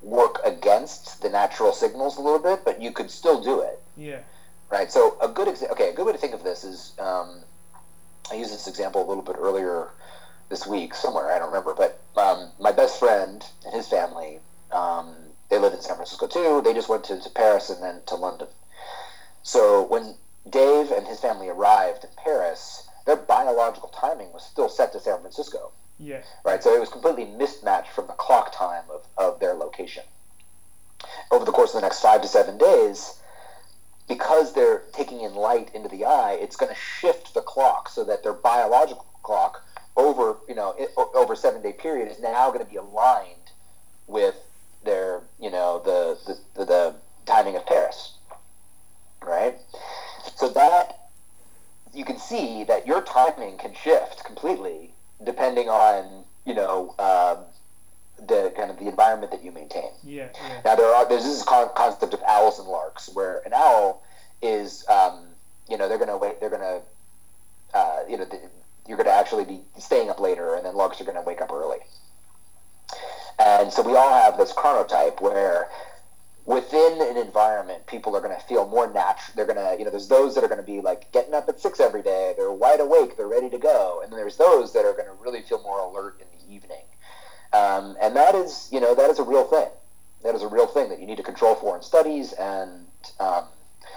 work 0.00 0.40
against 0.44 1.20
the 1.20 1.28
natural 1.28 1.72
signals 1.72 2.16
a 2.16 2.22
little 2.22 2.38
bit, 2.38 2.64
but 2.64 2.80
you 2.80 2.90
could 2.90 3.10
still 3.10 3.42
do 3.42 3.60
it. 3.60 3.80
Yeah. 3.96 4.20
Right. 4.70 4.90
So 4.90 5.18
a 5.20 5.28
good 5.28 5.48
exa- 5.48 5.70
okay, 5.72 5.90
a 5.90 5.92
good 5.92 6.06
way 6.06 6.12
to 6.12 6.18
think 6.18 6.32
of 6.32 6.42
this 6.42 6.64
is 6.64 6.92
um, 6.98 7.42
I 8.30 8.34
used 8.34 8.52
this 8.52 8.66
example 8.66 9.04
a 9.04 9.08
little 9.08 9.22
bit 9.22 9.36
earlier 9.38 9.90
this 10.48 10.66
week 10.66 10.94
somewhere 10.94 11.32
I 11.32 11.38
don't 11.38 11.48
remember, 11.48 11.74
but 11.74 12.00
um, 12.20 12.50
my 12.60 12.72
best 12.72 12.98
friend 12.98 13.44
and 13.64 13.74
his 13.74 13.88
family 13.88 14.38
um, 14.72 15.14
they 15.50 15.58
live 15.58 15.74
in 15.74 15.82
San 15.82 15.96
Francisco 15.96 16.26
too. 16.26 16.62
They 16.64 16.72
just 16.72 16.88
went 16.88 17.04
to, 17.04 17.20
to 17.20 17.30
Paris 17.30 17.68
and 17.68 17.82
then 17.82 18.00
to 18.06 18.14
London. 18.14 18.48
So 19.42 19.82
when 19.82 20.14
Dave 20.48 20.90
and 20.90 21.06
his 21.06 21.20
family 21.20 21.48
arrived 21.48 22.04
in 22.04 22.10
Paris, 22.16 22.88
their 23.04 23.16
biological 23.16 23.90
timing 23.90 24.32
was 24.32 24.44
still 24.44 24.68
set 24.68 24.92
to 24.92 25.00
San 25.00 25.20
Francisco. 25.20 25.72
Yeah. 25.98 26.22
Right. 26.44 26.62
So 26.62 26.74
it 26.74 26.80
was 26.80 26.88
completely 26.88 27.26
mismatched 27.26 27.90
from 27.90 28.06
the 28.06 28.14
clock 28.14 28.56
time 28.56 28.84
of, 28.90 29.06
of 29.18 29.40
their 29.40 29.54
location. 29.54 30.04
Over 31.30 31.44
the 31.44 31.52
course 31.52 31.74
of 31.74 31.80
the 31.80 31.86
next 31.86 32.00
five 32.00 32.22
to 32.22 32.28
seven 32.28 32.58
days, 32.58 33.20
because 34.14 34.52
they're 34.52 34.82
taking 34.92 35.22
in 35.22 35.34
light 35.34 35.70
into 35.74 35.88
the 35.88 36.04
eye, 36.04 36.36
it's 36.38 36.54
going 36.56 36.72
to 36.72 36.78
shift 36.78 37.32
the 37.32 37.40
clock 37.40 37.88
so 37.88 38.04
that 38.04 38.22
their 38.22 38.34
biological 38.34 39.06
clock 39.22 39.64
over 39.96 40.36
you 40.48 40.54
know 40.54 40.74
it, 40.78 40.90
over 40.96 41.34
seven 41.34 41.62
day 41.62 41.72
period 41.72 42.10
is 42.10 42.20
now 42.20 42.48
going 42.50 42.64
to 42.64 42.70
be 42.70 42.76
aligned 42.76 43.50
with 44.06 44.34
their 44.84 45.22
you 45.40 45.50
know 45.50 45.80
the 45.84 46.18
the, 46.26 46.60
the, 46.60 46.64
the 46.66 46.94
timing 47.24 47.56
of 47.56 47.64
Paris, 47.64 48.14
right? 49.22 49.56
So 50.36 50.50
that 50.50 51.08
you 51.94 52.04
can 52.04 52.18
see 52.18 52.64
that 52.64 52.86
your 52.86 53.02
timing 53.02 53.56
can 53.56 53.74
shift 53.74 54.24
completely 54.24 54.92
depending 55.24 55.68
on 55.68 56.24
you 56.44 56.54
know 56.54 56.94
um, 56.98 57.44
the 58.26 58.52
kind 58.56 58.70
of 58.70 58.78
the 58.78 58.88
environment 58.88 59.32
that 59.32 59.42
you 59.42 59.52
maintain. 59.52 59.90
Yeah. 60.04 60.28
yeah. 60.34 60.60
Now 60.64 60.76
there 60.76 60.86
are 60.86 61.08
there's 61.08 61.24
this 61.24 61.42
concept 61.42 62.14
of 62.14 62.22
owls 62.26 62.58
and 62.58 62.68
larks 62.68 63.10
where 63.12 63.42
an 63.46 63.52
owl 63.54 64.02
is 64.40 64.84
um, 64.88 65.26
you 65.68 65.76
know 65.76 65.88
they're 65.88 65.98
gonna 65.98 66.16
wait 66.16 66.40
they're 66.40 66.50
gonna 66.50 66.80
uh, 67.74 68.00
you 68.08 68.16
know 68.16 68.24
the, 68.24 68.40
you're 68.86 68.96
gonna 68.96 69.10
actually 69.10 69.44
be 69.44 69.60
staying 69.78 70.10
up 70.10 70.20
later 70.20 70.54
and 70.54 70.64
then 70.66 70.74
larks 70.74 71.00
are 71.00 71.04
gonna 71.04 71.22
wake 71.22 71.40
up 71.40 71.52
early. 71.52 71.78
And 73.38 73.72
so 73.72 73.82
we 73.82 73.96
all 73.96 74.12
have 74.12 74.36
this 74.36 74.52
chronotype 74.52 75.20
where 75.20 75.68
within 76.44 77.00
an 77.00 77.16
environment, 77.16 77.86
people 77.86 78.16
are 78.16 78.20
going 78.20 78.34
to 78.34 78.46
feel 78.46 78.68
more 78.68 78.92
natural. 78.92 79.34
They're 79.36 79.46
going 79.46 79.58
to, 79.58 79.76
you 79.78 79.84
know, 79.84 79.90
there's 79.90 80.08
those 80.08 80.34
that 80.34 80.44
are 80.44 80.48
going 80.48 80.60
to 80.60 80.66
be 80.66 80.80
like 80.80 81.10
getting 81.12 81.34
up 81.34 81.48
at 81.48 81.60
six 81.60 81.80
every 81.80 82.02
day. 82.02 82.34
They're 82.36 82.52
wide 82.52 82.80
awake. 82.80 83.16
They're 83.16 83.28
ready 83.28 83.50
to 83.50 83.58
go. 83.58 84.00
And 84.02 84.12
then 84.12 84.18
there's 84.18 84.36
those 84.36 84.72
that 84.72 84.84
are 84.84 84.92
going 84.92 85.06
to 85.06 85.14
really 85.20 85.42
feel 85.42 85.62
more 85.62 85.80
alert 85.80 86.20
in 86.20 86.26
the 86.38 86.54
evening. 86.54 86.82
Um, 87.72 87.96
and 88.00 88.14
that 88.16 88.34
is, 88.34 88.68
you 88.72 88.80
know, 88.80 88.94
that 88.94 89.10
is 89.10 89.18
a 89.18 89.22
real 89.22 89.44
thing. 89.44 89.68
That 90.22 90.34
is 90.34 90.42
a 90.42 90.48
real 90.48 90.66
thing 90.66 90.88
that 90.90 91.00
you 91.00 91.06
need 91.06 91.16
to 91.16 91.22
control 91.22 91.54
for 91.54 91.76
in 91.76 91.82
studies. 91.82 92.32
And, 92.34 92.86
um, 93.18 93.44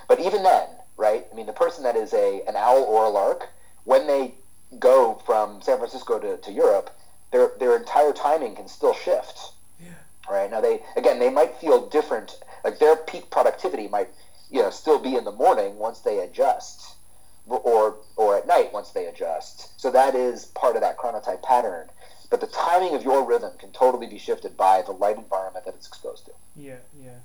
but 0.07 0.19
even 0.19 0.43
then, 0.43 0.68
right? 0.97 1.26
I 1.31 1.35
mean, 1.35 1.45
the 1.45 1.53
person 1.53 1.84
that 1.84 1.95
is 1.95 2.14
a 2.14 2.41
an 2.47 2.56
owl 2.56 2.84
or 2.84 3.06
a 3.06 3.10
lark, 3.10 3.49
when 3.84 4.07
they 4.07 4.34
go 4.80 5.22
from 5.26 5.61
San 5.61 5.77
Francisco 5.77 6.19
to, 6.19 6.38
to 6.38 6.52
Europe, 6.52 6.89
their 7.31 7.52
their 7.60 7.76
entire 7.76 8.14
timing 8.14 8.56
can 8.56 8.68
still 8.68 8.93
shift 8.93 9.52
Yeah. 9.81 9.89
right? 10.30 10.49
Now 10.49 10.61
they 10.61 10.81
again 10.95 11.19
they 11.19 11.30
might 11.30 11.56
feel 11.57 11.88
different. 11.89 12.39
Like 12.64 12.80
their 12.80 12.95
peak 12.95 13.30
productivity 13.30 13.88
might 13.88 14.10
you 14.49 14.61
know 14.61 14.69
still 14.72 14.99
be 14.99 15.15
in 15.15 15.23
the 15.26 15.31
morning 15.31 15.77
once 15.77 15.99
they 15.99 16.19
adjust, 16.19 16.95
or 17.47 17.97
or 18.15 18.38
at 18.38 18.47
night 18.47 18.73
once 18.73 18.89
they 18.91 19.06
adjust. 19.06 19.80
So 19.80 19.91
that 19.91 20.15
is 20.15 20.45
part 20.45 20.76
of 20.76 20.81
that 20.81 20.97
chronotype 20.97 21.43
pattern. 21.43 21.89
But 22.30 22.41
the 22.41 22.47
timing 22.47 22.95
of 22.95 23.03
your 23.03 23.26
rhythm 23.26 23.52
can 23.60 23.72
totally 23.72 24.07
be 24.07 24.18
shifted 24.18 24.57
by 24.57 24.81
the 24.81 24.91
light 24.91 25.18
environment 25.18 25.65
that 25.65 25.76
it's 25.76 25.88
exposed 25.88 26.26
to. 26.26 26.31
Yeah, 26.56 26.77
yeah. 27.02 27.18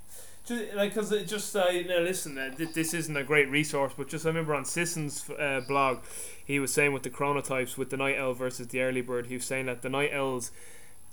Just, 0.45 0.73
like, 0.73 0.93
cause 0.93 1.11
it 1.11 1.27
just 1.27 1.55
uh, 1.55 1.71
know, 1.71 1.99
listen, 1.99 2.37
uh, 2.37 2.49
th- 2.55 2.73
this 2.73 2.93
isn't 2.93 3.15
a 3.15 3.23
great 3.23 3.49
resource, 3.49 3.93
but 3.95 4.07
just 4.07 4.25
I 4.25 4.29
remember 4.29 4.55
on 4.55 4.65
Sisson's 4.65 5.29
uh, 5.29 5.61
blog, 5.67 5.99
he 6.43 6.59
was 6.59 6.73
saying 6.73 6.93
with 6.93 7.03
the 7.03 7.09
chronotypes, 7.09 7.77
with 7.77 7.91
the 7.91 7.97
night 7.97 8.17
owl 8.17 8.33
versus 8.33 8.67
the 8.67 8.81
early 8.81 9.01
bird, 9.01 9.27
he 9.27 9.35
was 9.35 9.45
saying 9.45 9.67
that 9.67 9.81
the 9.81 9.89
night 9.89 10.11
owls 10.13 10.51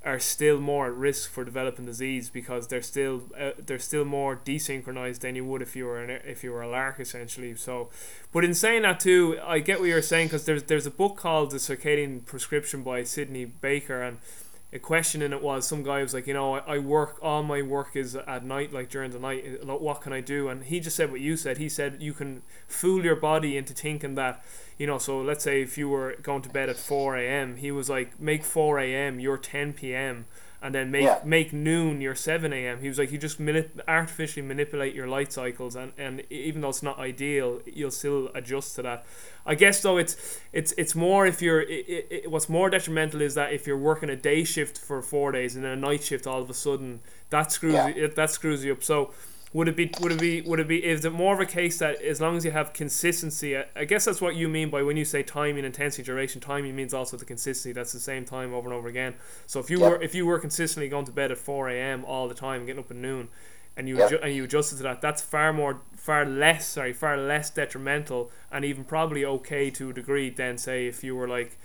are 0.05 0.19
still 0.19 0.61
more 0.61 0.87
at 0.87 0.95
risk 0.95 1.31
for 1.31 1.45
developing 1.45 1.85
disease 1.85 2.31
because 2.31 2.69
they're 2.69 2.83
still 2.83 3.23
uh, 3.39 3.51
they're 3.59 3.79
still 3.79 4.05
more 4.05 4.37
desynchronized 4.37 5.21
than 5.21 5.35
you 5.35 5.45
would 5.45 5.61
if 5.61 5.75
you 5.75 5.87
were 5.87 6.03
an, 6.03 6.11
if 6.25 6.45
you 6.45 6.53
were 6.53 6.63
a 6.63 6.69
lark 6.69 7.01
essentially. 7.01 7.55
So, 7.57 7.89
but 8.33 8.45
in 8.45 8.55
saying 8.55 8.83
that 8.83 9.01
too, 9.01 9.39
I 9.45 9.59
get 9.59 9.81
what 9.81 9.89
you're 9.89 10.03
saying 10.03 10.29
because 10.29 10.45
there's 10.45 10.63
there's 10.65 10.87
a 10.87 10.91
book 10.91 11.17
called 11.17 11.51
The 11.51 11.59
Circadian 11.59 12.25
Prescription 12.25 12.83
by 12.83 13.03
Sidney 13.03 13.45
Baker 13.45 14.01
and 14.03 14.19
a 14.73 14.79
question 14.79 15.23
in 15.23 15.33
it 15.33 15.43
was 15.43 15.67
some 15.67 15.83
guy 15.83 16.03
was 16.03 16.13
like, 16.13 16.27
you 16.27 16.35
know, 16.35 16.57
I, 16.57 16.75
I 16.75 16.79
work 16.79 17.19
all 17.23 17.43
my 17.43 17.63
work 17.63 17.97
is 17.97 18.15
at 18.15 18.45
night, 18.45 18.73
like 18.73 18.91
during 18.91 19.11
the 19.11 19.19
night. 19.19 19.61
Uh, 19.63 19.77
what 19.77 20.03
can 20.03 20.13
I 20.13 20.21
do? 20.21 20.49
And 20.49 20.65
he 20.65 20.79
just 20.81 20.97
said 20.97 21.11
what 21.11 21.21
you 21.21 21.37
said. 21.37 21.59
He 21.59 21.69
said 21.69 22.03
you 22.03 22.13
can 22.13 22.43
fool 22.67 23.03
your 23.05 23.17
body 23.17 23.57
into 23.57 23.73
thinking 23.73 24.15
that, 24.17 24.45
you 24.77 24.87
know. 24.87 24.99
So 24.99 25.21
let's 25.21 25.45
say 25.45 25.63
if 25.63 25.79
you 25.79 25.89
were 25.89 26.17
going 26.23 26.43
to 26.43 26.51
bed 26.51 26.69
at 26.69 26.77
four 26.77 27.17
a.m., 27.17 27.57
he 27.57 27.71
was 27.71 27.89
like, 27.89 28.21
make 28.21 28.45
four 28.45 28.79
a.m. 28.79 29.19
your 29.21 29.39
ten 29.39 29.73
p.m 29.73 30.27
and 30.61 30.75
then 30.75 30.91
make 30.91 31.05
Yeah. 31.05 31.21
make 31.25 31.53
noon 31.53 32.01
your 32.01 32.15
7 32.15 32.53
a.m. 32.53 32.81
He 32.81 32.89
was 32.89 32.99
like, 32.99 33.13
you 33.13 33.19
just 33.19 33.41
manip- 33.41 33.81
artificially 33.87 34.45
manipulate 34.45 34.95
your 34.95 35.07
light 35.07 35.33
cycles, 35.33 35.77
and, 35.77 35.93
and 35.97 36.23
even 36.31 36.61
though 36.63 36.71
it's 36.71 36.83
not 36.83 36.99
ideal, 36.99 37.61
you'll 37.65 37.91
still 37.93 38.31
adjust 38.35 38.75
to 38.77 38.83
that. 38.83 39.05
I 39.47 39.55
guess 39.55 39.81
though 39.83 39.97
it's 39.99 40.41
it's 40.53 40.73
it's 40.77 40.95
more 40.95 41.27
if 41.27 41.41
you're 41.41 41.61
it, 41.63 41.89
it, 41.89 42.07
it- 42.11 42.31
what's 42.31 42.49
more 42.49 42.69
detrimental 42.71 43.21
is 43.23 43.35
that 43.35 43.53
if 43.53 43.67
you're 43.67 43.79
working 43.79 44.11
a 44.11 44.17
day 44.17 44.45
shift 44.45 44.77
for 44.79 45.01
four 45.01 45.33
days 45.33 45.55
and 45.57 45.65
then 45.65 45.73
a 45.73 45.77
night 45.77 46.03
shift 46.03 46.27
all 46.27 46.43
of 46.43 46.51
a 46.51 46.55
sudden 46.55 47.01
that 47.31 47.53
screws 47.53 47.75
Yeah. 47.75 47.89
you, 47.89 48.09
that 48.09 48.31
screws 48.31 48.65
you 48.65 48.73
up. 48.73 48.83
So 48.83 49.11
would 49.53 49.67
it 49.69 49.77
be 49.77 49.91
would 50.01 50.13
it 50.13 50.21
be 50.21 50.41
would 50.43 50.61
it 50.61 50.69
be 50.69 50.85
is 50.85 51.05
it 51.05 51.13
more 51.13 51.35
of 51.35 51.41
a 51.41 51.47
case 51.47 51.79
that 51.79 52.01
as 52.03 52.21
long 52.21 52.37
as 52.37 52.45
you 52.45 52.51
have 52.51 52.73
consistency 52.73 53.57
I, 53.57 53.85
guess 53.87 54.05
that's 54.05 54.21
what 54.21 54.37
you 54.37 54.49
mean 54.49 54.69
by 54.69 54.83
when 54.83 54.97
you 54.97 55.05
say 55.05 55.23
timing 55.23 55.65
intensity 55.65 56.03
duration 56.03 56.41
timing 56.41 56.77
means 56.77 56.93
also 56.93 57.17
the 57.17 57.25
consistency 57.25 57.73
that's 57.73 57.93
the 57.93 58.01
same 58.01 58.25
time 58.25 58.53
over 58.53 58.69
and 58.69 58.77
over 58.77 58.89
again. 58.89 59.15
So 59.47 59.59
if 59.61 59.71
you 59.71 59.81
were 59.81 60.01
if 60.03 60.15
you 60.15 60.27
were 60.27 60.39
consistently 60.39 60.89
going 60.89 61.07
to 61.07 61.13
bed 61.13 61.33
at 61.33 61.39
4 61.39 61.71
a.m 61.71 62.05
all 62.05 62.29
the 62.29 62.35
time 62.35 62.67
getting 62.67 62.81
up 62.81 62.91
at 62.91 62.97
noon 62.97 63.29
and 63.77 63.89
you 63.89 63.97
adju- 63.97 64.23
and 64.23 64.35
you 64.35 64.45
adjusted 64.45 64.77
to 64.79 64.83
that 64.83 65.01
that's 65.01 65.23
far 65.23 65.53
more 65.53 65.81
far 65.97 66.27
less 66.27 66.67
sorry 66.67 66.93
far 66.93 67.17
less 67.17 67.49
detrimental 67.49 68.31
and 68.53 68.65
even 68.65 68.85
probably 68.85 69.25
okay 69.25 69.71
to 69.71 69.91
a 69.91 69.93
degree 69.95 70.29
than 70.29 70.59
say 70.59 70.87
if 70.87 71.03
you 71.03 71.17
were 71.17 71.29
like 71.29 71.59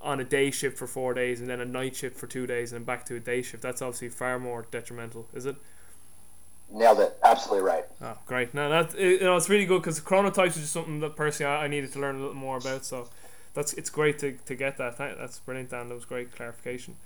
on 0.00 0.20
a 0.20 0.24
day 0.24 0.50
shift 0.50 0.78
for 0.78 0.86
four 0.86 1.12
days 1.12 1.40
and 1.40 1.50
then 1.50 1.60
a 1.60 1.64
night 1.64 1.96
shift 1.96 2.16
for 2.16 2.26
two 2.26 2.46
days 2.46 2.72
and 2.72 2.80
then 2.80 2.84
back 2.84 3.04
to 3.04 3.16
a 3.16 3.20
day 3.20 3.42
shift. 3.42 3.62
That's 3.62 3.82
obviously 3.82 4.08
far 4.08 4.38
more 4.38 4.66
detrimental 4.70 5.26
is 5.34 5.46
it 5.46 5.56
Nailed 6.72 7.00
it. 7.00 7.16
Absolutely 7.22 7.64
right. 7.66 7.84
Oh, 8.02 8.18
great! 8.26 8.52
No, 8.52 8.68
that 8.68 8.98
you 8.98 9.20
know 9.20 9.36
it's 9.36 9.48
really 9.48 9.66
good 9.66 9.82
because 9.82 10.00
chronotypes 10.00 10.48
is 10.48 10.56
just 10.62 10.72
something 10.72 11.00
that 11.00 11.14
personally 11.16 11.50
I, 11.52 11.64
I 11.64 11.68
needed 11.68 11.92
to 11.92 12.00
learn 12.00 12.16
a 12.16 12.18
little 12.18 12.34
more 12.34 12.58
about. 12.58 12.84
So 12.84 13.08
that's 13.54 13.72
it's 13.74 13.88
great 13.88 14.18
to, 14.18 14.32
to 14.32 14.54
get 14.56 14.76
that. 14.78 14.98
That's 14.98 15.38
brilliant, 15.38 15.70
Dan. 15.70 15.88
That 15.88 15.94
was 15.94 16.04
great 16.04 16.34
clarification. 16.34 16.96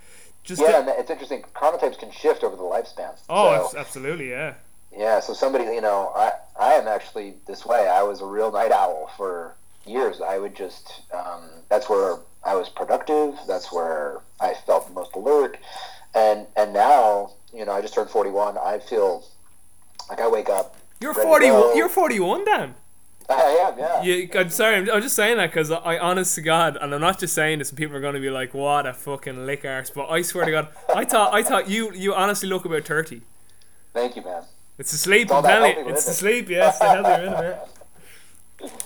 Just 0.43 0.62
Yeah, 0.62 0.69
to- 0.73 0.77
and 0.78 0.89
it's 0.89 1.11
interesting. 1.11 1.45
Chronotypes 1.55 1.99
can 1.99 2.11
shift 2.11 2.43
over 2.43 2.57
the 2.57 2.62
lifespan. 2.62 3.16
oh, 3.28 3.69
So- 3.70 3.78
absolutely, 3.78 4.31
yeah. 4.31 4.55
Yeah, 4.97 5.20
so 5.20 5.35
somebody, 5.35 5.65
you 5.65 5.81
know, 5.82 6.11
I 6.16 6.32
I 6.59 6.73
am 6.73 6.89
actually 6.89 7.35
this 7.47 7.65
way. 7.66 7.87
I 7.87 8.03
was 8.03 8.20
a 8.23 8.27
real 8.27 8.51
night 8.51 8.73
owl 8.73 9.11
for 9.16 9.55
years. 9.87 10.20
I 10.20 10.39
would 10.39 10.57
just 10.57 11.03
um, 11.12 11.43
that's 11.69 11.89
where 11.89 12.16
I 12.45 12.55
was 12.57 12.69
productive. 12.70 13.35
That's 13.47 13.70
where 13.70 14.20
I 14.41 14.55
felt 14.66 14.89
the 14.89 14.95
most 14.95 15.15
alert. 15.15 15.59
And 16.15 16.47
and 16.57 16.73
now, 16.73 17.32
you 17.55 17.65
know, 17.65 17.73
I 17.73 17.82
just 17.82 17.95
turned 17.95 18.11
41. 18.11 18.59
I 18.59 18.81
feel 18.81 19.24
like 20.11 20.20
I 20.20 20.28
wake 20.28 20.49
up. 20.49 20.77
You're 21.01 21.15
forty. 21.15 21.47
You're 21.47 21.89
forty 21.89 22.20
one, 22.20 22.45
Dan. 22.45 22.74
I 23.31 23.70
am, 23.70 23.78
yeah. 23.78 24.03
You, 24.03 24.28
I'm 24.35 24.51
sorry. 24.51 24.77
I'm, 24.77 24.91
I'm 24.91 25.03
just 25.03 25.15
saying 25.15 25.37
that 25.37 25.51
because 25.51 25.70
I, 25.70 25.99
honest 25.99 26.35
to 26.35 26.41
God, 26.41 26.77
and 26.81 26.93
I'm 26.93 27.01
not 27.01 27.20
just 27.20 27.32
saying 27.32 27.61
this, 27.61 27.69
and 27.69 27.78
people 27.78 27.97
are 27.97 28.01
going 28.01 28.15
to 28.15 28.20
be 28.20 28.28
like, 28.31 28.53
"What 28.53 28.87
a 28.87 28.93
fucking 28.93 29.47
lick 29.47 29.65
arse." 29.65 29.91
But 29.91 30.09
I 30.09 30.23
swear 30.23 30.45
to 30.45 30.51
God, 30.51 30.69
I 30.95 31.05
thought 31.05 31.32
I 31.32 31.43
thought 31.43 31.69
you 31.69 31.93
you 31.95 32.12
honestly 32.12 32.49
look 32.49 32.65
about 32.65 32.85
thirty. 32.85 33.23
Thank 33.95 34.16
you, 34.16 34.23
man. 34.23 34.43
It's 34.78 34.93
the 34.93 34.99
sleep. 34.99 35.31
all 35.31 35.39
I'm 35.39 35.45
telling 35.45 35.77
you, 35.78 35.89
it's 35.89 36.07
the 36.07 36.12
sleep. 36.12 36.49
Yes, 36.49 36.78
the 36.78 36.87
healthy 36.87 37.23
rhythm. 37.23 37.57
Yeah. 38.61 38.69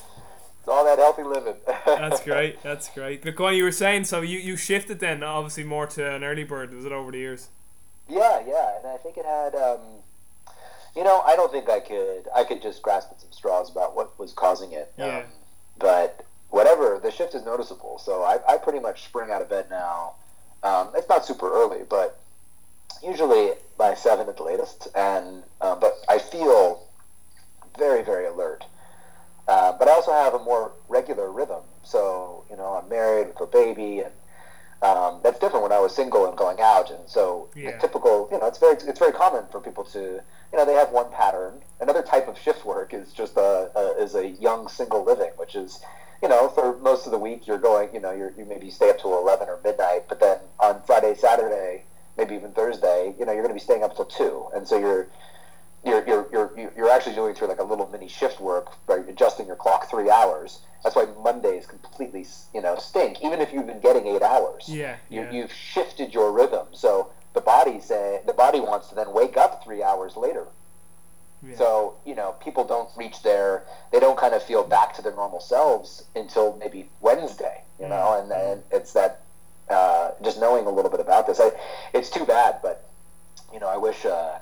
It's 0.64 0.70
all 0.70 0.82
that 0.86 0.98
healthy 0.98 1.24
living. 1.24 1.56
That's 1.84 2.20
great. 2.24 2.62
That's 2.62 2.88
great. 2.88 3.22
But 3.22 3.36
go 3.36 3.48
on, 3.48 3.54
you 3.54 3.64
were 3.64 3.70
saying 3.70 4.04
so 4.04 4.22
you, 4.22 4.38
you 4.38 4.56
shifted 4.56 4.98
then 4.98 5.22
obviously 5.22 5.62
more 5.62 5.86
to 5.88 6.14
an 6.14 6.24
early 6.24 6.44
bird. 6.44 6.72
Was 6.72 6.86
it 6.86 6.92
over 6.92 7.12
the 7.12 7.18
years? 7.18 7.48
Yeah, 8.08 8.40
yeah, 8.46 8.78
and 8.78 8.86
I 8.86 8.96
think 8.96 9.18
it 9.18 9.26
had. 9.26 9.54
Um, 9.54 9.80
you 10.96 11.02
know, 11.02 11.20
I 11.20 11.36
don't 11.36 11.50
think 11.50 11.68
I 11.68 11.80
could. 11.80 12.28
I 12.34 12.44
could 12.44 12.62
just 12.62 12.82
grasp 12.82 13.08
at 13.10 13.20
some 13.20 13.32
straws 13.32 13.70
about 13.70 13.96
what 13.96 14.18
was 14.18 14.32
causing 14.32 14.72
it. 14.72 14.92
Yeah. 14.96 15.18
Um, 15.18 15.24
but 15.78 16.24
whatever, 16.50 17.00
the 17.02 17.10
shift 17.10 17.34
is 17.34 17.44
noticeable. 17.44 17.98
So 17.98 18.22
I, 18.22 18.38
I 18.48 18.58
pretty 18.58 18.78
much 18.78 19.04
spring 19.04 19.30
out 19.30 19.42
of 19.42 19.50
bed 19.50 19.66
now. 19.70 20.14
Um, 20.62 20.90
it's 20.94 21.08
not 21.08 21.26
super 21.26 21.52
early, 21.52 21.80
but 21.88 22.20
usually 23.02 23.52
by 23.76 23.94
seven 23.94 24.28
at 24.28 24.36
the 24.36 24.44
latest. 24.44 24.88
And 24.94 25.42
uh, 25.60 25.74
but 25.74 25.94
I 26.08 26.18
feel 26.18 26.86
very, 27.76 28.02
very 28.02 28.26
alert. 28.26 28.64
Uh, 29.48 29.72
but 29.78 29.88
I 29.88 29.92
also 29.92 30.12
have 30.12 30.34
a 30.34 30.38
more 30.38 30.72
regular 30.88 31.30
rhythm. 31.30 31.62
So 31.82 32.44
you 32.48 32.56
know, 32.56 32.80
I'm 32.80 32.88
married 32.88 33.28
with 33.28 33.40
a 33.40 33.46
baby, 33.46 34.00
and 34.00 34.12
um, 34.84 35.20
that's 35.22 35.38
different 35.38 35.62
when 35.62 35.72
I 35.72 35.78
was 35.78 35.94
single 35.94 36.26
and 36.28 36.36
going 36.36 36.60
out. 36.60 36.90
And 36.90 37.00
so 37.06 37.48
Yeah. 37.54 37.72
the 37.72 37.78
typical, 37.78 38.28
you 38.30 38.38
know, 38.38 38.46
it's 38.46 38.58
very 38.58 38.74
it's 38.74 38.98
very 38.98 39.12
common 39.12 39.44
for 39.50 39.60
people 39.60 39.84
to, 39.84 40.00
you 40.00 40.58
know, 40.58 40.64
they 40.64 40.74
have 40.74 40.92
one 40.92 41.10
pattern. 41.10 41.62
Another 41.80 42.02
type 42.02 42.28
of 42.28 42.38
shift 42.38 42.64
work 42.64 42.92
is 42.92 43.12
just 43.12 43.36
a, 43.36 43.70
a 43.74 44.02
is 44.02 44.14
a 44.14 44.28
young 44.28 44.68
single 44.68 45.02
living, 45.02 45.30
which 45.36 45.54
is, 45.54 45.80
you 46.22 46.28
know, 46.28 46.48
for 46.48 46.76
most 46.78 47.06
of 47.06 47.12
the 47.12 47.18
week 47.18 47.46
you're 47.46 47.58
going, 47.58 47.88
you 47.94 48.00
know, 48.00 48.12
you're, 48.12 48.32
you 48.36 48.44
maybe 48.44 48.70
stay 48.70 48.90
up 48.90 48.98
till 49.00 49.18
eleven 49.18 49.48
or 49.48 49.58
midnight, 49.64 50.04
but 50.08 50.20
then 50.20 50.38
on 50.60 50.82
Friday, 50.82 51.14
Saturday, 51.14 51.84
maybe 52.18 52.34
even 52.34 52.52
Thursday, 52.52 53.14
you 53.18 53.24
know, 53.24 53.32
you're 53.32 53.42
going 53.42 53.54
to 53.56 53.60
be 53.62 53.66
staying 53.68 53.82
up 53.82 53.96
till 53.96 54.04
two, 54.04 54.46
and 54.54 54.68
so 54.68 54.78
you're 54.78 55.08
you're, 55.84 56.06
you're, 56.06 56.28
you're, 56.32 56.72
you're 56.76 56.90
actually 56.90 57.14
doing 57.14 57.34
through 57.34 57.48
like 57.48 57.60
a 57.60 57.64
little 57.64 57.88
mini 57.88 58.08
shift 58.08 58.40
work 58.40 58.72
by 58.86 58.96
adjusting 59.08 59.46
your 59.46 59.56
clock 59.56 59.90
three 59.90 60.10
hours. 60.10 60.60
That's 60.82 60.96
why 60.96 61.06
Mondays 61.22 61.66
completely, 61.66 62.26
you 62.54 62.60
know, 62.60 62.76
stink. 62.76 63.22
Even 63.24 63.40
if 63.40 63.52
you've 63.52 63.66
been 63.66 63.80
getting 63.80 64.06
eight 64.06 64.22
hours, 64.22 64.64
Yeah, 64.68 64.96
you, 65.08 65.22
yeah. 65.22 65.30
you've 65.30 65.52
shifted 65.52 66.12
your 66.12 66.30
rhythm. 66.32 66.66
So 66.72 67.10
the 67.32 67.40
body 67.40 67.80
say 67.80 68.20
the 68.26 68.32
body 68.34 68.60
wants 68.60 68.88
to 68.88 68.94
then 68.94 69.12
wake 69.12 69.36
up 69.36 69.64
three 69.64 69.82
hours 69.82 70.16
later. 70.16 70.46
Yeah. 71.42 71.56
So 71.56 71.96
you 72.06 72.14
know, 72.14 72.32
people 72.42 72.64
don't 72.64 72.88
reach 72.96 73.22
their, 73.22 73.64
they 73.92 74.00
don't 74.00 74.16
kind 74.18 74.34
of 74.34 74.42
feel 74.42 74.62
back 74.64 74.94
to 74.94 75.02
their 75.02 75.14
normal 75.14 75.40
selves 75.40 76.04
until 76.14 76.56
maybe 76.56 76.88
Wednesday. 77.00 77.62
You 77.80 77.88
know, 77.88 78.20
and 78.22 78.30
and 78.30 78.62
it's 78.70 78.92
that 78.92 79.22
uh, 79.68 80.10
just 80.22 80.38
knowing 80.38 80.66
a 80.66 80.70
little 80.70 80.90
bit 80.90 81.00
about 81.00 81.26
this. 81.26 81.40
I, 81.40 81.50
it's 81.92 82.08
too 82.10 82.24
bad, 82.24 82.60
but 82.62 82.88
you 83.52 83.58
know, 83.60 83.68
I 83.68 83.76
wish. 83.78 84.04
Uh, 84.04 84.38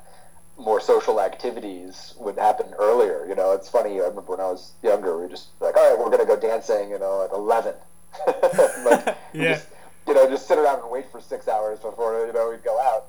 more 0.59 0.81
social 0.81 1.21
activities 1.21 2.15
would 2.19 2.39
happen 2.39 2.73
earlier. 2.79 3.27
You 3.29 3.35
know, 3.35 3.53
it's 3.53 3.69
funny. 3.69 3.95
I 4.01 4.05
remember 4.05 4.33
when 4.33 4.41
I 4.41 4.51
was 4.51 4.73
younger, 4.83 5.17
we 5.17 5.23
were 5.25 5.29
just 5.29 5.49
like, 5.61 5.77
all 5.77 5.91
right, 5.91 5.99
we're 5.99 6.11
gonna 6.11 6.27
go 6.27 6.37
dancing. 6.39 6.91
You 6.91 6.99
know, 6.99 7.25
at 7.25 7.33
eleven. 7.33 7.75
like, 8.85 9.17
Yeah. 9.33 9.55
Just, 9.55 9.69
you 10.07 10.15
know, 10.15 10.29
just 10.29 10.47
sit 10.49 10.59
around 10.59 10.81
and 10.81 10.91
wait 10.91 11.11
for 11.11 11.21
six 11.21 11.49
hours 11.49 11.79
before 11.79 12.27
you 12.27 12.33
know 12.33 12.51
we'd 12.51 12.65
go 12.65 12.79
out. 12.81 13.07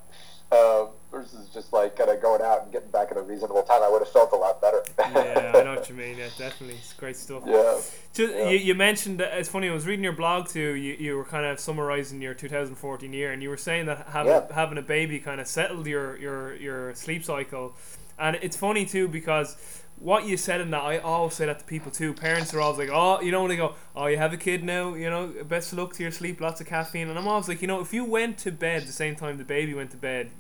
Um, 0.54 0.90
versus 1.12 1.48
just 1.54 1.72
like 1.74 1.96
kind 1.96 2.10
of 2.10 2.22
going 2.22 2.42
out 2.42 2.64
and 2.64 2.72
getting 2.72 2.90
back 2.90 3.12
at 3.12 3.18
a 3.18 3.22
reasonable 3.22 3.62
time, 3.64 3.82
I 3.84 3.90
would 3.90 4.02
have 4.02 4.12
felt 4.12 4.32
a 4.32 4.36
lot 4.36 4.60
better. 4.62 4.82
yeah, 5.00 5.52
I 5.56 5.64
know 5.64 5.76
what 5.76 5.88
you 5.90 5.96
mean. 5.96 6.18
Yeah, 6.18 6.28
definitely, 6.38 6.76
it's 6.76 6.94
great 6.94 7.16
stuff. 7.16 7.44
yeah. 7.46 7.80
Just, 8.14 8.34
Yeah. 8.34 8.50
you, 8.50 8.58
you 8.58 8.76
mentioned 8.76 9.20
that 9.20 9.38
it's 9.38 9.50
funny. 9.50 9.70
I 9.70 9.74
was 9.74 9.86
reading 9.86 10.04
your 10.04 10.14
blog 10.14 10.48
too. 10.48 10.74
You, 10.74 10.94
you 10.94 11.16
were 11.18 11.26
kind 11.26 11.46
of 11.46 11.60
summarizing 11.60 12.22
your 12.22 12.34
2014 12.34 13.14
year, 13.14 13.32
and 13.32 13.42
you 13.44 13.50
were 13.50 13.58
saying 13.58 13.86
that 13.88 14.08
having 14.10 14.32
Yeah. 14.32 14.54
having 14.54 14.78
a 14.78 14.82
baby 14.82 15.20
kind 15.20 15.40
of 15.40 15.48
settled 15.48 15.86
your 15.88 16.18
your 16.18 16.56
your 16.56 16.94
sleep 16.96 17.24
cycle. 17.24 17.74
And 18.20 18.38
it's 18.42 18.58
funny 18.58 18.86
too 18.86 19.08
because 19.08 19.56
what 19.98 20.26
you 20.26 20.36
said 20.38 20.60
in 20.62 20.72
that, 20.72 20.82
I 20.84 20.98
always 20.98 21.36
say 21.36 21.46
that 21.46 21.60
to 21.60 21.66
people 21.66 21.92
too. 21.92 22.14
Parents 22.14 22.54
are 22.54 22.60
always 22.62 22.80
like, 22.80 22.90
"Oh, 22.92 23.22
you 23.22 23.32
know," 23.32 23.42
when 23.42 23.50
they 23.50 23.56
go, 23.56 23.76
"Oh, 23.96 24.08
you 24.08 24.18
have 24.18 24.34
a 24.34 24.38
kid 24.38 24.64
now," 24.64 24.96
you 24.96 25.10
know, 25.10 25.28
best 25.48 25.72
of 25.72 25.78
luck 25.78 25.94
to 25.94 26.04
your 26.04 26.12
sleep, 26.12 26.42
lots 26.42 26.60
of 26.60 26.66
caffeine. 26.68 27.08
And 27.10 27.18
I'm 27.20 27.28
always 27.28 27.48
like, 27.48 27.62
you 27.62 27.68
know, 27.68 27.80
if 27.82 27.94
you 27.94 28.04
went 28.04 28.40
to 28.40 28.52
bed 28.52 28.84
the 28.84 28.92
same 28.92 29.16
time 29.16 29.38
the 29.38 29.44
baby 29.44 29.74
went 29.76 29.92
to 29.92 29.98
bed, 29.98 30.32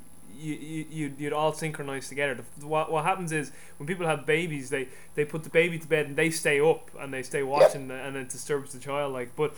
you, 0.43 0.53
you 0.55 0.85
you'd, 0.89 1.19
you'd 1.19 1.33
all 1.33 1.53
synchronize 1.53 2.09
together. 2.09 2.43
The, 2.57 2.67
what 2.67 2.91
what 2.91 3.05
happens 3.05 3.31
is 3.31 3.51
when 3.77 3.87
people 3.87 4.05
have 4.05 4.25
babies, 4.25 4.69
they 4.69 4.89
they 5.15 5.25
put 5.25 5.43
the 5.43 5.49
baby 5.49 5.79
to 5.79 5.87
bed 5.87 6.07
and 6.07 6.15
they 6.15 6.29
stay 6.29 6.59
up 6.59 6.89
and 6.99 7.13
they 7.13 7.23
stay 7.23 7.43
watching, 7.43 7.89
and 7.89 8.15
it 8.15 8.29
disturbs 8.29 8.73
the 8.73 8.79
child. 8.79 9.13
Like, 9.13 9.35
but 9.35 9.55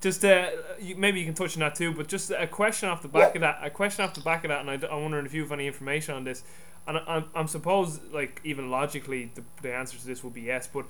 just 0.00 0.24
uh, 0.24 0.50
you, 0.80 0.96
maybe 0.96 1.20
you 1.20 1.26
can 1.26 1.34
touch 1.34 1.56
on 1.56 1.60
that 1.60 1.74
too. 1.74 1.92
But 1.92 2.08
just 2.08 2.30
a 2.30 2.46
question 2.46 2.88
off 2.88 3.02
the 3.02 3.08
back 3.08 3.34
Yeah. 3.34 3.36
of 3.36 3.40
that, 3.40 3.58
a 3.62 3.70
question 3.70 4.04
off 4.04 4.14
the 4.14 4.20
back 4.20 4.44
of 4.44 4.48
that, 4.48 4.60
and 4.60 4.70
I, 4.70 4.94
am 4.94 5.02
wondering 5.02 5.26
if 5.26 5.34
you 5.34 5.42
have 5.42 5.52
any 5.52 5.66
information 5.66 6.14
on 6.14 6.24
this. 6.24 6.42
And 6.86 6.98
I, 6.98 7.02
I'm, 7.06 7.24
I'm 7.34 7.48
suppose 7.48 8.00
like 8.12 8.40
even 8.44 8.70
logically 8.70 9.30
the, 9.34 9.42
the 9.62 9.74
answer 9.74 9.98
to 9.98 10.06
this 10.06 10.22
will 10.22 10.30
be 10.30 10.42
yes. 10.42 10.66
But 10.66 10.86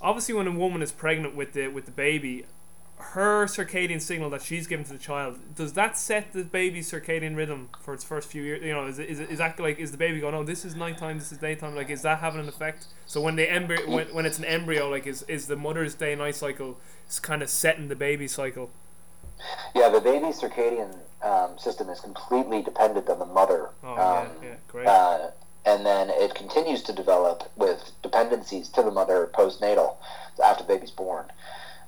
obviously, 0.00 0.34
when 0.34 0.46
a 0.46 0.52
woman 0.52 0.82
is 0.82 0.92
pregnant 0.92 1.34
with 1.34 1.52
the 1.52 1.68
with 1.68 1.86
the 1.86 1.92
baby, 1.92 2.46
her 3.10 3.46
circadian 3.46 4.00
signal 4.00 4.30
that 4.30 4.42
she's 4.42 4.66
given 4.66 4.84
to 4.84 4.92
the 4.92 4.98
child 4.98 5.38
does 5.54 5.72
that 5.74 5.98
set 5.98 6.32
the 6.32 6.44
baby's 6.44 6.90
circadian 6.90 7.36
rhythm 7.36 7.68
for 7.80 7.94
its 7.94 8.04
first 8.04 8.28
few 8.30 8.42
years? 8.42 8.62
You 8.62 8.72
know, 8.72 8.86
is 8.86 8.98
it, 8.98 9.08
is, 9.08 9.20
is 9.20 9.38
that 9.38 9.58
like 9.58 9.78
is 9.78 9.90
the 9.90 9.98
baby 9.98 10.20
going, 10.20 10.34
oh, 10.34 10.44
this 10.44 10.64
is 10.64 10.74
nighttime, 10.74 11.18
this 11.18 11.32
is 11.32 11.38
daytime? 11.38 11.74
Like, 11.74 11.90
is 11.90 12.02
that 12.02 12.20
having 12.20 12.40
an 12.40 12.48
effect? 12.48 12.86
So 13.06 13.20
when 13.20 13.36
the 13.36 13.50
embryo, 13.50 13.88
when, 13.90 14.06
when 14.08 14.26
it's 14.26 14.38
an 14.38 14.44
embryo, 14.44 14.88
like, 14.88 15.06
is 15.06 15.22
is 15.24 15.46
the 15.46 15.56
mother's 15.56 15.94
day 15.94 16.14
night 16.14 16.36
cycle 16.36 16.78
is 17.08 17.20
kind 17.20 17.42
of 17.42 17.50
setting 17.50 17.88
the 17.88 17.96
baby 17.96 18.28
cycle? 18.28 18.70
Yeah, 19.74 19.88
the 19.88 20.00
baby's 20.00 20.40
circadian 20.40 20.96
um, 21.22 21.58
system 21.58 21.88
is 21.88 22.00
completely 22.00 22.62
dependent 22.62 23.08
on 23.08 23.18
the 23.18 23.26
mother. 23.26 23.70
Oh 23.82 23.90
um, 23.90 23.96
yeah, 23.96 24.28
yeah, 24.42 24.54
great. 24.68 24.86
Uh, 24.86 25.30
and 25.64 25.86
then 25.86 26.10
it 26.10 26.34
continues 26.34 26.82
to 26.82 26.92
develop 26.92 27.50
with 27.56 27.92
dependencies 28.02 28.68
to 28.70 28.82
the 28.82 28.90
mother 28.90 29.30
postnatal 29.32 29.96
after 30.42 30.64
the 30.64 30.74
baby's 30.74 30.90
born. 30.90 31.26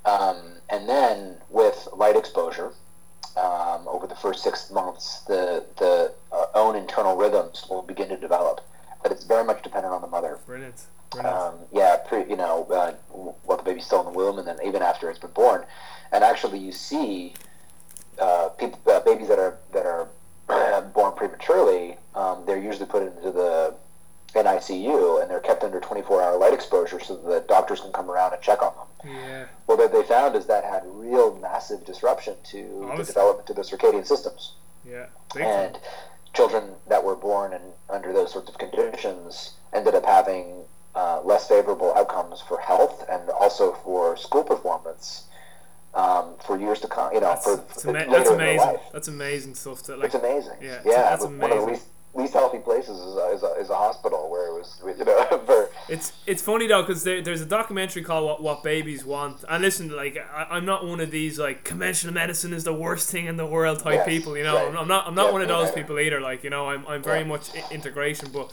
Um, 0.04 0.54
and 0.70 0.88
then 0.88 1.36
with 1.50 1.88
light 1.94 2.16
exposure, 2.16 2.72
um, 3.36 3.88
over 3.88 4.06
the 4.06 4.14
first 4.14 4.42
six 4.42 4.70
months, 4.70 5.20
the 5.26 5.64
the 5.78 6.12
uh, 6.32 6.46
own 6.54 6.76
internal 6.76 7.16
rhythms 7.16 7.66
will 7.68 7.82
begin 7.82 8.08
to 8.08 8.16
develop. 8.16 8.60
But 9.02 9.12
it's 9.12 9.24
very 9.24 9.44
much 9.44 9.62
dependent 9.62 9.92
on 9.92 10.00
the 10.00 10.08
mother. 10.08 10.38
Brilliant. 10.46 10.82
Brilliant. 11.10 11.36
Um, 11.36 11.54
yeah, 11.72 11.96
pre, 11.96 12.24
you 12.28 12.36
know, 12.36 12.66
uh, 12.70 12.92
while 13.44 13.56
the 13.56 13.62
baby's 13.62 13.86
still 13.86 14.00
in 14.00 14.12
the 14.12 14.18
womb, 14.18 14.38
and 14.38 14.46
then 14.46 14.58
even 14.64 14.82
after 14.82 15.10
it's 15.10 15.18
been 15.18 15.30
born. 15.30 15.64
And 16.12 16.22
actually, 16.22 16.58
you 16.58 16.72
see 16.72 17.34
uh, 18.18 18.50
people, 18.50 18.78
uh, 18.86 19.00
babies 19.00 19.28
that 19.28 19.38
are 19.38 19.58
that 19.72 19.86
are 19.86 20.08
born 20.94 21.14
prematurely, 21.14 21.96
um, 22.14 22.44
they're 22.46 22.58
usually 22.62 22.86
put 22.86 23.02
into 23.02 23.30
the 23.32 23.74
NICU 24.34 25.20
and 25.22 25.30
they're 25.30 25.40
kept 25.40 25.62
under 25.64 25.80
24-hour 25.80 26.36
light 26.38 26.52
exposure 26.54 27.00
so 27.00 27.16
that 27.28 27.48
doctors 27.48 27.80
can 27.80 27.92
come 27.92 28.10
around 28.10 28.32
and 28.32 28.42
check 28.42 28.62
on 28.62 28.72
them. 28.74 29.14
yeah. 29.14 29.44
Well, 29.66 29.76
what 29.78 29.92
they 29.92 30.02
found 30.02 30.34
is 30.36 30.46
that 30.46 30.64
had 30.64 30.82
real 30.86 31.36
massive 31.38 31.84
disruption 31.84 32.34
to 32.50 32.92
the 32.96 33.04
development 33.04 33.48
of 33.50 33.56
the 33.56 33.62
circadian 33.62 34.06
systems. 34.06 34.54
Yeah. 34.88 35.06
And 35.40 35.78
children 36.34 36.70
that 36.88 37.02
were 37.04 37.16
born 37.16 37.52
in, 37.52 37.60
under 37.88 38.12
those 38.12 38.32
sorts 38.32 38.48
of 38.50 38.58
conditions 38.58 39.54
ended 39.72 39.94
up 39.94 40.04
having 40.04 40.64
uh, 40.94 41.20
less 41.24 41.48
favorable 41.48 41.92
outcomes 41.96 42.40
for 42.40 42.58
health 42.60 43.04
and 43.10 43.28
also 43.30 43.72
for 43.84 44.16
school 44.16 44.44
performance 44.44 45.24
um, 45.94 46.34
for 46.44 46.58
years 46.58 46.80
to 46.80 46.88
come. 46.88 47.12
You 47.14 47.20
know, 47.20 47.28
That's, 47.28 47.44
for, 47.44 47.56
that's, 47.56 47.82
for 47.82 47.92
later 47.92 48.10
that's 48.10 48.30
in 48.30 48.38
their 48.38 48.48
amazing. 48.50 48.66
life. 48.68 48.80
That's 48.92 49.08
amazing 49.08 49.54
stuff. 49.54 49.82
To, 49.84 49.96
like, 49.96 50.06
it's 50.06 50.14
amazing. 50.16 50.54
yeah, 50.60 50.80
Yeah, 50.84 51.02
that's 51.02 51.24
but 51.24 51.32
one 51.34 51.42
of 51.52 51.56
the 51.58 51.62
amazing. 51.64 51.68
least, 51.72 51.86
least 52.14 52.32
healthy 52.34 52.58
places 52.58 52.98
is 52.98 53.16
a, 53.16 53.26
is 53.32 53.42
a, 53.42 53.52
is 53.60 53.70
a 53.70 53.74
hospital 53.76 54.30
where 54.30 54.48
it 54.48 54.52
was, 54.52 54.80
you 54.98 55.04
know, 55.04 55.42
for 55.46 55.70
It's 55.88 56.12
it's 56.26 56.42
funny 56.42 56.66
though 56.66 56.82
because 56.82 57.04
there, 57.04 57.20
there's 57.22 57.40
a 57.40 57.46
documentary 57.46 58.02
called 58.02 58.24
what, 58.26 58.42
what 58.42 58.62
Babies 58.62 59.04
Want 59.04 59.44
and 59.48 59.62
listen 59.62 59.90
like 59.94 60.16
I, 60.16 60.46
I'm 60.50 60.64
not 60.64 60.86
one 60.86 61.00
of 61.00 61.10
these 61.10 61.38
like 61.38 61.64
conventional 61.64 62.14
medicine 62.14 62.52
is 62.52 62.64
the 62.64 62.72
worst 62.74 63.10
thing 63.10 63.26
in 63.26 63.36
the 63.36 63.46
world 63.46 63.80
type 63.80 63.94
Yes, 63.94 64.06
people 64.08 64.36
you 64.36 64.44
know 64.44 64.54
right. 64.54 64.76
I'm, 64.78 64.88
not 64.88 65.06
I'm 65.08 65.14
not 65.14 65.26
Yeah, 65.26 65.32
one 65.32 65.42
of 65.42 65.48
those 65.48 65.68
neither. 65.68 65.80
people 65.82 65.98
either 65.98 66.20
like 66.20 66.44
you 66.44 66.50
know 66.50 66.68
I'm, 66.70 66.86
I'm 66.86 67.02
very 67.02 67.20
Yeah. 67.20 67.26
much 67.26 67.50
I- 67.54 67.64
integration 67.74 68.30
but 68.32 68.52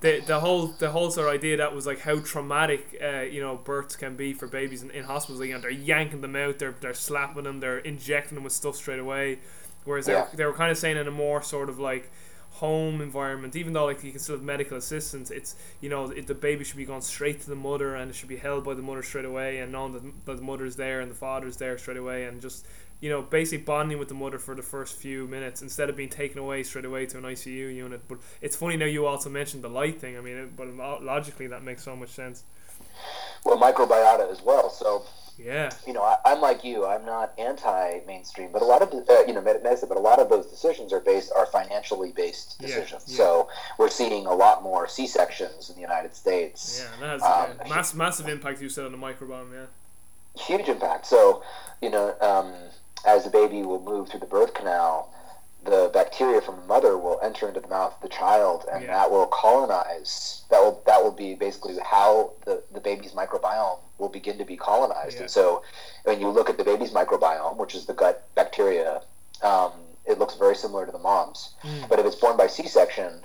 the 0.00 0.20
the 0.20 0.40
whole 0.40 0.66
the 0.78 0.90
whole 0.90 1.10
sort 1.10 1.28
of 1.28 1.34
idea 1.34 1.56
that 1.56 1.74
was 1.74 1.86
like 1.86 2.00
how 2.00 2.18
traumatic 2.18 2.98
uh, 3.02 3.20
you 3.20 3.40
know 3.40 3.56
births 3.56 3.96
can 3.96 4.14
be 4.16 4.34
for 4.34 4.46
babies 4.46 4.82
in, 4.82 4.90
in 4.90 5.04
hospitals 5.04 5.40
like, 5.40 5.48
you 5.48 5.54
know, 5.54 5.60
they're 5.62 5.70
yanking 5.70 6.20
them 6.20 6.36
out 6.36 6.58
they're 6.58 6.74
they're 6.80 6.92
slapping 6.92 7.44
them 7.44 7.60
they're 7.60 7.78
injecting 7.78 8.34
them 8.34 8.44
with 8.44 8.52
stuff 8.52 8.76
straight 8.76 8.98
away 8.98 9.38
whereas 9.84 10.04
they, 10.06 10.14
were, 10.14 10.28
they 10.34 10.44
were 10.44 10.52
kind 10.52 10.70
of 10.70 10.76
saying 10.76 10.98
in 10.98 11.06
a 11.08 11.10
more 11.10 11.40
sort 11.42 11.70
of 11.70 11.78
like 11.78 12.10
home 12.52 13.02
environment 13.02 13.54
even 13.54 13.72
though 13.72 13.84
like 13.84 14.02
you 14.02 14.10
can 14.10 14.20
still 14.20 14.36
have 14.36 14.44
medical 14.44 14.78
assistance 14.78 15.30
it's 15.30 15.56
you 15.80 15.90
know 15.90 16.10
it, 16.10 16.26
the 16.26 16.34
baby 16.34 16.64
should 16.64 16.76
be 16.76 16.86
going 16.86 17.02
straight 17.02 17.40
to 17.40 17.48
the 17.48 17.56
mother 17.56 17.94
and 17.94 18.10
it 18.10 18.14
should 18.14 18.28
be 18.28 18.36
held 18.36 18.64
by 18.64 18.72
the 18.72 18.80
mother 18.80 19.02
straight 19.02 19.26
away 19.26 19.58
and 19.58 19.70
knowing 19.70 19.92
that, 19.92 20.02
that 20.24 20.36
the 20.36 20.42
mother's 20.42 20.76
there 20.76 21.00
and 21.00 21.10
the 21.10 21.14
father's 21.14 21.58
there 21.58 21.76
straight 21.76 21.98
away 21.98 22.24
and 22.24 22.40
just 22.40 22.66
you 23.00 23.10
know 23.10 23.20
basically 23.20 23.62
bonding 23.62 23.98
with 23.98 24.08
the 24.08 24.14
mother 24.14 24.38
for 24.38 24.54
the 24.54 24.62
first 24.62 24.96
few 24.96 25.26
minutes 25.28 25.60
instead 25.60 25.90
of 25.90 25.96
being 25.96 26.08
taken 26.08 26.38
away 26.38 26.62
straight 26.62 26.84
away 26.84 27.04
to 27.06 27.18
an 27.18 27.24
ICU 27.24 27.74
unit. 27.74 28.00
But 28.08 28.18
it's 28.40 28.56
funny 28.56 28.76
now 28.76 28.86
you 28.86 29.06
also 29.06 29.28
mentioned 29.28 29.62
the 29.62 29.68
light 29.68 30.00
thing. 30.00 30.16
I 30.16 30.20
mean 30.20 30.36
it, 30.36 30.56
but 30.56 30.74
logically 31.02 31.46
that 31.48 31.62
makes 31.62 31.82
so 31.82 31.94
much 31.94 32.10
sense 32.10 32.44
well, 33.44 33.58
microbiota 33.58 34.30
as 34.30 34.42
well. 34.42 34.70
So 34.70 35.04
yeah 35.38 35.70
you 35.86 35.92
know, 35.92 36.00
I, 36.02 36.16
I'm 36.24 36.40
like 36.40 36.64
you. 36.64 36.86
I'm 36.86 37.04
not 37.04 37.34
anti-mainstream, 37.38 38.50
but 38.52 38.62
a 38.62 38.64
lot 38.64 38.80
of 38.80 38.92
uh, 38.92 39.24
you 39.26 39.34
know 39.34 39.42
medicine, 39.42 39.88
but 39.88 39.98
a 39.98 40.00
lot 40.00 40.18
of 40.18 40.30
those 40.30 40.46
decisions 40.46 40.92
are 40.92 41.00
based 41.00 41.30
are 41.36 41.46
financially 41.46 42.12
based 42.16 42.58
decisions. 42.58 43.04
yeah. 43.06 43.16
So 43.16 43.48
we're 43.78 43.90
seeing 43.90 44.26
a 44.26 44.34
lot 44.34 44.62
more 44.62 44.88
C 44.88 45.06
sections 45.06 45.68
in 45.68 45.74
the 45.76 45.82
United 45.82 46.14
States. 46.14 46.80
yeah 46.82 46.92
and 46.94 47.02
that 47.02 47.08
has 47.10 47.22
Um, 47.22 47.56
yeah, 47.66 47.74
mass, 47.74 47.94
massive 47.94 48.28
impact 48.28 48.62
you 48.62 48.68
said 48.70 48.86
on 48.86 48.92
the 48.92 48.98
microbiome 48.98 49.52
yeah 49.52 49.66
Huge 50.42 50.68
impact. 50.68 51.06
So 51.06 51.42
you 51.82 51.90
know, 51.90 52.14
um, 52.20 52.52
as 53.06 53.24
the 53.24 53.30
baby 53.30 53.62
will 53.62 53.82
move 53.82 54.08
through 54.08 54.20
the 54.20 54.26
birth 54.26 54.54
canal, 54.54 55.12
the 55.66 55.90
bacteria 55.92 56.40
from 56.40 56.56
the 56.60 56.66
mother 56.66 56.96
will 56.96 57.18
enter 57.22 57.48
into 57.48 57.60
the 57.60 57.68
mouth 57.68 57.94
of 57.96 58.00
the 58.00 58.08
child, 58.08 58.64
and 58.72 58.84
Yeah. 58.84 58.94
that 58.96 59.10
will 59.10 59.26
colonize. 59.26 60.42
That 60.50 60.60
will 60.62 60.80
that 60.86 61.02
will 61.02 61.12
be 61.12 61.34
basically 61.34 61.76
how 61.78 62.32
the 62.44 62.62
the 62.72 62.80
baby's 62.80 63.12
microbiome 63.12 63.78
will 63.98 64.08
begin 64.08 64.38
to 64.38 64.44
be 64.44 64.56
colonized. 64.56 65.14
Yeah. 65.16 65.22
And 65.22 65.30
so, 65.30 65.62
when 66.04 66.20
you 66.20 66.28
look 66.28 66.48
at 66.50 66.56
the 66.58 66.64
baby's 66.64 66.92
microbiome, 66.92 67.56
which 67.56 67.74
is 67.74 67.86
the 67.86 67.94
gut 67.94 68.26
bacteria, 68.34 69.02
um, 69.42 69.72
it 70.04 70.18
looks 70.18 70.34
very 70.36 70.54
similar 70.54 70.86
to 70.86 70.92
the 70.92 70.98
mom's. 70.98 71.54
Mm. 71.64 71.88
But 71.88 71.98
if 71.98 72.06
it's 72.06 72.16
born 72.16 72.36
by 72.36 72.46
C-section, 72.46 73.24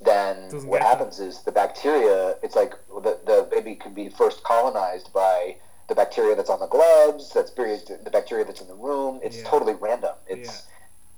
then 0.00 0.48
Doesn't 0.50 0.68
what 0.68 0.82
happens 0.82 1.20
is 1.20 1.42
the 1.42 1.52
bacteria. 1.52 2.36
It's 2.42 2.56
like 2.56 2.72
the 2.88 3.18
the 3.24 3.48
baby 3.50 3.74
can 3.74 3.94
be 3.94 4.08
first 4.08 4.42
colonized 4.44 5.12
by 5.12 5.56
the 5.88 5.94
bacteria 5.94 6.36
that's 6.36 6.50
on 6.50 6.60
the 6.60 6.66
gloves, 6.66 7.32
that's 7.32 7.50
the 7.50 8.10
bacteria 8.12 8.44
that's 8.44 8.60
in 8.60 8.68
the 8.68 8.74
room. 8.74 9.20
It's 9.22 9.38
Yeah. 9.38 9.44
totally 9.48 9.74
random. 9.74 10.14
It's 10.26 10.66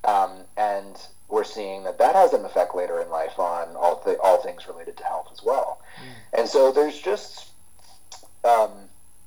um, 0.05 0.45
and 0.57 0.97
we're 1.29 1.45
seeing 1.45 1.85
that 1.85 1.99
that 1.99 2.15
has 2.15 2.33
an 2.33 2.45
effect 2.45 2.75
later 2.75 3.01
in 3.01 3.09
life 3.09 3.39
on 3.39 3.77
all 3.77 4.03
the 4.05 4.19
all 4.21 4.43
things 4.43 4.67
related 4.67 4.97
to 4.97 5.05
health 5.05 5.29
as 5.33 5.43
well. 5.43 5.81
Mm. 5.97 6.41
And 6.41 6.49
so 6.49 6.73
there's 6.73 6.99
just, 6.99 7.51
um, 8.45 8.71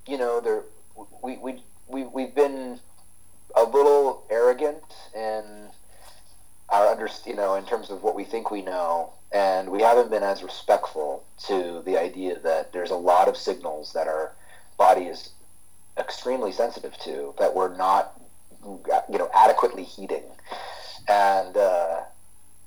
you 0.08 0.18
know, 0.18 0.42
there 0.42 0.64
we 1.22 1.38
we 1.38 1.62
we 1.88 2.04
we've 2.04 2.36
been 2.36 2.80
a 3.56 3.64
little 3.64 4.26
arrogant 4.30 4.84
in 5.16 5.44
our 6.70 6.88
under 6.88 7.08
you 7.26 7.36
know 7.36 7.56
in 7.56 7.66
terms 7.66 7.90
of 7.90 8.04
what 8.04 8.16
we 8.16 8.24
think 8.24 8.52
we 8.52 8.62
know, 8.62 9.14
and 9.32 9.70
we 9.70 9.82
haven't 9.82 10.10
been 10.10 10.24
as 10.24 10.44
respectful 10.44 11.24
to 11.48 11.82
the 11.86 11.98
idea 11.98 12.40
that 12.40 12.74
there's 12.74 12.92
a 12.92 12.96
lot 12.96 13.28
of 13.28 13.38
signals 13.38 13.94
that 13.94 14.08
our 14.08 14.34
body 14.78 15.04
is 15.04 15.30
extremely 15.98 16.52
sensitive 16.52 16.98
to 16.98 17.34
that 17.38 17.56
we're 17.56 17.76
not 17.78 18.20
you 18.66 19.18
know 19.18 19.30
adequately 19.34 19.84
heating. 19.84 20.24
and 21.08 21.58
uh, 21.58 22.02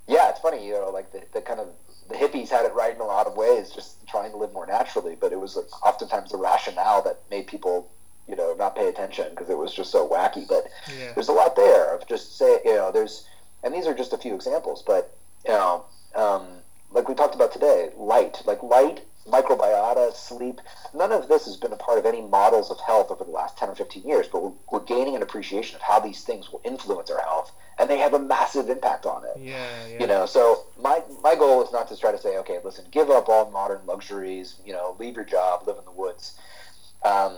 yeah 0.06 0.28
it's 0.30 0.40
funny 0.40 0.66
you 0.66 0.72
know 0.72 0.90
like 0.90 1.10
the, 1.12 1.22
the 1.32 1.40
kind 1.40 1.60
of 1.60 1.68
the 2.08 2.14
hippies 2.14 2.48
had 2.48 2.64
it 2.64 2.74
right 2.74 2.94
in 2.94 3.00
a 3.00 3.04
lot 3.04 3.26
of 3.26 3.36
ways 3.36 3.70
just 3.70 4.06
trying 4.06 4.30
to 4.30 4.36
live 4.36 4.52
more 4.52 4.66
naturally. 4.66 5.16
But 5.20 5.32
it 5.32 5.40
was 5.40 5.56
like 5.56 5.86
oftentimes 5.86 6.30
the 6.30 6.38
rationale 6.38 7.02
that 7.02 7.20
made 7.30 7.46
people 7.46 7.90
you 8.28 8.36
know 8.36 8.54
not 8.58 8.76
pay 8.76 8.88
attention 8.88 9.26
because 9.30 9.50
it 9.50 9.58
was 9.58 9.74
just 9.74 9.90
so 9.90 10.08
wacky. 10.08 10.46
But 10.46 10.68
yeah. 10.98 11.12
there's 11.14 11.28
a 11.28 11.32
lot 11.32 11.56
there 11.56 11.94
of 11.94 12.06
just 12.08 12.36
say 12.38 12.60
you 12.64 12.74
know 12.74 12.92
there's 12.92 13.26
and 13.62 13.74
these 13.74 13.86
are 13.86 13.94
just 13.94 14.12
a 14.12 14.18
few 14.18 14.34
examples 14.34 14.82
but 14.86 15.16
you 15.44 15.52
know 15.52 15.84
um, 16.14 16.46
like 16.92 17.08
we 17.08 17.14
talked 17.14 17.34
about 17.34 17.52
today 17.52 17.90
light. 17.96 18.42
Like 18.46 18.62
light 18.62 19.02
microbiota 19.28 20.14
sleep 20.14 20.60
none 20.94 21.12
of 21.12 21.28
this 21.28 21.44
has 21.46 21.56
been 21.56 21.72
a 21.72 21.76
part 21.76 21.98
of 21.98 22.06
any 22.06 22.20
models 22.20 22.70
of 22.70 22.78
health 22.80 23.10
over 23.10 23.24
the 23.24 23.30
last 23.30 23.56
10 23.58 23.68
or 23.68 23.74
15 23.74 24.02
years 24.06 24.26
but 24.28 24.42
we're, 24.42 24.52
we're 24.70 24.84
gaining 24.84 25.16
an 25.16 25.22
appreciation 25.22 25.76
of 25.76 25.82
how 25.82 25.98
these 25.98 26.22
things 26.22 26.50
will 26.50 26.60
influence 26.64 27.10
our 27.10 27.20
health 27.20 27.52
and 27.78 27.90
they 27.90 27.98
have 27.98 28.14
a 28.14 28.18
massive 28.18 28.70
impact 28.70 29.04
on 29.06 29.22
it. 29.24 29.38
Yeah 29.38 29.86
yeah. 29.88 30.00
You 30.00 30.06
know 30.06 30.26
so 30.26 30.64
my 30.80 31.02
my 31.22 31.34
goal 31.34 31.62
is 31.64 31.72
not 31.72 31.88
to 31.88 31.96
try 31.96 32.12
to 32.12 32.18
say 32.18 32.38
okay 32.38 32.58
listen 32.64 32.86
give 32.90 33.10
up 33.10 33.28
all 33.28 33.50
modern 33.50 33.80
luxuries 33.86 34.56
you 34.64 34.72
know 34.72 34.96
leave 34.98 35.16
your 35.16 35.24
job 35.24 35.66
live 35.66 35.76
in 35.78 35.84
the 35.84 35.92
woods. 35.92 36.38
Um, 37.04 37.36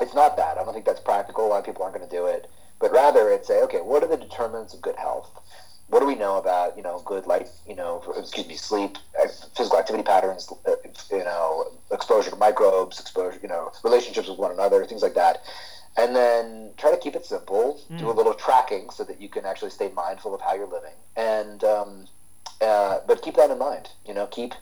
it's 0.00 0.14
not 0.14 0.36
that. 0.36 0.56
I 0.58 0.64
don't 0.64 0.72
think 0.72 0.86
that's 0.86 1.00
practical. 1.00 1.46
A 1.46 1.48
lot 1.48 1.58
of 1.58 1.66
people 1.66 1.82
aren't 1.82 1.96
going 1.96 2.08
to 2.08 2.16
do 2.16 2.26
it. 2.26 2.48
But 2.78 2.92
rather 2.92 3.30
it's 3.30 3.48
say 3.48 3.62
okay 3.62 3.80
what 3.80 4.02
are 4.02 4.08
the 4.08 4.16
determinants 4.16 4.74
of 4.74 4.80
good 4.80 4.96
health 4.96 5.30
what 5.92 6.00
do 6.00 6.06
we 6.06 6.14
know 6.14 6.38
about 6.38 6.74
you 6.74 6.82
know 6.82 7.02
good 7.04 7.26
light 7.26 7.48
you 7.68 7.76
know 7.76 8.02
excuse 8.16 8.48
me 8.48 8.56
sleep 8.56 8.96
uh, 9.22 9.28
physical 9.54 9.78
activity 9.78 10.02
patterns 10.02 10.50
uh, 10.66 10.72
you 11.10 11.22
know 11.22 11.66
exposure 11.90 12.30
to 12.30 12.36
microbes 12.36 12.98
exposure 12.98 13.38
you 13.42 13.48
know 13.48 13.70
relationships 13.84 14.26
with 14.26 14.38
one 14.38 14.50
another 14.52 14.84
things 14.86 15.02
like 15.02 15.14
that. 15.14 15.38
And 15.98 16.16
then 16.16 16.70
try 16.78 16.90
to 16.90 16.96
keep 16.96 17.14
it 17.14 17.26
simple 17.26 17.78
do 17.98 18.08
a 18.08 18.14
Mm. 18.14 18.16
little 18.16 18.32
tracking 18.32 18.88
so 18.88 19.04
that 19.04 19.20
you 19.20 19.28
can 19.28 19.44
actually 19.44 19.68
stay 19.78 19.90
mindful 19.94 20.34
of 20.34 20.40
how 20.40 20.54
you're 20.54 20.66
living. 20.78 20.96
And 21.14 21.62
um, 21.62 22.08
uh, 22.62 23.00
but 23.06 23.20
keep 23.20 23.34
that 23.36 23.50
in 23.50 23.58
mind 23.58 23.90
you 24.08 24.14
know 24.14 24.26
keep 24.38 24.54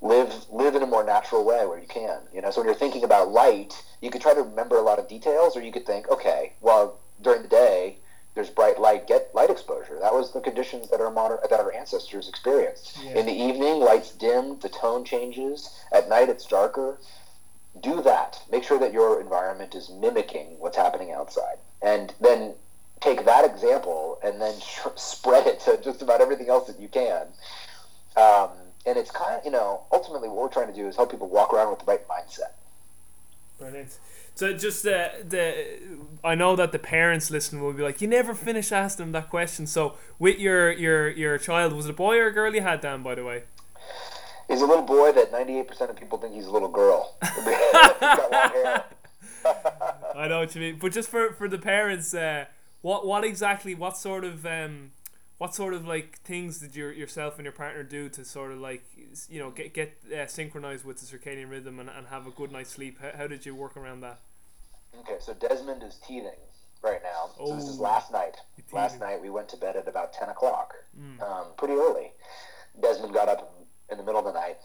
live 0.00 0.32
live 0.50 0.74
in 0.74 0.82
a 0.82 0.86
more 0.94 1.04
natural 1.04 1.44
way 1.44 1.64
where 1.64 1.78
you 1.78 1.86
can 1.86 2.18
you 2.34 2.40
know. 2.42 2.50
So 2.50 2.60
when 2.60 2.66
you're 2.68 2.74
thinking 2.84 3.04
about 3.04 3.30
light 3.30 3.72
you 4.00 4.10
could 4.10 4.20
try 4.20 4.34
to 4.34 4.42
remember 4.42 4.76
a 4.78 4.82
lot 4.90 4.98
of 4.98 5.06
details 5.08 5.56
or 5.56 5.62
you 5.62 5.70
could 5.70 5.86
think 5.86 6.08
okay 6.10 6.54
well 6.60 6.98
during 7.22 7.42
the 7.42 7.48
day 7.48 7.98
there's 8.36 8.50
bright 8.50 8.78
light 8.78 9.08
get 9.08 9.34
light 9.34 9.50
exposure 9.50 9.98
that 10.00 10.12
was 10.14 10.32
the 10.32 10.40
conditions 10.40 10.88
that 10.90 11.00
our 11.00 11.10
modern 11.10 11.38
that 11.50 11.58
our 11.58 11.72
ancestors 11.72 12.28
experienced 12.28 12.96
Yeah. 13.02 13.18
in 13.18 13.26
the 13.26 13.32
evening 13.32 13.80
light's 13.80 14.12
dim 14.12 14.60
the 14.60 14.68
tone 14.68 15.04
changes 15.04 15.70
at 15.92 16.08
night 16.08 16.28
it's 16.28 16.46
darker 16.46 16.98
do 17.82 18.00
that. 18.00 18.40
Make 18.50 18.64
sure 18.64 18.78
that 18.78 18.90
your 18.94 19.20
environment 19.20 19.74
is 19.74 19.90
mimicking 19.90 20.58
what's 20.58 20.78
happening 20.78 21.12
outside, 21.12 21.58
and 21.82 22.14
then 22.22 22.54
take 23.02 23.26
that 23.26 23.44
example 23.44 24.18
and 24.24 24.40
then 24.40 24.58
sh- 24.60 24.78
spread 24.96 25.46
it 25.46 25.60
to 25.60 25.76
just 25.84 26.00
about 26.00 26.22
everything 26.22 26.48
else 26.48 26.66
that 26.68 26.80
you 26.80 26.88
can. 26.88 27.26
Um, 28.16 28.48
and 28.86 28.96
it's 28.96 29.10
kind 29.10 29.34
of 29.38 29.44
you 29.44 29.50
know 29.50 29.82
ultimately 29.92 30.30
what 30.30 30.38
we're 30.38 30.48
trying 30.48 30.68
to 30.68 30.72
do 30.72 30.88
is 30.88 30.96
help 30.96 31.10
people 31.10 31.28
walk 31.28 31.52
around 31.52 31.68
with 31.68 31.80
the 31.80 31.84
right 31.84 32.00
mindset. 32.08 32.52
Brilliant. 33.58 33.98
So 34.36 34.52
just 34.52 34.82
the 34.82 35.10
the 35.26 35.78
I 36.22 36.34
know 36.34 36.56
that 36.56 36.70
the 36.70 36.78
parents 36.78 37.30
listening 37.30 37.62
will 37.62 37.72
be 37.72 37.82
like, 37.82 38.02
you 38.02 38.06
never 38.06 38.34
finish 38.34 38.70
asking 38.70 39.06
them 39.06 39.12
that 39.12 39.30
question. 39.30 39.66
So 39.66 39.94
with 40.18 40.38
your 40.38 40.70
your 40.72 41.08
your 41.08 41.38
child, 41.38 41.72
was 41.72 41.86
it 41.86 41.90
a 41.90 41.94
boy 41.94 42.18
or 42.18 42.26
a 42.26 42.32
girl 42.32 42.54
you 42.54 42.60
had 42.60 42.82
Dan? 42.82 43.02
By 43.02 43.14
the 43.14 43.24
way, 43.24 43.44
he's 44.46 44.60
a 44.60 44.66
little 44.66 44.84
boy 44.84 45.10
that 45.12 45.32
ninety 45.32 45.58
eight 45.58 45.66
percent 45.66 45.90
of 45.90 45.96
people 45.96 46.18
think 46.18 46.34
he's 46.34 46.44
a 46.44 46.50
little 46.50 46.68
girl. 46.68 47.16
got 47.22 48.30
long 48.30 48.50
hair. 48.52 48.84
I 50.14 50.28
know 50.28 50.40
what 50.40 50.54
you 50.54 50.60
mean, 50.60 50.78
but 50.78 50.92
just 50.92 51.08
for 51.08 51.32
for 51.32 51.48
the 51.48 51.58
parents, 51.58 52.12
uh, 52.12 52.44
what 52.82 53.06
what 53.06 53.24
exactly 53.24 53.74
what 53.74 53.96
sort 53.96 54.22
of 54.22 54.44
um 54.44 54.90
what 55.38 55.54
sort 55.54 55.72
of 55.72 55.86
like 55.86 56.18
things 56.20 56.58
did 56.58 56.76
your 56.76 56.92
yourself 56.92 57.36
and 57.36 57.44
your 57.44 57.52
partner 57.52 57.82
do 57.82 58.08
to 58.10 58.24
sort 58.24 58.52
of 58.52 58.58
like 58.58 58.84
you 59.30 59.38
know 59.38 59.50
get 59.50 59.72
get 59.74 59.96
uh, 60.14 60.26
synchronized 60.26 60.84
with 60.84 60.98
the 60.98 61.06
circadian 61.06 61.50
rhythm 61.50 61.78
and, 61.78 61.88
and 61.88 62.08
have 62.08 62.26
a 62.26 62.30
good 62.30 62.52
night's 62.52 62.70
sleep 62.70 62.98
how, 63.00 63.10
how 63.16 63.26
did 63.26 63.44
you 63.44 63.54
work 63.54 63.76
around 63.76 64.00
that 64.00 64.20
okay 65.00 65.16
so 65.20 65.34
Desmond 65.34 65.82
is 65.82 65.98
teething 66.06 66.38
right 66.82 67.00
now 67.02 67.30
oh, 67.40 67.48
so 67.48 67.56
this 67.56 67.68
is 67.68 67.78
oh, 67.78 67.82
last 67.82 68.12
night 68.12 68.36
last 68.72 69.00
night 69.00 69.20
we 69.20 69.30
went 69.30 69.48
to 69.48 69.56
bed 69.56 69.76
at 69.76 69.88
about 69.88 70.12
10 70.12 70.28
o'clock 70.28 70.74
mm. 70.98 71.20
um, 71.22 71.46
pretty 71.56 71.74
early 71.74 72.12
Desmond 72.80 73.14
got 73.14 73.28
up 73.28 73.66
in 73.90 73.98
the 73.98 74.04
middle 74.04 74.20
of 74.20 74.26
the 74.26 74.38
night 74.38 74.58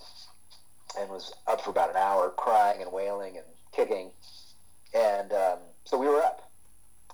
and 0.99 1.09
was 1.09 1.33
up 1.47 1.61
for 1.61 1.69
about 1.69 1.89
an 1.89 1.95
hour 1.95 2.29
crying 2.29 2.81
and 2.81 2.91
wailing 2.91 3.37
and 3.37 3.45
kicking 3.71 4.11
and 4.93 5.31
um, 5.31 5.59
so 5.85 5.97
we 5.97 6.07
were 6.07 6.21
up 6.21 6.51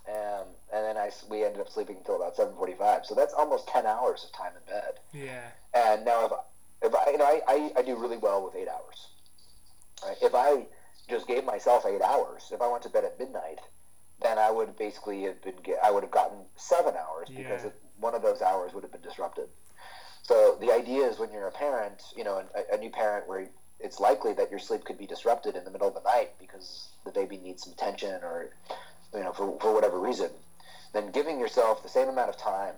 um, 0.08 0.48
and 0.74 0.86
then 0.86 0.98
I 0.98 1.10
we 1.30 1.44
ended 1.44 1.60
up 1.60 1.70
sleeping 1.70 1.98
until 1.98 2.16
about 2.16 2.36
seven 2.36 2.56
forty 2.56 2.74
five. 2.74 3.06
So 3.06 3.14
that's 3.14 3.34
almost 3.34 3.68
ten 3.68 3.86
hours 3.86 4.26
of 4.26 4.32
time 4.38 4.54
in 4.56 4.74
bed. 4.74 5.00
Yeah. 5.14 5.50
And 5.74 6.06
now 6.06 6.26
if 6.26 6.32
if 6.84 6.96
I 6.96 7.12
you 7.12 7.18
know 7.18 7.26
I, 7.26 7.42
I, 7.48 7.72
I 7.78 7.82
do 7.82 7.96
really 7.96 8.18
well 8.18 8.44
with 8.44 8.56
eight 8.56 8.68
hours. 8.70 9.08
Right? 10.06 10.18
If 10.22 10.34
I 10.34 10.66
just 11.10 11.28
gave 11.28 11.46
myself 11.46 11.86
eight 11.86 12.02
hours, 12.02 12.50
if 12.52 12.62
I 12.62 12.68
went 12.68 12.84
to 12.84 12.90
bed 12.90 13.06
at 13.06 13.20
midnight, 13.20 13.60
then 14.22 14.38
I 14.38 14.52
would 14.52 14.78
basically 14.78 15.24
have 15.24 15.42
been 15.42 15.56
I 15.84 15.92
would 15.92 16.04
have 16.04 16.12
gotten 16.12 16.40
seven 16.56 16.96
hours 16.96 17.30
yeah. 17.30 17.38
because 17.38 17.66
it, 17.66 17.76
one 18.00 18.16
of 18.16 18.22
those 18.22 18.42
hours 18.42 18.74
would 18.74 18.84
have 18.84 18.92
been 18.92 19.02
disrupted. 19.02 19.48
So 20.24 20.58
the 20.60 20.74
idea 20.74 21.08
is 21.08 21.20
when 21.20 21.32
you're 21.32 21.48
a 21.48 21.52
parent, 21.52 22.02
you 22.16 22.24
know, 22.24 22.44
a, 22.56 22.76
a 22.76 22.78
new 22.78 22.90
parent 22.90 23.28
where 23.28 23.48
it's 23.80 24.00
likely 24.00 24.34
that 24.34 24.50
your 24.50 24.60
sleep 24.60 24.84
could 24.84 24.98
be 24.98 25.06
disrupted 25.06 25.56
in 25.56 25.64
the 25.64 25.72
middle 25.72 25.88
of 25.88 25.94
the 25.94 26.02
night 26.02 26.32
because 26.40 26.90
the 27.06 27.12
baby 27.12 27.38
needs 27.38 27.64
some 27.64 27.74
attention 27.74 28.16
or 28.24 28.50
you 29.14 29.24
know, 29.24 29.32
for, 29.32 29.58
for 29.60 29.74
whatever 29.74 30.00
reason, 30.00 30.30
then 30.94 31.12
giving 31.12 31.40
yourself 31.40 31.84
the 31.84 31.90
same 31.90 32.10
amount 32.10 32.30
of 32.30 32.38
time 32.38 32.74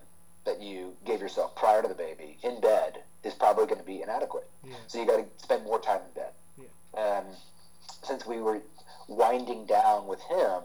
that 0.45 0.61
you 0.61 0.95
gave 1.06 1.19
yourself 1.19 1.56
prior 1.56 1.81
to 1.81 1.88
the 1.88 1.93
baby 1.93 2.38
in 2.43 2.61
bed 2.61 2.99
is 3.23 3.34
probably 3.34 3.65
going 3.65 3.80
to 3.80 3.85
be 3.85 4.01
inadequate. 4.01 4.49
Yeah. 4.64 4.76
So 4.88 4.99
you 4.99 5.07
got 5.07 5.18
to 5.18 5.26
spend 5.43 5.64
more 5.64 5.80
time 5.80 6.01
in 6.07 6.22
bed. 6.22 6.31
Yeah. 6.57 7.18
Um, 7.18 7.26
since 8.04 8.26
we 8.26 8.40
were 8.40 8.62
winding 9.08 9.66
down 9.66 10.08
with 10.08 10.22
him, 10.22 10.64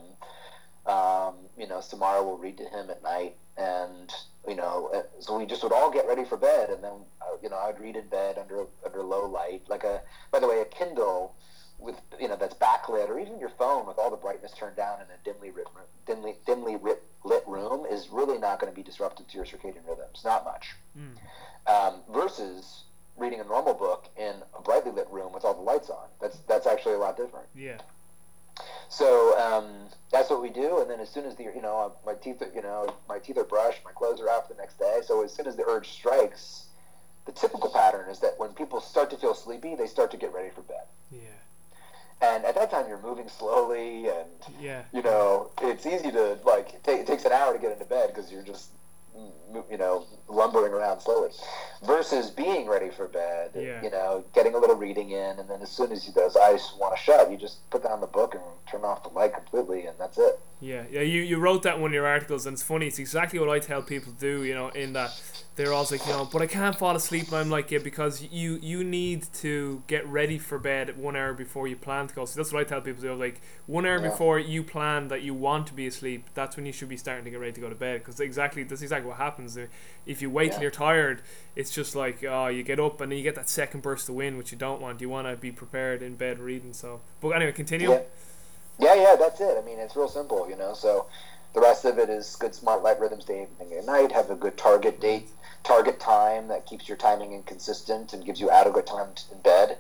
um, 0.86 1.34
you 1.56 1.66
know, 1.66 1.80
Samara 1.80 2.22
will 2.22 2.38
read 2.38 2.58
to 2.58 2.64
him 2.64 2.90
at 2.90 3.02
night, 3.02 3.36
and 3.56 4.12
you 4.46 4.54
know, 4.54 4.90
uh, 4.94 5.02
so 5.20 5.38
we 5.38 5.46
just 5.46 5.62
would 5.62 5.72
all 5.72 5.90
get 5.90 6.06
ready 6.06 6.24
for 6.24 6.36
bed, 6.36 6.70
and 6.70 6.84
then 6.84 6.92
uh, 7.22 7.36
you 7.42 7.48
know, 7.48 7.56
I 7.56 7.68
would 7.68 7.80
read 7.80 7.96
in 7.96 8.06
bed 8.08 8.38
under 8.38 8.66
under 8.84 9.02
low 9.02 9.26
light, 9.26 9.62
like 9.68 9.84
a. 9.84 10.02
By 10.30 10.40
the 10.40 10.48
way, 10.48 10.60
a 10.60 10.64
Kindle 10.66 11.34
with 11.78 11.96
you 12.20 12.28
know 12.28 12.36
that's 12.36 12.54
backlit, 12.54 13.08
or 13.08 13.18
even 13.18 13.38
your 13.38 13.50
phone 13.50 13.86
with 13.86 13.98
all 13.98 14.10
the 14.10 14.16
brightness 14.16 14.52
turned 14.52 14.76
down 14.76 14.98
in 15.00 15.06
a 15.06 15.18
dimly 15.24 15.50
lit, 15.50 15.66
dimly 16.06 16.36
dimly 16.46 16.76
lit, 16.76 17.02
lit 17.24 17.44
room 17.46 17.86
is 17.86 18.08
really 18.10 18.38
not 18.38 18.60
going 18.60 18.70
to 18.72 18.76
be 18.76 18.82
disruptive 18.82 19.26
to 19.28 19.36
your 19.36 19.46
circadian 19.46 19.86
rhythms. 19.88 20.22
Not 20.24 20.44
much. 20.44 20.74
Mm. 20.98 21.16
Um, 21.66 22.00
versus 22.12 22.84
reading 23.16 23.40
a 23.40 23.44
normal 23.44 23.74
book 23.74 24.08
in 24.16 24.34
a 24.56 24.62
brightly 24.62 24.90
lit 24.90 25.08
room 25.10 25.32
with 25.32 25.44
all 25.44 25.54
the 25.54 25.60
lights 25.60 25.90
on. 25.90 26.06
That's 26.20 26.38
that's 26.48 26.66
actually 26.66 26.94
a 26.94 26.98
lot 26.98 27.16
different. 27.16 27.46
Yeah. 27.54 27.78
So 28.88 29.38
um, 29.38 29.88
that's 30.12 30.30
what 30.30 30.40
we 30.42 30.50
do, 30.50 30.80
and 30.80 30.90
then 30.90 31.00
as 31.00 31.08
soon 31.08 31.24
as 31.24 31.34
the 31.36 31.44
you 31.44 31.62
know 31.62 31.94
my 32.06 32.14
teeth 32.14 32.42
are, 32.42 32.50
you 32.54 32.62
know 32.62 32.94
my 33.08 33.18
teeth 33.18 33.38
are 33.38 33.44
brushed, 33.44 33.84
my 33.84 33.92
clothes 33.92 34.20
are 34.20 34.28
off 34.28 34.48
the 34.48 34.54
next 34.54 34.78
day. 34.78 35.00
So 35.04 35.24
as 35.24 35.32
soon 35.32 35.46
as 35.46 35.56
the 35.56 35.64
urge 35.66 35.88
strikes, 35.90 36.66
the 37.26 37.32
typical 37.32 37.70
pattern 37.70 38.08
is 38.10 38.20
that 38.20 38.34
when 38.38 38.50
people 38.50 38.80
start 38.80 39.10
to 39.10 39.16
feel 39.16 39.34
sleepy, 39.34 39.74
they 39.74 39.86
start 39.86 40.10
to 40.12 40.16
get 40.16 40.32
ready 40.32 40.50
for 40.50 40.62
bed. 40.62 40.84
Yeah. 41.10 41.20
And 42.22 42.44
at 42.44 42.54
that 42.54 42.70
time, 42.70 42.86
you're 42.88 43.02
moving 43.02 43.28
slowly, 43.28 44.08
and 44.08 44.28
yeah. 44.60 44.82
you 44.92 45.02
know 45.02 45.50
it's 45.62 45.86
easy 45.86 46.10
to 46.12 46.38
like. 46.44 46.82
Take, 46.82 47.00
it 47.00 47.06
takes 47.06 47.24
an 47.24 47.32
hour 47.32 47.52
to 47.52 47.58
get 47.58 47.72
into 47.72 47.84
bed 47.84 48.12
because 48.14 48.30
you're 48.30 48.42
just 48.42 48.70
you 49.70 49.78
know 49.78 50.06
lumbering 50.28 50.72
around 50.72 51.00
slowly. 51.00 51.30
Versus 51.84 52.30
being 52.30 52.66
ready 52.66 52.90
for 52.90 53.08
bed, 53.08 53.50
yeah. 53.54 53.82
you 53.82 53.90
know, 53.90 54.24
getting 54.34 54.54
a 54.54 54.58
little 54.58 54.76
reading 54.76 55.10
in, 55.10 55.38
and 55.38 55.48
then 55.48 55.60
as 55.60 55.70
soon 55.70 55.92
as 55.92 56.06
those 56.14 56.36
eyes 56.36 56.72
want 56.80 56.96
to 56.96 57.02
shut, 57.02 57.30
you 57.30 57.36
just 57.36 57.68
put 57.70 57.82
down 57.82 58.00
the 58.00 58.06
book 58.06 58.34
and 58.34 58.42
turn 58.70 58.82
off 58.84 59.02
the 59.02 59.10
light 59.10 59.34
completely, 59.34 59.86
and 59.86 59.96
that's 59.98 60.16
it. 60.16 60.40
Yeah, 60.60 60.84
yeah. 60.90 61.02
You 61.02 61.20
you 61.20 61.38
wrote 61.38 61.62
that 61.64 61.76
in 61.76 61.82
one 61.82 61.90
of 61.90 61.94
your 61.94 62.06
articles, 62.06 62.46
and 62.46 62.54
it's 62.54 62.62
funny. 62.62 62.86
It's 62.86 62.98
exactly 62.98 63.38
what 63.38 63.50
I 63.50 63.58
tell 63.58 63.82
people 63.82 64.12
to 64.12 64.18
do. 64.18 64.44
You 64.44 64.54
know, 64.54 64.68
in 64.68 64.94
that 64.94 65.10
they're 65.56 65.72
always 65.72 65.92
like, 65.92 66.04
you 66.06 66.12
know, 66.12 66.28
but 66.32 66.42
I 66.42 66.46
can't 66.46 66.76
fall 66.76 66.96
asleep. 66.96 67.28
And 67.28 67.36
I'm 67.36 67.50
like, 67.50 67.70
yeah, 67.70 67.78
because 67.78 68.22
you 68.22 68.58
you 68.62 68.82
need 68.82 69.26
to 69.34 69.82
get 69.86 70.06
ready 70.08 70.38
for 70.38 70.58
bed 70.58 70.96
one 70.98 71.16
hour 71.16 71.32
before 71.34 71.68
you 71.68 71.76
plan 71.76 72.08
to 72.08 72.14
go. 72.14 72.24
So 72.24 72.40
that's 72.40 72.52
what 72.52 72.60
I 72.60 72.64
tell 72.64 72.80
people 72.80 73.02
to 73.02 73.08
do. 73.08 73.14
Like 73.14 73.40
one 73.66 73.84
hour 73.86 73.98
yeah. 73.98 74.08
before 74.08 74.38
you 74.38 74.62
plan 74.62 75.08
that 75.08 75.22
you 75.22 75.34
want 75.34 75.66
to 75.68 75.74
be 75.74 75.86
asleep, 75.86 76.30
that's 76.34 76.56
when 76.56 76.66
you 76.66 76.72
should 76.72 76.88
be 76.88 76.96
starting 76.96 77.24
to 77.24 77.30
get 77.30 77.40
ready 77.40 77.52
to 77.52 77.60
go 77.60 77.68
to 77.68 77.74
bed. 77.74 78.00
Because 78.00 78.20
exactly 78.20 78.62
that's 78.64 78.82
exactly 78.82 79.08
what 79.08 79.18
happens. 79.18 79.43
Uh, 79.46 79.66
if 80.06 80.20
you 80.22 80.30
wait 80.30 80.46
yeah. 80.46 80.52
till 80.52 80.62
you're 80.62 80.70
tired, 80.70 81.22
it's 81.56 81.70
just 81.70 81.94
like 81.94 82.24
oh, 82.24 82.48
you 82.48 82.62
get 82.62 82.80
up 82.80 83.00
and 83.00 83.10
then 83.10 83.18
you 83.18 83.24
get 83.24 83.34
that 83.34 83.48
second 83.48 83.82
burst 83.82 84.08
of 84.08 84.14
wind, 84.14 84.38
which 84.38 84.52
you 84.52 84.58
don't 84.58 84.80
want. 84.80 85.00
You 85.00 85.08
want 85.08 85.28
to 85.28 85.36
be 85.36 85.52
prepared 85.52 86.02
in 86.02 86.16
bed 86.16 86.38
reading. 86.38 86.72
So, 86.72 87.00
but 87.20 87.30
anyway, 87.30 87.52
continue. 87.52 87.90
Yeah. 87.90 88.02
yeah, 88.78 88.94
yeah, 88.94 89.16
that's 89.18 89.40
it. 89.40 89.56
I 89.56 89.64
mean, 89.64 89.78
it's 89.78 89.96
real 89.96 90.08
simple, 90.08 90.48
you 90.48 90.56
know. 90.56 90.74
So 90.74 91.06
the 91.54 91.60
rest 91.60 91.84
of 91.84 91.98
it 91.98 92.08
is 92.08 92.36
good 92.36 92.54
smart 92.54 92.82
light 92.82 92.98
rhythms 93.00 93.24
day 93.24 93.46
and 93.60 93.86
night. 93.86 94.12
Have 94.12 94.30
a 94.30 94.36
good 94.36 94.56
target 94.56 95.00
date 95.00 95.28
target 95.64 95.98
time 95.98 96.48
that 96.48 96.66
keeps 96.66 96.86
your 96.88 96.96
timing 96.96 97.32
inconsistent 97.32 98.12
and 98.12 98.24
gives 98.24 98.40
you 98.40 98.50
adequate 98.50 98.86
time 98.86 99.08
in 99.32 99.40
bed. 99.40 99.78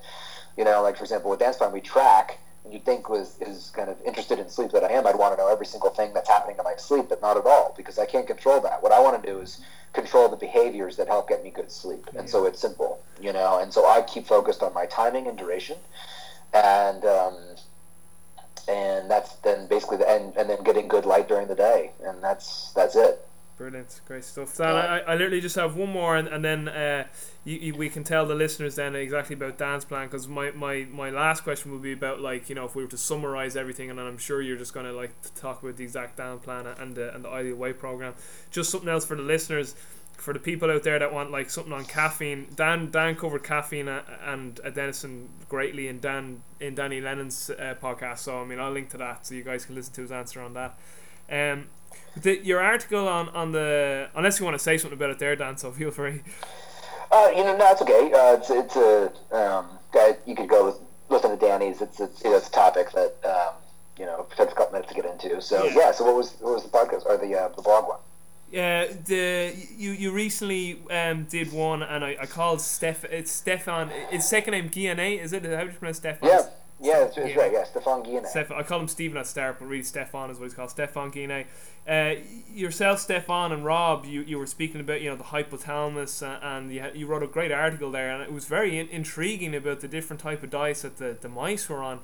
You 0.56 0.64
know, 0.64 0.82
like 0.82 0.96
for 0.96 1.04
example, 1.04 1.30
with 1.30 1.40
Dan's 1.40 1.56
plan, 1.56 1.72
we 1.72 1.80
track. 1.80 2.38
You'd 2.70 2.84
think 2.84 3.08
was 3.08 3.36
is 3.40 3.70
kind 3.74 3.90
of 3.90 4.00
interested 4.06 4.38
in 4.38 4.48
sleep 4.48 4.70
that 4.72 4.84
I 4.84 4.92
am, 4.92 5.06
I'd 5.06 5.16
want 5.16 5.36
to 5.36 5.42
know 5.42 5.48
every 5.48 5.66
single 5.66 5.90
thing 5.90 6.14
that's 6.14 6.28
happening 6.28 6.56
to 6.56 6.62
my 6.62 6.74
sleep, 6.76 7.06
but 7.08 7.20
not 7.20 7.36
at 7.36 7.46
all 7.46 7.74
because 7.76 7.98
I 7.98 8.06
can't 8.06 8.26
control 8.26 8.60
that. 8.60 8.82
What 8.82 8.92
I 8.92 9.00
want 9.00 9.22
to 9.22 9.30
do 9.30 9.40
is 9.40 9.60
control 9.92 10.28
the 10.28 10.36
behaviors 10.36 10.96
that 10.96 11.06
help 11.06 11.28
get 11.28 11.44
me 11.44 11.50
good 11.50 11.70
sleep, 11.70 12.08
and 12.16 12.28
so 12.28 12.46
it's 12.46 12.60
simple, 12.60 13.00
you 13.20 13.32
know. 13.32 13.58
And 13.60 13.72
so 13.72 13.86
I 13.86 14.02
keep 14.02 14.26
focused 14.26 14.62
on 14.62 14.72
my 14.74 14.86
timing 14.86 15.26
and 15.26 15.38
duration, 15.38 15.76
and 16.52 17.04
um, 17.04 17.36
and 18.68 19.10
that's 19.10 19.34
then 19.36 19.66
basically 19.66 19.98
the 19.98 20.08
and, 20.08 20.36
and 20.36 20.48
then 20.48 20.62
getting 20.62 20.88
good 20.88 21.04
light 21.06 21.28
during 21.28 21.48
the 21.48 21.54
day, 21.54 21.92
and 22.04 22.22
that's 22.22 22.72
that's 22.72 22.96
it. 22.96 23.26
Brilliant, 23.56 24.00
great 24.04 24.24
stuff. 24.24 24.56
Dan, 24.56 24.74
I, 24.74 24.98
I 25.00 25.12
literally 25.14 25.40
just 25.40 25.54
have 25.54 25.76
one 25.76 25.90
more, 25.90 26.16
and, 26.16 26.26
and 26.26 26.44
then 26.44 26.68
uh, 26.68 27.06
you, 27.44 27.56
you, 27.56 27.74
we 27.76 27.88
can 27.88 28.02
tell 28.02 28.26
the 28.26 28.34
listeners 28.34 28.74
then 28.74 28.96
exactly 28.96 29.34
about 29.34 29.58
Dan's 29.58 29.84
plan. 29.84 30.08
Because 30.08 30.26
my, 30.26 30.50
my, 30.50 30.86
my 30.90 31.10
last 31.10 31.44
question 31.44 31.70
would 31.70 31.82
be 31.82 31.92
about 31.92 32.20
like 32.20 32.48
you 32.48 32.56
know 32.56 32.64
if 32.64 32.74
we 32.74 32.82
were 32.82 32.90
to 32.90 32.98
summarize 32.98 33.54
everything, 33.54 33.90
and 33.90 34.00
I'm 34.00 34.18
sure 34.18 34.42
you're 34.42 34.56
just 34.56 34.74
gonna 34.74 34.92
like 34.92 35.12
talk 35.36 35.62
about 35.62 35.76
the 35.76 35.84
exact 35.84 36.16
Dan 36.16 36.40
plan 36.40 36.66
and 36.66 36.96
the 36.96 37.14
and 37.14 37.24
the 37.24 37.28
ideal 37.28 37.54
weight 37.54 37.78
program. 37.78 38.14
Just 38.50 38.70
something 38.70 38.88
else 38.88 39.04
for 39.04 39.16
the 39.16 39.22
listeners, 39.22 39.76
for 40.16 40.32
the 40.32 40.40
people 40.40 40.68
out 40.68 40.82
there 40.82 40.98
that 40.98 41.12
want 41.12 41.30
like 41.30 41.48
something 41.48 41.72
on 41.72 41.84
caffeine. 41.84 42.48
Dan 42.56 42.90
Dan 42.90 43.14
covered 43.14 43.44
caffeine 43.44 43.86
and 43.86 44.56
adenosine 44.64 45.28
greatly 45.48 45.86
in 45.86 46.00
Dan 46.00 46.42
in 46.58 46.74
Danny 46.74 47.00
Lennon's 47.00 47.50
uh, 47.50 47.76
podcast. 47.80 48.18
So 48.18 48.40
I 48.40 48.44
mean 48.44 48.58
I'll 48.58 48.72
link 48.72 48.90
to 48.90 48.96
that 48.98 49.28
so 49.28 49.36
you 49.36 49.44
guys 49.44 49.64
can 49.64 49.76
listen 49.76 49.94
to 49.94 50.00
his 50.00 50.10
answer 50.10 50.40
on 50.40 50.54
that. 50.54 50.76
Um, 51.30 51.68
the, 52.16 52.44
your 52.44 52.60
article 52.60 53.08
on, 53.08 53.28
on 53.30 53.52
the 53.52 54.08
unless 54.14 54.38
you 54.38 54.44
want 54.44 54.56
to 54.56 54.62
say 54.62 54.78
something 54.78 54.98
about 54.98 55.10
it 55.10 55.18
there, 55.18 55.36
Dan. 55.36 55.56
So 55.56 55.70
feel 55.70 55.90
free. 55.90 56.22
Uh, 57.10 57.30
you 57.36 57.44
know, 57.44 57.56
no, 57.56 57.70
it's 57.70 57.82
okay. 57.82 58.12
Uh, 58.12 58.36
it's 58.36 58.50
it's 58.50 58.76
a 58.76 59.12
um, 59.36 59.66
you 60.26 60.34
could 60.34 60.48
go 60.48 60.66
with, 60.66 60.76
listen 61.08 61.30
to 61.30 61.36
Danny's. 61.36 61.80
It's 61.80 62.00
it's, 62.00 62.22
it's 62.22 62.48
a 62.48 62.50
topic 62.50 62.90
that 62.92 63.14
um, 63.24 63.54
you 63.98 64.06
know 64.06 64.26
takes 64.36 64.52
a 64.52 64.54
couple 64.56 64.72
minutes 64.72 64.92
to 64.92 65.00
get 65.00 65.10
into. 65.10 65.40
So 65.40 65.64
yeah. 65.64 65.74
yeah. 65.76 65.92
So 65.92 66.04
what 66.04 66.16
was 66.16 66.34
what 66.40 66.54
was 66.54 66.62
the 66.64 66.70
podcast 66.70 67.06
or 67.06 67.16
the 67.16 67.38
uh, 67.38 67.48
the 67.48 67.62
blog 67.62 67.88
one? 67.88 67.98
Yeah, 68.50 68.86
the 68.86 69.52
you 69.76 69.92
you 69.92 70.12
recently 70.12 70.80
um, 70.90 71.24
did 71.24 71.52
one, 71.52 71.82
and 71.82 72.04
I, 72.04 72.16
I 72.20 72.26
called 72.26 72.60
Steph. 72.60 73.04
It's 73.04 73.32
Stephan. 73.32 73.90
It's 74.12 74.28
second 74.28 74.52
name 74.52 74.68
Guyenet, 74.68 75.22
is 75.22 75.32
it? 75.32 75.44
How 75.44 75.60
do 75.60 75.66
you 75.66 75.72
pronounce 75.72 75.98
Stephan? 75.98 76.28
Yeah. 76.28 76.46
Yeah, 76.80 77.00
that's, 77.00 77.16
that's 77.16 77.36
right. 77.36 77.52
Yeah, 77.52 77.64
Stephan 77.64 78.02
Guyenet. 78.02 78.26
Stephan, 78.26 78.56
I 78.56 78.62
call 78.62 78.80
him 78.80 78.88
Stephen 78.88 79.16
at 79.16 79.26
start, 79.26 79.58
but 79.58 79.66
really 79.66 79.84
Stephan 79.84 80.30
is 80.30 80.38
what 80.38 80.44
he's 80.46 80.54
called. 80.54 80.70
Stephan 80.70 81.12
Guyenet. 81.12 81.46
Uh, 81.88 82.20
yourself, 82.52 82.98
Stephan, 83.00 83.52
and 83.52 83.64
Robb, 83.64 84.04
you, 84.04 84.22
you 84.22 84.38
were 84.38 84.46
speaking 84.46 84.80
about 84.80 85.00
you 85.00 85.08
know 85.10 85.16
the 85.16 85.24
hypothalamus, 85.24 86.22
uh, 86.26 86.38
and 86.42 86.72
you, 86.72 86.84
you 86.94 87.06
wrote 87.06 87.22
a 87.22 87.26
great 87.26 87.52
article 87.52 87.90
there, 87.90 88.10
and 88.10 88.22
it 88.22 88.32
was 88.32 88.46
very 88.46 88.78
in- 88.78 88.88
intriguing 88.88 89.54
about 89.54 89.80
the 89.80 89.88
different 89.88 90.20
type 90.20 90.42
of 90.42 90.50
diets 90.50 90.82
that 90.82 90.96
the, 90.98 91.16
the 91.20 91.28
mice 91.28 91.68
were 91.68 91.82
on. 91.82 92.00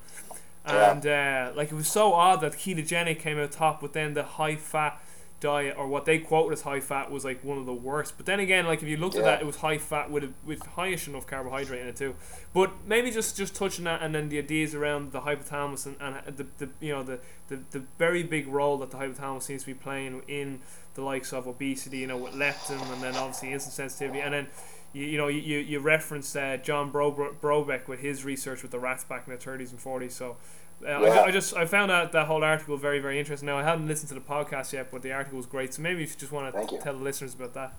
and 0.65 1.07
uh, 1.07 1.53
like 1.57 1.73
it 1.73 1.75
was 1.75 1.89
so 1.89 2.13
odd 2.13 2.41
that 2.43 2.53
ketogenic 2.53 3.19
came 3.19 3.39
out 3.39 3.51
top, 3.53 3.81
but 3.81 3.93
then 3.93 4.15
the 4.15 4.23
high 4.23 4.57
fat 4.57 5.03
diet 5.41 5.75
or 5.77 5.89
what 5.89 6.05
they 6.05 6.19
quoted 6.19 6.53
as 6.53 6.63
high 6.63 6.81
fat 6.81 7.11
was 7.11 7.25
like 7.25 7.43
one 7.43 7.59
of 7.59 7.67
the 7.67 7.75
worst. 7.75 8.15
But 8.17 8.27
then 8.27 8.39
again, 8.39 8.67
like 8.67 8.83
if 8.83 8.89
you 8.89 8.97
looked 8.97 9.17
at 9.17 9.25
that, 9.25 9.41
it 9.41 9.47
was 9.47 9.57
high 9.57 9.79
fat 9.79 10.11
with 10.11 10.25
a, 10.25 10.33
with 10.45 10.61
highish 10.61 11.09
enough 11.09 11.27
carbohydrate 11.27 11.81
in 11.81 11.89
it 11.89 11.97
too. 11.97 12.15
But 12.53 12.73
maybe 12.87 13.11
just 13.11 13.37
just 13.37 13.55
touching 13.55 13.85
that 13.87 14.03
and 14.03 14.15
then 14.15 14.29
the 14.29 14.39
ideas 14.39 14.75
around 14.75 15.13
the 15.13 15.23
hypothalamus 15.23 15.87
and, 15.87 15.97
and 16.01 16.37
the, 16.37 16.47
the 16.59 16.69
you 16.81 16.93
know 16.93 17.03
the, 17.03 17.19
the 17.49 17.61
the 17.71 17.83
very 17.99 18.23
big 18.23 18.47
role 18.47 18.77
that 18.79 18.91
the 18.91 18.99
hypothalamus 18.99 19.43
seems 19.43 19.63
to 19.63 19.67
be 19.67 19.75
playing 19.75 20.23
in 20.29 20.61
the 20.95 21.03
likes 21.03 21.33
of 21.33 21.47
obesity, 21.47 21.99
you 21.99 22.07
know, 22.07 22.19
with 22.19 22.35
leptin 22.35 22.81
and 22.93 23.03
then 23.03 23.17
obviously 23.17 23.49
insulin 23.49 23.71
sensitivity 23.71 24.21
and 24.21 24.35
then. 24.35 24.47
You, 24.93 25.05
you 25.07 25.19
know, 25.19 25.29
you, 25.29 25.59
you 25.59 25.79
referenced 25.79 26.37
uh, 26.37 26.57
John 26.57 26.91
Bro- 26.91 27.37
Brobeck 27.41 27.87
with 27.87 28.01
his 28.01 28.25
research 28.25 28.63
with 28.63 28.73
the 28.73 28.81
rats 28.81 29.05
back 29.05 29.29
in 29.29 29.33
the 29.33 29.39
30s 29.39 29.71
and 29.71 29.79
40s. 29.79 30.11
So 30.11 30.37
uh, 30.85 30.89
I, 30.89 31.01
Yeah. 31.07 31.21
I 31.23 31.31
just 31.31 31.55
I 31.57 31.65
found 31.67 31.91
out 31.91 32.13
that 32.13 32.27
whole 32.27 32.43
article 32.45 32.77
very 32.77 32.99
very 33.01 33.19
interesting. 33.19 33.47
Now 33.47 33.59
I 33.59 33.63
hadn't 33.63 33.87
listened 33.87 34.09
to 34.09 34.15
the 34.15 34.21
podcast 34.21 34.73
yet, 34.73 34.91
but 34.91 35.03
the 35.03 35.13
article 35.13 35.37
was 35.37 35.47
great. 35.47 35.75
So 35.75 35.83
maybe 35.83 36.03
if 36.03 36.11
you 36.11 36.17
just 36.17 36.33
want 36.33 36.55
to 36.55 36.79
tell 36.79 36.95
the 36.95 37.03
listeners 37.05 37.35
about 37.35 37.55
that. 37.55 37.73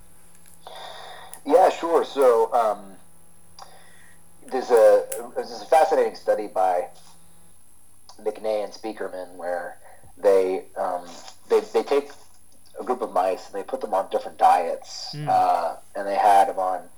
Yeah, 1.44 1.70
sure. 1.70 2.04
So 2.04 2.52
um, 2.52 2.80
there's 4.50 4.70
a 4.70 5.04
there's 5.34 5.60
a 5.62 5.66
fascinating 5.66 6.14
study 6.14 6.46
by 6.46 6.88
McNay 8.20 8.64
and 8.64 8.72
Speakman 8.72 9.34
where 9.36 9.78
they 10.16 10.64
um, 10.76 11.06
they 11.48 11.60
they 11.60 11.82
take 11.82 12.10
a 12.80 12.84
group 12.84 13.02
of 13.02 13.12
mice 13.12 13.46
and 13.46 13.54
they 13.54 13.62
put 13.64 13.80
them 13.80 13.92
on 13.94 14.08
different 14.10 14.38
diets, 14.38 15.14
Mm. 15.14 15.28
uh, 15.28 15.76
and 15.96 16.06
they 16.06 16.14
had 16.16 16.48
them 16.48 16.58
on 16.58 16.88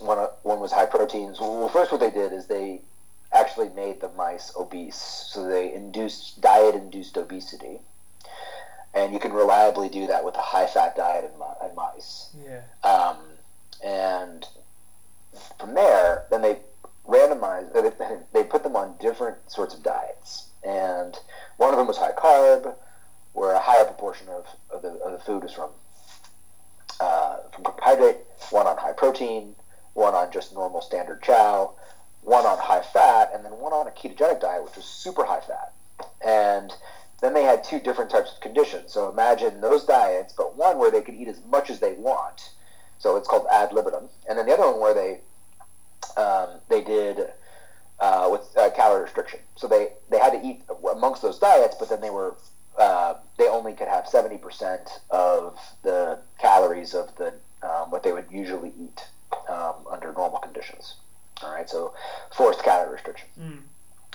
one 0.00 0.18
one 0.42 0.60
was 0.60 0.72
high 0.72 0.86
proteins. 0.86 1.38
Well, 1.40 1.68
first 1.68 1.92
what 1.92 2.00
they 2.00 2.10
did 2.10 2.32
is 2.32 2.46
they 2.46 2.80
actually 3.32 3.68
made 3.70 4.00
the 4.00 4.10
mice 4.16 4.52
obese, 4.56 5.28
so 5.30 5.46
they 5.46 5.72
induced 5.72 6.40
diet 6.40 6.74
induced 6.74 7.16
obesity. 7.16 7.80
And 8.92 9.12
you 9.12 9.20
can 9.20 9.32
reliably 9.32 9.88
do 9.88 10.08
that 10.08 10.24
with 10.24 10.34
a 10.34 10.40
high 10.40 10.66
fat 10.66 10.96
diet 10.96 11.24
in, 11.24 11.68
in 11.68 11.74
mice. 11.76 12.34
Yeah. 12.44 12.62
Um, 12.88 13.18
and 13.84 14.46
from 15.58 15.74
there, 15.74 16.24
then 16.30 16.42
they 16.42 16.58
randomized, 17.06 17.72
they, 17.72 18.16
they 18.32 18.44
put 18.44 18.62
them 18.62 18.74
on 18.74 18.96
different 19.00 19.38
sorts 19.50 19.74
of 19.74 19.82
diets. 19.82 20.48
And 20.64 21.16
one 21.56 21.72
of 21.72 21.78
them 21.78 21.86
was 21.86 21.98
high 21.98 22.12
carb, 22.12 22.74
where 23.32 23.52
a 23.52 23.60
higher 23.60 23.84
proportion 23.84 24.28
of, 24.28 24.46
of, 24.74 24.82
the, 24.82 24.88
of 24.88 25.12
the 25.12 25.18
food 25.20 25.44
was 25.44 25.52
from, 25.52 25.70
uh, 26.98 27.38
from 27.54 27.62
carbohydrate, 27.64 28.18
one 28.50 28.66
on 28.66 28.76
high 28.76 28.92
protein, 28.92 29.54
one 29.94 30.14
on 30.14 30.32
just 30.32 30.52
normal 30.52 30.80
standard 30.80 31.22
chow, 31.22 31.74
one 32.22 32.46
on 32.46 32.58
high 32.58 32.82
fat, 32.82 33.30
and 33.34 33.44
then 33.44 33.52
one 33.52 33.72
on 33.72 33.86
a 33.86 33.90
ketogenic 33.90 34.40
diet, 34.40 34.64
which 34.64 34.76
was 34.76 34.84
super 34.84 35.24
high 35.24 35.40
fat. 35.40 35.72
And 36.24 36.72
then 37.20 37.34
they 37.34 37.42
had 37.42 37.62
two 37.64 37.80
different 37.80 38.10
types 38.10 38.32
of 38.32 38.40
conditions. 38.40 38.92
So 38.92 39.10
imagine 39.10 39.60
those 39.60 39.84
diets, 39.84 40.32
but 40.32 40.56
one 40.56 40.78
where 40.78 40.90
they 40.90 41.02
could 41.02 41.14
eat 41.14 41.28
as 41.28 41.40
much 41.50 41.70
as 41.70 41.80
they 41.80 41.92
want. 41.94 42.50
So 42.98 43.16
it's 43.16 43.28
called 43.28 43.46
ad 43.50 43.72
libitum, 43.72 44.08
and 44.28 44.38
then 44.38 44.46
the 44.46 44.52
other 44.52 44.70
one 44.70 44.80
where 44.80 44.94
they 44.94 45.20
um, 46.20 46.60
they 46.68 46.82
did 46.82 47.32
uh, 47.98 48.28
with 48.30 48.42
uh, 48.56 48.70
calorie 48.70 49.02
restriction. 49.04 49.40
So 49.56 49.66
they 49.66 49.88
they 50.10 50.18
had 50.18 50.32
to 50.32 50.46
eat 50.46 50.62
amongst 50.90 51.22
those 51.22 51.38
diets, 51.38 51.76
but 51.78 51.88
then 51.88 52.02
they 52.02 52.10
were 52.10 52.36
uh, 52.78 53.14
they 53.38 53.48
only 53.48 53.72
could 53.72 53.88
have 53.88 54.06
seventy 54.06 54.36
percent 54.36 55.00
of 55.10 55.58
the 55.82 56.18
calories 56.38 56.94
of 56.94 57.14
the 57.16 57.32
um, 57.62 57.90
what 57.90 58.02
they 58.02 58.12
would 58.12 58.26
usually 58.30 58.72
eat 58.78 59.00
um, 59.48 59.74
under 59.90 60.12
normal 60.12 60.38
conditions. 60.38 60.96
All 61.42 61.52
right, 61.52 61.68
so 61.68 61.94
forced 62.32 62.62
calorie 62.62 62.92
restriction 62.92 63.28
Mm. 63.40 63.62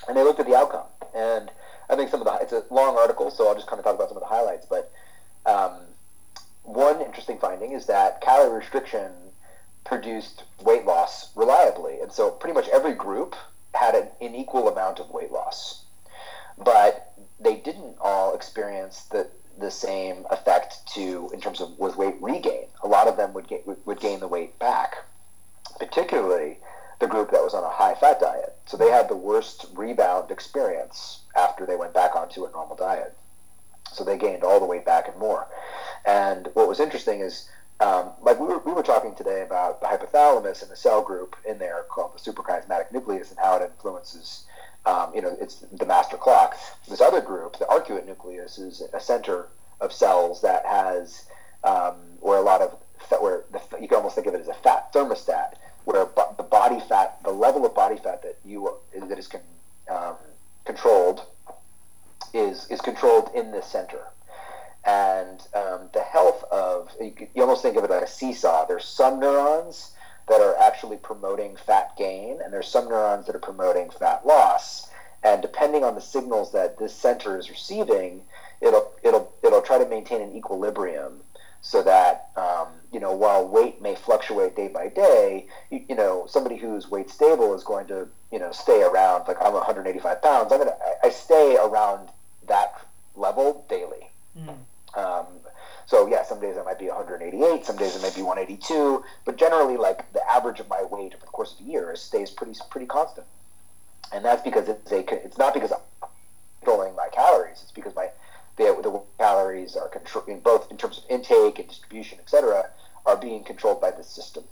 and 0.07 0.17
they 0.17 0.23
looked 0.23 0.39
at 0.39 0.45
the 0.45 0.55
outcome. 0.55 0.85
And 1.15 1.49
I 1.89 1.95
think 1.95 2.09
some 2.11 2.21
of 2.21 2.25
the 2.27 2.33
it's 2.41 2.53
a 2.53 2.63
long 2.73 2.97
article, 2.97 3.31
so 3.31 3.47
I'll 3.47 3.55
just 3.55 3.67
kind 3.67 3.79
of 3.79 3.85
talk 3.85 3.95
about 3.95 4.09
some 4.09 4.17
of 4.17 4.23
the 4.23 4.29
highlights. 4.29 4.65
But 4.65 4.91
um, 5.45 5.73
one 6.63 7.01
interesting 7.01 7.37
finding 7.39 7.71
is 7.71 7.85
that 7.87 8.21
calorie 8.21 8.57
restriction 8.59 9.11
produced 9.85 10.43
weight 10.61 10.85
loss 10.85 11.29
reliably, 11.35 11.99
and 12.01 12.11
so 12.11 12.31
pretty 12.31 12.53
much 12.53 12.67
every 12.69 12.93
group 12.93 13.35
had 13.73 13.93
an, 13.95 14.07
an 14.21 14.33
equal 14.35 14.67
amount 14.67 14.99
of 14.99 15.09
weight 15.11 15.31
loss, 15.31 15.83
but 16.57 17.13
they 17.39 17.55
didn't 17.55 17.95
all 18.01 18.33
experience 18.35 19.03
the 19.11 19.27
the 19.57 19.71
same 19.71 20.25
effect 20.31 20.85
to 20.93 21.29
in 21.33 21.39
terms 21.39 21.61
of 21.61 21.77
with 21.79 21.95
weight 21.95 22.15
regain. 22.19 22.65
A 22.83 22.87
lot 22.87 23.07
of 23.07 23.15
them 23.15 23.31
would 23.33 23.47
get 23.47 23.65
would 23.85 23.99
gain 23.99 24.19
the 24.19 24.27
weight 24.27 24.57
back, 24.59 24.95
particularly 25.79 26.57
the 26.99 27.07
group 27.07 27.31
that 27.31 27.43
was 27.43 27.53
on 27.53 27.63
a 27.63 27.69
high 27.69 27.95
fat 27.95 28.19
diet. 28.19 28.55
So 28.65 28.77
they 28.77 28.89
had 28.89 29.09
the 29.09 29.15
worst 29.15 29.65
rebound 29.73 30.31
experience 30.31 31.21
after 31.35 31.65
they 31.65 31.75
went 31.75 31.93
back 31.93 32.15
onto 32.15 32.45
a 32.45 32.51
normal 32.51 32.75
diet. 32.75 33.15
So 33.91 34.03
they 34.03 34.17
gained 34.17 34.43
all 34.43 34.59
the 34.59 34.65
weight 34.65 34.85
back 34.85 35.07
and 35.07 35.17
more. 35.17 35.47
And 36.05 36.49
what 36.53 36.67
was 36.67 36.79
interesting 36.79 37.19
is, 37.21 37.49
um, 37.79 38.11
like 38.21 38.39
we 38.39 38.47
were, 38.47 38.59
we 38.59 38.71
were 38.71 38.83
talking 38.83 39.15
today 39.15 39.41
about 39.41 39.81
the 39.81 39.87
hypothalamus 39.87 40.61
and 40.61 40.71
the 40.71 40.75
cell 40.75 41.01
group 41.01 41.35
in 41.47 41.57
there 41.57 41.83
called 41.89 42.13
the 42.15 42.19
suprachiasmatic 42.19 42.91
nucleus 42.91 43.29
and 43.29 43.39
how 43.39 43.57
it 43.57 43.63
influences, 43.63 44.45
um, 44.85 45.11
you 45.13 45.21
know, 45.21 45.35
it's 45.41 45.65
the 45.71 45.85
master 45.85 46.17
clock. 46.17 46.55
This 46.87 47.01
other 47.01 47.21
group, 47.21 47.57
the 47.57 47.65
arcuate 47.65 48.05
nucleus, 48.05 48.57
is 48.57 48.81
a 48.93 48.99
center 48.99 49.47
of 49.81 49.91
cells 49.91 50.41
that 50.41 50.65
has 50.65 51.25
um, 51.63 51.95
where 52.21 52.37
a 52.37 52.41
lot 52.41 52.61
of 52.61 52.77
where 53.19 53.43
the, 53.51 53.61
you 53.81 53.87
can 53.87 53.97
almost 53.97 54.15
think 54.15 54.27
of 54.27 54.33
it 54.33 54.41
as 54.41 54.47
a 54.47 54.53
fat 54.53 54.91
thermostat 54.93 55.53
where 55.85 56.07
the 56.37 56.43
body 56.43 56.79
fat, 56.89 57.17
the 57.23 57.31
level 57.31 57.65
of 57.65 57.73
body 57.73 57.97
fat 57.97 58.21
that 58.23 58.37
you 58.43 58.75
that 59.07 59.17
is 59.17 59.27
con, 59.27 59.41
um, 59.89 60.15
controlled, 60.65 61.21
is 62.33 62.67
is 62.69 62.81
controlled 62.81 63.29
in 63.33 63.51
this 63.51 63.65
center, 63.65 64.01
and 64.85 65.41
um, 65.53 65.89
the 65.93 66.01
health 66.01 66.43
of 66.51 66.91
you, 66.99 67.13
you 67.33 67.41
almost 67.41 67.61
think 67.61 67.77
of 67.77 67.83
it 67.83 67.89
like 67.89 68.03
a 68.03 68.07
seesaw. 68.07 68.65
There's 68.65 68.85
some 68.85 69.19
neurons 69.19 69.91
that 70.27 70.41
are 70.41 70.57
actually 70.57 70.97
promoting 70.97 71.55
fat 71.55 71.95
gain, 71.97 72.39
and 72.43 72.51
there's 72.51 72.67
some 72.67 72.89
neurons 72.89 73.27
that 73.27 73.35
are 73.35 73.39
promoting 73.39 73.89
fat 73.91 74.25
loss. 74.25 74.89
And 75.23 75.41
depending 75.41 75.83
on 75.83 75.95
the 75.95 76.01
signals 76.01 76.51
that 76.51 76.77
this 76.77 76.93
center 76.93 77.37
is 77.37 77.49
receiving, 77.49 78.21
it'll 78.61 78.91
it'll 79.03 79.33
it'll 79.43 79.61
try 79.61 79.77
to 79.77 79.87
maintain 79.87 80.21
an 80.21 80.35
equilibrium 80.35 81.21
so 81.65 81.81
that 81.81 82.29
um, 82.37 82.67
you 82.93 82.99
know 82.99 83.11
while 83.11 83.45
weight 83.47 83.81
may 83.81 83.95
fluctuate 83.95 84.55
day 84.55 84.67
by 84.67 84.87
day, 84.87 85.47
you, 85.71 85.83
you 85.89 85.95
know 85.95 86.27
somebody 86.29 86.57
who's 86.57 86.91
weight 86.91 87.09
stable 87.09 87.55
is 87.55 87.63
going 87.63 87.87
to 87.87 88.07
you 88.31 88.37
know 88.37 88.51
stay 88.51 88.83
around. 88.83 89.27
Like 89.27 89.37
I'm 89.41 89.53
185 89.53 90.21
pounds, 90.21 90.51
I'm 90.51 90.59
gonna 90.59 90.77
I, 91.03 91.07
I 91.07 91.09
stay 91.09 91.57
around 91.57 92.09
that 92.47 92.79
level 93.15 93.65
daily. 93.67 94.11
Mm. 94.37 94.57
Um, 94.95 95.25
so 95.87 96.07
yeah, 96.07 96.23
some 96.23 96.39
days 96.39 96.55
I 96.55 96.63
might 96.63 96.77
be 96.77 96.87
188, 96.87 97.65
some 97.65 97.77
days 97.77 97.95
it 97.95 98.03
might 98.03 98.15
be 98.15 98.21
182, 98.21 99.03
but 99.25 99.35
generally 99.35 99.75
like 99.75 100.11
the 100.13 100.21
average 100.29 100.59
of 100.59 100.69
my 100.69 100.83
weight 100.83 101.15
over 101.15 101.25
the 101.25 101.31
course 101.31 101.59
of 101.59 101.65
a 101.65 101.69
year 101.69 101.95
stays 101.95 102.29
pretty 102.29 102.53
pretty 102.69 102.85
constant, 102.85 103.25
and 104.13 104.23
that's 104.23 104.43
because 104.43 104.69
it's 104.69 104.91
a 104.91 104.99
it's 105.25 105.39
not 105.39 105.55
because 105.55 105.71
I'm 105.71 106.09
controlling 106.59 106.95
my 106.95 107.07
calories. 107.11 107.57
It's 107.63 107.71
because 107.71 107.95
my 107.95 108.09
the, 108.57 108.79
the 108.81 109.01
calories 109.17 109.75
are 109.75 109.87
controlling 109.87 110.39
both 110.39 110.69
in 110.71 110.77
terms 110.77 110.99
of 110.99 111.03
intake 111.09 111.59
and 111.59 111.67
distribution, 111.67 112.19
etc., 112.19 112.69
are 113.05 113.17
being 113.17 113.43
controlled 113.43 113.81
by 113.81 113.91
this 113.91 114.07
system. 114.07 114.43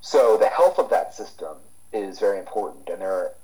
So 0.00 0.36
the 0.36 0.48
health 0.48 0.78
of 0.78 0.90
that 0.90 1.14
system 1.14 1.56
is 1.92 2.18
very 2.18 2.38
important, 2.38 2.88
and 2.88 3.00
there 3.00 3.12
are, 3.12 3.34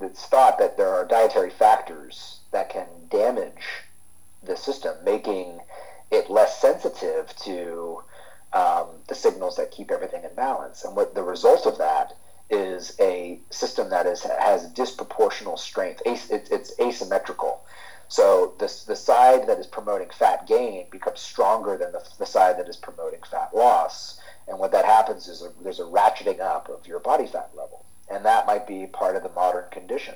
it's 0.00 0.26
thought 0.26 0.58
that 0.58 0.76
there 0.76 0.94
are 0.94 1.04
dietary 1.04 1.50
factors 1.50 2.40
that 2.52 2.70
can 2.70 2.86
damage 3.10 3.84
the 4.42 4.56
system, 4.56 4.94
making 5.04 5.60
it 6.10 6.30
less 6.30 6.60
sensitive 6.60 7.34
to 7.36 8.02
um, 8.52 8.86
the 9.08 9.14
signals 9.14 9.56
that 9.56 9.70
keep 9.72 9.90
everything 9.90 10.24
in 10.24 10.34
balance. 10.34 10.84
And 10.84 10.94
what 10.96 11.14
the 11.14 11.22
result 11.22 11.66
of 11.66 11.78
that 11.78 12.12
is 12.48 12.94
a 13.00 13.40
system 13.50 13.90
that 13.90 14.06
is 14.06 14.22
has 14.22 14.72
disproportional 14.72 15.58
strength. 15.58 16.00
It's, 16.06 16.30
it's 16.30 16.78
asymmetrical. 16.80 17.60
So 18.08 18.54
the, 18.58 18.72
the 18.86 18.96
side 18.96 19.48
that 19.48 19.58
is 19.58 19.66
promoting 19.66 20.10
fat 20.10 20.46
gain 20.46 20.86
becomes 20.90 21.20
stronger 21.20 21.76
than 21.76 21.92
the, 21.92 22.06
the 22.18 22.26
side 22.26 22.58
that 22.58 22.68
is 22.68 22.76
promoting 22.76 23.20
fat 23.28 23.54
loss. 23.54 24.20
And 24.48 24.58
what 24.58 24.72
that 24.72 24.84
happens 24.84 25.26
is 25.26 25.42
a, 25.42 25.50
there's 25.62 25.80
a 25.80 25.84
ratcheting 25.84 26.40
up 26.40 26.68
of 26.68 26.86
your 26.86 27.00
body 27.00 27.26
fat 27.26 27.50
level. 27.56 27.84
And 28.08 28.24
that 28.24 28.46
might 28.46 28.66
be 28.66 28.86
part 28.86 29.16
of 29.16 29.22
the 29.24 29.28
modern 29.30 29.68
condition. 29.70 30.14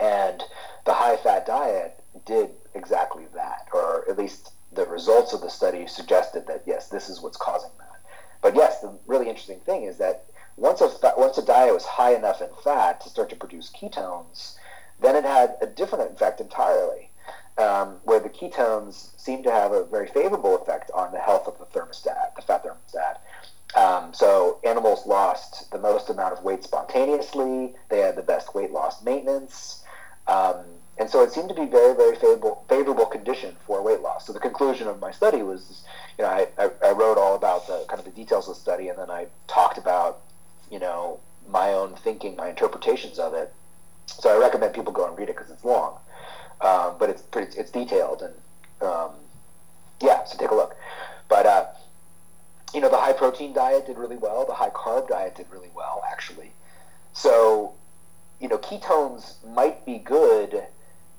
And 0.00 0.42
the 0.86 0.94
high 0.94 1.16
fat 1.16 1.44
diet 1.44 2.02
did 2.24 2.50
exactly 2.74 3.26
that, 3.34 3.68
or 3.72 4.04
at 4.08 4.16
least 4.16 4.52
the 4.72 4.86
results 4.86 5.32
of 5.32 5.40
the 5.40 5.50
study 5.50 5.86
suggested 5.86 6.46
that 6.46 6.62
yes, 6.66 6.88
this 6.88 7.08
is 7.08 7.20
what's 7.20 7.36
causing 7.36 7.70
that. 7.78 8.00
But 8.40 8.54
yes, 8.54 8.80
the 8.80 8.96
really 9.06 9.28
interesting 9.28 9.60
thing 9.60 9.82
is 9.84 9.98
that 9.98 10.24
once 10.56 10.80
a 10.80 10.90
once 11.16 11.38
a 11.38 11.44
diet 11.44 11.74
was 11.74 11.84
high 11.84 12.14
enough 12.14 12.40
in 12.40 12.48
fat 12.62 13.00
to 13.02 13.08
start 13.08 13.30
to 13.30 13.36
produce 13.36 13.70
ketones, 13.70 14.56
then 15.00 15.16
it 15.16 15.24
had 15.24 15.56
a 15.60 15.66
different 15.66 16.12
effect 16.12 16.40
entirely, 16.40 17.10
um, 17.56 17.96
where 18.04 18.20
the 18.20 18.28
ketones 18.28 19.10
seem 19.18 19.42
to 19.42 19.50
have 19.50 19.72
a 19.72 19.84
very 19.84 20.08
favorable 20.08 20.56
effect 20.60 20.90
on 20.94 21.12
the 21.12 21.18
health 21.18 21.46
of 21.46 21.58
the 21.58 21.66
thermostat, 21.66 22.34
the 22.36 22.42
fat 22.42 22.64
thermostat, 22.64 23.18
Um, 23.76 24.14
so 24.14 24.58
animals 24.64 25.06
lost 25.06 25.70
the 25.70 25.78
most 25.78 26.08
amount 26.08 26.32
of 26.32 26.42
weight 26.42 26.64
spontaneously. 26.64 27.74
They 27.90 28.00
had 28.00 28.16
the 28.16 28.22
best 28.22 28.54
weight 28.54 28.70
loss 28.70 29.02
maintenance. 29.02 29.84
Um, 30.26 30.64
and 30.98 31.08
so 31.08 31.22
it 31.22 31.32
seemed 31.32 31.48
to 31.50 31.54
be 31.54 31.66
very, 31.66 31.94
very 31.94 32.16
favorable, 32.16 32.64
favorable 32.68 33.06
condition 33.06 33.56
for 33.66 33.82
weight 33.82 34.00
loss. 34.00 34.26
So 34.26 34.32
the 34.32 34.40
conclusion 34.40 34.88
of 34.88 35.00
my 35.00 35.12
study 35.12 35.42
was, 35.42 35.84
you 36.16 36.24
know, 36.24 36.30
I, 36.30 36.48
I, 36.58 36.70
I 36.84 36.92
wrote 36.92 37.18
all 37.18 37.36
about 37.36 37.66
the 37.66 37.84
kind 37.88 37.98
of 37.98 38.04
the 38.04 38.10
details 38.10 38.48
of 38.48 38.54
the 38.54 38.60
study, 38.60 38.88
and 38.88 38.98
then 38.98 39.10
I 39.10 39.26
talked 39.46 39.78
about, 39.78 40.20
you 40.70 40.78
know, 40.78 41.20
my 41.48 41.72
own 41.72 41.94
thinking, 41.94 42.36
my 42.36 42.48
interpretations 42.48 43.18
of 43.18 43.34
it. 43.34 43.52
So 44.08 44.34
I 44.34 44.38
recommend 44.38 44.74
people 44.74 44.92
go 44.92 45.06
and 45.06 45.16
read 45.16 45.28
it 45.28 45.36
because 45.36 45.50
it's 45.50 45.64
long, 45.64 45.98
um, 46.60 46.94
but 46.98 47.10
it's 47.10 47.22
pretty, 47.22 47.58
it's 47.58 47.70
detailed, 47.70 48.22
and 48.22 48.34
um, 48.80 49.12
yeah, 50.00 50.24
so 50.24 50.36
take 50.38 50.50
a 50.50 50.54
look. 50.54 50.76
But 51.28 51.46
uh, 51.46 51.66
you 52.74 52.80
know, 52.80 52.88
the 52.88 52.96
high 52.96 53.12
protein 53.12 53.52
diet 53.52 53.86
did 53.86 53.98
really 53.98 54.16
well. 54.16 54.44
The 54.46 54.54
high 54.54 54.70
carb 54.70 55.08
diet 55.08 55.36
did 55.36 55.46
really 55.50 55.70
well, 55.74 56.02
actually. 56.10 56.52
So, 57.12 57.74
you 58.40 58.48
know, 58.48 58.58
ketones 58.58 59.34
might 59.54 59.84
be 59.84 59.98
good 59.98 60.66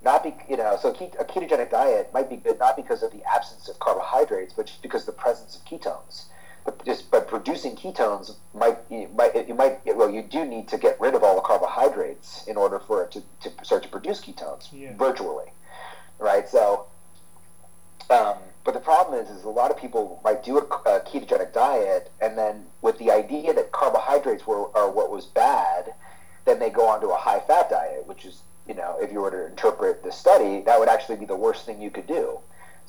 not 0.03 0.23
be 0.23 0.33
you 0.47 0.57
know 0.57 0.77
so 0.81 0.89
a 0.89 1.25
ketogenic 1.25 1.69
diet 1.69 2.09
might 2.13 2.29
be 2.29 2.37
good 2.37 2.57
not 2.59 2.75
because 2.75 3.03
of 3.03 3.11
the 3.11 3.21
absence 3.23 3.67
of 3.67 3.77
carbohydrates 3.79 4.53
but 4.53 4.65
just 4.65 4.81
because 4.81 5.01
of 5.01 5.07
the 5.07 5.21
presence 5.21 5.55
of 5.55 5.65
ketones 5.65 6.25
but 6.65 6.83
just 6.85 7.09
by 7.11 7.19
producing 7.19 7.75
ketones 7.75 8.35
might 8.53 8.77
you 8.89 9.09
might 9.15 9.47
you 9.47 9.53
might 9.53 9.79
well 9.95 10.09
you 10.09 10.21
do 10.21 10.45
need 10.45 10.67
to 10.67 10.77
get 10.77 10.99
rid 10.99 11.15
of 11.15 11.23
all 11.23 11.35
the 11.35 11.41
carbohydrates 11.41 12.45
in 12.47 12.57
order 12.57 12.79
for 12.79 13.03
it 13.03 13.11
to, 13.11 13.21
to 13.41 13.51
start 13.65 13.83
to 13.83 13.89
produce 13.89 14.21
ketones 14.21 14.67
yeah. 14.71 14.95
virtually 14.97 15.47
right 16.19 16.47
so 16.47 16.85
um, 18.09 18.37
but 18.63 18.73
the 18.73 18.79
problem 18.79 19.19
is 19.19 19.29
is 19.29 19.43
a 19.43 19.49
lot 19.49 19.71
of 19.71 19.77
people 19.77 20.19
might 20.23 20.43
do 20.43 20.57
a, 20.57 20.61
a 20.61 20.99
ketogenic 21.01 21.53
diet 21.53 22.11
and 22.21 22.37
then 22.37 22.65
with 22.81 22.97
the 22.97 23.11
idea 23.11 23.53
that 23.53 23.71
carbohydrates 23.71 24.45
were 24.45 24.75
are 24.75 24.89
what 24.89 25.11
was 25.11 25.25
bad 25.25 25.93
then 26.45 26.59
they 26.59 26.69
go 26.69 26.87
on 26.87 26.99
to 27.01 27.07
a 27.07 27.17
high 27.17 27.39
fat 27.39 27.69
diet 27.69 28.05
which 28.07 28.25
is 28.25 28.41
you 28.69 28.75
know, 28.75 28.97
if 29.01 29.11
you 29.11 29.19
were 29.19 29.31
to 29.31 29.47
interpret 29.47 30.03
the 30.03 30.11
study, 30.11 30.61
that 30.61 30.79
would 30.79 30.89
actually 30.89 31.15
be 31.15 31.25
the 31.25 31.35
worst 31.35 31.65
thing 31.65 31.81
you 31.81 31.89
could 31.89 32.05
do. 32.05 32.39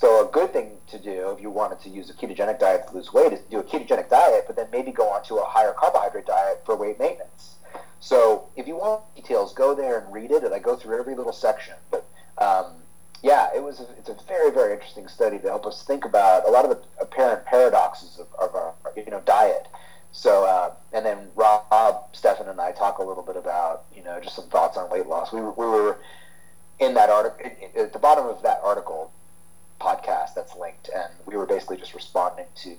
So 0.00 0.26
a 0.26 0.32
good 0.32 0.54
thing 0.54 0.78
to 0.86 0.98
do 0.98 1.28
if 1.28 1.42
you 1.42 1.50
wanted 1.50 1.78
to 1.80 1.90
use 1.90 2.08
a 2.08 2.14
ketogenic 2.14 2.58
diet 2.58 2.88
to 2.88 2.94
lose 2.94 3.12
weight 3.12 3.34
is 3.34 3.40
do 3.50 3.58
a 3.58 3.62
ketogenic 3.62 4.08
diet, 4.08 4.44
but 4.46 4.56
then 4.56 4.66
maybe 4.72 4.92
go 4.92 5.06
on 5.10 5.22
to 5.24 5.34
a 5.36 5.44
higher 5.44 5.74
carbohydrate 5.74 6.24
diet 6.24 6.62
for 6.64 6.74
weight 6.74 6.98
maintenance. 6.98 7.56
So 8.00 8.48
if 8.56 8.66
you 8.66 8.76
want 8.76 9.02
details, 9.14 9.52
go 9.52 9.74
there 9.74 9.98
and 9.98 10.10
read 10.10 10.30
it, 10.30 10.42
and 10.42 10.54
I 10.54 10.58
go 10.58 10.74
through 10.74 10.98
every 10.98 11.14
little 11.14 11.34
section. 11.34 11.74
But 11.90 12.06
um, 12.38 12.76
yeah, 13.22 13.50
it 13.54 13.62
was 13.62 13.80
a, 13.80 13.86
it's 13.98 14.08
a 14.08 14.16
very 14.26 14.50
very 14.50 14.72
interesting 14.72 15.06
study 15.06 15.38
to 15.38 15.48
help 15.48 15.66
us 15.66 15.82
think 15.82 16.06
about 16.06 16.48
a 16.48 16.50
lot 16.50 16.64
of 16.64 16.70
the 16.70 16.80
apparent 16.98 17.44
paradoxes 17.44 18.18
of, 18.18 18.28
of 18.40 18.54
our 18.54 18.72
you 18.96 19.10
know 19.10 19.20
diet. 19.26 19.68
So, 20.12 20.46
uh, 20.46 20.72
and 20.94 21.04
then 21.04 21.28
Robb, 21.34 22.06
Stephan, 22.12 22.48
and 22.48 22.58
I 22.58 22.72
talk 22.72 22.98
a 22.98 23.02
little 23.02 23.22
bit 23.22 23.36
about, 23.36 23.84
you 23.94 24.02
know, 24.02 24.18
just 24.18 24.34
some 24.34 24.48
thoughts 24.48 24.76
on 24.76 24.90
weight 24.90 25.06
loss. 25.06 25.32
We 25.32 25.40
were, 25.40 25.52
we 25.52 25.66
were 25.66 25.98
in 26.80 26.94
that 26.94 27.10
article, 27.10 27.48
at 27.76 27.92
the 27.92 27.98
bottom 28.00 28.26
of 28.26 28.42
that 28.42 28.60
article 28.64 29.12
podcast 29.80 30.34
that's 30.34 30.54
linked, 30.56 30.90
and 30.94 31.12
we 31.26 31.36
were 31.36 31.46
basically 31.46 31.76
just 31.76 31.94
responding 31.94 32.46
to 32.62 32.76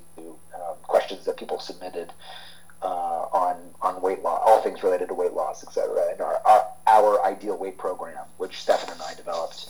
um, 0.56 0.76
questions 0.84 1.26
that 1.26 1.38
people 1.38 1.60
submitted 1.60 2.14
uh, 2.82 3.26
on 3.34 3.58
on 3.82 4.02
weight 4.02 4.22
loss, 4.24 4.42
all 4.46 4.62
things 4.62 4.84
related 4.84 5.08
to 5.10 5.14
weight 5.14 5.34
loss, 5.34 5.64
etc. 5.64 6.10
And 6.12 6.22
our, 6.22 6.42
our, 6.46 6.68
our 6.88 7.26
ideal 7.26 7.58
weight 7.58 7.78
program, 7.78 8.26
which 8.38 8.62
Stephan 8.62 8.92
and 8.92 9.02
I 9.02 9.14
developed. 9.16 9.70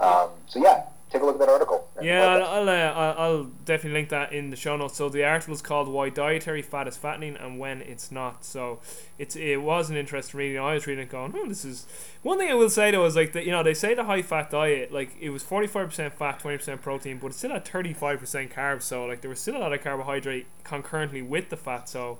Um, 0.00 0.30
so 0.46 0.62
yeah, 0.62 0.84
take 1.12 1.22
a 1.22 1.24
look 1.24 1.36
at 1.36 1.40
that 1.40 1.48
article. 1.48 1.88
Yeah, 2.00 2.36
I'll, 2.36 2.68
uh, 2.68 3.14
I'll 3.18 3.44
definitely 3.44 4.00
link 4.00 4.08
that 4.08 4.32
in 4.32 4.50
the 4.50 4.56
show 4.56 4.76
notes. 4.76 4.96
So 4.96 5.08
the 5.08 5.24
article 5.24 5.54
is 5.54 5.62
called 5.62 5.88
"Why 5.88 6.08
Dietary 6.08 6.62
Fat 6.62 6.88
is 6.88 6.96
Fattening 6.96 7.36
and 7.36 7.58
When 7.58 7.82
It's 7.82 8.10
Not." 8.10 8.44
So 8.44 8.80
it's 9.18 9.36
it 9.36 9.58
was 9.58 9.90
an 9.90 9.96
interesting 9.96 10.38
reading. 10.38 10.58
I 10.58 10.74
was 10.74 10.86
reading 10.86 11.04
it, 11.04 11.10
going, 11.10 11.34
"Oh, 11.36 11.46
this 11.48 11.64
is." 11.64 11.86
One 12.22 12.38
thing 12.38 12.50
I 12.50 12.54
will 12.54 12.70
say 12.70 12.90
though 12.90 13.04
is 13.04 13.14
like 13.14 13.32
that 13.32 13.44
you 13.44 13.50
know 13.50 13.62
they 13.62 13.74
say 13.74 13.94
the 13.94 14.04
high 14.04 14.22
fat 14.22 14.50
diet 14.50 14.92
like 14.92 15.16
it 15.20 15.30
was 15.30 15.42
forty 15.42 15.66
five 15.66 15.88
percent 15.88 16.14
fat, 16.14 16.40
twenty 16.40 16.56
percent 16.56 16.82
protein, 16.82 17.18
but 17.18 17.28
it's 17.28 17.36
still 17.36 17.52
at 17.52 17.68
thirty 17.68 17.92
five 17.92 18.18
percent 18.18 18.50
carbs. 18.50 18.82
So 18.82 19.04
like 19.04 19.20
there 19.20 19.30
was 19.30 19.40
still 19.40 19.56
a 19.56 19.58
lot 19.58 19.72
of 19.72 19.82
carbohydrate 19.82 20.46
concurrently 20.64 21.22
with 21.22 21.50
the 21.50 21.56
fat. 21.56 21.88
So 21.88 22.18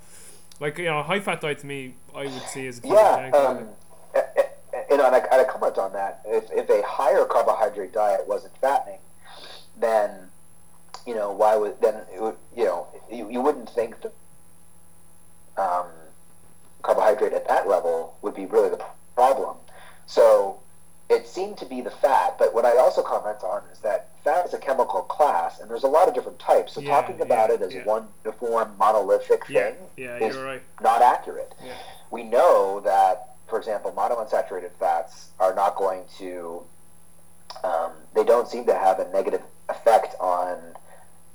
like 0.61 0.79
you 0.79 0.85
know 0.85 1.03
high 1.03 1.21
fat 1.21 1.41
diet 1.41 1.59
to 1.59 1.67
me 1.67 1.95
I 2.15 2.25
would 2.25 2.43
see 2.43 2.67
as 2.67 2.83
a 2.85 2.87
yeah. 2.87 3.31
Um, 3.35 3.69
know, 5.03 5.07
and 5.09 5.17
I, 5.17 5.19
and 5.19 5.41
I 5.41 5.45
comment 5.45 5.79
on 5.79 5.93
that. 5.93 6.23
If, 6.25 6.51
if 6.51 6.69
a 6.71 6.83
higher 6.87 7.25
carbohydrate 7.25 7.93
diet 7.93 8.27
wasn't 8.27 8.57
fattening, 8.59 8.99
then 9.79 10.11
you 11.07 11.15
know 11.15 11.33
why 11.33 11.57
would 11.57 11.81
then 11.81 11.95
it 12.15 12.21
would, 12.21 12.37
you 12.57 12.65
know 12.65 12.87
you, 13.11 13.31
you 13.31 13.41
wouldn't 13.41 13.69
think 13.71 13.97
that 14.03 14.13
um, 15.57 15.87
carbohydrate 16.83 17.33
at 17.33 17.49
that 17.49 17.69
level 17.69 18.17
would 18.23 18.35
be 18.35 18.47
really 18.47 18.69
the 18.69 18.83
problem. 19.15 19.57
So 20.07 20.61
it 21.09 21.27
seemed 21.27 21.59
to 21.59 21.67
be 21.67 21.81
the 21.81 21.91
fat, 21.91 22.37
but 22.39 22.55
what 22.55 22.65
I 22.65 22.77
also 22.79 23.03
comment 23.03 23.39
on 23.43 23.63
is 23.73 23.81
that 23.81 24.09
fat 24.25 24.47
is 24.47 24.55
a 24.55 24.59
chemical 24.59 25.03
class, 25.03 25.61
and 25.61 25.71
there's 25.71 25.83
a 25.83 25.89
lot 25.89 26.09
of 26.09 26.15
different 26.15 26.39
types. 26.39 26.73
So 26.75 26.81
yeah, 26.81 26.89
talking 26.89 27.21
about 27.21 27.51
yeah, 27.51 27.55
it 27.57 27.63
as 27.63 27.75
yeah. 27.75 27.85
one 27.85 28.07
uniform 28.25 28.73
monolithic 28.79 29.47
thing 29.47 29.75
is 29.97 30.37
right. 30.37 30.63
not 30.81 31.03
accurate. 31.03 31.55
We 32.11 32.23
know 32.23 32.81
that 32.81 33.32
for 33.53 33.59
example, 33.59 33.93
monounsaturated 33.93 34.71
fats 34.81 35.29
are 35.39 35.55
not 35.55 35.77
going 35.77 36.05
to, 36.17 36.63
um, 37.63 37.93
they 38.15 38.25
don't 38.25 38.49
seem 38.49 38.65
to 38.65 38.73
have 38.73 38.99
a 38.99 39.07
negative 39.13 39.43
effect 39.69 40.15
on 40.19 40.59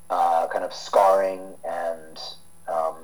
uh, 0.09 0.47
kind 0.47 0.65
of 0.65 0.73
scarring 0.73 1.53
and 1.63 2.19
um, 2.67 2.95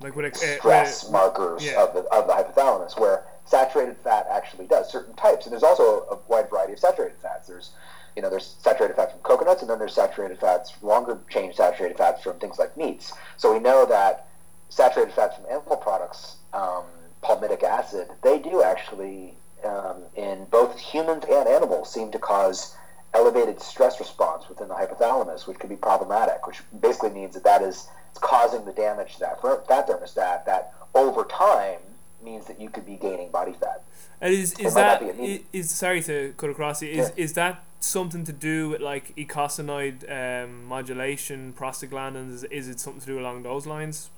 like 0.00 0.16
what 0.16 0.36
stress 0.36 1.06
uh, 1.06 1.12
markers 1.12 1.64
yeah. 1.64 1.80
of, 1.80 1.94
the, 1.94 2.00
of 2.12 2.26
the 2.26 2.32
hypothalamus, 2.32 2.98
where 2.98 3.22
saturated 3.44 3.96
fat 3.98 4.26
actually 4.32 4.66
does 4.66 4.90
certain 4.90 5.14
types. 5.14 5.46
And 5.46 5.52
there's 5.52 5.62
also 5.62 6.00
a 6.10 6.18
wide 6.26 6.50
variety 6.50 6.72
of 6.72 6.80
saturated 6.80 7.18
fats. 7.22 7.46
There's 7.46 7.70
you 8.16 8.22
know, 8.22 8.30
there's 8.30 8.56
saturated 8.58 8.96
fats 8.96 9.12
from 9.12 9.20
coconuts, 9.20 9.60
and 9.60 9.70
then 9.70 9.78
there's 9.78 9.94
saturated 9.94 10.40
fats, 10.40 10.72
longer 10.82 11.20
chain 11.30 11.52
saturated 11.52 11.98
fats 11.98 12.20
from 12.20 12.40
things 12.40 12.58
like 12.58 12.76
meats. 12.76 13.12
So 13.36 13.52
we 13.52 13.60
know 13.60 13.86
that 13.86 14.26
saturated 14.70 15.14
fats 15.14 15.36
from 15.36 15.44
animal 15.46 15.76
products 15.76 16.36
um, 16.52 16.82
palmitic 17.22 17.62
acid, 17.62 18.08
they 18.22 18.38
do 18.38 18.62
actually, 18.62 19.34
um, 19.64 20.02
in 20.14 20.46
both 20.50 20.78
humans 20.78 21.24
and 21.30 21.48
animals, 21.48 21.92
seem 21.92 22.10
to 22.12 22.18
cause 22.18 22.76
elevated 23.14 23.60
stress 23.60 23.98
response 23.98 24.48
within 24.48 24.68
the 24.68 24.74
hypothalamus, 24.74 25.46
which 25.46 25.58
could 25.58 25.70
be 25.70 25.76
problematic, 25.76 26.46
which 26.46 26.60
basically 26.80 27.10
means 27.10 27.34
that 27.34 27.44
that 27.44 27.62
is 27.62 27.88
causing 28.14 28.64
the 28.64 28.72
damage 28.72 29.14
to 29.14 29.20
that 29.20 29.40
fat 29.40 29.88
thermostat 29.88 30.44
that 30.46 30.72
over 30.94 31.24
time 31.24 31.78
means 32.22 32.46
that 32.46 32.60
you 32.60 32.68
could 32.68 32.86
be 32.86 32.96
gaining 32.96 33.30
body 33.30 33.52
fat. 33.52 33.82
And 34.20 34.32
is 34.32 34.58
is 34.58 34.74
that 34.74 35.02
is, 35.02 35.40
is, 35.52 35.70
sorry 35.70 36.02
to 36.04 36.34
cut 36.36 36.50
across 36.50 36.82
you 36.82 36.88
is 36.88 37.12
yeah. 37.16 37.24
is 37.24 37.34
that 37.34 37.62
something 37.80 38.24
to 38.24 38.32
do 38.32 38.70
with 38.70 38.80
like 38.80 39.14
eicosanoid 39.16 39.96
um, 40.10 40.64
modulation, 40.64 41.52
prostaglandins? 41.52 42.44
Is 42.50 42.68
it 42.68 42.80
something 42.80 43.00
to 43.00 43.06
do 43.06 43.18
along 43.18 43.42
those 43.42 43.66
lines? 43.66 44.10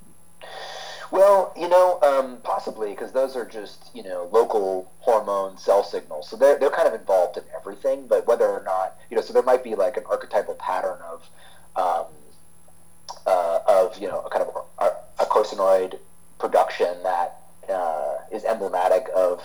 Well, 1.11 1.53
you 1.57 1.69
know, 1.69 1.99
um, 2.03 2.39
possibly 2.43 2.91
because 2.91 3.13
those 3.13 3.35
are 3.35 3.45
just 3.45 3.91
you 3.95 4.03
know 4.03 4.29
local 4.33 4.93
hormone 4.99 5.57
cell 5.57 5.83
signals, 5.83 6.29
so 6.29 6.37
they're 6.37 6.59
they're 6.59 6.71
kind 6.71 6.89
of 6.89 6.95
involved 6.95 7.37
in 7.37 7.45
everything. 7.57 8.07
But 8.07 8.27
whether 8.27 8.47
or 8.47 8.63
not 8.65 8.99
you 9.11 9.17
know, 9.17 9.23
so 9.23 9.33
there 9.33 9.43
might 9.43 9.65
be 9.65 9.75
like 9.75 9.97
an 9.97 10.05
archetypal 10.09 10.55
pattern 10.55 10.99
of 11.11 11.31
um, 11.77 12.07
uh, 13.27 13.61
of 13.67 13.99
you 13.99 14.09
know 14.09 14.21
a 14.21 14.31
kind 14.31 14.45
of 14.45 14.55
a, 14.79 15.25
eicosanoid 15.25 15.99
production 16.39 17.03
that 17.03 17.41
uh, 17.69 18.17
is 18.31 18.45
emblematic 18.45 19.07
of 19.15 19.43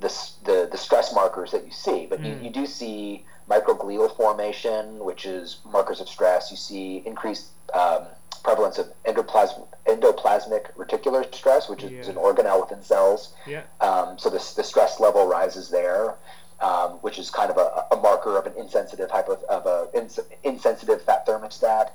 the, 0.00 0.08
the 0.44 0.68
the 0.70 0.78
stress 0.78 1.14
markers 1.14 1.52
that 1.52 1.64
you 1.64 1.72
see. 1.72 2.06
But 2.06 2.20
mm. 2.20 2.26
you, 2.26 2.32
hmm. 2.34 2.44
you 2.44 2.50
do 2.50 2.66
see 2.66 3.24
microglial 3.48 4.14
formation, 4.16 4.98
which 4.98 5.24
is 5.24 5.58
markers 5.70 6.00
of 6.00 6.08
stress. 6.08 6.50
You 6.50 6.56
see 6.56 7.02
increased 7.06 7.46
um, 7.74 8.06
prevalence 8.46 8.78
of 8.78 8.86
endoplasm, 9.04 9.66
endoplasmic 9.86 10.72
reticular 10.76 11.34
stress, 11.34 11.68
which 11.68 11.82
is 11.82 12.06
yeah. 12.06 12.12
an 12.12 12.14
organelle 12.14 12.60
within 12.60 12.80
cells. 12.80 13.34
Yeah. 13.44 13.62
Um, 13.80 14.16
so 14.20 14.30
the, 14.30 14.38
the 14.54 14.62
stress 14.62 15.00
level 15.00 15.26
rises 15.26 15.68
there, 15.68 16.14
um, 16.60 16.90
which 17.02 17.18
is 17.18 17.28
kind 17.28 17.50
of 17.50 17.56
a, 17.56 17.86
a, 17.92 18.00
marker 18.00 18.38
of 18.38 18.46
an 18.46 18.52
insensitive 18.56 19.10
hypo, 19.10 19.32
of 19.48 19.66
a 19.66 19.88
ins, 19.98 20.20
insensitive 20.44 21.02
fat 21.02 21.26
thermostat. 21.26 21.90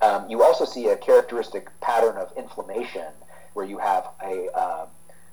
Um, 0.00 0.30
you 0.30 0.44
also 0.44 0.64
see 0.64 0.86
a 0.86 0.96
characteristic 0.96 1.68
pattern 1.80 2.16
of 2.16 2.32
inflammation 2.36 3.10
where 3.54 3.66
you 3.66 3.78
have 3.78 4.08
a 4.22 4.46
uh, 4.56 4.86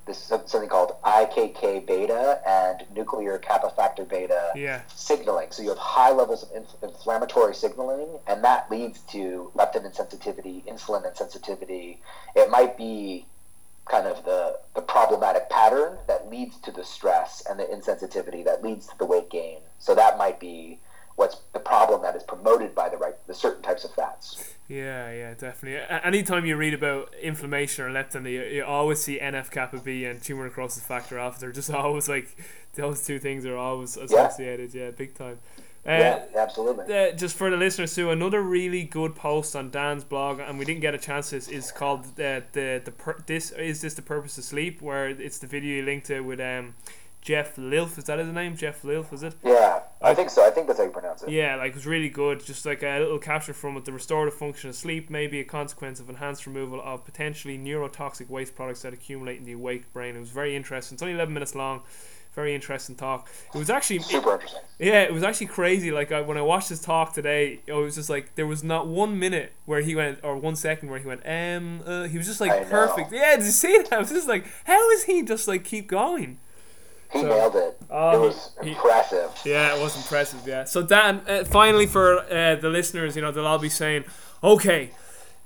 this 0.06 0.18
is 0.18 0.23
something 0.45 0.69
called 0.69 0.95
IKK 1.03 1.86
beta 1.86 2.40
and 2.45 2.86
nuclear 2.95 3.38
kappa 3.38 3.72
factor 3.72 4.06
beta 4.06 4.52
yeah. 4.56 4.82
signaling. 4.94 5.48
So 5.52 5.64
you 5.64 5.69
have 5.69 5.77
high 5.77 6.11
levels 6.11 6.44
of 6.44 6.52
inf- 6.56 6.84
inflammatory 6.84 7.56
signaling, 7.56 8.07
and 8.27 8.44
that 8.44 8.69
leads 8.69 8.99
to 9.11 9.52
leptin 9.56 9.90
insensitivity, 9.91 10.64
insulin 10.65 11.11
insensitivity. 11.11 11.98
It 12.36 12.52
might 12.52 12.77
be 12.77 13.26
kind 13.86 14.07
of 14.07 14.23
the, 14.26 14.60
the 14.76 14.82
problematic 14.82 15.49
pattern 15.49 15.98
that 16.07 16.30
leads 16.30 16.57
to 16.57 16.72
the 16.72 16.84
stress 16.84 17.44
and 17.49 17.60
the 17.60 17.64
insensitivity 17.65 18.44
that 18.45 18.64
leads 18.64 18.88
to 18.88 18.98
the 18.98 19.06
weight 19.06 19.30
gain. 19.30 19.60
So 19.80 19.95
that 19.95 20.18
might 20.18 20.40
be 20.40 20.80
what's 21.15 21.37
the 21.53 21.59
problem 21.59 22.01
that 22.01 22.15
is 22.15 22.23
promoted 22.23 22.75
by 22.75 22.89
the 22.89 22.97
right 22.97 23.15
the 23.27 23.33
certain 23.33 23.61
types 23.61 23.83
of 23.83 23.91
fats. 23.91 24.53
Yeah, 24.67 25.11
yeah, 25.11 25.33
definitely. 25.35 25.79
Anytime 26.03 26.45
you 26.45 26.55
read 26.55 26.73
about 26.73 27.13
inflammation 27.21 27.85
or 27.85 27.89
leptin, 27.89 28.29
you, 28.29 28.41
you 28.41 28.65
always 28.65 28.99
see 28.99 29.19
NF 29.19 29.51
kappa 29.51 29.77
B 29.77 30.05
and 30.05 30.21
tumor 30.21 30.45
necrosis 30.45 30.83
factor 30.83 31.19
alpha. 31.19 31.39
They're 31.39 31.51
just 31.51 31.69
always 31.73 32.09
like 32.09 32.35
those 32.73 33.05
two 33.05 33.19
things 33.19 33.45
are 33.45 33.57
always 33.57 33.95
associated. 33.95 34.73
Yeah, 34.73 34.85
yeah 34.85 34.91
big 34.91 35.15
time. 35.15 35.39
Uh, 35.87 35.91
yeah, 35.91 36.25
absolutely. 36.35 36.91
Uh, 36.91 37.11
just 37.11 37.37
for 37.37 37.51
the 37.51 37.57
listeners 37.57 37.93
too, 37.93 38.09
another 38.09 38.41
really 38.41 38.83
good 38.83 39.15
post 39.15 39.55
on 39.55 39.69
Dan's 39.69 40.03
blog, 40.03 40.39
and 40.39 40.57
we 40.57 40.65
didn't 40.65 40.81
get 40.81 40.95
a 40.95 40.97
chance. 40.97 41.31
Is, 41.31 41.47
is 41.47 41.71
called 41.71 42.05
uh, 42.19 42.41
the 42.53 42.81
the 42.83 42.91
per- 42.91 43.21
this 43.27 43.51
is 43.51 43.81
this 43.81 43.93
the 43.93 44.01
purpose 44.01 44.35
of 44.39 44.45
sleep, 44.45 44.81
where 44.81 45.09
it's 45.09 45.37
the 45.37 45.45
video 45.45 45.75
you 45.77 45.83
linked 45.83 46.07
to 46.07 46.21
with 46.21 46.39
um 46.39 46.73
Jeff 47.26 47.57
Iliff. 47.57 47.97
Is 47.97 48.03
that 48.03 48.19
his 48.19 48.27
name? 48.27 48.56
Jeff 48.56 48.85
Iliff, 48.85 49.11
is 49.11 49.23
it? 49.23 49.34
Yeah, 49.43 49.80
I 49.99 50.14
think 50.14 50.30
so. 50.30 50.45
I 50.45 50.52
think 50.52 50.68
that's 50.68 50.77
how 50.77 50.85
you 50.85 50.91
pronounce 50.91 51.23
it. 51.23 51.30
Yeah, 51.30 51.56
like 51.56 51.69
it 51.69 51.76
was 51.76 51.88
really 51.88 52.07
good. 52.07 52.45
Just 52.45 52.68
like 52.68 52.84
a 52.84 52.99
little 52.99 53.18
capture 53.18 53.52
from 53.52 53.76
it. 53.77 53.85
The 53.85 53.91
restorative 53.91 54.38
function 54.38 54.69
of 54.69 54.76
sleep 54.76 55.10
may 55.10 55.26
be 55.26 55.39
a 55.39 55.43
consequence 55.43 55.99
of 55.99 56.07
enhanced 56.07 56.45
removal 56.45 56.80
of 56.80 57.03
potentially 57.03 57.57
neurotoxic 57.57 58.30
waste 58.30 58.53
products 58.53 58.84
that 58.84 58.93
accumulate 58.93 59.39
in 59.39 59.43
the 59.43 59.53
awake 59.53 59.91
brain. 59.91 60.15
It 60.15 60.19
was 60.19 60.30
very 60.30 60.56
interesting. 60.56 60.95
It's 60.95 61.02
only 61.02 61.15
11 61.15 61.34
minutes 61.34 61.56
long. 61.56 61.81
Very 62.35 62.53
interesting 62.53 62.95
talk. 62.95 63.27
It 63.56 63.57
was 63.57 63.72
actually 63.72 63.99
super 63.99 64.34
interesting. 64.34 64.61
Yeah, 64.77 65.02
it 65.02 65.14
was 65.14 65.23
actually 65.23 65.47
crazy. 65.47 65.89
Like 65.89 66.11
I, 66.11 66.22
when 66.22 66.38
I 66.38 66.43
watched 66.43 66.69
his 66.69 66.81
talk 66.81 67.14
today, 67.14 67.61
it 67.65 67.73
was 67.73 67.95
just 67.95 68.10
like 68.10 68.35
there 68.35 68.45
was 68.45 68.64
not 68.64 68.85
one 68.85 69.18
minute 69.18 69.53
where 69.65 69.81
he 69.81 69.95
went 69.95 70.19
or 70.22 70.38
one 70.38 70.56
second 70.56 70.89
where 70.89 70.99
he 70.99 71.07
went. 71.07 71.22
Um, 71.26 71.81
uh, 71.85 72.03
he 72.03 72.19
was 72.19 72.27
just 72.27 72.41
like 72.41 72.69
perfect. 72.69 73.11
Yeah, 73.11 73.38
did 73.38 73.45
you 73.45 73.52
see 73.52 73.80
that? 73.80 73.93
I 73.93 73.97
was 73.99 74.10
just 74.10 74.27
like, 74.27 74.45
how 74.65 74.91
is 74.91 75.06
he 75.06 75.23
just 75.23 75.47
like 75.47 75.64
keep 75.64 75.88
going? 75.88 76.38
He 77.14 77.22
so, 77.22 77.27
nailed 77.27 77.56
it. 77.56 77.82
Oh, 77.90 78.23
it 78.23 78.27
was 78.27 78.52
he, 78.64 78.72
impressive. 78.72 79.32
Yeah, 79.45 79.76
it 79.76 79.82
was 79.82 79.95
impressive. 79.95 80.41
Yeah. 80.45 80.65
So 80.65 80.82
Dan, 80.82 81.22
uh, 81.27 81.44
finally 81.45 81.86
for 81.86 82.19
uh, 82.32 82.56
the 82.56 82.69
listeners, 82.69 83.15
you 83.15 83.22
know, 83.22 83.32
they'll 83.32 83.48
all 83.48 83.60
be 83.60 83.69
saying, 83.69 84.06
"Okay, 84.44 84.91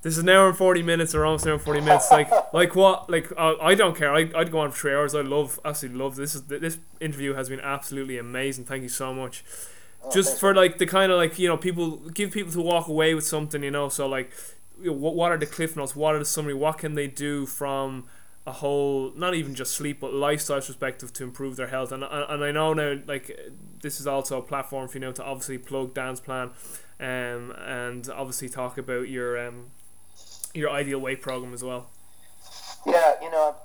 this 0.02 0.14
is 0.14 0.20
an 0.20 0.30
hour 0.30 0.48
and 0.48 0.58
forty 0.58 0.82
minutes, 0.82 1.14
or 1.14 1.26
almost 1.26 1.46
an 1.46 1.50
hour 1.50 1.56
and 1.56 1.64
forty 1.64 1.82
minutes. 1.82 2.10
Like, 2.10 2.30
like 2.54 2.76
what? 2.76 3.10
Like, 3.10 3.32
uh, 3.38 3.56
I 3.62 3.76
don't 3.76 3.98
care. 3.98 4.14
I 4.14 4.30
I'd 4.36 4.52
go 4.52 4.60
on 4.60 4.72
for 4.72 4.78
three 4.78 4.94
hours. 4.94 5.14
I 5.14 5.22
love, 5.22 5.60
absolutely 5.66 6.00
love 6.00 6.16
this. 6.16 6.36
Is 6.36 6.44
this 6.44 6.78
interview 7.00 7.34
has 7.34 7.50
been 7.50 7.60
absolutely 7.60 8.18
amazing. 8.18 8.66
Thank 8.66 8.84
you 8.84 8.90
so 8.90 9.14
much. 9.14 9.44
Oh, 10.04 10.12
Just 10.12 10.40
for 10.40 10.56
like 10.56 10.78
the 10.78 10.86
kind 10.86 11.12
of 11.12 11.18
like 11.18 11.38
you 11.38 11.50
know 11.50 11.58
people 11.58 11.98
give 11.98 12.32
people 12.32 12.52
to 12.54 12.62
walk 12.62 12.88
away 12.88 13.14
with 13.14 13.26
something, 13.26 13.62
you 13.62 13.72
know. 13.72 13.90
So 13.90 14.08
like, 14.08 14.32
you 14.82 14.92
know, 14.92 14.94
what 14.94 15.16
what 15.16 15.32
are 15.32 15.38
the 15.38 15.46
cliff 15.46 15.76
notes? 15.76 15.96
What 15.96 16.16
are 16.16 16.20
the 16.20 16.26
summary? 16.26 16.54
What 16.54 16.78
can 16.78 16.96
they 16.96 17.08
do 17.08 17.46
from 17.46 18.06
a 18.50 18.52
whole 18.52 19.12
not 19.16 19.36
even 19.36 19.54
just 19.54 19.76
sleep 19.76 20.00
but 20.00 20.12
lifestyle 20.12 20.60
perspective 20.60 21.14
to 21.14 21.24
improve 21.24 21.56
their 21.56 21.68
health. 21.68 21.92
And, 21.92 22.04
and 22.04 22.44
I 22.44 22.52
know 22.52 22.74
now 22.74 22.98
like 23.06 23.40
this 23.82 24.00
is 24.00 24.08
also 24.08 24.40
a 24.40 24.42
platform 24.42 24.88
for 24.88 24.96
you 24.96 25.02
know 25.02 25.12
to 25.12 25.24
obviously 25.24 25.60
plug 25.60 25.94
Dan's 25.94 26.20
plan 26.20 26.50
um, 27.00 27.52
and 27.52 28.10
obviously 28.10 28.50
talk 28.50 28.80
about 28.80 29.08
your 29.08 29.48
um, 29.48 29.68
your 30.56 30.72
ideal 30.72 31.00
weight 31.00 31.22
program 31.22 31.54
as 31.54 31.64
well. 31.64 31.92
Yeah 32.88 33.14
you 33.22 33.30
know 33.30 33.56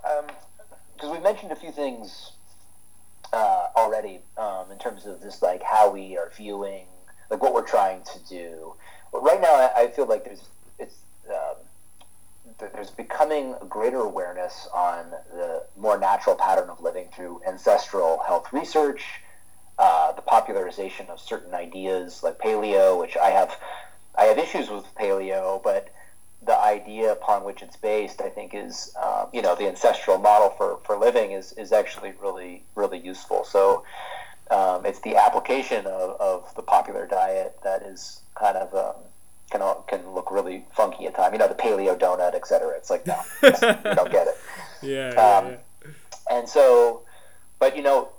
because 0.95 1.09
um, 1.09 1.17
we 1.17 1.23
mentioned 1.23 1.51
a 1.51 1.57
few 1.57 1.73
things 1.73 2.33
uh, 3.33 3.69
already 3.75 4.21
um, 4.37 4.71
in 4.71 4.79
terms 4.79 5.07
of 5.07 5.23
this 5.23 5.41
like 5.41 5.63
how 5.63 5.91
we 5.91 6.19
are 6.19 6.31
viewing 6.37 6.85
like 7.31 7.43
what 7.43 7.55
we're 7.55 7.67
trying 7.67 8.03
to 8.03 8.19
do. 8.29 8.75
But 9.11 9.23
right 9.23 9.41
now 9.41 9.55
I, 9.55 9.85
I 9.85 9.89
feel 9.89 10.07
like 10.07 10.25
there's 10.25 10.45
it's 10.79 10.97
um, 11.31 11.57
there's 12.59 12.91
becoming 12.91 13.55
a 13.61 13.65
greater 13.65 14.01
awareness 14.01 14.69
on 14.73 15.11
the 15.33 15.65
more 15.77 15.99
natural 15.99 16.37
pattern 16.37 16.71
of 16.71 16.81
living 16.81 17.09
through 17.15 17.41
ancestral 17.47 18.21
health 18.27 18.53
research, 18.53 19.05
uh, 19.79 20.13
the 20.13 20.23
popularization 20.23 21.07
of 21.09 21.21
certain 21.21 21.55
ideas 21.55 22.23
like 22.23 22.39
paleo, 22.39 22.99
which 22.99 23.17
I 23.17 23.31
have 23.31 23.57
I 24.17 24.25
have 24.25 24.39
issues 24.39 24.71
with 24.71 24.85
paleo, 24.95 25.63
but 25.63 25.89
the 26.47 26.57
idea 26.57 27.11
upon 27.11 27.43
which 27.43 27.63
it's 27.63 27.77
based, 27.77 28.21
I 28.21 28.29
think, 28.29 28.55
is 28.55 28.95
um, 29.03 29.29
you 29.33 29.43
know 29.43 29.55
the 29.57 29.67
ancestral 29.67 30.19
model 30.19 30.51
for, 30.51 30.79
for 30.85 30.97
living 30.97 31.33
is, 31.33 31.53
is 31.53 31.73
actually 31.73 32.13
really 32.21 32.63
really 32.75 32.99
useful. 32.99 33.45
So 33.45 33.85
um, 34.51 34.85
it's 34.87 35.01
the 35.01 35.17
application 35.17 35.87
of, 35.87 36.21
of 36.21 36.55
the 36.55 36.63
popular 36.63 37.07
diet 37.07 37.59
that 37.65 37.83
is 37.83 38.21
kind 38.35 38.57
of 38.57 38.75
um, 38.75 39.03
can 39.51 39.63
can 39.87 40.11
look 40.11 40.31
really 40.31 40.65
funky 40.75 41.07
at 41.07 41.15
times. 41.15 41.33
You 41.33 41.39
know, 41.39 41.49
the 41.49 41.55
paleo 41.55 41.99
donut, 41.99 42.35
etc. 42.35 42.75
It's 42.77 42.91
like 42.91 43.07
no, 43.07 43.19
you 43.43 43.51
don't 43.51 44.11
get 44.11 44.27
it. 44.29 44.39
Yeah, 44.83 45.09
um, 45.11 45.47
yeah, 45.51 45.91
And 46.31 46.49
so, 46.49 47.03
but 47.59 47.77
you 47.77 47.83
know, 47.83 48.11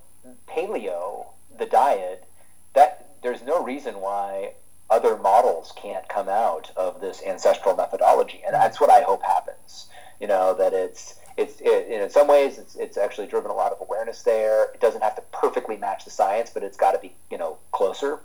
paleo, 0.48 1.28
the 1.58 1.66
diet, 1.66 2.26
that 2.74 3.10
there's 3.22 3.44
no 3.44 3.64
reason 3.64 3.96
why 4.02 4.54
other 4.90 5.18
models 5.18 5.74
can't 5.76 6.08
come 6.10 6.30
out 6.30 6.72
of 6.76 7.02
this 7.02 7.22
ancestral 7.26 7.76
methodology, 7.76 8.42
and 8.46 8.54
that's 8.54 8.80
what 8.80 8.90
I 8.90 9.02
hope 9.02 9.24
happens. 9.24 9.88
You 10.20 10.28
know, 10.28 10.54
that 10.56 10.74
it's 10.74 11.16
it's 11.38 11.60
it, 11.60 11.88
in 11.90 12.10
some 12.10 12.28
ways 12.28 12.58
it's, 12.58 12.76
it's 12.76 12.98
actually 12.98 13.28
driven 13.28 13.52
a 13.52 13.54
lot 13.54 13.72
of 13.72 13.82
awareness 13.82 14.22
there. 14.22 14.66
It 14.74 14.80
doesn't 14.80 15.04
have 15.04 15.16
to 15.16 15.24
perfectly 15.34 15.78
match 15.78 16.06
the 16.06 16.12
science, 16.12 16.50
but 16.54 16.64
it's 16.64 16.78
got 16.78 16.92
to 16.92 17.00
be 17.00 17.14
you 17.30 17.38
know 17.38 17.58
closer. 17.72 18.20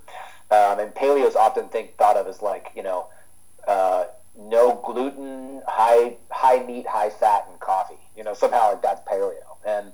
Um, 0.51 0.81
and 0.81 0.95
paleo 0.95 1.27
is 1.27 1.37
often 1.37 1.69
think 1.69 1.97
thought 1.97 2.17
of 2.17 2.27
as 2.27 2.43
like 2.43 2.73
you 2.75 2.83
know 2.83 3.07
uh, 3.69 4.05
no 4.39 4.81
gluten, 4.85 5.63
high 5.67 6.17
high 6.31 6.65
meat, 6.65 6.87
high 6.87 7.11
fat, 7.11 7.47
and 7.51 7.61
coffee. 7.61 7.99
You 8.17 8.25
know 8.25 8.35
somehow 8.35 8.71
like 8.71 8.83
that's 8.83 9.01
paleo, 9.09 9.35
and 9.67 9.93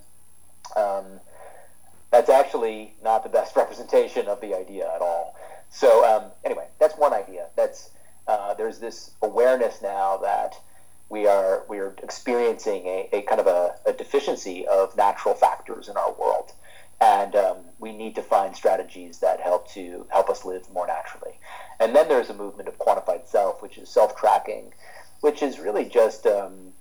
um, 0.76 1.20
that's 2.10 2.30
actually 2.30 2.94
not 3.02 3.22
the 3.22 3.28
best 3.28 3.54
representation 3.56 4.28
of 4.28 4.40
the 4.40 4.54
idea 4.54 4.90
at 4.94 5.02
all. 5.02 5.36
So 5.70 6.04
um, 6.04 6.30
anyway, 6.44 6.66
that's 6.78 6.96
one 6.96 7.12
idea. 7.12 7.48
That's 7.56 7.90
uh, 8.26 8.54
there's 8.54 8.78
this 8.78 9.10
awareness 9.22 9.82
now 9.82 10.16
that 10.18 10.54
we 11.08 11.26
are 11.26 11.64
we 11.68 11.78
are 11.78 11.94
experiencing 12.02 12.86
a, 12.86 13.08
a 13.12 13.22
kind 13.22 13.40
of 13.40 13.46
a, 13.46 13.74
a 13.86 13.92
deficiency 13.92 14.66
of 14.66 14.96
natural 14.96 15.34
factors 15.34 15.88
in 15.88 15.96
our 15.96 16.12
world 16.14 16.52
and 17.00 17.34
um, 17.34 17.58
we 17.78 17.92
need 17.92 18.14
to 18.14 18.22
find 18.22 18.56
strategies 18.56 19.18
that 19.18 19.40
help 19.40 19.70
to 19.72 20.06
help 20.10 20.30
us 20.30 20.44
live 20.44 20.70
more 20.72 20.86
naturally. 20.86 21.38
And 21.78 21.94
then 21.94 22.08
there's 22.08 22.30
a 22.30 22.34
movement 22.34 22.68
of 22.68 22.78
quantified 22.78 23.28
self, 23.28 23.62
which 23.62 23.76
is 23.78 23.88
self-tracking, 23.88 24.72
which 25.20 25.42
is 25.42 25.58
really 25.58 25.84
just 25.84 26.26
um, 26.26 26.72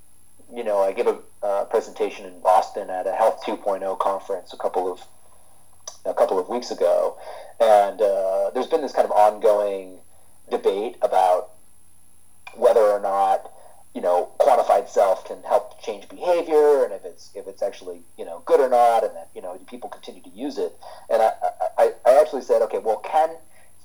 you 0.54 0.64
know 0.64 0.80
I 0.80 0.94
give 0.94 1.08
a 1.44 1.66
presentation 1.66 2.26
in 2.26 2.40
Boston 2.40 2.90
at 2.90 3.08
a 3.08 3.12
Health 3.12 3.44
2.0 3.46 4.00
conference 4.00 4.54
a 4.54 4.58
couple 4.58 4.92
of 4.92 5.02
a 6.06 6.14
couple 6.14 6.40
of 6.40 6.48
weeks 6.50 6.72
ago, 6.72 7.18
and 7.60 8.02
uh, 8.02 8.52
there's 8.54 8.68
been 8.68 8.82
this 8.82 8.94
kind 8.94 9.06
of 9.06 9.12
ongoing 9.12 9.98
debate 10.50 10.96
about 11.02 11.50
whether 12.56 12.82
or 12.82 13.00
not 13.02 13.52
you 13.96 14.02
know, 14.02 14.30
quantified 14.40 14.90
self 14.90 15.26
can 15.26 15.42
help 15.44 15.65
change 15.86 16.10
behavior, 16.10 16.84
and 16.84 16.94
if 16.94 17.06
it's 17.06 17.30
if 17.36 17.48
it's 17.48 17.62
actually 17.62 18.02
you 18.18 18.26
know 18.26 18.42
good 18.46 18.60
or 18.60 18.70
not, 18.70 19.04
and 19.04 19.16
that 19.16 19.30
you 19.36 19.42
know 19.42 19.58
people 19.68 19.90
continue 19.90 20.22
to 20.24 20.30
use 20.30 20.58
it. 20.58 20.74
And 21.10 21.22
I, 21.22 21.32
I, 21.78 21.94
I 22.06 22.20
actually 22.20 22.42
said, 22.42 22.62
okay, 22.64 22.80
well, 22.80 22.98
can 22.98 23.30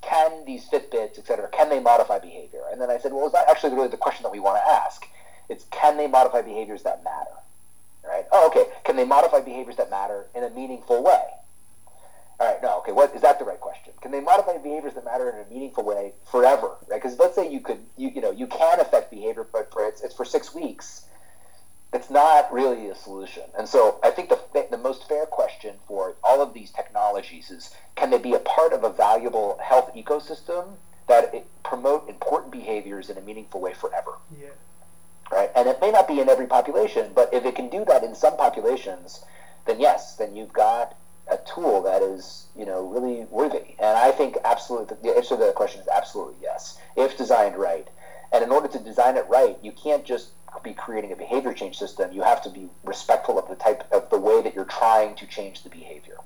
can 0.02 0.44
these 0.46 0.68
Fitbits, 0.68 1.18
et 1.18 1.26
cetera, 1.26 1.48
can 1.48 1.68
they 1.68 1.80
modify 1.80 2.18
behavior? 2.18 2.62
And 2.72 2.80
then 2.80 2.90
I 2.90 2.98
said, 2.98 3.12
well, 3.12 3.26
is 3.26 3.32
that 3.32 3.48
actually 3.48 3.74
really 3.74 3.88
the 3.88 3.98
question 3.98 4.22
that 4.22 4.32
we 4.32 4.40
want 4.40 4.56
to 4.56 4.70
ask? 4.70 5.04
It's 5.48 5.64
can 5.70 5.96
they 5.96 6.06
modify 6.06 6.42
behaviors 6.42 6.82
that 6.84 7.04
matter? 7.04 7.30
Right? 8.06 8.24
Oh, 8.32 8.46
okay. 8.48 8.64
Can 8.84 8.96
they 8.96 9.04
modify 9.04 9.40
behaviors 9.40 9.76
that 9.76 9.90
matter 9.90 10.26
in 10.34 10.42
a 10.42 10.50
meaningful 10.50 11.02
way? 11.02 11.22
All 12.40 12.50
right, 12.50 12.62
no, 12.62 12.78
okay. 12.78 12.92
What 12.92 13.14
is 13.14 13.20
that 13.20 13.38
the 13.38 13.44
right 13.44 13.60
question? 13.60 13.92
Can 14.00 14.10
they 14.12 14.20
modify 14.20 14.56
behaviors 14.56 14.94
that 14.94 15.04
matter 15.04 15.28
in 15.28 15.46
a 15.46 15.50
meaningful 15.52 15.84
way 15.84 16.12
forever? 16.30 16.76
Right? 16.88 17.02
Because 17.02 17.18
let's 17.18 17.34
say 17.34 17.52
you 17.52 17.60
could, 17.60 17.80
you 17.98 18.08
you 18.08 18.22
know, 18.22 18.30
you 18.30 18.46
can 18.46 18.80
affect 18.80 19.10
behavior, 19.10 19.46
but 19.52 19.70
for 19.70 19.86
it's, 19.86 20.00
it's 20.00 20.14
for 20.14 20.24
six 20.24 20.54
weeks. 20.54 21.04
It's 21.92 22.10
not 22.10 22.52
really 22.52 22.88
a 22.88 22.94
solution. 22.94 23.44
And 23.58 23.68
so 23.68 23.98
I 24.02 24.10
think 24.10 24.28
the 24.28 24.38
the 24.70 24.78
most 24.78 25.08
fair 25.08 25.26
question 25.26 25.74
for 25.88 26.14
all 26.22 26.40
of 26.40 26.54
these 26.54 26.70
technologies 26.70 27.50
is: 27.50 27.74
Can 27.96 28.10
they 28.10 28.18
be 28.18 28.34
a 28.34 28.38
part 28.38 28.72
of 28.72 28.84
a 28.84 28.90
valuable 28.90 29.58
health 29.62 29.92
ecosystem 29.94 30.76
that 31.08 31.44
promote 31.64 32.08
important 32.08 32.52
behaviors 32.52 33.10
in 33.10 33.18
a 33.18 33.20
meaningful 33.20 33.60
way 33.60 33.74
forever? 33.74 34.12
Yeah. 34.40 34.48
Right. 35.32 35.50
And 35.54 35.68
it 35.68 35.80
may 35.80 35.90
not 35.90 36.08
be 36.08 36.20
in 36.20 36.28
every 36.28 36.46
population, 36.46 37.12
but 37.14 37.32
if 37.32 37.44
it 37.44 37.54
can 37.54 37.68
do 37.68 37.84
that 37.86 38.02
in 38.02 38.14
some 38.14 38.36
populations, 38.36 39.24
then 39.66 39.80
yes, 39.80 40.16
then 40.16 40.34
you've 40.34 40.52
got 40.52 40.96
a 41.30 41.38
tool 41.38 41.82
that 41.82 42.02
is, 42.02 42.46
you 42.56 42.66
know, 42.66 42.86
really 42.86 43.26
worthy? 43.30 43.76
And 43.78 43.96
I 43.96 44.10
think 44.10 44.36
absolutely 44.44 44.96
the 45.02 45.16
answer 45.16 45.36
to 45.36 45.44
that 45.44 45.54
question 45.54 45.80
is 45.80 45.88
absolutely 45.88 46.34
yes, 46.42 46.78
if 46.96 47.16
designed 47.16 47.56
right. 47.56 47.88
And 48.32 48.44
in 48.44 48.50
order 48.50 48.68
to 48.68 48.78
design 48.78 49.16
it 49.16 49.26
right, 49.28 49.56
you 49.62 49.72
can't 49.72 50.04
just 50.04 50.30
be 50.62 50.72
creating 50.72 51.12
a 51.12 51.16
behavior 51.16 51.52
change 51.52 51.78
system. 51.78 52.12
You 52.12 52.22
have 52.22 52.42
to 52.42 52.50
be 52.50 52.68
respectful 52.84 53.38
of 53.38 53.48
the 53.48 53.56
type 53.56 53.84
of 53.92 54.08
the 54.10 54.18
way 54.18 54.42
that 54.42 54.54
you're 54.54 54.64
trying 54.64 55.14
to 55.16 55.26
change 55.26 55.62
the 55.62 55.70
behavior. 55.70 56.16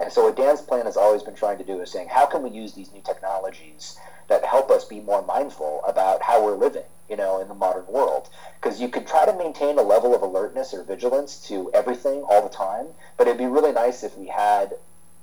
And 0.00 0.12
so 0.12 0.24
what 0.24 0.36
Dan's 0.36 0.60
plan 0.60 0.86
has 0.86 0.96
always 0.96 1.22
been 1.22 1.36
trying 1.36 1.58
to 1.58 1.64
do 1.64 1.80
is 1.80 1.90
saying, 1.90 2.08
how 2.08 2.26
can 2.26 2.42
we 2.42 2.50
use 2.50 2.72
these 2.74 2.92
new 2.92 3.02
technologies 3.02 3.96
that 4.28 4.44
help 4.44 4.70
us 4.70 4.84
be 4.84 5.00
more 5.00 5.22
mindful 5.22 5.82
about 5.86 6.22
how 6.22 6.44
we're 6.44 6.56
living, 6.56 6.84
you 7.08 7.16
know, 7.16 7.40
in 7.40 7.48
the 7.48 7.54
modern 7.54 7.86
world. 7.86 8.28
Because 8.60 8.80
you 8.80 8.88
could 8.88 9.06
try 9.06 9.26
to 9.26 9.36
maintain 9.36 9.78
a 9.78 9.82
level 9.82 10.14
of 10.14 10.22
alertness 10.22 10.72
or 10.72 10.82
vigilance 10.82 11.46
to 11.48 11.70
everything 11.74 12.22
all 12.28 12.42
the 12.42 12.54
time, 12.54 12.86
but 13.16 13.26
it'd 13.26 13.38
be 13.38 13.46
really 13.46 13.72
nice 13.72 14.02
if 14.02 14.16
we 14.16 14.26
had 14.26 14.74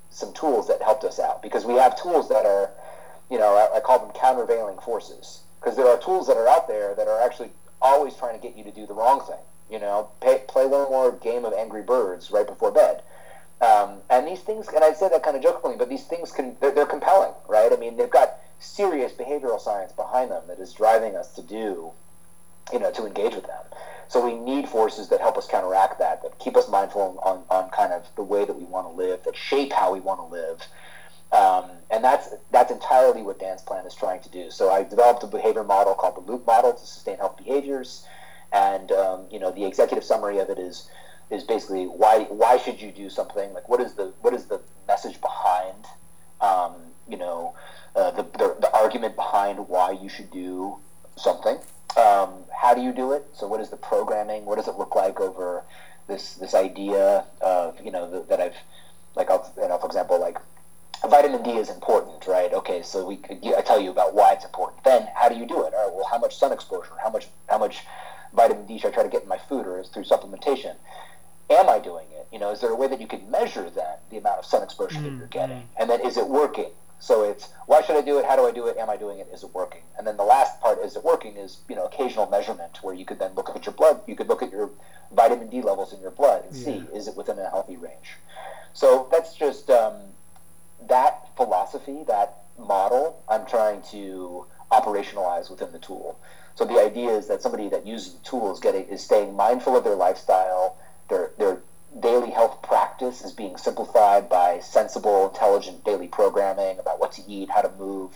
some 0.10 0.34
tools 0.34 0.68
that 0.68 0.82
helped 0.82 1.04
us 1.04 1.20
out. 1.20 1.42
Because 1.42 1.66
we 1.66 1.76
have 1.76 2.02
tools 2.02 2.30
that 2.30 2.46
are, 2.46 2.72
you 3.30 3.40
know, 3.40 3.56
I, 3.56 3.78
I 3.78 3.80
call 3.80 4.00
them 4.00 4.12
countervailing 4.14 4.78
forces 4.80 5.42
because 5.60 5.76
there 5.76 5.88
are 5.88 5.98
tools 6.00 6.28
that 6.28 6.38
are 6.38 6.48
out 6.48 6.68
there 6.68 6.96
that 6.96 7.08
are 7.08 7.22
actually 7.22 7.50
always 7.82 8.16
trying 8.16 8.40
to 8.40 8.48
get 8.48 8.58
you 8.58 8.64
to 8.64 8.72
do 8.72 8.86
the 8.86 8.94
wrong 8.94 9.26
thing. 9.26 9.40
You 9.70 9.80
know, 9.80 10.10
pay, 10.22 10.44
play 10.48 10.66
one 10.66 10.90
more 10.90 11.12
game 11.12 11.46
of 11.46 11.54
Angry 11.54 11.82
Birds 11.82 12.30
right 12.32 12.46
before 12.46 12.72
bed. 12.72 13.04
Um, 13.62 14.02
and 14.10 14.28
these 14.28 14.40
things, 14.40 14.68
and 14.70 14.84
I 14.84 14.94
say 14.94 15.08
that 15.10 15.24
kind 15.24 15.38
of 15.38 15.44
jokingly, 15.44 15.78
but 15.78 15.88
these 15.88 16.06
things 16.06 16.32
can, 16.32 16.58
they're, 16.60 16.72
they're 16.72 16.86
compelling, 16.86 17.34
right? 17.48 17.72
I 17.72 17.76
mean, 17.76 17.96
they've 17.96 18.10
got 18.10 18.38
serious 18.60 19.12
behavioral 19.12 19.62
science 19.62 19.92
behind 19.94 20.32
them 20.32 20.44
that 20.48 20.60
is 20.60 20.74
driving 20.74 21.16
us 21.16 21.34
to 21.36 21.44
do, 21.44 21.92
you 22.74 22.80
know, 22.80 22.92
to 22.92 23.06
engage 23.06 23.36
with 23.36 23.46
them. 23.46 23.64
So 24.08 24.24
we 24.24 24.36
need 24.36 24.68
forces 24.68 25.08
that 25.10 25.22
help 25.22 25.38
us 25.38 25.48
counteract 25.48 26.00
that, 26.00 26.22
that 26.24 26.38
keep 26.40 26.58
us 26.58 26.68
mindful 26.68 27.20
on, 27.24 27.44
on 27.50 27.70
kind 27.70 27.94
of 27.94 28.04
the 28.16 28.24
way 28.24 28.44
that 28.44 28.54
we 28.54 28.66
want 28.66 28.88
to 28.88 28.92
live, 28.92 29.24
that 29.24 29.38
shape 29.38 29.72
how 29.72 29.94
we 29.94 30.00
want 30.00 30.20
to 30.20 30.26
live. 30.26 30.62
Um, 31.32 31.72
and 31.90 32.04
that's 32.04 32.30
that's 32.52 32.72
entirely 32.72 33.22
what 33.22 33.40
Dan's 33.40 33.62
plan 33.62 33.86
is 33.86 33.96
trying 33.96 34.22
to 34.22 34.30
do. 34.30 34.52
So 34.52 34.72
I 34.72 34.84
developed 34.84 35.24
a 35.24 35.28
behavior 35.28 35.64
model 35.64 35.94
called 35.94 36.16
the 36.16 36.32
Loop 36.32 36.46
model 36.46 36.74
to 36.74 36.86
sustain 36.86 37.18
health 37.18 37.38
behaviors, 37.38 38.06
and 38.52 38.92
um, 38.92 39.28
you 39.32 39.40
know 39.40 39.52
the 39.52 39.66
executive 39.66 40.04
summary 40.04 40.40
of 40.40 40.50
it 40.50 40.60
is 40.60 40.90
is 41.30 41.44
basically 41.44 41.86
why 41.86 42.24
why 42.30 42.58
should 42.58 42.82
you 42.82 42.92
do 42.92 43.10
something? 43.10 43.54
Like 43.54 43.70
what 43.70 43.80
is 43.80 43.94
the 43.94 44.14
what 44.22 44.34
is 44.34 44.46
the 44.46 44.62
message 44.88 45.22
behind 45.22 45.86
um, 46.42 46.76
you 47.08 47.18
know 47.18 47.56
uh, 47.96 48.12
the, 48.12 48.24
the, 48.24 48.58
the 48.60 48.74
argument 48.74 49.16
behind 49.16 49.68
why 49.70 49.92
you 49.92 50.10
should 50.10 50.32
do 50.32 50.78
something? 51.16 51.58
Um, 51.98 52.44
how 52.54 52.74
do 52.74 52.82
you 52.82 52.92
do 52.92 53.14
it? 53.14 53.26
So 53.34 53.48
what 53.48 53.62
is 53.62 53.70
the 53.70 53.78
programming? 53.78 54.46
What 54.46 54.58
does 54.58 54.68
it 54.68 54.78
look 54.78 54.96
like 54.96 55.20
over 55.20 55.64
this 56.08 56.36
this 56.36 56.54
idea 56.54 57.26
of 57.40 57.80
you 57.84 57.92
know 57.92 58.10
the, 58.10 58.26
that 58.28 58.42
I've 58.42 58.56
like 59.16 59.30
I'll, 59.30 59.52
you 59.58 59.68
know 59.68 59.78
for 59.78 59.88
example 59.88 60.20
like 60.20 60.38
vitamin 61.08 61.42
D 61.44 61.52
is 61.52 61.70
important, 61.70 62.28
right? 62.28 62.54
Okay, 62.54 62.82
so 62.84 63.06
we 63.06 63.20
I 63.58 63.62
tell 63.62 63.80
you 63.80 63.92
about 63.92 64.14
why 64.14 64.34
it's 64.34 64.46
important. 64.46 64.84
Then 64.84 65.08
how 65.16 65.30
do 65.30 65.36
you 65.36 65.46
do 65.46 65.64
it? 65.66 65.74
All 65.74 65.88
right, 65.88 65.96
well, 65.96 66.08
how 66.10 66.20
much 66.20 66.38
sun 66.38 66.52
exposure? 66.52 66.94
How 67.02 67.10
much 67.10 67.28
how 67.50 67.58
much 67.58 67.80
vitamin 68.34 68.66
D 68.66 68.78
should 68.78 68.92
I 68.92 68.94
try 68.94 69.04
to 69.04 69.10
get 69.10 69.24
in 69.24 69.28
my 69.28 69.38
food, 69.38 69.66
or 69.66 69.80
is 69.80 69.90
through 69.90 70.04
supplementation? 70.04 70.76
Am 71.50 71.70
I 71.70 71.80
doing 71.80 72.06
it? 72.12 72.28
You 72.32 72.40
know, 72.40 72.52
is 72.52 72.62
there 72.62 72.70
a 72.70 72.76
way 72.76 72.88
that 72.88 73.02
you 73.02 73.08
can 73.08 73.30
measure 73.30 73.70
then 73.70 73.98
the 74.10 74.18
amount 74.18 74.40
of 74.40 74.46
sun 74.46 74.64
exposure 74.64 74.96
mm-hmm. 74.96 75.06
that 75.06 75.18
you're 75.18 75.28
getting, 75.28 75.58
mm-hmm. 75.58 75.82
and 75.82 75.90
then 75.90 76.02
is 76.02 76.18
it 76.18 76.28
working? 76.28 76.72
So 77.00 77.24
it's 77.24 77.50
why 77.66 77.82
should 77.82 77.98
I 77.98 78.02
do 78.02 78.20
it? 78.20 78.26
How 78.26 78.36
do 78.36 78.46
I 78.46 78.52
do 78.52 78.68
it? 78.68 78.78
Am 78.78 78.90
I 78.90 78.96
doing 78.96 79.18
it? 79.18 79.28
Is 79.34 79.44
it 79.44 79.54
working? 79.56 79.82
And 79.98 80.06
then 80.06 80.18
the 80.18 80.24
last 80.24 80.62
part, 80.62 80.80
is 80.80 80.96
it 80.96 81.04
working? 81.04 81.36
Is 81.36 81.58
you 81.68 81.76
know 81.76 81.86
occasional 81.86 82.30
measurement 82.30 82.78
where 82.84 82.94
you 82.94 83.06
could 83.06 83.18
then 83.18 83.34
look 83.34 83.50
at 83.50 83.66
your 83.66 83.74
blood. 83.74 84.02
You 84.08 84.16
could 84.16 84.28
look 84.28 84.44
at 84.44 84.52
your 84.52 84.70
vitamin 85.12 85.50
D 85.50 85.62
levels 85.62 85.94
in 85.94 86.00
your 86.00 86.12
blood 86.12 86.46
and 86.46 86.56
yeah. 86.56 86.66
see 86.66 86.84
is 86.94 87.08
it 87.08 87.18
within 87.18 87.40
a 87.40 87.50
healthy 87.50 87.76
range. 87.76 88.18
So 88.74 89.10
that's 89.12 89.34
just 89.34 89.70
um, 89.70 89.96
that 90.88 91.30
philosophy, 91.36 92.04
that 92.08 92.44
model, 92.58 93.22
I'm 93.30 93.46
trying 93.46 93.82
to 93.92 94.46
operationalize 94.72 95.50
within 95.50 95.72
the 95.72 95.80
tool. 95.80 96.18
So 96.56 96.66
the 96.66 96.80
idea 96.80 97.12
is 97.12 97.28
that 97.28 97.42
somebody 97.42 97.70
that 97.70 97.86
uses 97.88 98.14
the 98.14 98.24
tool 98.24 98.52
is 98.52 98.60
getting 98.60 98.84
is 98.86 99.02
staying 99.02 99.36
mindful 99.36 99.76
of 99.76 99.84
their 99.84 99.96
lifestyle, 99.96 100.78
their 101.10 101.32
their 101.38 101.60
daily 102.00 102.30
health 102.30 102.62
practice 102.62 103.22
is 103.22 103.32
being 103.32 103.58
simplified 103.58 104.30
by 104.30 104.60
sensible, 104.60 105.30
intelligent 105.30 105.84
daily 105.84 106.08
programming 106.08 106.80
about 106.80 107.00
what 107.00 107.12
to 107.14 107.22
eat, 107.28 107.50
how 107.50 107.62
to 107.62 107.72
move, 107.78 108.12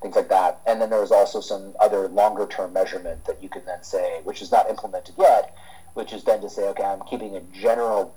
things 0.00 0.14
like 0.14 0.28
that. 0.28 0.60
And 0.66 0.80
then 0.80 0.90
there's 0.90 1.10
also 1.10 1.40
some 1.40 1.74
other 1.80 2.08
longer 2.08 2.46
term 2.46 2.72
measurement 2.72 3.24
that 3.24 3.42
you 3.42 3.48
can 3.48 3.64
then 3.64 3.82
say, 3.82 4.20
which 4.24 4.42
is 4.42 4.52
not 4.52 4.70
implemented 4.70 5.14
yet, 5.18 5.56
which 5.94 6.12
is 6.12 6.24
then 6.24 6.40
to 6.42 6.50
say, 6.50 6.68
okay, 6.68 6.84
I'm 6.84 7.02
keeping 7.02 7.36
a 7.36 7.40
general 7.40 8.14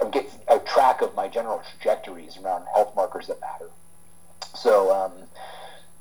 I'm 0.00 0.10
getting 0.10 0.30
a 0.48 0.58
track 0.58 1.02
of 1.02 1.14
my 1.14 1.19
general 1.30 1.62
trajectories 1.70 2.36
around 2.38 2.66
health 2.74 2.94
markers 2.94 3.26
that 3.28 3.40
matter. 3.40 3.70
So, 4.54 4.92
um, 4.92 5.12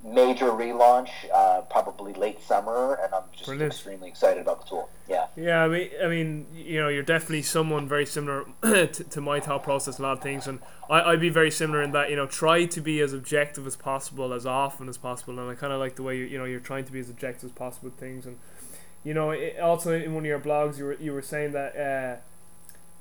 major 0.03 0.45
relaunch, 0.45 1.10
uh, 1.34 1.61
probably 1.61 2.14
late 2.14 2.41
summer, 2.41 2.97
and 3.03 3.14
I'm 3.14 3.23
just 3.34 3.45
Brilliant. 3.45 3.73
extremely 3.73 4.07
excited 4.07 4.41
about 4.41 4.61
the 4.64 4.69
tool. 4.69 4.89
Yeah. 5.07 5.27
Yeah, 5.35 5.64
I 5.64 5.68
mean, 5.68 5.89
I 6.03 6.07
mean, 6.07 6.47
you 6.53 6.80
know, 6.80 6.88
you're 6.88 7.03
definitely 7.03 7.41
someone 7.41 7.88
very 7.88 8.06
similar 8.06 8.45
to, 8.64 8.88
to, 8.88 9.22
my 9.22 9.39
thought 9.39 9.64
process, 9.64 9.99
a 9.99 10.01
lot 10.01 10.14
of 10.14 10.22
things, 10.22 10.47
and 10.47 10.60
I, 10.89 11.01
I'd 11.01 11.19
be 11.19 11.30
very 11.30 11.51
similar 11.51 11.81
in 11.81 11.91
that, 11.91 12.10
you 12.10 12.15
know, 12.15 12.27
try 12.27 12.65
to 12.65 12.81
be 12.81 13.01
as 13.01 13.11
objective 13.11 13.68
as 13.68 13.76
possible, 13.76 14.34
as 14.34 14.45
often 14.45 14.88
as 14.88 14.97
possible, 14.97 15.38
and 15.38 15.49
I 15.49 15.56
kind 15.56 15.73
of 15.73 15.80
like 15.80 15.95
the 15.95 16.03
way 16.03 16.18
you, 16.18 16.26
you 16.26 16.38
know, 16.38 16.45
you're 16.45 16.60
trying 16.61 16.85
to 16.85 16.91
be 16.91 16.99
as 16.99 17.10
objective 17.10 17.45
as 17.45 17.51
possible 17.51 17.89
with 17.89 17.99
things, 17.99 18.26
and 18.26 18.38
you 19.03 19.14
know, 19.14 19.31
it, 19.31 19.60
also 19.60 19.93
in 19.93 20.14
one 20.14 20.23
of 20.23 20.27
your 20.27 20.39
blogs, 20.39 20.77
you 20.77 20.85
were 20.85 20.97
you 20.99 21.14
were 21.14 21.22
saying 21.22 21.51
that. 21.53 21.76
Uh, 21.76 22.22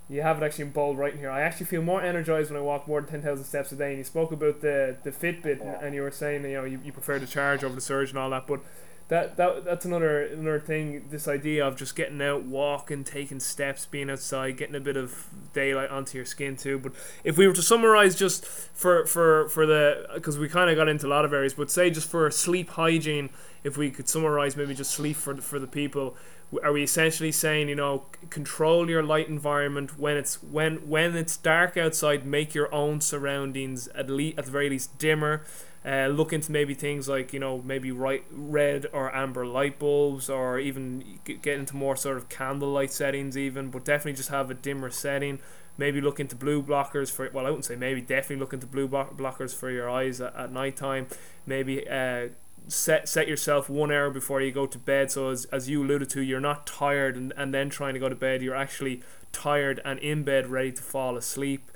you 0.09 0.23
have 0.23 0.41
it 0.41 0.45
actually 0.45 0.65
in 0.65 0.71
bold 0.71 0.97
right 0.97 1.13
in 1.13 1.19
here. 1.19 1.31
I 1.31 1.43
actually 1.43 1.67
feel 1.67 1.83
more 1.83 2.01
energized 2.01 2.51
when 2.51 2.59
I 2.59 2.63
walk 2.63 2.89
more 2.89 3.01
than 3.01 3.11
10,000 3.11 3.45
steps 3.45 3.73
a 3.73 3.77
day. 3.77 3.91
And 3.91 3.99
you 3.99 4.05
spoke 4.05 4.33
about 4.33 4.63
the, 4.63 4.97
the 5.03 5.11
Fitbit, 5.11 5.59
yeah. 5.59 5.79
and 5.83 5.95
you 5.95 6.03
were 6.03 6.11
saying 6.11 6.45
you 6.45 6.55
know 6.55 6.65
you, 6.65 6.81
you 6.83 6.93
prefer 6.93 7.19
the 7.19 7.27
charge 7.27 7.63
over 7.63 7.75
the 7.75 7.81
surge 7.81 8.11
and 8.11 8.19
all 8.19 8.31
that. 8.31 8.47
But 8.47 8.61
that, 9.09 9.37
that 9.37 9.65
that's 9.65 9.85
another 9.85 10.23
another 10.23 10.61
thing. 10.61 11.07
This 11.11 11.29
idea 11.29 11.67
of 11.67 11.77
just 11.77 11.97
getting 11.97 12.21
out, 12.23 12.45
walking, 12.45 13.05
taking 13.05 13.41
steps, 13.41 13.87
being 13.87 14.11
outside, 14.11 14.57
getting 14.57 14.75
a 14.75 14.81
bit 14.81 14.97
of 14.97 15.27
daylight 15.55 15.91
onto 15.91 16.19
your 16.19 16.27
skin 16.27 16.57
too. 16.57 16.79
But 16.79 16.93
if 17.25 17.37
we 17.37 17.47
were 17.47 17.55
to 17.55 17.63
summarize 17.63 18.15
just 18.15 18.45
for 18.47 19.07
for 19.07 19.49
for 19.49 19.67
the 19.67 20.07
because 20.15 20.39
we 20.39 20.49
kind 20.49 20.71
of 20.71 20.77
got 20.77 20.89
into 20.89 21.07
a 21.07 21.09
lot 21.09 21.25
of 21.25 21.33
areas, 21.33 21.55
but 21.55 21.71
say 21.71 21.91
just 21.91 22.09
for 22.09 22.31
sleep 22.31 22.71
hygiene, 22.71 23.31
if 23.65 23.77
we 23.77 23.91
could 23.91 24.09
summarize 24.09 24.57
maybe 24.57 24.75
just 24.75 24.91
sleep 24.91 25.17
for 25.17 25.37
for 25.37 25.59
the 25.59 25.67
people 25.67 26.17
are 26.63 26.73
we 26.73 26.83
essentially 26.83 27.31
saying 27.31 27.69
you 27.69 27.75
know 27.75 28.05
control 28.31 28.89
your 28.89 29.03
light 29.03 29.29
environment 29.29 29.99
when 29.99 30.17
it's 30.17 30.43
when 30.43 30.77
when 30.89 31.15
it's 31.15 31.37
dark 31.37 31.77
outside 31.77 32.25
make 32.25 32.55
your 32.55 32.73
own 32.75 33.01
surroundings 33.01 33.89
at 33.89 34.09
least 34.09 34.39
at 34.39 34.47
the 34.47 34.51
very 34.51 34.71
least 34.71 34.97
dimmer 34.99 35.43
uh, 35.85 36.07
look 36.09 36.33
into 36.33 36.51
maybe 36.51 36.75
things 36.75 37.09
like 37.09 37.33
you 37.33 37.41
know 37.41 37.63
maybe 37.63 37.93
right 37.93 38.25
red 38.31 38.87
or 38.93 39.15
amber 39.15 39.47
light 39.47 39.79
bulbs 39.79 40.29
or 40.29 40.59
even 40.59 41.03
get 41.25 41.59
into 41.59 41.77
more 41.77 41.97
sort 41.97 42.17
of 42.17 42.29
candlelight 42.29 42.91
settings 42.91 43.39
even 43.39 43.71
but 43.71 43.85
definitely 43.85 44.13
just 44.13 44.29
have 44.29 44.51
a 44.51 44.55
dimmer 44.55 44.91
setting. 44.91 45.39
Maybe 45.77 46.01
look 46.01 46.19
into 46.19 46.35
blue 46.35 46.61
blockers 46.61 47.09
for 47.09 47.31
well 47.33 47.47
I 47.47 47.51
wouldn't 47.51 47.65
say 47.65 47.77
maybe 47.77 48.01
definitely 48.01 48.37
look 48.37 48.53
into 48.53 48.67
blue 48.67 48.89
blockers 48.89 49.55
for 49.55 49.71
your 49.71 49.89
eyes 49.89 50.21
at, 50.21 50.35
at 50.35 50.53
night 50.53 50.77
time 50.77 51.07
maybe 51.47 51.89
uh, 51.89 52.29
set 52.69 53.09
set 53.09 53.27
yourself 53.27 53.69
one 53.69 53.91
hour 53.91 54.11
before 54.11 54.41
you 54.41 54.53
go 54.53 54.67
to 54.67 54.79
bed. 54.79 55.11
So 55.11 55.31
as, 55.31 55.47
as 55.47 55.69
you 55.69 55.83
alluded 55.83 56.11
to 56.11 56.21
you're 56.21 56.41
not 56.41 56.67
tired 56.67 57.17
and, 57.17 57.33
and 57.37 57.53
then 57.53 57.71
trying 57.71 57.95
to 57.95 58.01
go 58.01 58.09
to 58.09 58.15
bed. 58.15 58.43
You're 58.43 58.55
actually 58.55 59.03
tired 59.33 59.81
and 59.85 59.99
in 59.99 60.23
bed 60.23 60.49
ready 60.49 60.73
to 60.73 60.83
fall 60.83 61.17
asleep. 61.17 61.71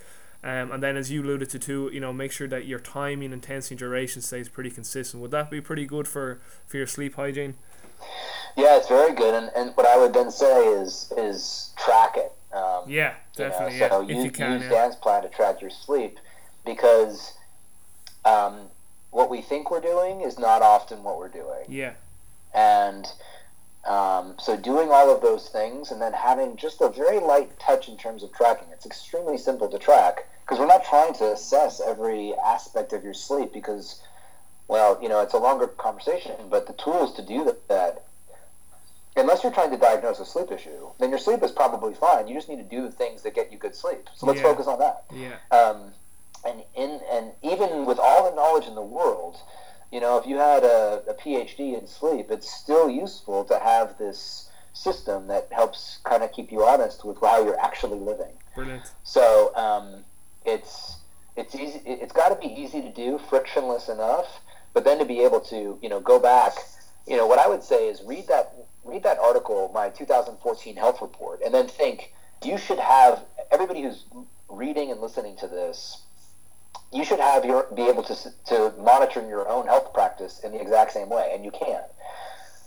Um, 0.45 0.73
and 0.73 0.83
then 0.83 0.97
as 0.97 1.11
you 1.11 1.23
alluded 1.23 1.51
to 1.51 1.59
too 1.59 1.91
you 1.93 2.01
know 2.01 2.13
make 2.13 2.33
sure 2.33 2.49
that 2.49 2.67
your 2.67 2.79
timing 2.79 3.33
intensity 3.33 3.75
and 3.75 3.79
duration 3.79 4.23
stays 4.23 4.49
pretty 4.49 4.71
consistent. 4.71 5.23
Would 5.23 5.31
that 5.31 5.51
be 5.51 5.61
pretty 5.61 5.87
good 5.87 6.07
for 6.07 6.41
for 6.67 6.77
your 6.77 6.87
sleep 6.87 7.15
hygiene? 7.17 7.55
Yeah 8.57 8.77
it's 8.77 8.89
very 8.89 9.15
good. 9.15 9.35
And, 9.35 9.51
and 9.57 9.77
what 9.77 9.87
i 9.87 9.97
would 9.97 10.13
then 10.13 10.31
say 10.31 10.67
is 10.67 11.13
is 11.17 11.71
track 11.77 12.17
it. 12.17 12.33
Um, 12.55 12.85
yeah 12.87 13.15
definitely 13.35 13.77
you 13.77 13.81
know, 13.81 13.89
so 13.89 14.01
yeah. 14.03 14.17
if 14.17 14.25
you 14.25 14.31
can 14.31 14.53
use 14.53 14.63
yeah. 14.65 14.69
dan's 14.69 14.97
plan 14.97 15.23
to 15.23 15.29
track 15.31 15.63
your 15.63 15.71
sleep 15.71 16.19
because 16.67 17.33
um, 18.25 18.69
what 19.13 19.31
we 19.31 19.41
think 19.41 19.71
we're 19.71 19.81
doing 19.81 20.23
is 20.23 20.39
not 20.39 20.63
often 20.63 21.05
what 21.05 21.19
we're 21.19 21.29
doing. 21.29 21.65
Yeah. 21.69 21.93
And 22.55 23.07
um, 23.85 24.35
so 24.39 24.57
doing 24.57 24.89
all 24.91 25.15
of 25.15 25.23
those 25.23 25.49
things 25.49 25.91
and 25.91 26.01
then 26.01 26.13
having 26.13 26.57
just 26.57 26.81
a 26.81 26.89
very 26.89 27.21
light 27.21 27.59
touch 27.61 27.89
in 27.89 27.97
terms 27.97 28.23
of 28.23 28.33
tracking. 28.33 28.69
It's 28.73 28.87
extremely 28.87 29.39
simple 29.39 29.69
to 29.69 29.79
track 29.79 30.27
because 30.41 30.59
we're 30.59 30.67
not 30.67 30.85
trying 30.85 31.13
to 31.15 31.33
assess 31.33 31.81
every 31.81 32.35
aspect 32.45 32.93
of 32.95 33.05
your 33.05 33.15
sleep 33.15 33.53
because, 33.53 34.01
well, 34.67 34.99
you 35.01 35.09
know, 35.09 35.21
it's 35.21 35.35
a 35.35 35.39
longer 35.39 35.67
conversation, 35.67 36.35
but 36.49 36.67
the 36.67 36.73
tools 36.75 37.15
to 37.17 37.23
do 37.23 37.55
that, 37.69 38.05
unless 39.15 39.43
you're 39.43 39.53
trying 39.53 39.71
to 39.73 39.79
diagnose 39.79 40.21
a 40.21 40.25
sleep 40.25 40.51
issue, 40.51 40.89
then 40.99 41.11
your 41.11 41.19
sleep 41.19 41.43
is 41.43 41.53
probably 41.53 41.93
fine. 41.93 42.29
You 42.29 42.35
just 42.35 42.49
need 42.49 42.57
to 42.57 42.63
do 42.63 42.83
the 42.83 42.93
things 42.93 43.23
that 43.23 43.35
get 43.35 43.53
you 43.53 43.59
good 43.59 43.75
sleep. 43.75 44.09
So 44.17 44.27
let's 44.27 44.39
yeah. 44.39 44.45
focus 44.45 44.67
on 44.67 44.79
that. 44.79 45.05
Yeah. 45.13 45.37
Um, 45.51 45.93
and 46.45 46.63
in 46.75 47.01
and 47.11 47.33
even 47.43 47.87
with 47.87 47.99
all 47.99 48.29
the 48.29 48.37
knowledge 48.37 48.67
in 48.67 48.75
the 48.75 48.83
world, 48.83 49.37
you 49.91 50.01
know, 50.01 50.19
if 50.19 50.27
you 50.27 50.37
had 50.37 50.65
a, 50.65 51.03
a 51.09 51.15
PhD 51.15 51.79
in 51.79 51.87
sleep, 51.87 52.27
it's 52.31 52.51
still 52.51 52.89
useful 52.89 53.45
to 53.45 53.59
have 53.59 53.99
this 53.99 54.49
system 54.73 55.27
that 55.29 55.49
helps 55.51 55.99
kind 56.05 56.23
of 56.23 56.33
keep 56.33 56.51
you 56.51 56.65
honest 56.65 57.05
with 57.05 57.21
how 57.21 57.45
you're 57.45 57.61
actually 57.61 57.99
living. 57.99 58.33
Brilliant. 58.55 58.91
So 59.05 59.55
um, 59.55 60.05
it's 60.45 60.97
it's 61.37 61.55
easy. 61.55 61.81
It's 61.85 62.13
got 62.13 62.29
to 62.29 62.49
be 62.49 62.53
easy 62.53 62.83
to 62.83 62.91
do, 62.91 63.19
frictionless 63.29 63.89
enough, 63.89 64.41
but 64.75 64.85
then 64.85 64.99
to 64.99 65.05
be 65.05 65.21
able 65.21 65.41
to 65.43 65.79
you 65.81 65.89
know 65.89 66.01
go 66.01 66.19
back. 66.19 66.53
You 67.07 67.17
know 67.17 67.27
what 67.27 67.39
I 67.39 67.49
would 67.49 67.63
say 67.63 67.89
is 67.89 68.03
read 68.03 68.29
that 68.29 68.55
read 68.85 69.03
that 69.05 69.19
article, 69.19 69.71
my 69.75 69.91
2014 69.91 70.77
health 70.77 71.01
report, 71.01 71.41
and 71.45 71.55
then 71.55 71.69
think 71.69 72.13
you 72.45 72.59
should 72.59 72.79
have 72.79 73.25
everybody 73.51 73.83
who's 73.83 74.05
reading 74.49 74.91
and 74.91 75.01
listening 75.01 75.37
to 75.37 75.47
this 75.47 76.03
you 76.93 77.05
should 77.05 77.21
have 77.21 77.45
your 77.45 77.67
be 77.75 77.83
able 77.83 78.03
to 78.05 78.15
to 78.47 78.73
monitor 78.79 79.27
your 79.27 79.49
own 79.49 79.67
health 79.67 79.93
practice 79.95 80.41
in 80.45 80.53
the 80.53 80.61
exact 80.61 80.93
same 80.93 81.09
way, 81.09 81.31
and 81.35 81.45
you 81.45 81.51
can. 81.51 81.83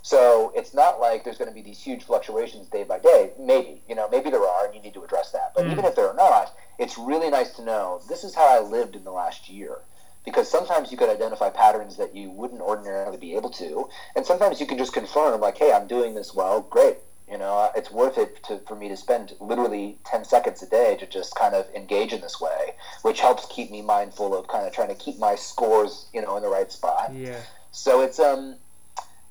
So 0.02 0.52
it's 0.56 0.74
not 0.74 1.00
like 1.00 1.24
there's 1.24 1.38
going 1.38 1.50
to 1.50 1.56
be 1.56 1.62
these 1.62 1.82
huge 1.82 2.04
fluctuations 2.04 2.68
day 2.70 2.84
by 2.84 3.00
day. 3.00 3.32
Maybe 3.40 3.82
you 3.88 3.96
know, 3.96 4.08
maybe 4.10 4.30
there 4.30 4.44
are, 4.44 4.66
and 4.66 4.76
you 4.76 4.82
need 4.82 4.94
to 4.94 5.04
address 5.04 5.32
that. 5.32 5.54
But 5.56 5.66
mm. 5.66 5.72
even 5.72 5.86
if 5.86 5.96
there 5.96 6.08
are 6.08 6.16
not, 6.16 6.54
it's 6.78 6.98
really 6.98 7.30
nice 7.30 7.52
to 7.56 7.64
know 7.64 8.02
this 8.08 8.24
is 8.24 8.36
how 8.36 8.46
I 8.46 8.60
lived 8.60 8.96
in 8.96 9.04
the 9.04 9.12
last 9.12 9.50
year. 9.50 9.80
because 10.26 10.50
sometimes 10.50 10.92
you 10.92 10.98
could 10.98 11.10
identify 11.10 11.50
patterns 11.50 11.98
that 11.98 12.16
you 12.16 12.32
wouldn't 12.32 12.62
ordinarily 12.62 13.18
be 13.18 13.36
able 13.36 13.52
to, 13.52 13.88
and 14.16 14.26
sometimes 14.26 14.60
you 14.60 14.66
can 14.66 14.78
just 14.78 14.94
confirm 14.94 15.40
like, 15.40 15.58
hey, 15.58 15.72
I'm 15.72 15.88
doing 15.88 16.16
this 16.16 16.34
well, 16.34 16.62
great. 16.62 16.98
You 17.30 17.40
know, 17.40 17.72
it's 17.76 17.90
worth 17.90 18.20
it 18.20 18.44
to, 18.44 18.60
for 18.68 18.76
me 18.76 18.88
to 18.88 18.96
spend 18.96 19.34
literally 19.40 19.98
10 20.06 20.26
seconds 20.26 20.62
a 20.62 20.70
day 20.70 20.96
to 21.00 21.08
just 21.08 21.34
kind 21.34 21.56
of 21.56 21.68
engage 21.74 22.14
in 22.14 22.22
this 22.22 22.40
way, 22.40 22.74
which 23.02 23.20
helps 23.20 23.48
keep 23.48 23.72
me 23.72 23.82
mindful 23.82 24.38
of 24.38 24.48
kind 24.48 24.68
of 24.68 24.74
trying 24.74 24.90
to 24.90 24.96
keep 24.96 25.18
my 25.18 25.34
scores, 25.34 26.08
you 26.14 26.22
know, 26.22 26.38
in 26.38 26.44
the 26.44 26.50
right 26.50 26.72
spot. 26.72 27.12
Yeah. 27.16 27.40
So 27.72 28.02
it's 28.02 28.20
um, 28.20 28.58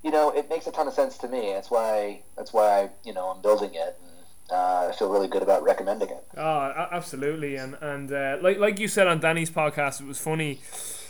you 0.03 0.11
know, 0.11 0.31
it 0.31 0.51
makes 0.51 0.67
a 0.67 0.73
ton 0.73 0.87
of 0.87 0.95
sense 0.95 1.17
to 1.19 1.29
me. 1.29 1.53
That's 1.53 1.71
why 1.71 2.23
that's 2.37 2.53
why 2.53 2.83
I, 2.83 2.91
you 3.05 3.15
know 3.15 3.29
I'm 3.29 3.41
building 3.41 3.71
it. 3.75 3.99
And, 4.03 4.11
uh, 4.51 4.89
I 4.91 4.95
feel 4.97 5.09
really 5.09 5.29
good 5.29 5.43
about 5.43 5.63
recommending 5.63 6.11
it. 6.11 6.25
Oh, 6.37 6.89
absolutely, 6.93 7.57
and 7.57 7.77
and 7.81 8.13
uh, 8.13 8.37
like 8.43 8.59
like 8.59 8.79
you 8.79 8.87
said 8.89 9.07
on 9.07 9.21
Danny's 9.21 9.51
podcast, 9.51 10.03
it 10.03 10.07
was 10.07 10.19
funny, 10.19 10.61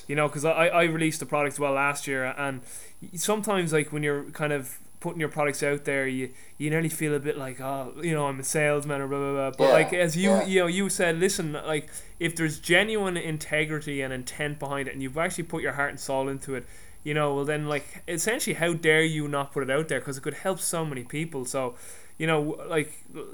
you 0.06 0.15
know, 0.15 0.28
because 0.28 0.44
I, 0.44 0.69
I 0.69 0.82
released 0.85 1.19
the 1.20 1.27
product 1.27 1.59
well 1.59 1.73
last 1.73 2.06
year, 2.06 2.32
and 2.39 2.61
sometimes 3.16 3.73
like 3.73 3.93
when 3.93 4.05
you're 4.05 4.24
kind 4.31 4.52
of 4.52 4.78
putting 5.05 5.20
your 5.20 5.28
products 5.28 5.62
out 5.62 5.85
there, 5.85 6.09
you 6.09 6.31
you 6.56 6.70
nearly 6.70 6.89
feel 6.89 7.14
a 7.14 7.20
bit 7.20 7.36
like 7.36 7.60
oh 7.60 7.93
you 8.02 8.14
know 8.14 8.26
I'm 8.26 8.40
a 8.40 8.43
salesman 8.43 9.02
or 9.02 9.06
blah 9.06 9.18
blah 9.18 9.32
blah. 9.32 9.51
But 9.51 9.64
Yeah, 9.64 9.72
like 9.72 9.93
as 9.93 10.16
you 10.16 10.31
yeah. 10.31 10.47
you 10.47 10.60
know 10.60 10.66
you 10.66 10.89
said, 10.89 11.20
listen, 11.20 11.52
like 11.52 11.90
if 12.18 12.35
there's 12.35 12.59
genuine 12.59 13.18
integrity 13.18 14.01
and 14.01 14.14
intent 14.14 14.59
behind 14.59 14.89
it, 14.89 14.94
and 14.94 15.02
you've 15.02 15.18
actually 15.18 15.44
put 15.44 15.62
your 15.62 15.74
heart 15.74 15.90
and 15.90 16.01
soul 16.01 16.26
into 16.26 16.55
it, 16.55 16.64
you 17.02 17.12
know, 17.12 17.35
well 17.35 17.44
then 17.44 17.68
like 17.68 18.02
essentially 18.09 18.55
how 18.55 18.72
dare 18.72 19.05
you 19.05 19.28
not 19.28 19.52
put 19.52 19.62
it 19.62 19.70
out 19.70 19.89
there 19.89 20.01
because 20.01 20.16
it 20.16 20.22
could 20.22 20.35
help 20.35 20.59
so 20.59 20.86
many 20.86 21.05
people. 21.05 21.44
So. 21.44 21.74
You 22.16 22.28
know, 22.28 22.65
like 22.69 22.93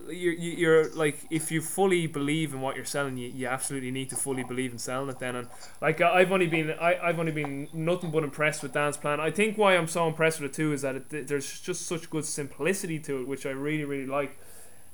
you're, 0.08 0.32
you're 0.32 0.90
like 0.94 1.18
if 1.30 1.52
you 1.52 1.60
fully 1.60 2.06
believe 2.06 2.54
in 2.54 2.62
what 2.62 2.76
you're 2.76 2.86
selling, 2.86 3.18
you, 3.18 3.28
you 3.28 3.46
absolutely 3.46 3.90
need 3.90 4.08
to 4.08 4.16
fully 4.16 4.42
believe 4.42 4.72
in 4.72 4.78
selling 4.78 5.10
it. 5.10 5.18
Then, 5.18 5.36
and 5.36 5.48
like 5.82 6.00
I've 6.00 6.32
only 6.32 6.46
been 6.46 6.70
I, 6.72 6.98
I've 6.98 7.18
only 7.18 7.32
been 7.32 7.68
nothing 7.74 8.10
but 8.10 8.24
impressed 8.24 8.62
with 8.62 8.72
Dan's 8.72 8.96
plan. 8.96 9.20
I 9.20 9.30
think 9.30 9.58
why 9.58 9.76
I'm 9.76 9.86
so 9.86 10.08
impressed 10.08 10.40
with 10.40 10.52
it 10.52 10.54
too 10.54 10.72
is 10.72 10.80
that 10.80 10.96
it, 10.96 11.28
there's 11.28 11.60
just 11.60 11.86
such 11.86 12.08
good 12.08 12.24
simplicity 12.24 12.98
to 13.00 13.20
it, 13.20 13.28
which 13.28 13.44
I 13.44 13.50
really 13.50 13.84
really 13.84 14.06
like. 14.06 14.38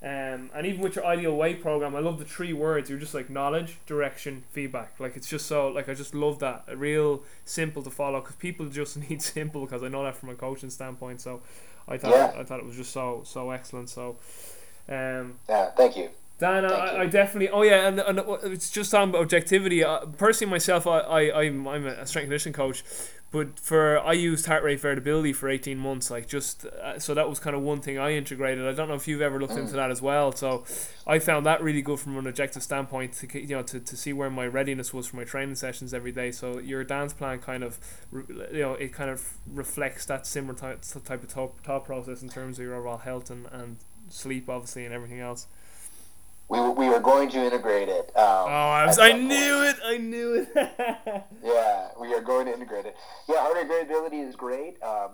Um, 0.02 0.50
and 0.54 0.66
even 0.66 0.82
with 0.82 0.96
your 0.96 1.06
ideal 1.06 1.34
weight 1.34 1.62
program, 1.62 1.96
I 1.96 2.00
love 2.00 2.18
the 2.18 2.24
three 2.24 2.52
words. 2.52 2.90
You're 2.90 2.98
just 2.98 3.14
like 3.14 3.30
knowledge, 3.30 3.78
direction, 3.86 4.44
feedback. 4.50 5.00
Like 5.00 5.16
it's 5.16 5.28
just 5.28 5.46
so 5.46 5.68
like 5.68 5.88
I 5.88 5.94
just 5.94 6.14
love 6.14 6.38
that. 6.40 6.64
Real 6.76 7.22
simple 7.44 7.82
to 7.82 7.90
follow 7.90 8.20
because 8.20 8.36
people 8.36 8.66
just 8.66 8.96
need 9.10 9.22
simple. 9.22 9.62
Because 9.62 9.82
I 9.82 9.88
know 9.88 10.04
that 10.04 10.16
from 10.16 10.28
a 10.28 10.34
coaching 10.34 10.70
standpoint. 10.70 11.20
So 11.20 11.40
I 11.88 11.98
thought 11.98 12.10
Yeah. 12.10 12.32
I 12.40 12.44
thought 12.44 12.58
it 12.60 12.66
was 12.66 12.76
just 12.76 12.92
so 12.92 13.22
so 13.24 13.50
excellent. 13.50 13.90
So. 13.90 14.16
Um, 14.88 15.38
Yeah, 15.48 15.70
thank 15.76 15.96
you. 15.96 16.10
Dan, 16.38 16.66
I. 16.66 17.00
I 17.02 17.06
definitely. 17.06 17.48
Oh 17.48 17.62
yeah, 17.62 17.88
and, 17.88 17.98
and 17.98 18.20
it's 18.52 18.70
just 18.70 18.94
on 18.94 19.14
objectivity. 19.14 19.82
Uh, 19.82 20.00
personally, 20.18 20.50
myself, 20.50 20.86
I, 20.86 20.98
I 21.00 21.42
I'm 21.44 21.66
I'm 21.66 21.86
a 21.86 22.06
strength 22.06 22.26
conditioning 22.26 22.52
coach, 22.52 22.84
but 23.30 23.58
for 23.58 23.98
I 24.00 24.12
used 24.12 24.44
heart 24.44 24.62
rate 24.62 24.78
variability 24.78 25.32
for 25.32 25.48
eighteen 25.48 25.78
months. 25.78 26.10
Like 26.10 26.28
just 26.28 26.66
uh, 26.66 26.98
so 26.98 27.14
that 27.14 27.26
was 27.26 27.38
kind 27.38 27.56
of 27.56 27.62
one 27.62 27.80
thing 27.80 27.98
I 27.98 28.12
integrated. 28.12 28.66
I 28.66 28.72
don't 28.72 28.88
know 28.88 28.94
if 28.96 29.08
you've 29.08 29.22
ever 29.22 29.40
looked 29.40 29.54
Mm. 29.54 29.60
into 29.60 29.76
that 29.76 29.90
as 29.90 30.02
well. 30.02 30.30
So 30.32 30.64
I 31.06 31.20
found 31.20 31.46
that 31.46 31.62
really 31.62 31.80
good 31.80 32.00
from 32.00 32.18
an 32.18 32.26
objective 32.26 32.62
standpoint 32.62 33.14
to 33.14 33.40
you 33.40 33.56
know 33.56 33.62
to, 33.62 33.80
to 33.80 33.96
see 33.96 34.12
where 34.12 34.28
my 34.28 34.46
readiness 34.46 34.92
was 34.92 35.06
for 35.06 35.16
my 35.16 35.24
training 35.24 35.54
sessions 35.54 35.94
every 35.94 36.12
day. 36.12 36.32
So 36.32 36.58
your 36.58 36.84
Dan's 36.84 37.14
plan 37.14 37.38
kind 37.38 37.64
of 37.64 37.78
you 38.12 38.60
know 38.60 38.74
it 38.74 38.92
kind 38.92 39.08
of 39.08 39.26
reflects 39.50 40.04
that 40.04 40.26
similar 40.26 40.52
type 40.54 40.82
type 41.06 41.22
of 41.22 41.30
thought, 41.30 41.54
thought 41.64 41.86
process 41.86 42.20
in 42.20 42.28
terms 42.28 42.58
of 42.58 42.66
your 42.66 42.74
overall 42.74 42.98
health 42.98 43.30
and 43.30 43.46
and 43.50 43.78
sleep 44.10 44.50
obviously 44.50 44.84
and 44.84 44.92
everything 44.92 45.20
else. 45.20 45.46
We, 46.48 46.60
we 46.60 46.86
are 46.86 47.00
going 47.00 47.28
to 47.30 47.44
integrate 47.44 47.88
it. 47.88 48.12
Um, 48.16 48.24
Oh, 48.46 48.50
I, 48.50 48.86
was, 48.86 48.98
I 48.98 49.12
knew 49.12 49.62
it! 49.64 49.76
I 49.84 49.96
knew 49.98 50.46
it! 50.54 51.24
Yeah, 51.42 51.88
we 52.00 52.12
are 52.14 52.20
going 52.20 52.46
to 52.46 52.52
integrate 52.54 52.86
it. 52.86 52.96
Yeah, 53.28 53.40
heart 53.40 53.54
rate 53.56 53.66
variability 53.68 54.20
is 54.20 54.36
great. 54.36 54.80
Um, 54.82 55.10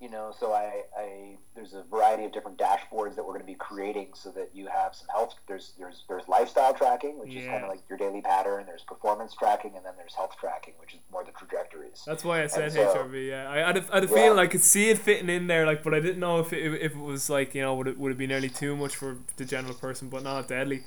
you 0.00 0.08
know, 0.08 0.32
so 0.38 0.52
I, 0.52 0.82
I 0.98 1.36
there's 1.54 1.74
a 1.74 1.82
variety 1.90 2.24
of 2.24 2.32
different 2.32 2.56
dashboards 2.58 3.16
that 3.16 3.22
we're 3.24 3.34
going 3.34 3.40
to 3.40 3.46
be 3.46 3.54
creating 3.54 4.08
so 4.14 4.30
that 4.30 4.50
you 4.54 4.66
have 4.66 4.94
some 4.94 5.06
health. 5.08 5.34
There's 5.46 5.72
there's 5.78 6.04
there's 6.08 6.26
lifestyle 6.26 6.72
tracking, 6.72 7.18
which 7.18 7.34
is 7.34 7.46
kind 7.46 7.62
of 7.64 7.68
like 7.68 7.80
your 7.88 7.98
daily 7.98 8.22
pattern. 8.22 8.64
There's 8.66 8.82
performance 8.82 9.34
tracking, 9.38 9.72
and 9.76 9.84
then 9.84 9.92
there's 9.98 10.14
health 10.14 10.34
tracking, 10.40 10.72
which 10.80 10.94
is 10.94 11.00
more 11.12 11.22
the 11.24 11.32
trajectories. 11.32 12.02
That's 12.06 12.24
why 12.24 12.42
I 12.42 12.46
said 12.46 12.72
so- 12.72 12.94
HRV. 12.94 13.28
Yeah, 13.28 13.50
I 13.50 13.58
had 13.58 13.76
a, 13.76 13.84
I 13.92 13.94
had 13.96 14.04
a 14.04 14.06
Yeah. 14.06 14.14
feeling 14.14 14.38
I 14.38 14.46
could 14.46 14.62
see 14.62 14.88
it 14.88 14.96
fitting 14.98 15.28
in 15.28 15.46
there, 15.48 15.66
like, 15.66 15.82
but 15.84 15.92
I 15.92 16.00
didn't 16.00 16.20
know 16.20 16.40
if 16.40 16.52
it, 16.54 16.62
if 16.82 16.92
it 16.92 16.98
was 16.98 17.28
like 17.28 17.54
you 17.54 17.60
know 17.60 17.74
would 17.74 17.86
it 17.86 17.98
would 17.98 18.12
it 18.12 18.18
be 18.18 18.26
nearly 18.26 18.48
too 18.48 18.76
much 18.76 18.96
for 18.96 19.18
the 19.36 19.44
general 19.44 19.74
person, 19.74 20.08
but 20.08 20.22
not 20.22 20.48
deadly. 20.48 20.82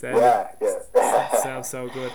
Deadly. 0.00 0.20
Yeah, 0.20 0.48
yeah. 0.60 1.36
Sounds 1.42 1.68
so 1.68 1.88
good. 1.88 2.12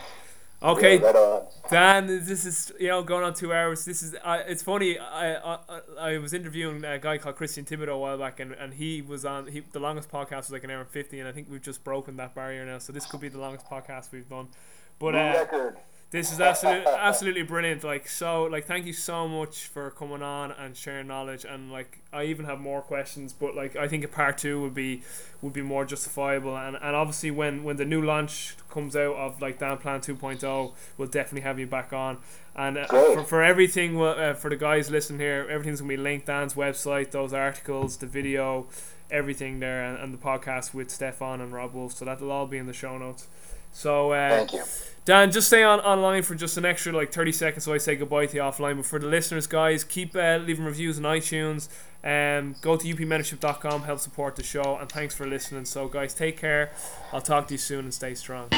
Okay, 0.63 0.99
Yeah, 0.99 1.07
right. 1.11 1.43
Dan, 1.71 2.05
this 2.05 2.45
is 2.45 2.71
you 2.79 2.87
know 2.89 3.01
going 3.01 3.23
on 3.23 3.33
two 3.33 3.51
hours. 3.51 3.83
This 3.83 4.03
is 4.03 4.15
I 4.23 4.37
it's 4.39 4.61
funny. 4.61 4.99
I 4.99 5.33
I, 5.35 5.57
I- 5.69 5.81
I 6.13 6.17
was 6.19 6.33
interviewing 6.33 6.83
a 6.85 6.99
guy 6.99 7.17
called 7.17 7.35
Christian 7.35 7.65
Thibaudeau 7.65 7.93
a 7.95 7.97
while 7.97 8.17
back, 8.17 8.39
and, 8.39 8.51
and 8.53 8.73
he 8.75 9.01
was 9.01 9.25
on. 9.25 9.47
He 9.47 9.61
the 9.61 9.79
longest 9.79 10.09
podcast 10.11 10.37
was 10.37 10.51
like 10.51 10.63
an 10.63 10.69
hour 10.69 10.81
and 10.81 10.89
fifty, 10.89 11.19
and 11.19 11.27
I 11.27 11.31
think 11.31 11.47
we've 11.49 11.61
just 11.61 11.83
broken 11.83 12.17
that 12.17 12.35
barrier 12.35 12.63
now. 12.65 12.77
So 12.77 12.93
this 12.93 13.05
could 13.07 13.21
be 13.21 13.29
the 13.29 13.39
longest 13.39 13.65
podcast 13.65 14.11
we've 14.11 14.29
done. 14.29 14.49
But 14.99 15.15
uh, 15.15 15.33
record. 15.39 15.77
This 16.11 16.33
is 16.33 16.41
absolutely 16.41 16.91
absolutely 16.91 17.43
brilliant. 17.43 17.85
Like 17.85 18.05
so, 18.05 18.43
like 18.43 18.65
thank 18.65 18.85
you 18.85 18.91
so 18.91 19.29
much 19.29 19.67
for 19.67 19.91
coming 19.91 20.21
on 20.21 20.51
and 20.51 20.75
sharing 20.75 21.07
knowledge. 21.07 21.45
And 21.45 21.71
like 21.71 21.99
I 22.11 22.25
even 22.25 22.45
have 22.45 22.59
more 22.59 22.81
questions, 22.81 23.31
but 23.31 23.55
like 23.55 23.77
I 23.77 23.87
think 23.87 24.03
a 24.03 24.09
part 24.09 24.37
two 24.37 24.59
would 24.61 24.73
be 24.73 25.03
would 25.41 25.53
be 25.53 25.61
more 25.61 25.85
justifiable. 25.85 26.57
And 26.57 26.75
and 26.75 26.97
obviously 26.97 27.31
when 27.31 27.63
when 27.63 27.77
the 27.77 27.85
new 27.85 28.01
launch 28.01 28.55
comes 28.69 28.93
out 28.93 29.15
of 29.15 29.41
like 29.41 29.59
Dan 29.59 29.77
Plan 29.77 30.01
2.0, 30.01 30.73
we'll 30.97 31.07
definitely 31.07 31.41
have 31.41 31.57
you 31.57 31.65
back 31.67 31.93
on. 31.93 32.17
And 32.57 32.77
uh, 32.77 32.87
for, 32.87 33.23
for 33.23 33.41
everything, 33.41 33.97
well, 33.97 34.19
uh, 34.19 34.33
for 34.33 34.49
the 34.49 34.57
guys 34.57 34.91
listening 34.91 35.21
here, 35.21 35.47
everything's 35.49 35.79
gonna 35.79 35.87
be 35.87 35.95
linked. 35.95 36.25
Dan's 36.25 36.55
website, 36.55 37.11
those 37.11 37.31
articles, 37.31 37.95
the 37.95 38.05
video, 38.05 38.67
everything 39.09 39.61
there, 39.61 39.85
and, 39.85 39.97
and 39.97 40.13
the 40.13 40.17
podcast 40.17 40.73
with 40.73 40.91
Stephan 40.91 41.39
and 41.39 41.53
Robb 41.53 41.73
Wolf. 41.73 41.93
So 41.93 42.03
that'll 42.03 42.33
all 42.33 42.47
be 42.47 42.57
in 42.57 42.67
the 42.67 42.73
show 42.73 42.97
notes. 42.97 43.27
So 43.71 44.11
uh, 44.11 44.29
Thank 44.29 44.53
you. 44.53 44.63
Dan, 45.03 45.31
just 45.31 45.47
stay 45.47 45.63
on 45.63 45.79
online 45.79 46.21
for 46.21 46.35
just 46.35 46.57
an 46.57 46.65
extra 46.65 46.93
like 46.93 47.11
30 47.11 47.31
seconds 47.31 47.63
so 47.63 47.73
I 47.73 47.79
say 47.79 47.95
goodbye 47.95 48.27
to 48.27 48.35
you 48.35 48.41
offline. 48.41 48.77
But 48.77 48.85
for 48.85 48.99
the 48.99 49.07
listeners, 49.07 49.47
guys, 49.47 49.83
keep 49.83 50.15
uh, 50.15 50.37
leaving 50.37 50.65
reviews 50.65 50.99
on 50.99 51.03
iTunes. 51.05 51.69
Um, 52.03 52.55
go 52.61 52.77
to 52.77 52.95
upmentorship.com, 52.95 53.83
help 53.83 53.99
support 53.99 54.35
the 54.35 54.43
show. 54.43 54.77
And 54.79 54.89
thanks 54.91 55.15
for 55.15 55.27
listening. 55.27 55.65
So, 55.65 55.87
guys, 55.87 56.13
take 56.13 56.37
care. 56.37 56.71
I'll 57.11 57.21
talk 57.21 57.47
to 57.47 57.53
you 57.53 57.59
soon 57.59 57.85
and 57.85 57.93
stay 57.93 58.15
strong. 58.15 58.49